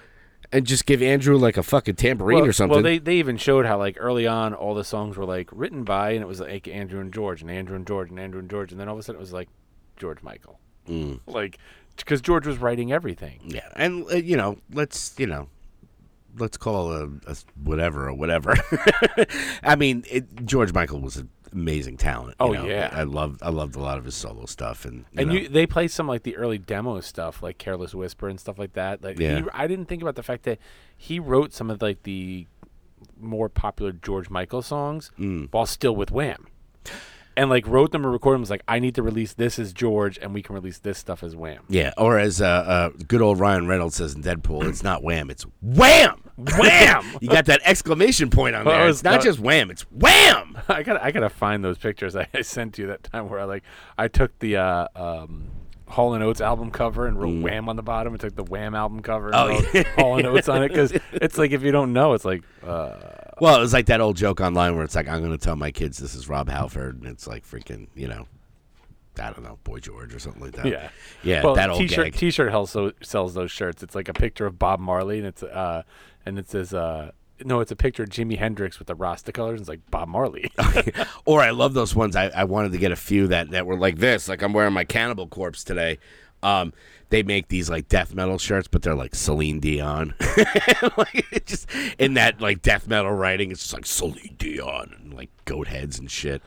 and 0.52 0.66
just 0.66 0.86
give 0.88 1.02
Andrew 1.04 1.38
like 1.38 1.58
a 1.58 1.64
fucking 1.64 1.96
tambourine 1.96 2.40
well, 2.40 2.48
or 2.48 2.54
something. 2.54 2.74
Well, 2.74 2.84
they 2.84 2.98
they 2.98 3.18
even 3.18 3.38
showed 3.38 3.66
how 3.68 3.78
like 3.78 3.98
early 4.00 4.26
on 4.26 4.54
all 4.56 4.74
the 4.74 4.84
songs 4.84 5.16
were 5.16 5.26
like 5.26 5.50
written 5.52 5.84
by 5.84 6.12
and 6.12 6.22
it 6.24 6.28
was 6.28 6.40
like 6.40 6.68
Andrew 6.68 7.00
and 7.00 7.14
George 7.14 7.42
and 7.42 7.52
Andrew 7.52 7.76
and 7.76 7.86
George 7.86 8.10
and 8.10 8.20
Andrew 8.20 8.40
and 8.40 8.50
George 8.50 8.72
and 8.72 8.82
then 8.82 8.88
all 8.88 8.96
of 8.96 9.00
a 9.00 9.04
sudden 9.04 9.20
it 9.20 9.22
was 9.22 9.34
like 9.34 9.50
George 9.96 10.22
Michael, 10.24 10.60
Mm. 10.90 11.20
like 11.28 11.60
because 11.98 12.22
George 12.22 12.48
was 12.48 12.58
writing 12.58 12.92
everything. 12.92 13.40
yeah, 13.46 13.68
and 13.76 14.06
uh, 14.12 14.16
you 14.16 14.38
know, 14.38 14.58
let's 14.74 15.14
you 15.20 15.28
know. 15.28 15.50
Let's 16.40 16.56
call 16.58 16.92
a, 16.92 17.06
a 17.26 17.36
whatever 17.64 18.10
or 18.10 18.14
whatever. 18.14 18.54
I 19.64 19.76
mean, 19.76 20.04
it, 20.08 20.46
George 20.46 20.72
Michael 20.72 21.02
was 21.02 21.18
an 21.18 21.30
amazing 21.52 21.98
talent. 21.98 22.36
you 22.40 22.46
Oh, 22.46 22.52
know. 22.54 22.66
yeah. 22.66 22.90
I 22.92 23.04
love 23.04 23.40
I 23.42 23.50
loved 23.50 23.76
a 23.76 23.80
lot 23.80 23.98
of 23.98 24.06
his 24.06 24.16
solo 24.16 24.46
stuff, 24.46 24.86
and 24.86 25.06
you 25.12 25.22
and 25.22 25.34
you, 25.34 25.48
they 25.50 25.66
play 25.66 25.88
some 25.88 26.08
like 26.08 26.24
the 26.24 26.36
early 26.38 26.58
demo 26.58 27.00
stuff, 27.02 27.42
like 27.44 27.58
"Careless 27.58 27.94
Whisper" 27.96 28.28
and 28.30 28.40
stuff 28.40 28.58
like 28.60 28.74
that. 28.74 29.04
Like, 29.04 29.20
Yeah. 29.20 29.42
he, 29.42 29.46
I 29.54 29.68
didn't 29.68 29.86
think 29.86 30.02
about 30.02 30.16
the 30.16 30.24
fact 30.24 30.44
that 30.44 30.60
he 30.96 31.20
wrote 31.20 31.54
some 31.54 31.70
of 31.70 31.82
like 31.82 32.04
the 32.04 32.48
more 33.20 33.48
popular 33.50 33.92
George 33.92 34.30
Michael 34.30 34.62
songs 34.62 35.12
Mm. 35.20 35.50
while 35.52 35.66
still 35.66 35.96
with 35.96 36.12
Wham, 36.12 36.48
and 37.38 37.50
like 37.50 37.66
wrote 37.68 37.92
them 37.92 38.04
and 38.04 38.12
recorded 38.12 38.36
them. 38.36 38.42
Was 38.42 38.50
like, 38.50 38.64
I 38.68 38.80
need 38.80 38.96
to 38.96 39.04
release 39.04 39.32
this 39.34 39.58
as 39.60 39.72
George, 39.72 40.18
and 40.22 40.34
we 40.34 40.42
can 40.42 40.56
release 40.56 40.80
this 40.80 40.98
stuff 40.98 41.24
as 41.24 41.36
Wham. 41.36 41.64
Yeah, 41.70 41.94
or 41.98 42.20
as 42.20 42.42
uh, 42.42 42.46
uh, 42.46 42.90
good 43.08 43.22
old 43.22 43.40
Ryan 43.40 43.68
Reynolds 43.68 43.96
says 43.96 44.14
in 44.16 44.24
Deadpool, 44.24 44.68
it's 44.68 44.84
not 44.84 45.04
wham, 45.04 45.30
it's 45.30 45.46
wham, 45.62 46.22
wham. 46.36 47.06
you 47.22 47.30
got 47.30 47.46
that 47.46 47.62
exclamation 47.64 48.30
point 48.30 48.56
on 48.56 48.66
Well, 48.66 48.76
there. 48.78 48.88
Was- 48.88 48.98
It's 48.98 49.04
not 49.06 49.20
uh, 49.20 49.24
just 49.24 49.40
wham, 49.40 49.72
it's 49.72 49.84
wham. 49.84 50.58
I 50.68 50.84
gotta, 50.84 51.04
I 51.04 51.12
gotta 51.12 51.30
find 51.30 51.64
those 51.64 51.78
pictures 51.78 52.16
I, 52.16 52.28
I 52.34 52.42
sent 52.42 52.78
you 52.78 52.88
that 52.88 53.04
time 53.04 53.30
where 53.30 53.40
I 53.40 53.46
like, 53.46 53.64
I 53.98 54.08
took 54.10 54.38
the 54.40 54.58
uh, 54.58 54.88
um, 54.96 55.50
Hall 55.88 56.14
and 56.16 56.24
Oates 56.24 56.42
album 56.42 56.70
cover 56.72 57.08
and 57.08 57.18
wrote 57.18 57.42
Wham 57.42 57.70
on 57.70 57.76
the 57.78 57.84
bottom, 57.84 58.14
and 58.14 58.20
took 58.20 58.36
the 58.36 58.44
Wham 58.44 58.76
album 58.76 59.02
cover 59.02 59.28
and 59.30 59.36
Mm. 59.36 59.40
Oh, 59.40 59.48
wrote 59.50 59.74
yeah. 59.74 59.84
Hall 59.96 60.18
and 60.18 60.28
Oates 60.28 60.50
on 60.50 60.64
it 60.64 60.70
because 60.70 60.92
it's 61.14 61.38
like 61.38 61.52
if 61.52 61.62
you 61.64 61.72
don't 61.72 61.94
know, 61.94 62.14
it's 62.14 62.26
like. 62.26 62.42
Uh, 62.66 62.98
Well, 63.40 63.56
it 63.58 63.60
was 63.60 63.74
like 63.74 63.88
that 63.88 64.02
old 64.02 64.18
joke 64.18 64.42
online 64.42 64.76
where 64.76 64.84
it's 64.84 64.96
like, 64.96 65.08
I'm 65.08 65.20
going 65.20 65.32
to 65.32 65.38
tell 65.38 65.56
my 65.56 65.72
kids 65.72 65.98
this 65.98 66.16
is 66.16 66.28
Rob 66.28 66.50
Halford, 66.50 67.02
and 67.02 67.08
it's 67.08 67.28
like 67.28 67.46
freaking, 67.46 67.88
you 67.96 68.08
know, 68.08 68.28
I 69.20 69.32
don't 69.32 69.44
know, 69.44 69.58
Boy 69.64 69.80
George 69.80 70.14
or 70.14 70.20
something 70.20 70.42
like 70.42 70.54
that. 70.54 70.66
Yeah, 70.66 70.90
yeah, 71.24 71.44
Well, 71.44 71.56
that 71.56 71.70
old 71.70 71.80
t-shirt 71.80 72.06
gag. 72.06 72.16
T-shirt 72.16 72.54
also 72.54 72.92
sells 73.02 73.34
those 73.34 73.52
shirts. 73.52 73.84
It's 73.84 73.96
like 73.96 74.10
a 74.10 74.14
picture 74.14 74.46
of 74.46 74.60
Bob 74.60 74.80
Marley, 74.80 75.18
and 75.18 75.28
it's 75.28 75.44
uh, 75.44 75.84
and 76.26 76.38
it 76.38 76.50
says 76.50 76.74
uh, 76.74 77.12
no, 77.46 77.60
it's 77.60 77.72
a 77.72 77.76
picture 77.76 78.04
of 78.04 78.10
Jimi 78.10 78.38
Hendrix 78.38 78.80
with 78.80 78.88
the 78.88 78.96
Rasta 78.96 79.32
colors. 79.32 79.60
It's 79.60 79.70
like 79.70 79.90
Bob 79.92 80.08
Marley. 80.08 80.52
or 81.26 81.42
I 81.42 81.52
love 81.52 81.74
those 81.74 81.96
ones. 81.96 82.16
I, 82.16 82.28
I 82.30 82.46
wanted 82.46 82.72
to 82.72 82.78
get 82.78 82.92
a 82.92 82.96
few 82.96 83.28
that, 83.28 83.52
that 83.52 83.66
were 83.66 83.78
like 83.78 83.98
this. 83.98 84.28
Like 84.28 84.42
I'm 84.42 84.54
wearing 84.54 84.74
my 84.74 84.84
Cannibal 84.84 85.28
Corpse 85.28 85.64
today. 85.64 86.00
Um, 86.44 86.74
they 87.10 87.24
make 87.24 87.48
these 87.48 87.70
like 87.70 87.88
death 87.88 88.14
metal 88.14 88.38
shirts, 88.38 88.68
but 88.68 88.82
they're 88.82 88.96
like 88.96 89.16
Celine 89.16 89.60
Dion. 89.60 90.14
like 90.98 91.46
just 91.46 91.70
in 91.98 92.16
that 92.16 92.42
like 92.42 92.62
death 92.62 92.88
metal 92.88 93.12
writing, 93.12 93.52
it's 93.52 93.62
just 93.62 93.74
like 93.74 93.86
Celine 93.86 94.36
Dion 94.38 94.94
and 95.00 95.14
like 95.14 95.30
goat 95.46 95.68
heads 95.68 96.00
and 96.00 96.12
shit. 96.12 96.42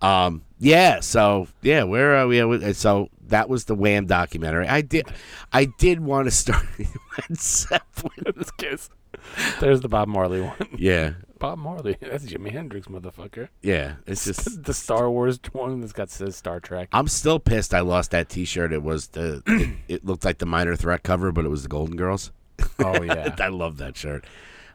Um, 0.00 0.42
yeah. 0.58 1.00
So 1.00 1.48
yeah, 1.62 1.82
where 1.82 2.16
are 2.16 2.26
we? 2.26 2.72
So 2.74 3.10
that 3.26 3.48
was 3.48 3.64
the 3.64 3.74
Wham 3.74 4.06
documentary. 4.06 4.68
I 4.68 4.80
did, 4.82 5.06
I 5.52 5.66
did 5.78 6.00
want 6.00 6.26
to 6.26 6.30
start 6.30 6.66
Led 6.78 7.38
Zeppelin. 7.38 8.44
kiss. 8.58 8.90
There's 9.60 9.80
the 9.80 9.88
Bob 9.88 10.08
Marley 10.08 10.40
one. 10.40 10.56
Yeah, 10.76 11.12
Bob 11.38 11.58
Marley. 11.58 11.96
That's 12.00 12.24
Jimi 12.26 12.50
Hendrix, 12.52 12.86
motherfucker. 12.88 13.48
yeah. 13.62 13.94
It's 14.06 14.24
just 14.24 14.62
the 14.64 14.74
Star 14.74 15.10
Wars 15.10 15.38
one 15.52 15.80
that's 15.80 15.92
got 15.92 16.10
says 16.10 16.36
Star 16.36 16.60
Trek. 16.60 16.88
I'm 16.92 17.08
still 17.08 17.38
pissed. 17.38 17.74
I 17.74 17.80
lost 17.80 18.10
that 18.12 18.28
T-shirt. 18.28 18.72
It 18.72 18.82
was 18.82 19.08
the. 19.08 19.42
it, 19.46 19.70
it 19.88 20.04
looked 20.04 20.24
like 20.24 20.38
the 20.38 20.46
Minor 20.46 20.76
Threat 20.76 21.02
cover, 21.02 21.32
but 21.32 21.44
it 21.44 21.48
was 21.48 21.62
the 21.62 21.68
Golden 21.68 21.96
Girls. 21.96 22.32
Oh 22.78 23.02
yeah. 23.02 23.34
I 23.40 23.48
love 23.48 23.78
that 23.78 23.96
shirt. 23.96 24.24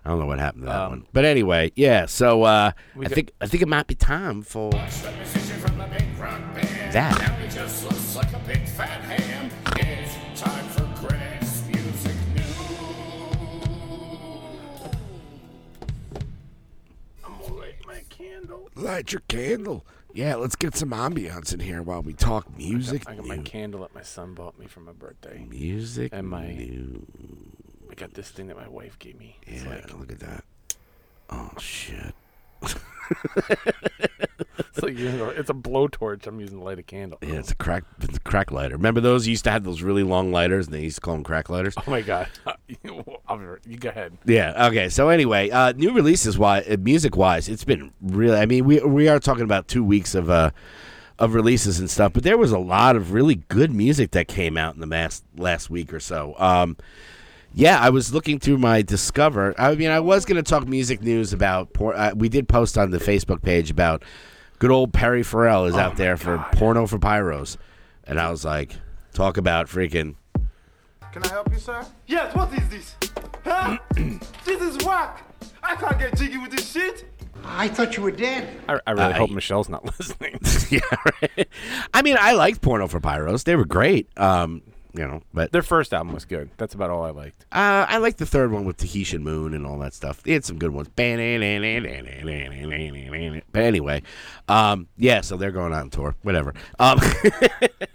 I 0.05 0.09
don't 0.09 0.19
know 0.19 0.25
what 0.25 0.39
happened 0.39 0.63
to 0.63 0.69
that 0.69 0.81
Um, 0.81 0.89
one, 0.89 1.05
but 1.13 1.23
anyway, 1.23 1.71
yeah. 1.75 2.07
So 2.07 2.43
uh, 2.43 2.71
I 2.97 3.01
got- 3.03 3.11
think 3.11 3.31
I 3.39 3.47
think 3.47 3.63
it 3.63 3.67
might 3.69 3.87
be 3.87 3.95
time 3.95 4.41
for 4.41 4.69
that. 6.91 7.23
Light 18.75 19.11
your 19.11 19.21
candle. 19.27 19.85
Yeah, 20.13 20.35
let's 20.35 20.55
get 20.55 20.75
some 20.75 20.91
ambiance 20.91 21.53
in 21.53 21.59
here 21.59 21.81
while 21.81 22.01
we 22.01 22.13
talk 22.13 22.55
music. 22.57 23.03
I 23.07 23.15
got 23.15 23.25
my 23.25 23.37
candle 23.39 23.81
that 23.81 23.95
my 23.95 24.03
son 24.03 24.33
bought 24.33 24.59
me 24.59 24.67
for 24.67 24.79
my 24.79 24.91
birthday. 24.91 25.45
music 25.49 26.11
and 26.13 26.27
my- 26.27 26.47
new. 26.53 27.05
I 27.89 27.95
got 27.95 28.13
this 28.13 28.29
thing 28.29 28.47
that 28.47 28.57
my 28.57 28.67
wife 28.67 28.97
gave 28.99 29.17
me. 29.19 29.37
It's 29.45 29.63
Yeah, 29.63 29.69
like 29.69 29.93
look 29.93 30.11
at 30.11 30.19
that. 30.19 30.43
Oh 31.29 31.51
shit. 31.59 32.13
It's 34.69 34.81
like 34.83 34.97
you 34.97 35.11
know, 35.11 35.29
it's 35.29 35.49
a 35.49 35.53
blowtorch. 35.53 36.25
I'm 36.27 36.39
using 36.39 36.57
to 36.59 36.63
light 36.63 36.79
a 36.79 36.83
candle. 36.83 37.17
Yeah, 37.21 37.35
it's 37.35 37.51
a 37.51 37.55
crack, 37.55 37.83
it's 38.01 38.17
a 38.17 38.19
crack 38.19 38.51
lighter. 38.51 38.75
Remember 38.75 39.01
those? 39.01 39.25
You 39.27 39.31
used 39.31 39.43
to 39.45 39.51
have 39.51 39.63
those 39.63 39.81
really 39.81 40.03
long 40.03 40.31
lighters, 40.31 40.67
and 40.67 40.73
they 40.73 40.81
used 40.81 40.95
to 40.97 41.01
call 41.01 41.13
them 41.15 41.23
crack 41.23 41.49
lighters. 41.49 41.75
Oh 41.77 41.83
my 41.89 42.01
god. 42.01 42.27
I'll 43.27 43.37
be 43.37 43.45
right- 43.45 43.59
you 43.67 43.77
go 43.77 43.89
ahead. 43.89 44.17
Yeah. 44.25 44.67
Okay. 44.67 44.89
So 44.89 45.09
anyway, 45.09 45.49
uh, 45.49 45.73
new 45.73 45.91
releases 45.93 46.37
wise, 46.37 46.65
uh, 46.67 46.77
music 46.79 47.15
wise, 47.15 47.49
it's 47.49 47.63
been 47.63 47.91
really. 48.01 48.37
I 48.37 48.45
mean, 48.45 48.65
we 48.65 48.79
we 48.79 49.07
are 49.07 49.19
talking 49.19 49.43
about 49.43 49.67
two 49.67 49.83
weeks 49.83 50.15
of 50.15 50.29
uh 50.29 50.51
of 51.19 51.33
releases 51.35 51.79
and 51.79 51.89
stuff, 51.89 52.13
but 52.13 52.23
there 52.23 52.37
was 52.37 52.51
a 52.51 52.59
lot 52.59 52.95
of 52.95 53.11
really 53.13 53.35
good 53.35 53.71
music 53.71 54.11
that 54.11 54.27
came 54.27 54.57
out 54.57 54.73
in 54.73 54.81
the 54.81 54.87
last 54.87 55.23
last 55.37 55.69
week 55.69 55.93
or 55.93 55.99
so. 55.99 56.35
Um, 56.37 56.77
yeah, 57.53 57.79
I 57.79 57.89
was 57.89 58.13
looking 58.13 58.39
through 58.39 58.57
my 58.57 58.81
Discover. 58.81 59.53
I 59.57 59.75
mean, 59.75 59.89
I 59.89 59.99
was 59.99 60.25
going 60.25 60.41
to 60.43 60.47
talk 60.49 60.67
music 60.67 61.01
news 61.01 61.33
about. 61.33 61.73
Por- 61.73 61.95
uh, 61.95 62.13
we 62.15 62.29
did 62.29 62.47
post 62.47 62.77
on 62.77 62.89
the 62.91 62.97
Facebook 62.99 63.41
page 63.41 63.69
about 63.69 64.03
good 64.59 64.71
old 64.71 64.93
Perry 64.93 65.23
Farrell 65.23 65.65
is 65.65 65.75
out 65.75 65.97
there 65.97 66.17
for 66.17 66.37
porno 66.53 66.87
for 66.87 66.97
pyros, 66.99 67.57
and 68.05 68.19
I 68.19 68.31
was 68.31 68.43
like, 68.45 68.75
talk 69.13 69.37
about 69.37 69.67
freaking. 69.67 70.15
Can 71.11 71.23
I 71.25 71.27
help 71.29 71.51
you, 71.51 71.59
sir? 71.59 71.85
Yes, 72.07 72.35
what 72.35 72.51
is 72.57 72.67
this? 72.69 72.95
Huh? 73.43 73.77
this 74.45 74.61
is 74.61 74.83
whack. 74.85 75.23
I 75.61 75.75
can't 75.75 75.99
get 75.99 76.17
jiggy 76.17 76.37
with 76.39 76.51
this 76.51 76.71
shit. 76.71 77.05
I 77.45 77.67
thought 77.67 77.95
you 77.97 78.01
were 78.03 78.11
dead. 78.11 78.47
I, 78.67 78.79
I 78.87 78.91
really 78.91 79.03
Uh, 79.05 79.13
hope 79.13 79.29
I- 79.29 79.33
Michelle's 79.33 79.69
not 79.69 79.85
listening. 79.99 80.39
yeah, 80.69 80.79
right. 81.21 81.47
I 81.93 82.01
mean, 82.01 82.17
I 82.19 82.31
liked 82.33 82.61
porno 82.61 82.87
for 82.87 82.99
pyros. 82.99 83.43
They 83.43 83.55
were 83.55 83.65
great. 83.65 84.07
Um, 84.17 84.63
you 84.93 85.07
know, 85.07 85.21
but 85.33 85.51
Their 85.51 85.63
first 85.63 85.93
album 85.93 86.13
was 86.13 86.25
good. 86.25 86.49
That's 86.57 86.73
about 86.75 86.89
all 86.89 87.03
I 87.03 87.09
liked. 87.09 87.45
Uh, 87.51 87.85
I 87.89 87.97
like 87.97 88.17
the 88.17 88.25
third 88.25 88.51
one 88.51 88.63
with 88.65 88.77
Tahitian 88.77 89.23
Moon 89.23 89.53
and 89.53 89.65
all 89.65 89.79
that 89.79 89.93
stuff. 89.93 90.21
They 90.23 90.33
had 90.33 90.45
some 90.45 90.57
good 90.59 90.71
ones. 90.71 90.87
But 93.51 93.61
anyway, 93.63 94.01
um, 94.47 94.87
yeah, 94.97 95.21
so 95.21 95.37
they're 95.37 95.51
going 95.51 95.73
on 95.73 95.89
tour. 95.89 96.15
Whatever. 96.23 96.53
Um, 96.79 96.99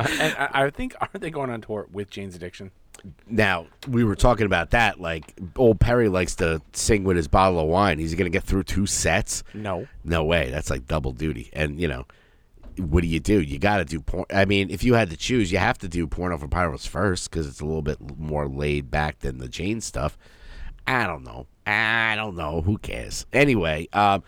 And 0.00 0.34
I, 0.38 0.48
I 0.52 0.70
think 0.70 0.94
aren't 1.00 1.20
they 1.20 1.30
going 1.30 1.50
on 1.50 1.60
tour 1.60 1.86
with 1.92 2.10
Jane's 2.10 2.34
Addiction? 2.36 2.70
now 3.28 3.64
we 3.88 4.02
were 4.02 4.16
talking 4.16 4.44
about 4.46 4.70
that. 4.70 5.00
Like 5.00 5.38
old 5.56 5.78
Perry 5.78 6.08
likes 6.08 6.34
to 6.36 6.60
sing 6.72 7.04
with 7.04 7.16
his 7.16 7.28
bottle 7.28 7.60
of 7.60 7.68
wine. 7.68 7.98
He's 8.00 8.14
going 8.14 8.30
to 8.30 8.36
get 8.36 8.42
through 8.42 8.64
two 8.64 8.86
sets. 8.86 9.44
No. 9.54 9.86
No 10.04 10.24
way. 10.24 10.50
That's 10.50 10.68
like 10.70 10.86
double 10.88 11.12
duty. 11.12 11.48
And 11.52 11.80
you 11.80 11.86
know, 11.86 12.06
what 12.78 13.02
do 13.02 13.08
you 13.08 13.20
do? 13.20 13.40
You 13.40 13.58
got 13.58 13.78
to 13.78 13.84
do 13.84 14.00
porn. 14.00 14.26
I 14.30 14.44
mean, 14.44 14.70
if 14.70 14.82
you 14.84 14.94
had 14.94 15.10
to 15.10 15.16
choose, 15.16 15.52
you 15.52 15.58
have 15.58 15.78
to 15.78 15.88
do 15.88 16.06
porno 16.06 16.38
for 16.38 16.48
pyros 16.48 16.86
first 16.86 17.30
because 17.30 17.46
it's 17.46 17.60
a 17.60 17.64
little 17.66 17.82
bit 17.82 17.98
more 18.18 18.46
laid 18.48 18.90
back 18.90 19.20
than 19.20 19.38
the 19.38 19.48
Jane 19.48 19.80
stuff. 19.80 20.16
I 20.86 21.06
don't 21.06 21.24
know. 21.24 21.46
I 21.66 22.14
don't 22.16 22.36
know. 22.36 22.62
Who 22.62 22.78
cares? 22.78 23.26
Anyway, 23.32 23.88
um, 23.92 24.22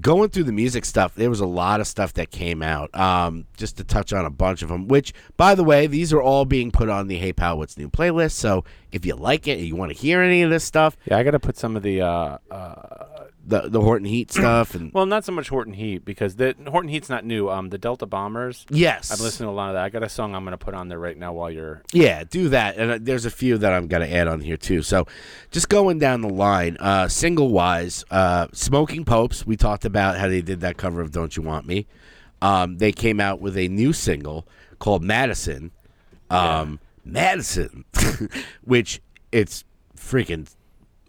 going 0.00 0.30
through 0.30 0.44
the 0.44 0.52
music 0.52 0.84
stuff, 0.84 1.14
there 1.16 1.28
was 1.30 1.40
a 1.40 1.46
lot 1.46 1.80
of 1.80 1.86
stuff 1.88 2.12
that 2.14 2.30
came 2.30 2.62
out. 2.62 2.94
Um, 2.96 3.46
just 3.56 3.76
to 3.78 3.84
touch 3.84 4.12
on 4.12 4.24
a 4.24 4.30
bunch 4.30 4.62
of 4.62 4.68
them, 4.68 4.86
which, 4.86 5.12
by 5.36 5.54
the 5.54 5.64
way, 5.64 5.86
these 5.88 6.12
are 6.12 6.22
all 6.22 6.44
being 6.44 6.70
put 6.70 6.88
on 6.88 7.08
the 7.08 7.16
Hey 7.16 7.32
Pal 7.32 7.58
What's 7.58 7.76
New 7.76 7.88
playlist. 7.88 8.32
So 8.32 8.64
if 8.92 9.04
you 9.04 9.16
like 9.16 9.48
it 9.48 9.58
and 9.58 9.66
you 9.66 9.74
want 9.74 9.90
to 9.92 9.98
hear 9.98 10.20
any 10.22 10.42
of 10.42 10.50
this 10.50 10.64
stuff, 10.64 10.96
Yeah, 11.06 11.18
I 11.18 11.24
got 11.24 11.32
to 11.32 11.40
put 11.40 11.56
some 11.56 11.76
of 11.76 11.82
the 11.82 12.02
uh, 12.02 12.38
uh, 12.50 13.24
the 13.46 13.68
the 13.68 13.80
Horton 13.80 14.06
Heat 14.06 14.30
stuff, 14.32 14.74
and 14.74 14.92
well, 14.92 15.06
not 15.06 15.24
so 15.24 15.32
much 15.32 15.48
Horton 15.48 15.72
Heat 15.74 16.04
because 16.04 16.36
the 16.36 16.54
Horton 16.68 16.88
Heat's 16.88 17.08
not 17.08 17.24
new. 17.24 17.48
Um, 17.48 17.70
the 17.70 17.78
Delta 17.78 18.06
Bombers. 18.06 18.66
yes, 18.70 19.10
I've 19.10 19.20
listened 19.20 19.46
to 19.46 19.50
a 19.50 19.52
lot 19.52 19.68
of 19.68 19.74
that. 19.74 19.84
I 19.84 19.88
got 19.88 20.02
a 20.02 20.08
song 20.08 20.34
I'm 20.34 20.44
going 20.44 20.52
to 20.52 20.58
put 20.58 20.74
on 20.74 20.88
there 20.88 20.98
right 20.98 21.16
now 21.16 21.32
while 21.32 21.50
you're. 21.50 21.82
Yeah, 21.92 22.24
do 22.24 22.48
that. 22.50 22.76
And 22.76 22.90
uh, 22.90 22.98
there's 23.00 23.24
a 23.24 23.30
few 23.30 23.58
that 23.58 23.72
I'm 23.72 23.88
going 23.88 24.08
to 24.08 24.14
add 24.14 24.28
on 24.28 24.40
here 24.40 24.56
too. 24.56 24.82
So 24.82 25.06
just 25.50 25.68
going 25.68 25.98
down 25.98 26.20
the 26.20 26.28
line, 26.28 26.76
uh, 26.80 27.08
single 27.08 27.48
wise, 27.48 28.04
uh, 28.10 28.48
Smoking 28.52 29.04
Popes, 29.04 29.46
we 29.46 29.56
talked 29.56 29.84
about 29.84 30.18
how 30.18 30.28
they 30.28 30.42
did 30.42 30.60
that 30.60 30.76
cover 30.76 31.00
of 31.00 31.10
Don't 31.10 31.36
You 31.36 31.42
Want 31.42 31.66
Me. 31.66 31.86
Um, 32.42 32.78
they 32.78 32.92
came 32.92 33.20
out 33.20 33.40
with 33.40 33.56
a 33.56 33.68
new 33.68 33.92
single 33.92 34.46
called 34.78 35.02
Madison. 35.02 35.72
Um, 36.30 36.78
Madison, 37.04 37.84
which 38.62 39.00
it's 39.32 39.64
freaking 39.96 40.48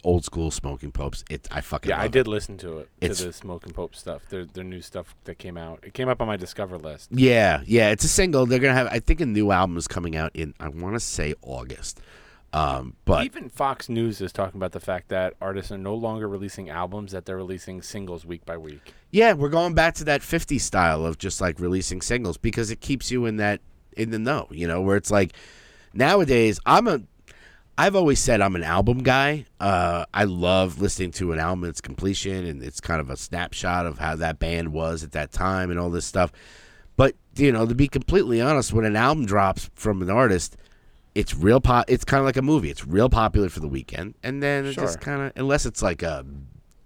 old 0.04 0.26
school 0.26 0.52
Smoking 0.52 0.92
Popes. 0.92 1.24
It 1.30 1.48
I 1.52 1.62
fucking 1.62 1.90
Yeah, 1.90 2.02
I 2.02 2.08
did 2.08 2.28
listen 2.28 2.58
to 2.58 2.80
it. 2.80 2.90
It's- 3.00 3.20
to 3.20 3.26
the 3.28 3.34
Smoking 3.34 3.74
Pope 3.74 3.96
stuff. 3.96 4.24
Their 4.30 4.46
their 4.46 4.64
new 4.64 4.82
stuff 4.82 5.16
that 5.26 5.38
came 5.38 5.58
out. 5.58 5.80
It 5.84 5.94
came 5.94 6.10
up 6.10 6.22
on 6.22 6.28
my 6.28 6.38
Discover 6.38 6.78
list. 6.78 7.10
Yeah, 7.12 7.62
yeah, 7.66 7.90
it's 7.90 8.04
a 8.04 8.10
single. 8.10 8.46
They're 8.46 8.60
gonna 8.60 8.74
have. 8.74 8.88
I 8.88 9.00
think 9.00 9.22
a 9.22 9.26
new 9.26 9.52
album 9.52 9.78
is 9.78 9.88
coming 9.88 10.16
out 10.16 10.32
in. 10.36 10.54
I 10.60 10.70
want 10.70 10.96
to 10.96 11.00
say 11.00 11.34
August. 11.42 12.00
Um, 12.54 12.96
but 13.06 13.24
Even 13.24 13.48
Fox 13.50 13.88
News 13.88 14.20
is 14.20 14.34
talking 14.34 14.60
about 14.60 14.74
the 14.74 14.82
fact 14.82 15.08
that 15.08 15.36
artists 15.40 15.72
are 15.72 15.78
no 15.78 15.96
longer 15.96 16.28
releasing 16.28 16.70
albums; 16.70 17.14
that 17.14 17.26
they're 17.26 17.38
releasing 17.38 17.82
singles 17.82 18.26
week 18.26 18.46
by 18.46 18.58
week. 18.58 18.94
Yeah, 19.10 19.34
we're 19.34 19.50
going 19.50 19.74
back 19.74 19.96
to 19.96 20.04
that 20.06 20.22
50 20.22 20.60
style 20.60 21.06
of 21.06 21.18
just 21.18 21.40
like 21.40 21.60
releasing 21.60 22.02
singles 22.02 22.38
because 22.38 22.70
it 22.70 22.82
keeps 22.82 23.10
you 23.10 23.26
in 23.26 23.38
that 23.38 23.62
in 23.96 24.10
the 24.10 24.20
know, 24.20 24.48
you 24.52 24.68
know, 24.68 24.82
where 24.82 24.98
it's 24.98 25.12
like 25.12 25.34
nowadays 25.94 26.60
I'm 26.66 26.88
a 26.88 27.02
I've 27.82 27.96
always 27.96 28.20
said 28.20 28.42
I'm 28.42 28.56
an 28.56 28.64
album 28.64 29.02
guy. 29.02 29.48
Uh, 29.60 30.06
I 30.14 30.26
love 30.26 30.80
listening 30.80 31.10
to 31.14 31.32
an 31.32 31.40
album 31.40 31.68
its 31.68 31.82
completion 31.82 32.46
and 32.46 32.62
it's 32.62 32.80
kind 32.80 33.02
of 33.02 33.10
a 33.10 33.18
snapshot 33.18 33.88
of 33.88 33.98
how 33.98 34.16
that 34.18 34.38
band 34.38 34.72
was 34.72 35.04
at 35.04 35.14
that 35.14 35.32
time 35.32 35.72
and 35.72 35.80
all 35.80 35.90
this 35.90 36.06
stuff. 36.06 36.32
But, 36.96 37.16
you 37.36 37.52
know, 37.52 37.66
to 37.66 37.74
be 37.74 37.88
completely 37.88 38.40
honest, 38.40 38.72
when 38.72 38.86
an 38.86 38.96
album 38.96 39.26
drops 39.26 39.72
from 39.74 40.04
an 40.04 40.12
artist, 40.12 40.58
it's 41.16 41.34
real 41.34 41.60
pop 41.60 41.86
it's 41.88 42.06
kind 42.06 42.20
of 42.20 42.26
like 42.26 42.38
a 42.38 42.44
movie. 42.44 42.70
It's 42.70 42.86
real 42.86 43.10
popular 43.10 43.50
for 43.50 43.62
the 43.62 43.68
weekend 43.68 44.14
and 44.22 44.44
then 44.44 44.68
it 44.68 44.74
just 44.74 45.02
kind 45.02 45.24
of 45.24 45.32
unless 45.36 45.66
it's 45.66 45.82
like 45.82 46.04
a 46.04 46.24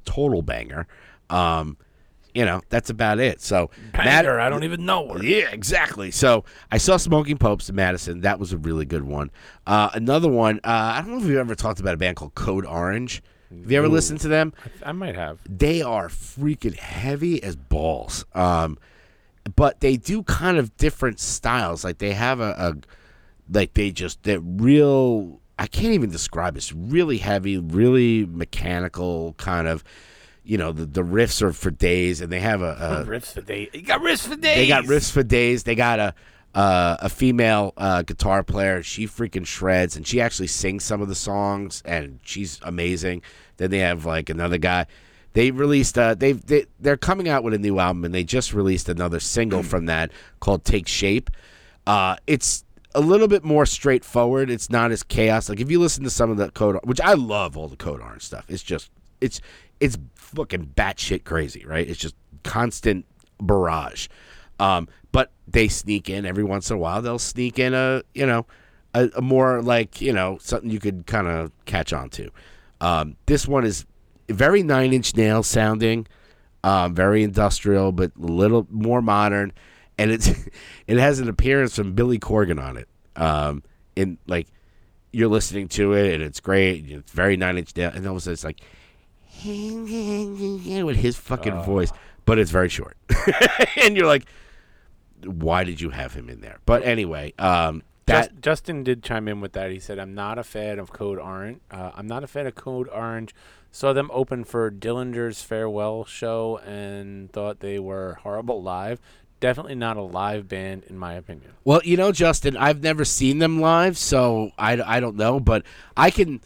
total 0.06 0.44
banger, 0.44 0.88
um 1.30 1.76
you 2.36 2.46
know, 2.46 2.62
that's 2.70 2.90
about 2.90 3.20
it. 3.20 3.42
So 3.42 3.72
Mad- 3.94 4.26
I 4.28 4.50
don't 4.50 4.66
even 4.66 4.86
know 4.86 5.14
her. 5.14 5.24
yeah, 5.24 5.50
exactly. 5.52 6.12
So 6.12 6.44
I 6.72 6.78
saw 6.78 6.98
Smoking 6.98 7.38
Popes 7.38 7.70
in 7.70 7.76
Madison. 7.76 8.22
That 8.22 8.40
was 8.40 8.52
a 8.54 8.58
really 8.58 8.86
good 8.86 9.04
one. 9.04 9.32
Uh, 9.66 9.90
another 9.94 10.30
one. 10.30 10.58
Uh, 10.58 10.94
I 10.96 11.02
don't 11.02 11.12
know 11.12 11.18
if 11.18 11.24
you've 11.24 11.38
ever 11.38 11.56
talked 11.56 11.80
about 11.80 11.94
a 11.94 11.98
band 11.98 12.18
called 12.18 12.36
Code 12.36 12.66
Orange. 12.66 13.24
Have 13.50 13.72
you 13.72 13.78
ever 13.78 13.88
listened 13.88 14.20
to 14.22 14.28
them? 14.28 14.54
I 14.84 14.92
might 14.92 15.16
have. 15.16 15.40
They 15.48 15.82
are 15.82 16.10
freaking 16.10 16.76
heavy 16.76 17.42
as 17.42 17.56
balls. 17.56 18.26
Um, 18.34 18.78
but 19.56 19.80
they 19.80 19.96
do 19.96 20.24
kind 20.24 20.58
of 20.58 20.76
different 20.76 21.20
styles. 21.20 21.84
Like 21.86 22.00
they 22.00 22.14
have 22.14 22.40
a, 22.42 22.56
a 22.58 22.76
like 23.54 23.74
they 23.76 23.92
just 23.92 24.24
they're 24.24 24.40
real. 24.42 25.40
I 25.58 25.68
can't 25.68 25.94
even 25.94 26.10
describe. 26.10 26.56
it. 26.56 26.58
It's 26.58 26.74
really 26.74 27.20
heavy, 27.20 27.58
really 27.58 28.26
mechanical 28.26 29.34
kind 29.38 29.68
of. 29.68 29.84
You 30.46 30.58
know, 30.58 30.72
the, 30.72 30.86
the 30.86 31.02
riffs 31.04 31.42
are 31.42 31.52
for 31.52 31.72
days, 31.72 32.22
and 32.22 32.32
they 32.32 32.40
have 32.40 32.62
a, 32.62 33.04
a 33.06 33.06
riffs 33.06 33.34
for 33.34 33.42
days. 33.42 33.70
You 33.74 33.82
got 33.82 34.02
riffs 34.02 34.28
for 34.28 34.36
days. 34.36 34.56
they 34.56 34.68
got 34.68 34.84
riffs 34.86 35.12
for 35.12 35.24
days. 35.24 35.64
They 35.64 35.76
got 35.76 36.00
a 36.00 36.14
uh, 36.54 36.98
a 37.02 37.10
female 37.10 37.74
uh, 37.78 38.02
guitar 38.04 38.44
player. 38.44 38.82
She 38.82 39.08
freaking 39.08 39.46
shreds, 39.46 39.98
and 39.98 40.08
she 40.08 40.22
actually 40.22 40.48
sings 40.48 40.84
some 40.84 41.02
of 41.02 41.10
the 41.10 41.16
songs, 41.16 41.82
and 41.84 42.20
she's 42.24 42.60
amazing. 42.64 43.24
Then 43.58 43.72
they 43.72 43.80
have 43.80 44.06
like 44.06 44.30
another 44.30 44.58
guy. 44.58 44.86
They 45.34 45.52
released. 45.52 45.98
Uh, 45.98 46.14
they 46.16 46.32
they 46.34 46.66
they're 46.80 46.96
coming 46.96 47.28
out 47.28 47.44
with 47.44 47.54
a 47.54 47.60
new 47.60 47.80
album, 47.80 48.06
and 48.06 48.14
they 48.14 48.24
just 48.24 48.54
released 48.54 48.88
another 48.88 49.20
single 49.20 49.64
from 49.64 49.88
that 49.88 50.12
called 50.40 50.64
"Take 50.64 50.88
Shape." 50.88 51.30
Uh, 51.86 52.16
it's 52.26 52.64
a 52.96 53.02
little 53.02 53.28
bit 53.28 53.44
more 53.44 53.66
straightforward. 53.66 54.50
It's 54.50 54.70
not 54.70 54.92
as 54.92 55.04
chaos. 55.04 55.50
Like 55.50 55.60
if 55.60 55.70
you 55.70 55.80
listen 55.80 56.04
to 56.06 56.10
some 56.10 56.32
of 56.32 56.38
the 56.38 56.52
code, 56.52 56.80
which 56.86 57.02
I 57.02 57.14
love 57.14 57.58
all 57.58 57.68
the 57.68 57.76
code 57.76 58.00
orange 58.00 58.22
stuff. 58.22 58.46
It's 58.48 58.64
just 58.64 58.90
it's 59.20 59.42
it's 59.80 59.98
fucking 60.26 60.74
batshit 60.76 61.24
crazy, 61.24 61.66
right? 61.66 61.88
It's 61.88 62.00
just 62.00 62.16
constant 62.44 63.06
barrage. 63.40 64.08
Um, 64.60 64.88
but 65.12 65.32
they 65.48 65.68
sneak 65.68 66.10
in 66.10 66.26
every 66.26 66.44
once 66.44 66.70
in 66.70 66.78
a 66.78 66.80
while. 66.80 67.02
They'll 67.02 67.20
sneak 67.20 67.60
in 67.60 67.74
a 67.74 68.04
you 68.14 68.26
know 68.26 68.46
a, 68.94 69.10
a 69.16 69.22
more 69.22 69.62
like 69.62 70.02
you 70.02 70.14
know 70.14 70.38
something 70.42 70.70
you 70.70 70.80
could 70.80 71.06
kind 71.06 71.28
of 71.28 71.52
catch 71.66 71.94
on 71.94 72.10
to. 72.12 72.30
Um, 72.82 73.16
this 73.26 73.48
one 73.48 73.66
is 73.66 73.86
very 74.30 74.64
Nine 74.64 74.94
Inch 74.94 75.16
Nails 75.16 75.48
sounding, 75.48 76.08
um, 76.64 76.96
very 76.96 77.24
industrial, 77.24 77.92
but 77.92 78.12
a 78.18 78.26
little 78.26 78.68
more 78.70 79.02
modern, 79.02 79.54
and 79.98 80.12
it's 80.12 80.28
it 80.88 80.98
has 80.98 81.20
an 81.20 81.30
appearance 81.30 81.76
from 81.76 81.94
Billy 81.94 82.20
Corgan 82.20 82.62
on 82.62 82.78
it. 82.78 82.88
Um, 83.16 83.64
in 83.96 84.18
like 84.28 84.48
you're 85.14 85.30
listening 85.30 85.70
to 85.70 85.94
it 85.94 86.14
and 86.14 86.22
it's 86.22 86.42
great. 86.42 86.90
It's 86.90 87.12
very 87.12 87.38
Nine 87.38 87.58
Inch 87.58 87.76
Nails, 87.76 87.96
and 87.96 88.06
all 88.06 88.14
of 88.14 88.18
a 88.18 88.22
sudden 88.22 88.34
it's 88.34 88.44
like 88.44 88.62
with 90.86 90.98
his 90.98 91.18
fucking 91.18 91.62
voice, 91.64 91.92
but 92.26 92.40
it's 92.40 92.52
very 92.52 92.70
short, 92.70 92.98
and 93.82 93.96
you're 93.96 94.08
like, 94.08 94.26
why 95.24 95.64
did 95.64 95.82
you 95.82 95.90
have 95.90 96.14
him 96.14 96.30
in 96.30 96.42
there? 96.42 96.60
But 96.66 96.84
anyway, 96.84 97.34
um, 97.40 97.84
that 98.06 98.30
Just, 98.30 98.42
Justin 98.42 98.84
did 98.84 99.04
chime 99.04 99.28
in 99.28 99.42
with 99.42 99.54
that. 99.54 99.72
He 99.72 99.80
said, 99.80 99.98
"I'm 99.98 100.14
not 100.14 100.38
a 100.38 100.44
fan 100.44 100.78
of 100.78 100.92
Code 100.92 101.18
Orange. 101.18 101.60
Uh, 101.72 101.92
I'm 101.96 102.08
not 102.08 102.24
a 102.24 102.28
fan 102.28 102.46
of 102.46 102.56
Code 102.56 102.88
Orange. 102.90 103.34
Saw 103.72 103.94
them 103.94 104.10
open 104.14 104.44
for 104.44 104.72
Dillinger's 104.72 105.42
farewell 105.42 106.06
show 106.06 106.60
and 106.60 107.32
thought 107.32 107.60
they 107.60 107.80
were 107.80 108.20
horrible 108.22 108.62
live. 108.62 109.02
Definitely 109.42 109.76
not 109.76 109.98
a 109.98 110.02
live 110.02 110.48
band, 110.48 110.84
in 110.88 110.98
my 110.98 111.14
opinion. 111.16 111.52
Well, 111.66 111.82
you 111.84 111.98
know, 111.98 112.12
Justin, 112.14 112.56
I've 112.56 112.82
never 112.82 113.04
seen 113.04 113.40
them 113.40 113.60
live, 113.60 113.98
so 113.98 114.52
I, 114.58 114.82
I 114.82 115.00
don't 115.00 115.18
know, 115.18 115.40
but 115.40 115.66
I 115.98 116.10
can. 116.10 116.42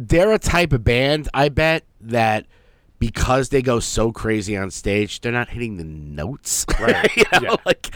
They're 0.00 0.32
a 0.32 0.38
type 0.38 0.72
of 0.72 0.84
band, 0.84 1.28
I 1.34 1.48
bet, 1.48 1.84
that 2.00 2.46
because 3.00 3.48
they 3.48 3.62
go 3.62 3.80
so 3.80 4.12
crazy 4.12 4.56
on 4.56 4.70
stage, 4.70 5.20
they're 5.20 5.32
not 5.32 5.48
hitting 5.48 5.76
the 5.76 5.84
notes. 5.84 6.64
Right. 6.80 7.16
you 7.16 7.24
know, 7.32 7.40
Yeah. 7.42 7.56
like 7.66 7.92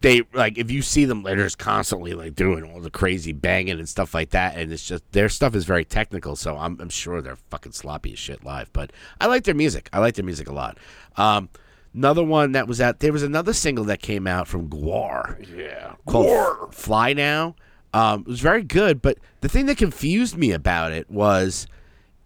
they 0.00 0.22
like 0.32 0.58
if 0.58 0.68
you 0.72 0.82
see 0.82 1.04
them, 1.04 1.22
they're 1.22 1.36
just 1.36 1.58
constantly 1.58 2.14
like 2.14 2.34
doing 2.34 2.64
all 2.64 2.80
the 2.80 2.90
crazy 2.90 3.32
banging 3.32 3.78
and 3.78 3.88
stuff 3.88 4.12
like 4.14 4.30
that, 4.30 4.56
and 4.56 4.72
it's 4.72 4.84
just 4.84 5.04
their 5.12 5.28
stuff 5.28 5.54
is 5.54 5.64
very 5.64 5.84
technical. 5.84 6.34
So 6.34 6.56
I'm, 6.56 6.80
I'm 6.80 6.88
sure 6.88 7.22
they're 7.22 7.38
fucking 7.50 7.70
sloppy 7.72 8.12
as 8.14 8.18
shit 8.18 8.42
live. 8.44 8.72
But 8.72 8.92
I 9.20 9.26
like 9.26 9.44
their 9.44 9.54
music. 9.54 9.88
I 9.92 10.00
like 10.00 10.14
their 10.16 10.24
music 10.24 10.48
a 10.48 10.52
lot. 10.52 10.78
Um, 11.16 11.48
another 11.94 12.24
one 12.24 12.50
that 12.52 12.66
was 12.66 12.80
out. 12.80 12.98
There 12.98 13.12
was 13.12 13.22
another 13.22 13.52
single 13.52 13.84
that 13.84 14.02
came 14.02 14.26
out 14.26 14.48
from 14.48 14.68
GWAR 14.68 15.46
Yeah. 15.56 15.94
called 16.06 16.74
Fly 16.74 17.12
Now. 17.12 17.54
Um, 17.94 18.22
it 18.22 18.26
was 18.26 18.40
very 18.40 18.64
good, 18.64 19.00
but 19.00 19.18
the 19.40 19.48
thing 19.48 19.66
that 19.66 19.78
confused 19.78 20.36
me 20.36 20.50
about 20.50 20.90
it 20.90 21.08
was 21.08 21.68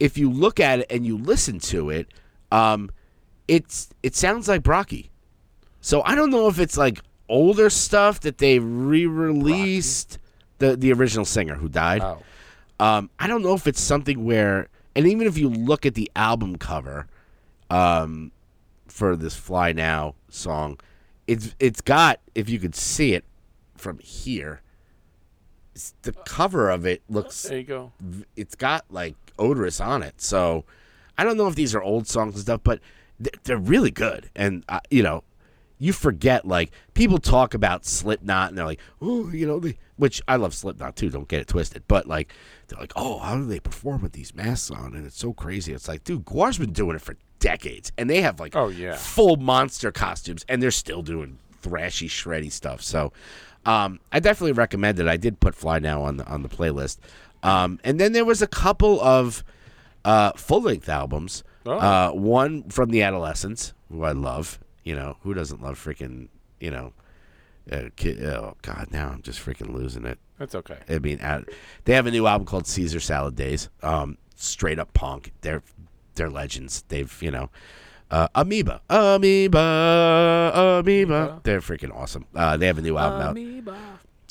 if 0.00 0.16
you 0.16 0.30
look 0.30 0.58
at 0.58 0.80
it 0.80 0.86
and 0.88 1.04
you 1.04 1.18
listen 1.18 1.60
to 1.60 1.90
it, 1.90 2.08
um, 2.50 2.90
it's 3.46 3.90
it 4.02 4.16
sounds 4.16 4.48
like 4.48 4.62
Brockie. 4.62 5.10
So 5.82 6.02
I 6.04 6.14
don't 6.14 6.30
know 6.30 6.48
if 6.48 6.58
it's 6.58 6.78
like 6.78 7.00
older 7.28 7.68
stuff 7.68 8.20
that 8.20 8.38
they 8.38 8.58
re-released 8.58 10.18
the 10.56 10.74
the 10.74 10.90
original 10.90 11.26
singer 11.26 11.56
who 11.56 11.68
died. 11.68 12.00
Oh. 12.00 12.22
Um, 12.80 13.10
I 13.18 13.26
don't 13.26 13.42
know 13.42 13.54
if 13.54 13.66
it's 13.66 13.80
something 13.80 14.24
where, 14.24 14.68
and 14.96 15.06
even 15.06 15.26
if 15.26 15.36
you 15.36 15.50
look 15.50 15.84
at 15.84 15.94
the 15.94 16.10
album 16.16 16.56
cover, 16.56 17.08
um, 17.68 18.32
for 18.86 19.16
this 19.16 19.36
"Fly 19.36 19.72
Now" 19.72 20.14
song, 20.30 20.78
it's 21.26 21.54
it's 21.60 21.82
got 21.82 22.20
if 22.34 22.48
you 22.48 22.58
could 22.58 22.74
see 22.74 23.12
it 23.12 23.26
from 23.76 23.98
here, 23.98 24.62
the 26.02 26.12
cover 26.12 26.70
of 26.70 26.86
it 26.86 27.02
looks 27.08 27.42
There 27.42 27.58
you 27.58 27.64
go. 27.64 27.92
it's 28.36 28.54
got 28.54 28.84
like 28.90 29.14
Oderus 29.38 29.84
on 29.84 30.02
it. 30.02 30.20
So 30.20 30.64
I 31.16 31.24
don't 31.24 31.36
know 31.36 31.46
if 31.48 31.54
these 31.54 31.74
are 31.74 31.82
old 31.82 32.06
songs 32.08 32.34
and 32.34 32.42
stuff, 32.42 32.60
but 32.64 32.80
they're, 33.44 33.56
really 33.58 33.90
good. 33.90 34.30
And 34.36 34.64
uh, 34.68 34.80
you 34.90 35.02
know, 35.02 35.24
you 35.78 35.92
forget 35.92 36.44
like 36.46 36.70
people 36.94 37.18
talk 37.18 37.54
about 37.54 37.84
Slipknot 37.84 38.48
and 38.50 38.58
they're 38.58 38.64
like, 38.64 38.80
oh, 39.00 39.28
you 39.30 39.46
know, 39.46 39.62
which 39.96 40.22
I 40.28 40.36
love 40.36 40.54
Slipknot 40.54 40.96
too. 40.96 41.10
Don't 41.10 41.28
get 41.28 41.40
it 41.40 41.48
twisted, 41.48 41.82
but 41.88 42.06
like 42.06 42.32
they're 42.68 42.78
like, 42.80 42.92
oh, 42.96 43.18
how 43.18 43.36
do 43.36 43.44
they 43.46 43.60
perform 43.60 44.02
with 44.02 44.12
these 44.12 44.34
masks 44.34 44.70
on? 44.70 44.94
And 44.94 45.06
it's 45.06 45.18
so 45.18 45.32
crazy. 45.32 45.72
It's 45.72 45.88
like, 45.88 46.04
dude, 46.04 46.24
GWAR's 46.24 46.58
been 46.58 46.72
doing 46.72 46.94
it 46.96 47.02
for 47.02 47.16
decades, 47.40 47.92
and 47.96 48.08
they 48.10 48.20
have 48.22 48.38
like 48.40 48.54
Oh, 48.56 48.68
yeah. 48.68 48.94
full 48.96 49.36
monster 49.36 49.90
costumes, 49.92 50.44
and 50.48 50.62
they're 50.62 50.70
still 50.72 51.02
doing 51.02 51.38
thrashy, 51.62 52.06
shreddy 52.08 52.50
stuff. 52.52 52.82
So. 52.82 53.12
Um, 53.68 54.00
I 54.10 54.18
definitely 54.18 54.52
recommend 54.52 54.98
it. 54.98 55.06
I 55.06 55.18
did 55.18 55.40
put 55.40 55.54
Fly 55.54 55.78
Now 55.78 56.02
on 56.02 56.16
the 56.16 56.26
on 56.26 56.42
the 56.42 56.48
playlist. 56.48 56.98
Um, 57.42 57.78
and 57.84 58.00
then 58.00 58.12
there 58.12 58.24
was 58.24 58.40
a 58.40 58.46
couple 58.46 58.98
of 59.00 59.44
uh, 60.04 60.32
full 60.32 60.62
length 60.62 60.88
albums. 60.88 61.44
Oh. 61.66 61.72
Uh, 61.72 62.10
one 62.12 62.62
from 62.70 62.88
the 62.88 63.02
Adolescents, 63.02 63.74
who 63.90 64.04
I 64.04 64.12
love. 64.12 64.58
You 64.84 64.94
know, 64.94 65.18
who 65.22 65.34
doesn't 65.34 65.62
love 65.62 65.78
freaking, 65.78 66.28
you 66.60 66.70
know, 66.70 66.94
uh, 67.70 67.90
ki- 67.94 68.24
oh, 68.24 68.56
God, 68.62 68.88
now 68.90 69.10
I'm 69.10 69.20
just 69.20 69.44
freaking 69.44 69.74
losing 69.74 70.06
it. 70.06 70.18
That's 70.38 70.54
okay. 70.54 70.78
I 70.88 70.98
mean, 70.98 71.20
uh, 71.20 71.42
they 71.84 71.92
have 71.92 72.06
a 72.06 72.10
new 72.10 72.26
album 72.26 72.46
called 72.46 72.66
Caesar 72.66 73.00
Salad 73.00 73.36
Days. 73.36 73.68
Um, 73.82 74.16
straight 74.34 74.78
up 74.78 74.94
punk. 74.94 75.32
They're 75.42 75.62
they're 76.14 76.30
legends. 76.30 76.84
They've 76.88 77.14
you 77.22 77.30
know, 77.30 77.50
uh, 78.10 78.28
Amoeba, 78.34 78.80
Amoeba, 78.88 80.78
Amoeba. 80.80 81.40
They're 81.42 81.60
freaking 81.60 81.94
awesome. 81.94 82.26
Uh, 82.34 82.56
they 82.56 82.66
have 82.66 82.78
a 82.78 82.82
new 82.82 82.96
album 82.96 83.66
out. 83.66 83.74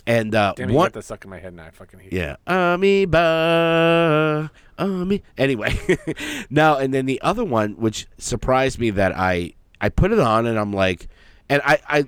And 0.05 0.33
uh, 0.33 0.53
Damn, 0.55 0.69
it, 0.69 0.71
you 0.71 0.77
one, 0.77 0.85
got 0.85 0.93
that 0.93 1.03
stuck 1.03 1.25
in 1.25 1.29
my 1.29 1.39
head 1.39 1.53
now. 1.53 1.65
I 1.65 1.71
fucking 1.71 1.99
hate 1.99 2.13
it. 2.13 2.15
yeah, 2.15 2.37
amoeba, 2.47 4.49
amoeba. 4.77 5.21
Anyway, 5.37 5.77
now, 6.49 6.77
and 6.77 6.93
then 6.93 7.05
the 7.05 7.21
other 7.21 7.43
one, 7.43 7.73
which 7.73 8.07
surprised 8.17 8.79
me 8.79 8.89
that 8.91 9.11
I 9.17 9.51
I 9.81 9.89
put 9.89 10.13
it 10.13 10.19
on 10.19 10.45
and 10.45 10.57
I'm 10.57 10.71
like, 10.71 11.09
and 11.49 11.61
I 11.65 11.79
I. 11.89 12.05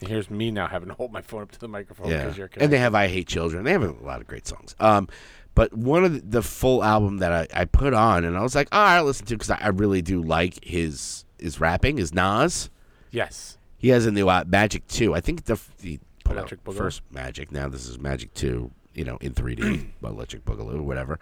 Here's 0.00 0.28
me 0.28 0.50
now 0.50 0.66
having 0.66 0.88
to 0.88 0.94
hold 0.94 1.12
my 1.12 1.22
phone 1.22 1.42
up 1.42 1.52
to 1.52 1.60
the 1.60 1.68
microphone 1.68 2.10
Yeah, 2.10 2.24
because 2.24 2.36
you're 2.36 2.50
and 2.56 2.72
they 2.72 2.78
have 2.78 2.94
"I 2.94 3.06
Hate 3.06 3.28
Children." 3.28 3.62
They 3.64 3.70
have 3.70 3.84
a 3.84 3.92
lot 4.04 4.20
of 4.20 4.26
great 4.26 4.48
songs. 4.48 4.74
Um, 4.80 5.08
but 5.54 5.72
one 5.74 6.04
of 6.04 6.12
the, 6.14 6.20
the 6.20 6.42
full 6.42 6.82
album 6.82 7.18
that 7.18 7.32
I, 7.32 7.62
I 7.62 7.64
put 7.66 7.94
on, 7.94 8.24
and 8.24 8.36
I 8.36 8.42
was 8.42 8.54
like, 8.54 8.68
"All 8.72 8.82
right, 8.82 8.96
I'll 8.96 9.04
listen 9.04 9.26
to," 9.26 9.34
because 9.34 9.50
I, 9.50 9.58
I 9.60 9.68
really 9.68 10.02
do 10.02 10.22
like 10.22 10.64
his 10.64 11.24
his 11.38 11.60
rapping. 11.60 11.98
Is 11.98 12.14
Nas? 12.14 12.70
Yes. 13.10 13.58
He 13.76 13.88
has 13.88 14.06
a 14.06 14.10
new 14.10 14.28
uh, 14.28 14.44
Magic 14.46 14.86
Two. 14.86 15.14
I 15.14 15.20
think 15.20 15.44
the 15.44 15.60
the 15.80 15.98
put 16.24 16.38
out 16.38 16.48
Boogaloo? 16.48 16.76
first 16.76 17.02
Magic. 17.10 17.52
Now 17.52 17.68
this 17.68 17.86
is 17.86 17.98
Magic 17.98 18.32
Two. 18.34 18.70
You 18.94 19.04
know, 19.04 19.16
in 19.22 19.32
3D, 19.32 19.86
Electric 20.04 20.44
Boogaloo, 20.44 20.82
whatever. 20.82 21.18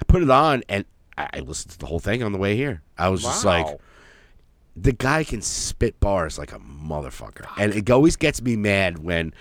I 0.00 0.04
put 0.06 0.22
it 0.22 0.30
on 0.30 0.62
and 0.68 0.84
I, 1.16 1.28
I 1.34 1.40
listened 1.40 1.72
to 1.72 1.78
the 1.78 1.86
whole 1.86 1.98
thing 1.98 2.22
on 2.22 2.30
the 2.30 2.38
way 2.38 2.54
here. 2.54 2.80
I 2.96 3.08
was 3.08 3.22
just 3.22 3.44
like, 3.44 3.66
the 4.76 4.92
guy 4.92 5.24
can 5.24 5.42
spit 5.42 5.98
bars 5.98 6.38
like 6.38 6.52
a 6.52 6.60
motherfucker, 6.60 7.46
and 7.58 7.74
it 7.74 7.90
always 7.90 8.14
gets 8.14 8.40
me 8.40 8.54
mad 8.54 8.98
when 8.98 9.34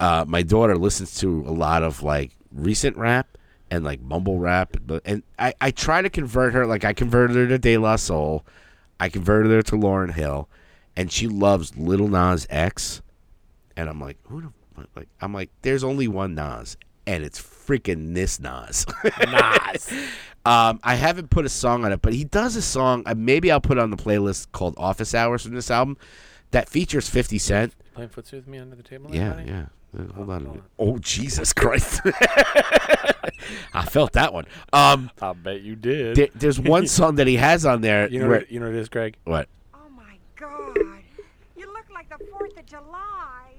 uh, 0.00 0.24
my 0.26 0.42
daughter 0.42 0.76
listens 0.76 1.16
to 1.20 1.44
a 1.46 1.52
lot 1.52 1.84
of 1.84 2.02
like 2.02 2.32
recent 2.50 2.96
rap 2.96 3.38
and 3.74 3.84
like 3.84 4.00
mumble 4.00 4.38
rap, 4.38 4.76
but 4.86 5.02
and 5.04 5.22
I, 5.38 5.54
I 5.60 5.70
try 5.70 6.00
to 6.02 6.10
convert 6.10 6.52
her. 6.54 6.66
Like 6.66 6.84
I 6.84 6.92
converted 6.92 7.36
her 7.36 7.48
to 7.48 7.58
De 7.58 7.76
La 7.76 7.96
Soul, 7.96 8.44
I 9.00 9.08
converted 9.08 9.52
her 9.52 9.62
to 9.62 9.76
Lauryn 9.76 10.12
Hill, 10.12 10.48
and 10.96 11.10
she 11.10 11.26
loves 11.26 11.76
Little 11.76 12.08
Nas 12.08 12.46
X, 12.48 13.02
and 13.76 13.88
I'm 13.88 14.00
like, 14.00 14.18
who 14.24 14.42
the 14.42 14.52
like 14.96 15.08
I'm 15.20 15.34
like, 15.34 15.50
there's 15.62 15.84
only 15.84 16.08
one 16.08 16.34
Nas, 16.34 16.76
and 17.06 17.24
it's 17.24 17.40
freaking 17.40 18.14
this 18.14 18.40
Nas. 18.40 18.86
Nas. 19.04 19.92
Um, 20.46 20.78
I 20.82 20.94
haven't 20.94 21.30
put 21.30 21.46
a 21.46 21.48
song 21.48 21.84
on 21.84 21.92
it, 21.92 22.02
but 22.02 22.12
he 22.12 22.24
does 22.24 22.54
a 22.56 22.62
song. 22.62 23.02
Uh, 23.06 23.14
maybe 23.16 23.50
I'll 23.50 23.60
put 23.60 23.78
on 23.78 23.90
the 23.90 23.96
playlist 23.96 24.52
called 24.52 24.74
"Office 24.76 25.14
Hours" 25.14 25.42
from 25.42 25.54
this 25.54 25.70
album 25.70 25.96
that 26.50 26.68
features 26.68 27.08
Fifty 27.08 27.38
Cent. 27.38 27.74
Playing 27.94 28.10
footsie 28.10 28.32
with 28.32 28.46
me 28.46 28.58
under 28.58 28.76
the 28.76 28.82
table. 28.82 29.14
Yeah, 29.14 29.30
buddy? 29.30 29.50
yeah. 29.50 29.66
Uh, 29.96 30.12
Hold 30.14 30.30
on. 30.30 30.36
a 30.36 30.48
minute. 30.48 30.62
Oh 30.78 30.98
Jesus 30.98 31.52
Christ! 31.54 32.00
I 33.74 33.84
felt 33.84 34.12
that 34.14 34.32
one. 34.32 34.46
Um, 34.72 35.10
I 35.20 35.32
bet 35.32 35.60
you 35.60 35.76
did. 35.76 36.16
there, 36.16 36.28
there's 36.34 36.58
one 36.58 36.86
song 36.98 37.16
that 37.16 37.26
he 37.26 37.36
has 37.36 37.64
on 37.66 37.80
there. 37.80 38.08
you 38.08 38.20
know 38.20 38.28
where, 38.28 38.38
what, 38.40 38.50
you 38.50 38.60
know 38.60 38.66
what 38.66 38.74
it 38.74 38.78
is, 38.80 38.88
Greg? 38.88 39.16
what? 39.24 39.48
Oh 39.74 39.88
my 39.90 40.18
God. 40.36 40.76
You 41.56 41.66
look 41.66 41.84
like 41.92 42.08
the 42.08 42.24
4th 42.24 42.58
of 42.58 42.66
July. 42.66 43.50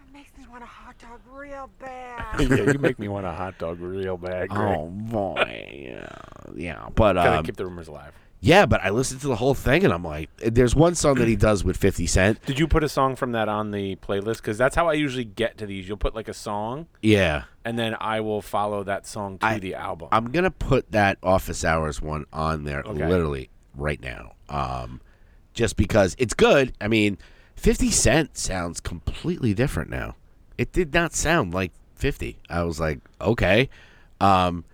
It 0.00 0.12
makes 0.12 0.30
me 0.38 0.44
want 0.50 0.62
a 0.62 0.66
hot 0.66 0.96
dog 0.98 1.20
real 1.32 1.70
bad. 1.78 2.40
yeah, 2.40 2.72
you 2.72 2.78
make 2.78 2.98
me 2.98 3.08
want 3.08 3.26
a 3.26 3.32
hot 3.32 3.58
dog 3.58 3.80
real 3.80 4.16
bad, 4.16 4.48
Greg. 4.48 4.76
Oh 4.78 4.86
boy, 4.86 5.86
yeah, 5.88 6.08
yeah. 6.54 6.88
But 6.94 7.14
Gotta 7.14 7.38
um, 7.38 7.44
keep 7.44 7.56
the 7.56 7.64
rumors 7.64 7.88
alive. 7.88 8.12
Yeah, 8.40 8.66
but 8.66 8.80
I 8.82 8.90
listened 8.90 9.20
to 9.22 9.28
the 9.28 9.36
whole 9.36 9.54
thing 9.54 9.84
and 9.84 9.92
I'm 9.92 10.04
like, 10.04 10.30
there's 10.38 10.74
one 10.74 10.94
song 10.94 11.14
that 11.16 11.26
he 11.28 11.36
does 11.48 11.64
with 11.64 11.76
Fifty 11.76 12.06
Cent. 12.06 12.44
Did 12.46 12.58
you 12.58 12.68
put 12.68 12.84
a 12.84 12.88
song 12.88 13.16
from 13.16 13.32
that 13.32 13.48
on 13.48 13.70
the 13.70 13.96
playlist? 13.96 14.36
Because 14.36 14.58
that's 14.58 14.76
how 14.76 14.88
I 14.88 14.92
usually 14.94 15.24
get 15.24 15.58
to 15.58 15.66
these. 15.66 15.88
You'll 15.88 15.96
put 15.96 16.14
like 16.14 16.28
a 16.28 16.34
song, 16.34 16.86
Yeah. 17.02 17.44
and 17.64 17.78
then 17.78 17.96
I 18.00 18.20
will 18.20 18.42
follow 18.42 18.84
that 18.84 19.06
song 19.06 19.38
to 19.38 19.46
I- 19.46 19.58
the 19.58 19.74
album. 19.74 20.08
I'm 20.12 20.30
gonna 20.30 20.50
put 20.50 20.92
that 20.92 21.18
office 21.22 21.64
hours 21.64 22.00
one 22.02 22.26
on 22.32 22.64
there 22.64 22.82
Okay. 22.86 23.06
literally 23.08 23.50
right 23.74 24.00
now. 24.00 24.32
Um, 24.48 25.00
just 25.54 25.76
because 25.76 26.14
it's 26.18 26.34
good. 26.34 26.74
I 26.80 26.88
mean, 26.88 27.18
Fifty 27.56 27.90
Cent 27.90 28.36
sounds 28.36 28.80
completely 28.80 29.54
different 29.54 29.90
now. 29.90 30.14
It 30.58 30.72
did 30.72 30.92
not 30.94 31.14
sound 31.14 31.52
like 31.54 31.72
Fifty. 31.94 32.38
I 32.50 32.62
was 32.64 32.78
like, 32.78 33.00
okay. 33.20 33.70
Um, 34.20 34.64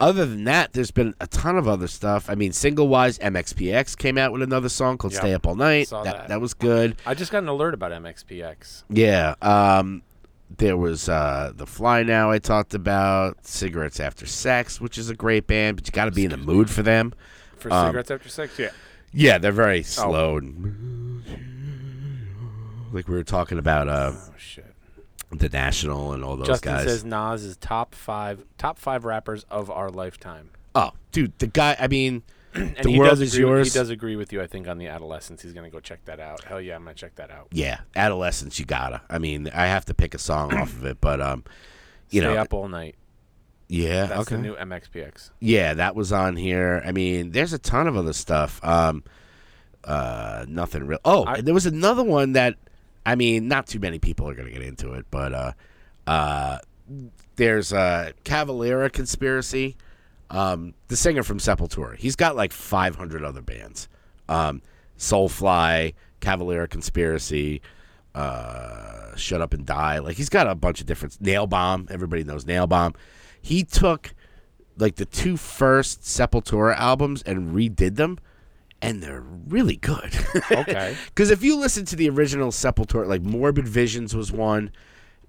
other 0.00 0.24
than 0.26 0.44
that, 0.44 0.72
there's 0.72 0.90
been 0.90 1.14
a 1.20 1.26
ton 1.26 1.56
of 1.56 1.66
other 1.66 1.88
stuff. 1.88 2.30
I 2.30 2.34
mean, 2.34 2.52
single 2.52 2.88
wise, 2.88 3.18
MXPX 3.18 3.96
came 3.96 4.16
out 4.18 4.32
with 4.32 4.42
another 4.42 4.68
song 4.68 4.96
called 4.98 5.12
Yep. 5.14 5.22
"Stay 5.22 5.34
Up 5.34 5.46
All 5.46 5.54
Night." 5.56 5.90
That 5.90 6.04
that. 6.04 6.28
that 6.28 6.40
was 6.40 6.54
good. 6.54 6.96
I 7.06 7.14
just 7.14 7.32
got 7.32 7.42
an 7.42 7.48
alert 7.48 7.74
about 7.74 7.92
MXPX. 7.92 8.84
Yeah. 8.90 9.34
Um, 9.42 10.02
there 10.56 10.76
was 10.76 11.08
uh, 11.08 11.52
the 11.54 11.66
Fly 11.66 12.02
Now 12.04 12.30
I 12.30 12.38
talked 12.38 12.74
about, 12.74 13.44
Cigarettes 13.46 14.00
After 14.00 14.24
Sex, 14.26 14.80
which 14.80 14.96
is 14.98 15.10
a 15.10 15.14
great 15.14 15.46
band, 15.46 15.76
but 15.76 15.86
you 15.86 15.92
got 15.92 16.06
to 16.06 16.10
be 16.10 16.24
in 16.24 16.30
the 16.30 16.36
mood 16.38 16.70
for 16.70 16.82
them. 16.82 17.12
For 17.56 17.72
Um, 17.72 17.88
cigarettes 17.88 18.10
after 18.10 18.28
sex, 18.28 18.58
yeah. 18.58 18.70
Yeah, 19.12 19.38
they're 19.38 19.52
very 19.52 19.82
slow 19.82 20.36
and 20.36 21.22
like 22.92 23.08
we 23.08 23.14
were 23.14 23.24
talking 23.24 23.58
about 23.58 23.88
uh, 23.88 24.12
Oh 24.14 24.32
shit. 24.38 24.74
The 25.30 25.48
National 25.50 26.12
and 26.12 26.24
all 26.24 26.36
those 26.36 26.46
Justin 26.46 26.72
guys. 26.74 26.84
says 26.84 27.04
Nas 27.04 27.44
is 27.44 27.56
top 27.58 27.94
five, 27.94 28.44
top 28.56 28.78
five 28.78 29.04
rappers 29.04 29.44
of 29.50 29.70
our 29.70 29.90
lifetime. 29.90 30.50
oh, 30.74 30.92
dude, 31.12 31.38
the 31.38 31.46
guy. 31.46 31.76
I 31.78 31.86
mean, 31.86 32.22
the 32.54 32.96
world 32.98 33.20
is 33.20 33.34
agree, 33.34 33.46
yours. 33.46 33.72
He 33.72 33.78
does 33.78 33.90
agree 33.90 34.16
with 34.16 34.32
you, 34.32 34.40
I 34.40 34.46
think, 34.46 34.66
on 34.68 34.78
the 34.78 34.86
Adolescents. 34.86 35.42
He's 35.42 35.52
gonna 35.52 35.68
go 35.70 35.80
check 35.80 36.02
that 36.06 36.18
out. 36.18 36.44
Hell 36.44 36.60
yeah, 36.62 36.76
I'm 36.76 36.82
gonna 36.84 36.94
check 36.94 37.14
that 37.16 37.30
out. 37.30 37.48
yeah, 37.52 37.80
Adolescents. 37.94 38.58
You 38.58 38.64
gotta. 38.64 39.02
I 39.10 39.18
mean, 39.18 39.50
I 39.52 39.66
have 39.66 39.84
to 39.86 39.94
pick 39.94 40.14
a 40.14 40.18
song 40.18 40.54
off 40.54 40.72
of 40.72 40.86
it, 40.86 40.98
but 41.00 41.20
um, 41.20 41.44
you 42.08 42.22
Stay 42.22 42.32
know, 42.34 42.40
up 42.40 42.54
all 42.54 42.68
night. 42.68 42.94
yeah, 43.68 44.06
That's 44.06 44.20
okay. 44.22 44.36
the 44.36 44.42
new 44.42 44.54
MXPX. 44.56 45.30
Yeah, 45.40 45.74
that 45.74 45.94
was 45.94 46.10
on 46.10 46.36
here. 46.36 46.82
I 46.86 46.92
mean, 46.92 47.32
there's 47.32 47.52
a 47.52 47.58
ton 47.58 47.86
of 47.86 47.98
other 47.98 48.14
stuff. 48.14 48.64
Um, 48.64 49.04
uh, 49.84 50.46
nothing 50.48 50.86
real. 50.86 51.00
Oh, 51.04 51.24
I- 51.24 51.34
and 51.36 51.46
there 51.46 51.52
was 51.54 51.66
another 51.66 52.02
one 52.02 52.32
that, 52.32 52.56
I 53.08 53.14
mean, 53.14 53.48
not 53.48 53.66
too 53.66 53.78
many 53.78 53.98
people 53.98 54.28
are 54.28 54.34
gonna 54.34 54.50
get 54.50 54.60
into 54.60 54.92
it, 54.92 55.06
but 55.10 55.32
uh, 55.32 55.52
uh, 56.06 56.58
there's 57.36 57.72
a 57.72 58.12
Cavalera 58.24 58.92
Conspiracy, 58.92 59.78
um, 60.28 60.74
the 60.88 60.96
singer 60.96 61.22
from 61.22 61.38
Sepultura. 61.38 61.96
He's 61.96 62.16
got 62.16 62.36
like 62.36 62.52
500 62.52 63.24
other 63.24 63.40
bands. 63.40 63.88
Um, 64.28 64.60
Soulfly, 64.98 65.94
Cavalera 66.20 66.68
Conspiracy, 66.68 67.62
uh, 68.14 69.16
Shut 69.16 69.40
Up 69.40 69.54
and 69.54 69.64
Die. 69.64 70.00
Like 70.00 70.18
he's 70.18 70.28
got 70.28 70.46
a 70.46 70.54
bunch 70.54 70.82
of 70.82 70.86
different 70.86 71.18
Nail 71.18 71.46
Bomb. 71.46 71.88
Everybody 71.90 72.24
knows 72.24 72.44
Nail 72.44 72.66
Bomb. 72.66 72.92
He 73.40 73.64
took 73.64 74.12
like 74.76 74.96
the 74.96 75.06
two 75.06 75.38
first 75.38 76.02
Sepultura 76.02 76.76
albums 76.76 77.22
and 77.22 77.54
redid 77.56 77.96
them, 77.96 78.18
and 78.80 79.02
they're 79.02 79.24
really 79.48 79.76
good. 79.76 80.14
Okay. 80.50 80.96
Because 81.06 81.30
if 81.30 81.42
you 81.42 81.56
listen 81.56 81.84
to 81.86 81.96
the 81.96 82.08
original 82.08 82.50
Sepultura, 82.50 83.06
like 83.06 83.22
Morbid 83.22 83.66
Visions 83.66 84.14
was 84.14 84.30
one, 84.30 84.70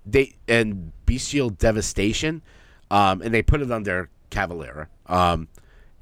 they 0.06 0.36
and 0.48 0.92
Bestial 1.06 1.50
Devastation, 1.50 2.42
um, 2.92 3.22
and 3.22 3.34
they 3.34 3.42
put 3.42 3.62
it 3.62 3.72
under 3.72 4.10
Cavalera, 4.30 4.88
um, 5.08 5.48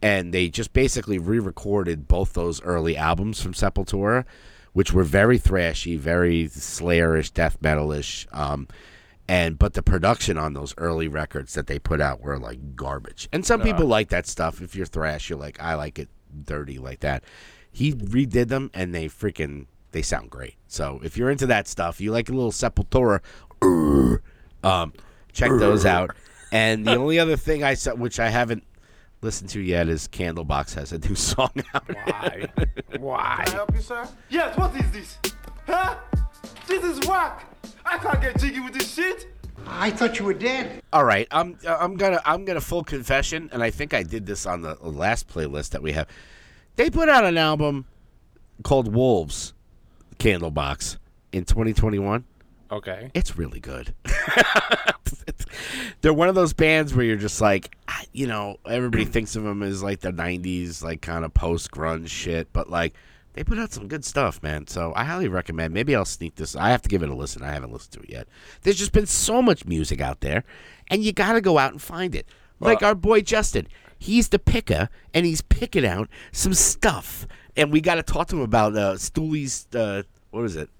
and 0.02 0.34
they 0.34 0.50
just 0.50 0.74
basically 0.74 1.18
re-recorded 1.18 2.08
both 2.08 2.34
those 2.34 2.62
early 2.64 2.98
albums 2.98 3.42
from 3.42 3.54
Sepultura, 3.54 4.26
which 4.74 4.92
were 4.92 5.04
very 5.04 5.40
thrashy, 5.40 5.98
very 5.98 6.48
Slayerish, 6.48 7.34
death 7.34 7.60
metalish, 7.62 8.28
um, 8.36 8.68
and 9.28 9.58
but 9.58 9.74
the 9.74 9.82
production 9.82 10.38
on 10.38 10.54
those 10.54 10.74
early 10.78 11.08
records 11.08 11.54
that 11.54 11.68
they 11.68 11.80
put 11.80 12.02
out 12.02 12.22
were 12.22 12.38
like 12.38 12.76
garbage. 12.76 13.28
And 13.32 13.46
some 13.46 13.62
people 13.62 13.86
like 13.86 14.10
that 14.10 14.28
stuff. 14.28 14.62
If 14.62 14.76
you're 14.76 14.86
thrash, 14.86 15.30
you're 15.30 15.40
like, 15.40 15.62
I 15.62 15.76
like 15.76 16.00
it 16.00 16.10
dirty 16.46 16.78
like 16.78 17.02
that. 17.02 17.24
He 17.72 17.94
redid 17.94 18.48
them, 18.48 18.72
and 18.74 18.94
they 18.94 19.08
freaking 19.08 19.68
they 19.92 20.02
sound 20.02 20.30
great. 20.30 20.56
So 20.68 21.00
if 21.04 21.18
you're 21.18 21.30
into 21.30 21.48
that 21.48 21.68
stuff, 21.68 22.02
you 22.02 22.12
like 22.12 22.30
a 22.30 22.34
little 22.34 22.52
Sepultura, 22.52 23.22
um, 24.64 24.94
check 25.32 25.52
those 25.52 25.86
out. 25.86 26.16
And 26.52 26.86
the 26.86 26.96
only 26.96 27.20
other 27.20 27.36
thing 27.36 27.64
I 27.64 27.74
saw, 27.74 27.96
which 27.96 28.20
I 28.20 28.30
haven't 28.30 28.64
listened 29.22 29.50
to 29.52 29.60
yet, 29.60 29.90
is 29.90 30.08
Candlebox 30.08 30.76
has 30.76 30.92
a 30.92 31.00
new 31.00 31.16
song 31.16 31.52
out. 31.74 31.88
Why? 31.88 32.48
Why? 33.00 33.44
Can 33.46 33.54
I 33.54 33.58
help 33.58 33.74
you, 33.74 33.82
sir? 33.82 34.08
Yes, 34.30 34.58
what 34.58 34.76
is 34.76 34.92
this? 34.92 35.18
Huh? 35.66 35.96
This 36.68 36.84
is 36.84 37.08
whack. 37.08 37.46
I 37.86 37.98
can't 37.98 38.22
get 38.22 38.40
jiggy 38.40 38.60
with 38.60 38.74
this 38.74 38.94
shit. 38.94 39.28
I 39.70 39.92
thought 39.92 40.20
you 40.20 40.26
were 40.26 40.34
dead. 40.34 40.82
All 40.94 41.04
right, 41.04 41.28
I'm 41.32 41.58
uh, 41.66 41.78
I'm 41.80 41.98
gonna 41.98 42.22
I'm 42.26 42.46
gonna 42.46 42.62
full 42.62 42.84
confession, 42.84 43.50
and 43.52 43.62
I 43.62 43.70
think 43.70 43.94
I 43.94 44.04
did 44.04 44.26
this 44.26 44.46
on 44.46 44.62
the 44.62 44.76
last 44.82 45.28
playlist 45.28 45.72
that 45.72 45.82
we 45.82 45.92
have. 45.94 46.08
They 46.76 46.90
put 46.90 47.10
out 47.10 47.26
an 47.26 47.38
album 47.38 47.86
called 48.64 48.94
Wolves, 48.94 49.54
Candlebox, 50.20 50.98
in 51.32 51.46
2021. 51.46 52.24
Okay. 52.70 53.12
It's 53.14 53.38
really 53.38 53.60
good. 53.60 53.94
They're 56.02 56.14
one 56.14 56.30
of 56.30 56.36
those 56.36 56.54
bands 56.54 56.94
where 56.94 57.06
you're 57.06 57.16
just 57.16 57.40
like, 57.40 57.76
you 58.12 58.28
know, 58.28 58.58
everybody 58.66 59.06
thinks 59.06 59.36
of 59.36 59.44
them 59.44 59.64
as 59.64 59.82
like 59.82 60.02
the 60.02 60.12
'90s, 60.12 60.84
like 60.84 61.02
kind 61.02 61.24
of 61.24 61.34
post 61.34 61.72
grunge 61.72 62.10
shit, 62.10 62.52
but 62.52 62.70
like 62.70 62.94
they 63.38 63.44
put 63.44 63.60
out 63.60 63.72
some 63.72 63.88
good 63.88 64.04
stuff, 64.04 64.42
man. 64.42 64.66
So 64.66 64.94
I 64.96 65.04
highly 65.04 65.28
recommend. 65.28 65.72
Maybe 65.72 65.96
I'll 65.96 66.06
sneak 66.06 66.36
this. 66.38 66.56
I 66.56 66.70
have 66.72 66.82
to 66.82 66.90
give 66.90 67.04
it 67.04 67.10
a 67.10 67.14
listen. 67.14 67.44
I 67.44 67.52
haven't 67.52 67.72
listened 67.72 67.92
to 67.94 68.00
it 68.00 68.10
yet. 68.10 68.28
There's 68.64 68.80
just 68.80 68.94
been 68.94 69.06
so 69.06 69.44
much 69.44 69.64
music 69.64 70.02
out 70.02 70.22
there, 70.22 70.44
and 70.88 71.04
you 71.04 71.14
got 71.14 71.34
to 71.34 71.42
go 71.42 71.60
out 71.60 71.72
and 71.72 71.80
find 71.80 72.16
it. 72.16 72.28
Like 72.60 72.82
our 72.82 72.96
boy 72.96 73.22
Justin, 73.22 73.68
he's 74.00 74.30
the 74.30 74.40
picker, 74.40 74.90
and 75.14 75.24
he's 75.24 75.42
picking 75.42 75.86
out 75.86 76.10
some 76.32 76.56
stuff, 76.56 77.28
and 77.56 77.72
we 77.72 77.80
got 77.80 77.96
to 77.96 78.04
talk 78.04 78.28
to 78.30 78.38
him 78.38 78.42
about 78.42 78.76
uh, 78.76 78.98
Stooley's. 78.98 79.68
Uh, 79.72 80.02
what 80.32 80.44
is 80.44 80.56
it? 80.56 80.72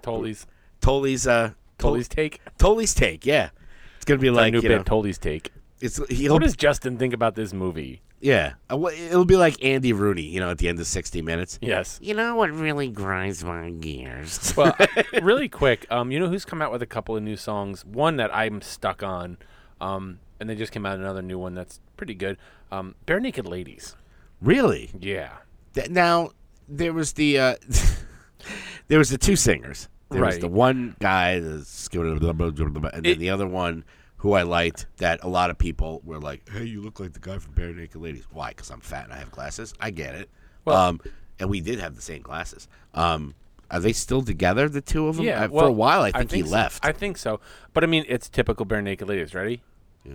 Tolly's 0.00 0.46
Tolly's. 0.80 1.26
Uh, 1.26 1.52
Tolly's 1.76 2.08
take. 2.08 2.40
Tolly's 2.56 2.94
take. 2.94 3.26
Yeah, 3.26 3.50
it's 3.96 4.06
gonna 4.06 4.18
be 4.20 4.30
Like 4.30 4.44
like 4.44 4.52
new 4.54 4.62
bit. 4.62 4.70
know, 4.70 4.82
Tolly's 4.82 5.18
take. 5.18 5.50
it's 5.82 6.00
he'll 6.08 6.32
What 6.32 6.42
does 6.42 6.56
Justin 6.56 6.96
think 6.96 7.12
about 7.12 7.34
this 7.34 7.52
movie? 7.52 8.00
Yeah. 8.20 8.52
Uh, 8.68 8.84
It'll 8.92 9.24
be 9.24 9.36
like 9.36 9.64
Andy 9.64 9.92
Rooney, 9.92 10.22
you 10.22 10.40
know, 10.40 10.50
at 10.50 10.58
the 10.58 10.68
end 10.68 10.78
of 10.78 10.86
sixty 10.86 11.22
minutes. 11.22 11.58
Yes. 11.62 11.98
You 12.02 12.14
know 12.14 12.36
what 12.36 12.50
really 12.50 12.88
grinds 12.88 13.42
my 13.44 13.70
gears? 13.70 14.52
Well, 14.56 14.76
really 15.22 15.48
quick, 15.48 15.86
um, 15.90 16.10
you 16.12 16.18
know 16.20 16.28
who's 16.28 16.44
come 16.44 16.60
out 16.60 16.70
with 16.70 16.82
a 16.82 16.86
couple 16.86 17.16
of 17.16 17.22
new 17.22 17.36
songs? 17.36 17.84
One 17.84 18.16
that 18.16 18.34
I'm 18.34 18.60
stuck 18.60 19.02
on, 19.02 19.38
um, 19.80 20.18
and 20.38 20.50
they 20.50 20.54
just 20.54 20.70
came 20.72 20.84
out 20.84 20.98
another 20.98 21.22
new 21.22 21.38
one 21.38 21.54
that's 21.54 21.80
pretty 21.96 22.14
good. 22.14 22.36
Um, 22.70 22.94
Barenaked 23.06 23.48
Ladies. 23.48 23.96
really? 24.42 24.90
Yeah. 25.00 25.32
Th- 25.74 25.88
Now 25.88 26.30
there 26.68 26.92
was 26.92 27.14
the 27.14 27.38
uh, 27.38 27.54
there 28.88 28.98
was 28.98 29.10
the 29.10 29.18
two 29.18 29.36
singers. 29.36 29.88
There 30.10 30.20
was 30.24 30.34
Right. 30.34 30.40
the 30.40 30.48
one 30.48 30.96
guy, 30.98 31.38
that's- 31.40 31.88
and 31.92 32.04
then 32.04 33.04
It- 33.04 33.18
the 33.18 33.30
other 33.30 33.46
one 33.46 33.84
who 34.20 34.32
I 34.34 34.42
liked. 34.42 34.86
That 34.98 35.22
a 35.22 35.28
lot 35.28 35.50
of 35.50 35.58
people 35.58 36.00
were 36.04 36.18
like, 36.18 36.48
"Hey, 36.48 36.64
you 36.64 36.80
look 36.80 37.00
like 37.00 37.12
the 37.12 37.20
guy 37.20 37.38
from 37.38 37.54
Barenaked 37.54 38.00
Ladies." 38.00 38.24
Why? 38.32 38.50
Because 38.50 38.70
I'm 38.70 38.80
fat 38.80 39.04
and 39.04 39.12
I 39.12 39.16
have 39.16 39.30
glasses. 39.30 39.74
I 39.80 39.90
get 39.90 40.14
it. 40.14 40.30
Well- 40.64 40.76
um, 40.76 41.00
and 41.38 41.48
we 41.48 41.60
did 41.62 41.78
have 41.80 41.96
the 41.96 42.02
same 42.02 42.20
glasses. 42.22 42.68
Um, 42.94 43.34
are 43.70 43.80
they 43.80 43.92
still 43.94 44.20
together, 44.22 44.68
the 44.68 44.80
two 44.82 45.08
of 45.08 45.16
them? 45.16 45.24
Yeah. 45.24 45.44
Uh, 45.44 45.48
well, 45.48 45.64
for 45.64 45.68
a 45.68 45.72
while, 45.72 46.02
I 46.02 46.10
think, 46.12 46.32
he 46.32 46.42
so. 46.42 46.48
left. 46.48 46.84
I 46.84 46.92
think 46.92 47.16
so. 47.16 47.40
But 47.72 47.82
I 47.82 47.86
mean, 47.86 48.04
it's 48.08 48.28
typical 48.28 48.66
Barenaked 48.66 49.06
Ladies. 49.08 49.34
Ready? 49.34 49.62
yeah. 50.04 50.12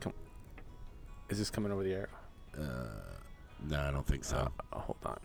Come. 0.00 0.12
Is 1.28 1.38
this 1.38 1.50
coming 1.50 1.70
over 1.70 1.82
the 1.84 1.92
air? 1.92 2.08
Uh, 2.58 2.62
No, 3.68 3.80
I 3.80 3.90
don't 3.90 4.06
think 4.06 4.24
so. 4.24 4.50
Oh, 4.72 4.78
hold 4.78 4.98
on. 5.04 5.18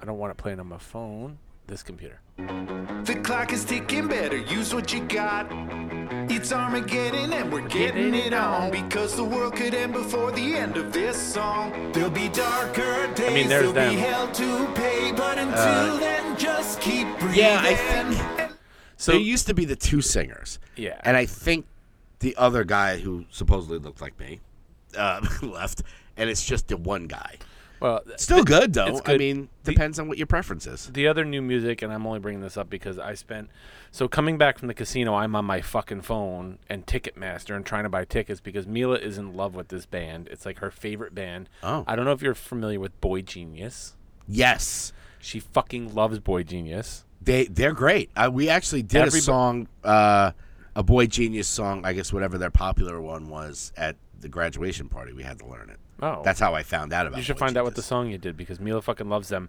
I 0.00 0.04
don't 0.06 0.18
want 0.18 0.30
to 0.36 0.40
play 0.42 0.52
it 0.52 0.56
playing 0.56 0.60
on 0.60 0.68
my 0.68 0.78
phone. 0.78 1.38
This 1.70 1.84
computer. 1.84 2.18
The 2.36 3.20
clock 3.22 3.52
is 3.52 3.64
ticking 3.64 4.08
better, 4.08 4.36
use 4.38 4.74
what 4.74 4.92
you 4.92 5.02
got. 5.02 5.46
It's 6.28 6.52
Armageddon 6.52 7.32
and 7.32 7.52
we're 7.52 7.68
getting 7.68 8.12
it 8.12 8.34
on 8.34 8.72
because 8.72 9.14
the 9.14 9.22
world 9.22 9.54
could 9.54 9.72
end 9.72 9.92
before 9.92 10.32
the 10.32 10.56
end 10.56 10.76
of 10.76 10.92
this 10.92 11.16
song. 11.16 11.92
There'll 11.92 12.10
be 12.10 12.28
darker 12.28 13.06
days, 13.14 13.32
mean, 13.32 13.48
there's 13.48 13.72
there'll 13.72 13.90
be 13.92 13.96
them. 13.96 14.04
hell 14.04 14.32
to 14.32 14.66
pay, 14.74 15.12
but 15.12 15.38
until 15.38 15.98
then, 15.98 16.36
just 16.36 16.80
keep 16.80 17.06
breathing. 17.20 17.38
Yeah, 17.38 17.60
I 17.62 17.74
think 17.76 18.50
So 18.96 19.12
there 19.12 19.20
used 19.20 19.46
to 19.46 19.54
be 19.54 19.64
the 19.64 19.76
two 19.76 20.00
singers. 20.00 20.58
Yeah. 20.74 21.00
and 21.04 21.16
I 21.16 21.24
think 21.24 21.66
the 22.18 22.34
other 22.36 22.64
guy 22.64 22.98
who 22.98 23.26
supposedly 23.30 23.78
looked 23.78 24.00
like 24.00 24.18
me 24.18 24.40
uh, 24.98 25.24
left, 25.42 25.84
and 26.16 26.28
it's 26.28 26.44
just 26.44 26.66
the 26.66 26.76
one 26.76 27.06
guy. 27.06 27.36
Well, 27.80 28.00
Still 28.16 28.44
good 28.44 28.72
though. 28.74 28.86
it's 28.86 29.00
I 29.00 29.04
good. 29.04 29.18
mean, 29.18 29.48
The- 29.64 29.72
depends 29.72 29.98
on 29.98 30.06
what 30.08 30.18
your 30.18 30.26
preference 30.26 30.66
is. 30.66 30.86
the 30.92 31.06
other 31.08 31.24
new 31.24 31.40
music, 31.42 31.82
and 31.82 31.92
I'm 31.92 32.06
only 32.06 32.18
bringing 32.20 32.42
this 32.42 32.56
up 32.56 32.68
because 32.70 32.98
I 32.98 33.14
spent 33.14 33.48
so 33.90 34.06
coming 34.08 34.38
back 34.38 34.58
from 34.58 34.68
the 34.68 34.74
casino. 34.74 35.14
I'm 35.14 35.34
on 35.34 35.44
my 35.44 35.60
fucking 35.60 36.02
phone 36.02 36.58
and 36.68 36.86
Ticketmaster 36.86 37.56
and 37.56 37.64
trying 37.66 37.84
to 37.84 37.88
buy 37.88 38.04
tickets 38.04 38.40
because 38.40 38.66
Mila 38.66 38.96
is 38.96 39.18
in 39.18 39.34
love 39.34 39.54
with 39.54 39.68
this 39.68 39.86
band. 39.86 40.28
It's 40.30 40.44
like 40.46 40.58
her 40.58 40.70
favorite 40.70 41.14
band. 41.14 41.48
Oh. 41.62 41.84
I 41.86 41.96
don't 41.96 42.04
know 42.04 42.12
if 42.12 42.22
you're 42.22 42.34
familiar 42.34 42.78
with 42.80 43.00
Boy 43.00 43.22
Genius. 43.22 43.96
Yes, 44.28 44.92
She 45.18 45.40
fucking 45.40 45.94
loves 45.94 46.18
Boy 46.18 46.42
Genius. 46.44 47.04
they 47.20 47.44
they're 47.46 47.72
great. 47.74 48.10
Uh, 48.16 48.30
we 48.32 48.48
actually 48.48 48.82
did 48.82 49.02
Everybo- 49.08 49.16
a 49.18 49.20
song, 49.20 49.68
uh, 49.84 50.32
a 50.76 50.82
Boy 50.82 51.06
Genius 51.06 51.48
song. 51.48 51.84
I 51.84 51.92
guess 51.92 52.12
whatever 52.12 52.38
their 52.38 52.50
popular 52.50 53.00
one 53.00 53.28
was 53.28 53.72
at 53.76 53.96
the 54.20 54.28
graduation 54.28 54.88
party. 54.88 55.12
We 55.12 55.22
had 55.24 55.38
to 55.40 55.46
learn 55.46 55.68
it. 55.70 55.78
Oh, 56.02 56.22
That's 56.24 56.40
how 56.40 56.54
I 56.54 56.62
found 56.62 56.92
out 56.92 57.06
about. 57.06 57.16
It. 57.16 57.20
You 57.20 57.24
should 57.24 57.38
find 57.38 57.56
out 57.56 57.64
what 57.64 57.74
the 57.74 57.82
song 57.82 58.08
you 58.08 58.18
did 58.18 58.36
because 58.36 58.58
Mila 58.60 58.80
fucking 58.82 59.08
loves 59.08 59.28
them. 59.28 59.48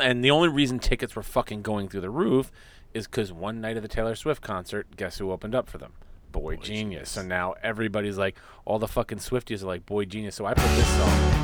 And 0.00 0.24
the 0.24 0.30
only 0.30 0.48
reason 0.48 0.78
tickets 0.78 1.16
were 1.16 1.22
fucking 1.22 1.62
going 1.62 1.88
through 1.88 2.02
the 2.02 2.10
roof 2.10 2.50
is 2.94 3.06
because 3.06 3.32
one 3.32 3.60
night 3.60 3.76
of 3.76 3.82
the 3.82 3.88
Taylor 3.88 4.14
Swift 4.14 4.42
concert, 4.42 4.86
guess 4.96 5.18
who 5.18 5.30
opened 5.30 5.54
up 5.54 5.68
for 5.68 5.78
them? 5.78 5.92
Boy, 6.32 6.56
Genius. 6.56 7.10
So 7.10 7.22
now 7.22 7.54
everybody's 7.62 8.18
like, 8.18 8.36
all 8.64 8.78
the 8.78 8.88
fucking 8.88 9.18
Swifties 9.18 9.62
are 9.62 9.66
like, 9.66 9.86
Boy 9.86 10.04
Genius. 10.04 10.36
So 10.36 10.46
I 10.46 10.54
put 10.54 10.68
this 10.76 10.88
song. 10.88 11.34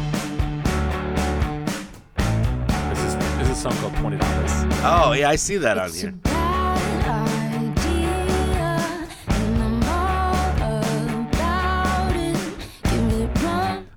This 2.91 2.99
is 3.01 3.17
this 3.17 3.49
is 3.49 3.51
a 3.51 3.55
song 3.55 3.73
called 3.79 3.95
Twenty 3.97 4.19
Dollars. 4.19 4.51
Oh 4.85 5.15
yeah, 5.17 5.31
I 5.31 5.37
see 5.37 5.57
that 5.57 5.79
on 5.79 5.93
here. 5.93 6.15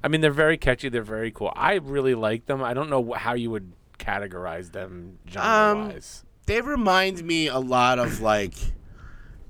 I 0.03 0.07
mean, 0.07 0.21
they're 0.21 0.31
very 0.31 0.57
catchy. 0.57 0.89
They're 0.89 1.01
very 1.01 1.31
cool. 1.31 1.51
I 1.55 1.75
really 1.75 2.15
like 2.15 2.45
them. 2.45 2.63
I 2.63 2.73
don't 2.73 2.89
know 2.89 3.13
how 3.13 3.33
you 3.33 3.51
would 3.51 3.73
categorize 3.99 4.71
them 4.71 5.19
genre 5.29 5.89
wise. 5.89 6.23
They 6.45 6.61
remind 6.61 7.23
me 7.23 7.47
a 7.47 7.59
lot 7.59 7.99
of 7.99 8.21
like 8.21 8.53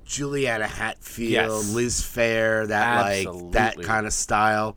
Juliana 0.04 0.66
Hatfield, 0.66 1.30
Yes. 1.30 1.74
Liz 1.74 2.00
Phair, 2.00 2.68
that 2.68 3.24
like 3.26 3.52
that 3.52 3.80
kind 3.82 4.06
of 4.06 4.12
style. 4.12 4.76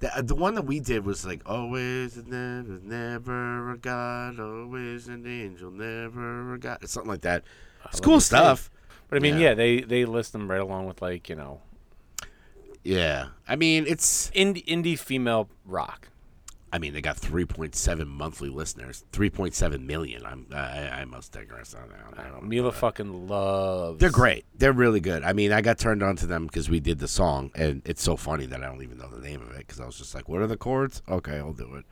The, 0.00 0.18
uh, 0.18 0.22
the 0.22 0.34
one 0.34 0.54
that 0.56 0.62
we 0.66 0.80
did 0.80 1.06
was 1.06 1.24
like 1.24 1.42
always 1.46 2.16
and 2.16 2.28
never, 2.28 2.80
never 2.82 3.70
a 3.72 3.78
god, 3.78 4.40
always 4.40 5.06
an 5.06 5.24
angel, 5.26 5.70
never 5.70 6.54
a 6.54 6.58
god, 6.58 6.86
something 6.88 7.10
like 7.10 7.20
that. 7.22 7.44
It's 7.86 8.00
cool 8.00 8.20
stuff. 8.20 8.70
but 9.08 9.16
I 9.16 9.20
mean, 9.20 9.34
yeah. 9.34 9.50
yeah. 9.50 9.54
they 9.54 9.80
they 9.82 10.04
list 10.04 10.32
them 10.32 10.50
right 10.50 10.60
along 10.60 10.86
with 10.86 11.00
like 11.00 11.28
you 11.28 11.36
know 11.36 11.60
Yeah, 12.82 13.28
I 13.48 13.56
mean 13.56 13.86
it's 13.86 14.30
indie 14.30 14.64
indie 14.66 14.98
female 14.98 15.48
rock. 15.64 16.08
I 16.74 16.78
mean, 16.78 16.94
they 16.94 17.02
got 17.02 17.18
3.7 17.18 18.06
monthly 18.06 18.48
listeners, 18.48 19.04
3.7 19.12 19.84
million. 19.84 20.24
I'm 20.24 20.46
I, 20.54 20.88
I 20.88 21.04
must 21.04 21.32
digress 21.32 21.74
on 21.74 21.90
that. 21.90 22.18
I 22.18 22.30
don't 22.30 22.44
Mila 22.44 22.72
fucking 22.72 23.28
loves. 23.28 24.00
They're 24.00 24.10
great. 24.10 24.46
They're 24.56 24.72
really 24.72 25.00
good. 25.00 25.22
I 25.22 25.34
mean, 25.34 25.52
I 25.52 25.60
got 25.60 25.78
turned 25.78 26.02
on 26.02 26.16
to 26.16 26.26
them 26.26 26.46
because 26.46 26.70
we 26.70 26.80
did 26.80 26.98
the 26.98 27.08
song, 27.08 27.50
and 27.54 27.82
it's 27.84 28.02
so 28.02 28.16
funny 28.16 28.46
that 28.46 28.62
I 28.62 28.68
don't 28.68 28.82
even 28.82 28.96
know 28.96 29.08
the 29.08 29.20
name 29.20 29.42
of 29.42 29.50
it 29.50 29.58
because 29.58 29.80
I 29.80 29.84
was 29.84 29.98
just 29.98 30.14
like, 30.14 30.30
"What 30.30 30.40
are 30.40 30.46
the 30.46 30.56
chords?" 30.56 31.02
Okay, 31.06 31.36
I'll 31.36 31.52
do 31.52 31.74
it. 31.74 31.84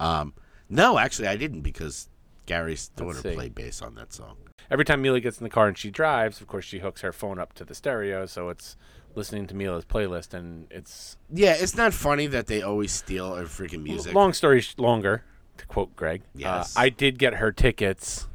Um, 0.00 0.34
no, 0.68 0.98
actually, 0.98 1.28
I 1.28 1.36
didn't 1.36 1.60
because 1.60 2.08
Gary's 2.46 2.88
daughter 2.88 3.22
played 3.22 3.54
bass 3.54 3.80
on 3.80 3.94
that 3.94 4.12
song. 4.12 4.36
Every 4.68 4.84
time 4.84 5.02
Mila 5.02 5.20
gets 5.20 5.38
in 5.38 5.44
the 5.44 5.50
car 5.50 5.68
and 5.68 5.78
she 5.78 5.92
drives, 5.92 6.40
of 6.40 6.48
course, 6.48 6.64
she 6.64 6.80
hooks 6.80 7.02
her 7.02 7.12
phone 7.12 7.38
up 7.38 7.52
to 7.54 7.64
the 7.64 7.76
stereo, 7.76 8.26
so 8.26 8.48
it's 8.48 8.76
listening 9.16 9.46
to 9.48 9.54
Mila's 9.54 9.84
playlist, 9.84 10.34
and 10.34 10.66
it's 10.70 11.16
Yeah, 11.32 11.54
it's 11.58 11.74
not 11.76 11.94
funny 11.94 12.26
that 12.28 12.46
they 12.46 12.62
always 12.62 12.92
steal 12.92 13.26
our 13.32 13.44
freaking 13.44 13.82
music. 13.82 14.14
long 14.14 14.32
story 14.32 14.60
sh- 14.60 14.74
longer. 14.78 15.22
To 15.58 15.66
quote 15.66 15.96
Greg, 15.96 16.20
Yes. 16.34 16.76
uh, 16.76 16.80
I 16.80 16.88
did 16.90 17.18
get 17.18 17.34
her 17.36 17.50
tickets 17.50 18.28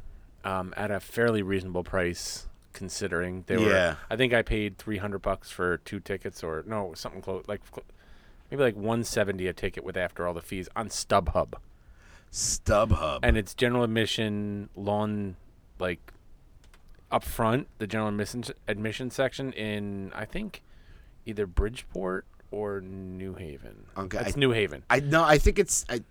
um, 0.44 0.74
at 0.76 0.90
a 0.90 0.98
fairly 0.98 1.40
reasonable 1.40 1.84
price, 1.84 2.48
considering 2.72 3.44
they 3.46 3.56
were. 3.56 3.70
Yeah. 3.70 3.94
I 4.10 4.16
think 4.16 4.32
I 4.34 4.42
paid 4.42 4.76
three 4.76 4.96
hundred 4.98 5.20
bucks 5.22 5.48
for 5.50 5.76
two 5.78 6.00
tickets, 6.00 6.42
or 6.42 6.64
no, 6.66 6.94
something 6.94 7.22
close, 7.22 7.44
like 7.46 7.60
cl- 7.72 7.84
maybe 8.50 8.62
like 8.64 8.74
one 8.76 9.04
seventy 9.04 9.46
a 9.46 9.52
ticket 9.52 9.84
with 9.84 9.96
after 9.96 10.26
all 10.26 10.34
the 10.34 10.40
fees 10.42 10.68
on 10.74 10.88
StubHub. 10.88 11.54
StubHub. 12.32 13.20
and 13.22 13.36
it's 13.36 13.54
general 13.54 13.84
admission 13.84 14.68
lawn 14.74 15.36
like 15.78 16.12
up 17.10 17.22
front 17.24 17.68
the 17.78 17.86
general 17.86 18.08
admission 18.66 19.10
section 19.10 19.52
in 19.52 20.10
i 20.14 20.24
think 20.24 20.62
either 21.26 21.46
bridgeport 21.46 22.26
or 22.50 22.80
new 22.80 23.34
haven 23.34 23.86
Okay, 23.96 24.18
it's 24.26 24.36
new 24.36 24.50
haven 24.52 24.82
I 24.90 25.00
no, 25.00 25.22
I 25.24 25.38
think 25.38 25.58
it's 25.58 25.84
I. 25.88 26.02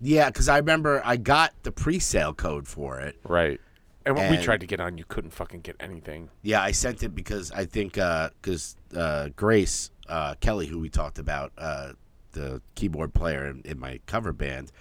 Yeah, 0.00 0.28
because 0.28 0.48
I 0.48 0.58
remember 0.58 1.02
I 1.04 1.16
got 1.16 1.52
the 1.64 1.72
pre-sale 1.72 2.34
code 2.34 2.68
for 2.68 3.00
it. 3.00 3.16
right 3.24 3.60
and 4.06 4.16
when 4.16 4.30
we 4.30 4.38
tried 4.38 4.60
to 4.60 4.66
get 4.66 4.80
on 4.80 4.96
you 4.96 5.04
couldn't 5.06 5.30
fucking 5.30 5.60
get 5.60 5.76
anything 5.80 6.30
Yeah, 6.42 6.62
I 6.62 6.70
sent 6.72 7.02
it 7.02 7.14
because 7.14 7.50
I 7.52 7.64
think 7.66 7.94
because 7.94 8.76
uh, 8.96 9.28
Grace 9.36 9.90
uh, 10.08 10.34
Kelly, 10.40 10.66
who 10.66 10.78
we 10.78 10.88
talked 10.88 11.18
about, 11.18 11.52
uh, 11.58 11.92
the 12.32 12.62
keyboard 12.74 13.12
player 13.12 13.46
in, 13.46 13.60
in 13.64 13.78
my 13.78 14.00
cover 14.06 14.32
band. 14.32 14.72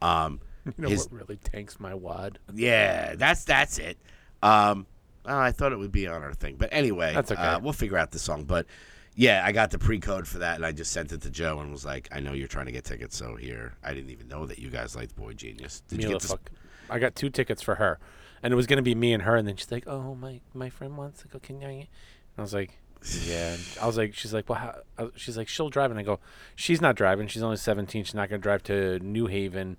Um, 0.00 0.40
you 0.66 0.72
know 0.78 0.88
his- 0.88 1.08
what 1.10 1.20
really 1.20 1.36
tanks 1.36 1.80
my 1.80 1.94
wad 1.94 2.38
yeah, 2.54 3.14
that's 3.16 3.44
that's 3.44 3.78
it. 3.78 3.96
Um, 4.42 4.86
oh, 5.26 5.38
I 5.38 5.52
thought 5.52 5.72
it 5.72 5.78
would 5.78 5.92
be 5.92 6.06
on 6.06 6.22
our 6.22 6.34
thing, 6.34 6.56
but 6.58 6.68
anyway, 6.72 7.14
That's 7.14 7.32
okay. 7.32 7.40
Uh, 7.40 7.58
we'll 7.60 7.72
figure 7.72 7.98
out 7.98 8.10
the 8.10 8.18
song. 8.18 8.44
But 8.44 8.66
yeah, 9.14 9.42
I 9.44 9.52
got 9.52 9.70
the 9.70 9.78
pre-code 9.78 10.26
for 10.28 10.38
that, 10.38 10.56
and 10.56 10.64
I 10.64 10.72
just 10.72 10.92
sent 10.92 11.12
it 11.12 11.22
to 11.22 11.30
Joe 11.30 11.60
and 11.60 11.72
was 11.72 11.84
like, 11.84 12.08
"I 12.12 12.20
know 12.20 12.32
you're 12.32 12.48
trying 12.48 12.66
to 12.66 12.72
get 12.72 12.84
tickets, 12.84 13.16
so 13.16 13.36
here." 13.36 13.74
I 13.82 13.94
didn't 13.94 14.10
even 14.10 14.28
know 14.28 14.46
that 14.46 14.58
you 14.58 14.70
guys 14.70 14.94
liked 14.94 15.16
Boy 15.16 15.32
Genius. 15.32 15.82
Did 15.88 16.02
you 16.02 16.08
Mila 16.08 16.12
get 16.14 16.22
this? 16.22 16.30
fuck- 16.30 16.50
i 16.90 16.98
got 16.98 17.14
two 17.14 17.30
tickets 17.30 17.62
for 17.62 17.74
her 17.76 17.98
and 18.42 18.52
it 18.52 18.56
was 18.56 18.66
going 18.66 18.78
to 18.78 18.82
be 18.82 18.94
me 18.94 19.12
and 19.12 19.24
her 19.24 19.36
and 19.36 19.46
then 19.46 19.56
she's 19.56 19.70
like 19.70 19.86
oh 19.86 20.14
my 20.14 20.40
my 20.54 20.70
friend 20.70 20.96
wants 20.96 21.22
to 21.22 21.28
go 21.28 21.38
can 21.38 21.62
I? 21.62 21.70
and 21.70 21.86
i 22.36 22.40
was 22.40 22.54
like 22.54 22.78
yeah 23.24 23.56
i 23.80 23.86
was 23.86 23.96
like 23.96 24.14
she's 24.14 24.32
like 24.32 24.48
well 24.48 24.58
how? 24.58 24.74
uh, 24.96 25.08
she's 25.14 25.36
like 25.36 25.48
she'll 25.48 25.68
drive 25.68 25.90
and 25.90 26.00
i 26.00 26.02
go 26.02 26.18
she's 26.56 26.80
not 26.80 26.96
driving 26.96 27.28
she's 27.28 27.42
only 27.42 27.56
17 27.56 28.04
she's 28.04 28.14
not 28.14 28.28
going 28.28 28.40
to 28.40 28.42
drive 28.42 28.62
to 28.64 28.98
new 29.00 29.26
haven 29.26 29.78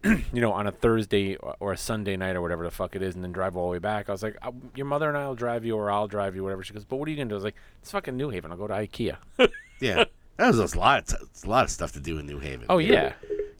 you 0.04 0.40
know, 0.40 0.52
on 0.52 0.66
a 0.66 0.72
Thursday 0.72 1.36
or 1.36 1.72
a 1.72 1.76
Sunday 1.76 2.16
night 2.16 2.36
or 2.36 2.40
whatever 2.42 2.64
the 2.64 2.70
fuck 2.70 2.94
it 2.94 3.02
is, 3.02 3.14
and 3.14 3.24
then 3.24 3.32
drive 3.32 3.56
all 3.56 3.66
the 3.66 3.72
way 3.72 3.78
back. 3.78 4.08
I 4.08 4.12
was 4.12 4.22
like, 4.22 4.36
"Uh, 4.42 4.52
your 4.76 4.86
mother 4.86 5.08
and 5.08 5.16
I 5.18 5.26
will 5.26 5.34
drive 5.34 5.64
you, 5.64 5.76
or 5.76 5.90
I'll 5.90 6.06
drive 6.08 6.36
you, 6.36 6.42
whatever. 6.44 6.62
She 6.62 6.72
goes, 6.72 6.84
but 6.84 6.96
what 6.96 7.08
are 7.08 7.10
you 7.10 7.16
gonna 7.16 7.28
do? 7.28 7.34
I 7.34 7.36
was 7.36 7.44
like, 7.44 7.56
it's 7.82 7.90
fucking 7.90 8.16
New 8.16 8.30
Haven. 8.30 8.50
I'll 8.52 8.58
go 8.58 8.66
to 8.68 8.74
IKEA. 8.74 9.16
Yeah, 9.80 10.04
that 10.38 10.46
was 10.48 10.58
a 10.74 10.78
lot. 10.78 11.12
Of 11.12 11.18
t- 11.20 11.46
a 11.46 11.50
lot 11.50 11.62
of 11.64 11.70
stuff 11.70 11.92
to 11.92 12.00
do 12.00 12.18
in 12.18 12.26
New 12.26 12.40
Haven. 12.40 12.66
oh 12.68 12.78
yeah. 12.78 13.12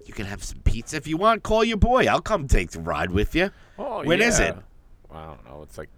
You 0.05 0.13
can 0.15 0.27
have 0.27 0.43
some 0.43 0.59
pizza 0.65 0.97
if 0.97 1.07
you 1.07 1.17
want. 1.17 1.43
Call 1.45 1.63
your 1.63 1.77
boy. 1.77 2.07
I'll 2.07 2.21
come 2.21 2.49
take 2.49 2.71
the 2.73 2.81
ride 2.81 3.13
with 3.13 3.35
you. 3.37 3.51
Oh 3.79 4.03
When 4.05 4.21
is 4.21 4.41
it? 4.41 4.57
I 5.13 5.25
don't 5.27 5.45
know. 5.45 5.63
It's 5.63 5.79
like 5.79 5.91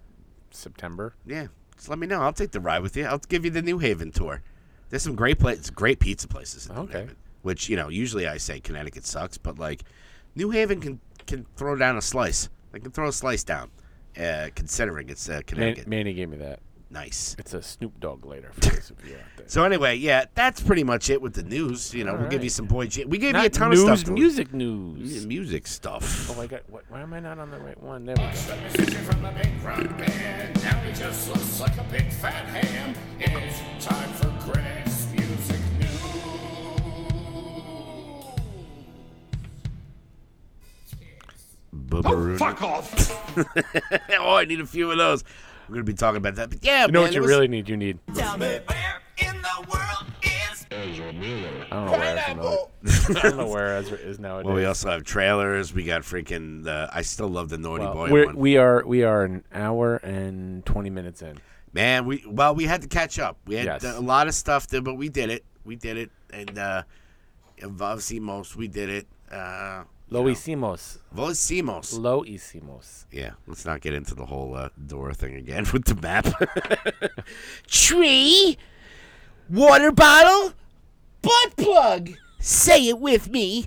September. 0.51 1.15
Yeah, 1.27 1.47
just 1.77 1.89
let 1.89 1.99
me 1.99 2.07
know. 2.07 2.21
I'll 2.21 2.33
take 2.33 2.51
the 2.51 2.61
ride 2.61 2.83
with 2.83 2.97
you. 2.97 3.05
I'll 3.07 3.19
give 3.19 3.45
you 3.45 3.51
the 3.51 3.63
New 3.63 3.79
Haven 3.79 4.11
tour. 4.13 4.43
There's 4.91 5.03
some 5.03 5.15
great 5.15 5.39
places, 5.39 5.71
great 5.71 6.01
pizza 6.01 6.29
places 6.29 6.67
in 6.67 6.75
New 6.75 6.83
Okay. 6.83 6.99
Haven. 7.01 7.17
Which 7.43 7.69
you 7.69 7.77
know, 7.77 7.89
usually 7.89 8.27
I 8.27 8.37
say 8.37 8.61
Connecticut 8.61 9.07
sucks, 9.07 9.39
but 9.39 9.59
like 9.59 9.85
New 10.41 10.49
Haven 10.49 10.81
can 10.81 10.99
can 11.27 11.45
throw 11.55 11.77
down 11.77 11.99
a 11.99 12.01
slice. 12.01 12.49
They 12.73 12.81
can 12.81 12.93
throw 12.93 13.09
a 13.09 13.13
slice 13.13 13.45
down, 13.45 13.71
uh, 14.19 14.49
considering 14.55 15.11
it's 15.11 15.29
uh, 15.29 15.33
Man- 15.33 15.43
Connecticut. 15.43 15.87
Manny 15.87 16.15
gave 16.15 16.31
me 16.31 16.39
that. 16.39 16.61
Nice. 16.89 17.37
It's 17.39 17.53
a 17.53 17.61
Snoop 17.63 18.01
Dogg 18.01 18.25
later 18.25 18.51
for 18.55 18.61
those 18.71 18.91
of 18.91 19.07
you 19.07 19.17
out 19.17 19.21
there. 19.37 19.47
So 19.51 19.65
anyway, 19.65 19.97
yeah, 19.97 20.25
that's 20.35 20.63
pretty 20.63 20.83
much 20.83 21.11
it 21.11 21.21
with 21.21 21.35
the 21.35 21.43
news. 21.43 21.93
You 21.93 22.05
know, 22.05 22.15
we'll 22.15 22.29
give 22.31 22.43
you 22.43 22.49
some 22.49 22.65
boy. 22.65 22.87
G- 22.87 23.05
we 23.05 23.19
gave 23.19 23.37
you 23.37 23.43
a 23.43 23.51
ton 23.51 23.69
news, 23.71 23.83
of 23.83 23.99
stuff. 23.99 24.05
to- 24.07 24.13
music 24.13 24.55
news. 24.55 25.21
Yeah, 25.21 25.27
music 25.27 25.67
stuff. 25.67 26.31
Oh, 26.35 26.41
I 26.41 26.47
got. 26.47 26.63
What, 26.71 26.85
why 26.89 27.03
am 27.03 27.13
I 27.13 27.21
not 27.21 27.39
on 27.39 27.51
the 27.51 27.59
right 27.61 27.81
one? 27.81 28.07
There 28.07 28.17
we 28.17 28.23
go. 28.23 28.31
from 28.33 29.23
the 29.23 29.33
big 29.43 29.55
front 29.61 29.99
band. 29.99 30.63
Now 30.63 30.79
he 30.81 30.93
just 30.95 31.29
looks 31.29 31.61
like 31.61 31.77
a 31.77 31.85
big 31.93 32.11
fat 32.15 32.47
ham. 32.47 32.95
It's 33.19 33.85
time 33.87 34.11
for 34.15 34.51
Greg's 34.51 34.90
Boobaroo. 41.91 42.39
Fuck 42.39 42.63
off! 42.63 43.37
oh, 44.21 44.35
I 44.37 44.45
need 44.45 44.61
a 44.61 44.67
few 44.67 44.91
of 44.91 44.99
those. 44.99 45.25
We're 45.69 45.75
gonna 45.75 45.85
be 45.85 45.95
talking 45.95 46.17
about 46.17 46.37
that. 46.37 46.51
But 46.51 46.65
yeah, 46.65 46.87
You 46.87 46.93
know 46.93 47.01
man, 47.01 47.09
what 47.09 47.15
you 47.15 47.21
was- 47.21 47.29
really 47.29 47.49
need? 47.49 47.69
You 47.69 47.77
need. 47.77 47.99
Tell 48.15 48.39
me 48.39 48.47
where 48.67 49.01
in 49.19 49.37
the 49.43 49.67
world 49.71 50.07
is 50.23 50.67
I 50.71 50.87
don't 50.87 51.87
know 51.87 51.97
where 51.99 52.17
Ezra, 52.17 53.19
I 53.19 53.23
don't 53.29 53.37
know 53.37 53.49
where 53.49 53.77
Ezra 53.77 53.99
is 53.99 54.19
nowadays. 54.19 54.47
Well, 54.47 54.55
we 54.57 54.65
also 54.65 54.91
have 54.91 55.05
trailers. 55.05 55.75
We 55.75 55.85
got 55.85 56.03
freaking. 56.03 56.67
Uh, 56.67 56.89
I 56.93 57.03
still 57.03 57.29
love 57.29 57.49
the 57.51 57.59
Naughty 57.59 57.85
Well, 57.85 57.95
Boy 57.95 58.11
we're, 58.11 58.27
one. 58.27 58.37
we 58.37 58.57
are 58.57 58.85
we 58.87 59.03
are 59.05 59.25
an 59.25 59.45
hour 59.53 59.97
and 59.97 60.65
twenty 60.65 60.91
minutes 60.91 61.23
in. 61.23 61.39
Man, 61.73 62.05
we 62.07 62.25
well, 62.27 62.55
we 62.55 62.65
had 62.65 62.83
to 62.83 62.89
catch 62.89 63.19
up. 63.19 63.37
We 63.47 63.57
had 63.57 63.65
Yes. 63.65 63.85
a 63.85 64.01
lot 64.01 64.27
of 64.27 64.35
stuff 64.35 64.67
to, 64.69 64.81
but 64.81 64.95
we 64.95 65.09
did 65.09 65.31
it. 65.31 65.45
We 65.65 65.77
did 65.77 65.97
it, 65.99 66.11
and 66.33 66.59
uh, 66.59 66.83
most 68.21 68.57
we 68.57 68.67
did 68.69 68.89
it. 68.89 69.07
Uh, 69.31 69.85
Lo 70.13 70.25
hicimos. 70.25 70.99
Vosimos. 71.15 71.97
Lo 71.99 72.23
hicimos. 72.25 73.05
Yeah, 73.13 73.33
let's 73.47 73.65
not 73.65 73.81
get 73.81 73.95
into 73.95 74.15
the 74.15 74.27
whole 74.27 74.55
uh, 74.57 74.71
door 74.87 75.13
thing 75.15 75.35
again 75.37 75.67
with 75.73 75.85
the 75.85 75.95
map. 75.95 76.27
Tree, 77.69 78.59
water 79.49 79.93
bottle, 79.93 80.53
butt 81.23 81.57
plug. 81.57 82.11
Say 82.41 82.89
it 82.89 82.99
with 82.99 83.31
me. 83.31 83.67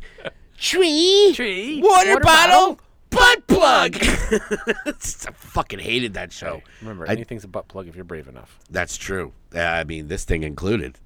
Tree, 0.58 1.32
Tree, 1.36 1.82
water, 1.82 2.10
water 2.16 2.20
bottle, 2.22 2.80
butt 3.10 3.48
plug. 3.48 3.96
I 4.02 5.32
fucking 5.34 5.80
hated 5.80 6.16
that 6.16 6.32
show. 6.34 6.56
Hey, 6.56 6.64
remember, 6.82 7.08
I- 7.08 7.12
anything's 7.14 7.44
a 7.44 7.48
butt 7.48 7.68
plug 7.70 7.88
if 7.88 7.96
you're 7.96 8.04
brave 8.06 8.28
enough. 8.28 8.60
That's 8.70 8.98
true. 8.98 9.32
Uh, 9.56 9.60
I 9.60 9.84
mean, 9.86 10.08
this 10.08 10.26
thing 10.26 10.44
included. 10.44 10.98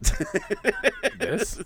This? 1.19 1.61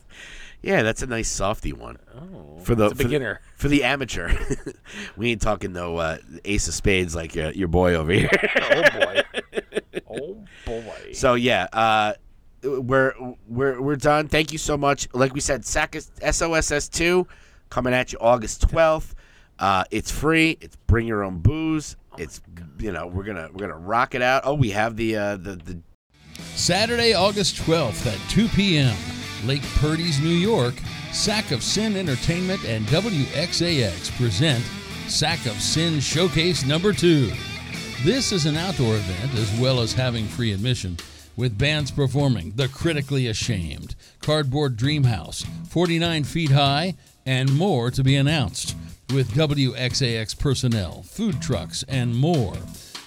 Yeah, 0.61 0.83
that's 0.83 1.01
a 1.01 1.07
nice 1.07 1.27
softy 1.29 1.73
one. 1.73 1.97
Oh, 2.15 2.59
For 2.63 2.75
the 2.75 2.85
it's 2.85 2.93
a 2.93 2.95
for 2.95 2.97
the- 2.99 3.03
beginner. 3.05 3.41
For 3.55 3.67
the, 3.67 3.83
amateur. 3.83 4.31
we 5.17 5.31
ain't 5.31 5.41
talking 5.41 5.71
no 5.73 5.97
uh, 5.97 6.17
ace 6.45 6.67
of 6.67 6.73
spades 6.73 7.15
like 7.15 7.37
uh, 7.37 7.51
your 7.55 7.67
boy 7.67 7.93
over 7.95 8.11
here. 8.11 8.29
oh 8.61 8.81
boy. 8.99 9.21
Oh 10.09 10.37
boy. 10.65 11.11
So 11.13 11.35
yeah, 11.35 11.67
uh, 11.73 12.13
we're 12.63 13.13
we're 13.47 13.79
we're 13.81 13.95
done. 13.95 14.27
Thank 14.27 14.51
you 14.51 14.57
so 14.57 14.77
much. 14.77 15.07
Like 15.13 15.33
we 15.33 15.39
said, 15.39 15.65
SAC 15.65 15.95
SOSS 16.31 16.89
two 16.89 17.27
coming 17.69 17.93
at 17.93 18.13
you 18.13 18.19
August 18.19 18.61
twelfth. 18.69 19.15
Uh, 19.59 19.83
it's 19.91 20.09
free. 20.11 20.57
It's 20.59 20.75
bring 20.87 21.05
your 21.05 21.23
own 21.23 21.37
booze. 21.39 21.95
it's 22.17 22.41
you 22.79 22.91
know 22.91 23.05
we're 23.07 23.23
gonna 23.23 23.49
we're 23.53 23.67
gonna 23.67 23.77
rock 23.77 24.15
it 24.15 24.21
out. 24.23 24.41
Oh, 24.45 24.55
we 24.55 24.71
have 24.71 24.95
the 24.95 25.15
uh, 25.17 25.37
the 25.37 25.55
the 25.55 25.79
Saturday, 26.55 27.13
August 27.13 27.57
12th 27.57 28.07
at 28.07 28.29
2 28.29 28.47
p.m. 28.49 28.95
Lake 29.45 29.63
Purdy's, 29.79 30.19
New 30.19 30.29
York. 30.29 30.75
Sack 31.11 31.51
of 31.51 31.61
Sin 31.61 31.97
Entertainment 31.97 32.63
and 32.63 32.85
WXAX 32.87 34.15
present 34.17 34.63
Sack 35.07 35.45
of 35.45 35.61
Sin 35.61 35.99
Showcase 35.99 36.65
Number 36.65 36.93
2. 36.93 37.31
This 38.03 38.31
is 38.31 38.45
an 38.45 38.55
outdoor 38.55 38.95
event 38.95 39.33
as 39.35 39.59
well 39.59 39.81
as 39.81 39.93
having 39.93 40.25
free 40.25 40.53
admission, 40.53 40.97
with 41.35 41.57
bands 41.57 41.91
performing 41.91 42.53
The 42.55 42.69
Critically 42.69 43.27
Ashamed, 43.27 43.95
Cardboard 44.21 44.77
Dream 44.77 45.03
House, 45.03 45.45
49 45.67 46.23
Feet 46.23 46.51
High, 46.51 46.95
and 47.25 47.53
more 47.53 47.91
to 47.91 48.03
be 48.03 48.15
announced, 48.15 48.75
with 49.13 49.31
WXAX 49.31 50.39
personnel, 50.39 51.03
food 51.03 51.41
trucks, 51.41 51.83
and 51.89 52.15
more. 52.15 52.55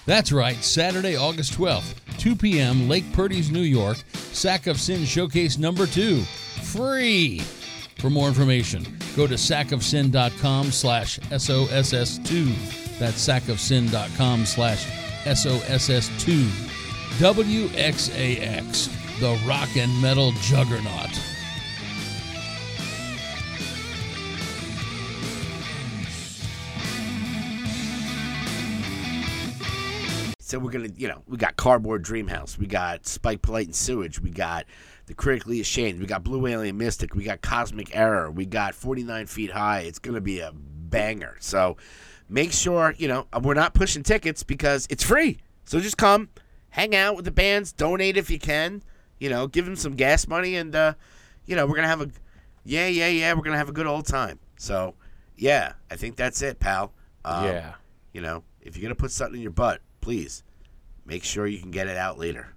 That's 0.05 0.31
right, 0.31 0.63
Saturday, 0.63 1.15
August 1.15 1.53
12th, 1.53 1.95
2 2.19 2.35
p.m., 2.35 2.87
Lake 2.87 3.11
Purdy's, 3.13 3.49
New 3.49 3.61
York, 3.61 3.97
Sack 4.13 4.67
of 4.67 4.79
Sin 4.79 5.05
Showcase 5.05 5.57
Number 5.57 5.87
2. 5.87 6.21
Free! 6.21 7.39
For 7.97 8.09
more 8.09 8.27
information, 8.27 8.85
go 9.15 9.25
to 9.25 9.33
sackofsin.com 9.33 10.71
slash 10.71 11.17
SOSS2. 11.19 12.99
That's 12.99 13.27
sackofsin.com 13.27 14.45
slash 14.45 14.85
SOSS2. 15.23 16.43
WXAX, 17.17 19.19
the 19.19 19.47
rock 19.47 19.75
and 19.75 20.01
metal 20.01 20.31
juggernaut. 20.41 21.34
So 30.45 30.59
we're 30.59 30.69
gonna, 30.69 30.89
you 30.95 31.07
know, 31.07 31.23
we 31.27 31.37
got 31.37 31.57
Cardboard 31.57 32.03
Dream 32.03 32.27
House, 32.27 32.55
we 32.55 32.67
got 32.67 33.07
Spike 33.07 33.41
Polite 33.41 33.65
and 33.65 33.75
Sewage, 33.75 34.19
we 34.21 34.29
got 34.29 34.65
the 35.07 35.15
Critically 35.15 35.59
Ashamed, 35.59 35.99
we 35.99 36.05
got 36.05 36.23
Blue 36.23 36.45
Alien 36.45 36.77
Mystic, 36.77 37.15
we 37.15 37.23
got 37.23 37.41
Cosmic 37.41 37.95
Error, 37.95 38.29
we 38.29 38.45
got 38.45 38.75
49 38.75 39.25
Feet 39.25 39.49
High. 39.49 39.79
It's 39.79 39.97
gonna 39.97 40.21
be 40.21 40.41
a 40.41 40.51
banger. 40.53 41.35
So 41.39 41.77
make 42.29 42.51
sure, 42.51 42.93
you 42.95 43.07
know, 43.07 43.25
we're 43.41 43.55
not 43.55 43.73
pushing 43.73 44.03
tickets 44.03 44.43
because 44.43 44.85
it's 44.91 45.03
free. 45.03 45.39
So 45.65 45.79
just 45.79 45.97
come, 45.97 46.29
hang 46.69 46.95
out 46.95 47.15
with 47.15 47.25
the 47.25 47.31
bands, 47.31 47.71
donate 47.71 48.15
if 48.15 48.29
you 48.29 48.37
can, 48.37 48.83
you 49.19 49.31
know, 49.31 49.47
give 49.47 49.65
them 49.65 49.75
some 49.75 49.95
gas 49.95 50.27
money, 50.27 50.57
and 50.57 50.75
uh, 50.75 50.93
you 51.47 51.55
know, 51.55 51.65
we're 51.65 51.75
gonna 51.75 51.87
have 51.87 52.01
a, 52.01 52.11
yeah, 52.63 52.85
yeah, 52.85 53.07
yeah, 53.07 53.33
we're 53.33 53.41
gonna 53.41 53.57
have 53.57 53.69
a 53.69 53.73
good 53.73 53.87
old 53.87 54.05
time. 54.05 54.37
So 54.57 54.93
yeah, 55.35 55.73
I 55.89 55.95
think 55.95 56.17
that's 56.17 56.43
it, 56.43 56.59
pal. 56.59 56.93
Um, 57.25 57.45
Yeah. 57.45 57.73
You 58.13 58.21
know, 58.21 58.43
if 58.61 58.77
you're 58.77 58.83
gonna 58.83 58.93
put 58.93 59.09
something 59.09 59.37
in 59.37 59.41
your 59.41 59.49
butt, 59.49 59.81
please 60.05 60.43
make 61.03 61.23
sure 61.23 61.47
you 61.47 61.57
can 61.57 61.71
get 61.71 61.87
it 61.87 61.97
out 61.97 62.19
later. 62.19 62.54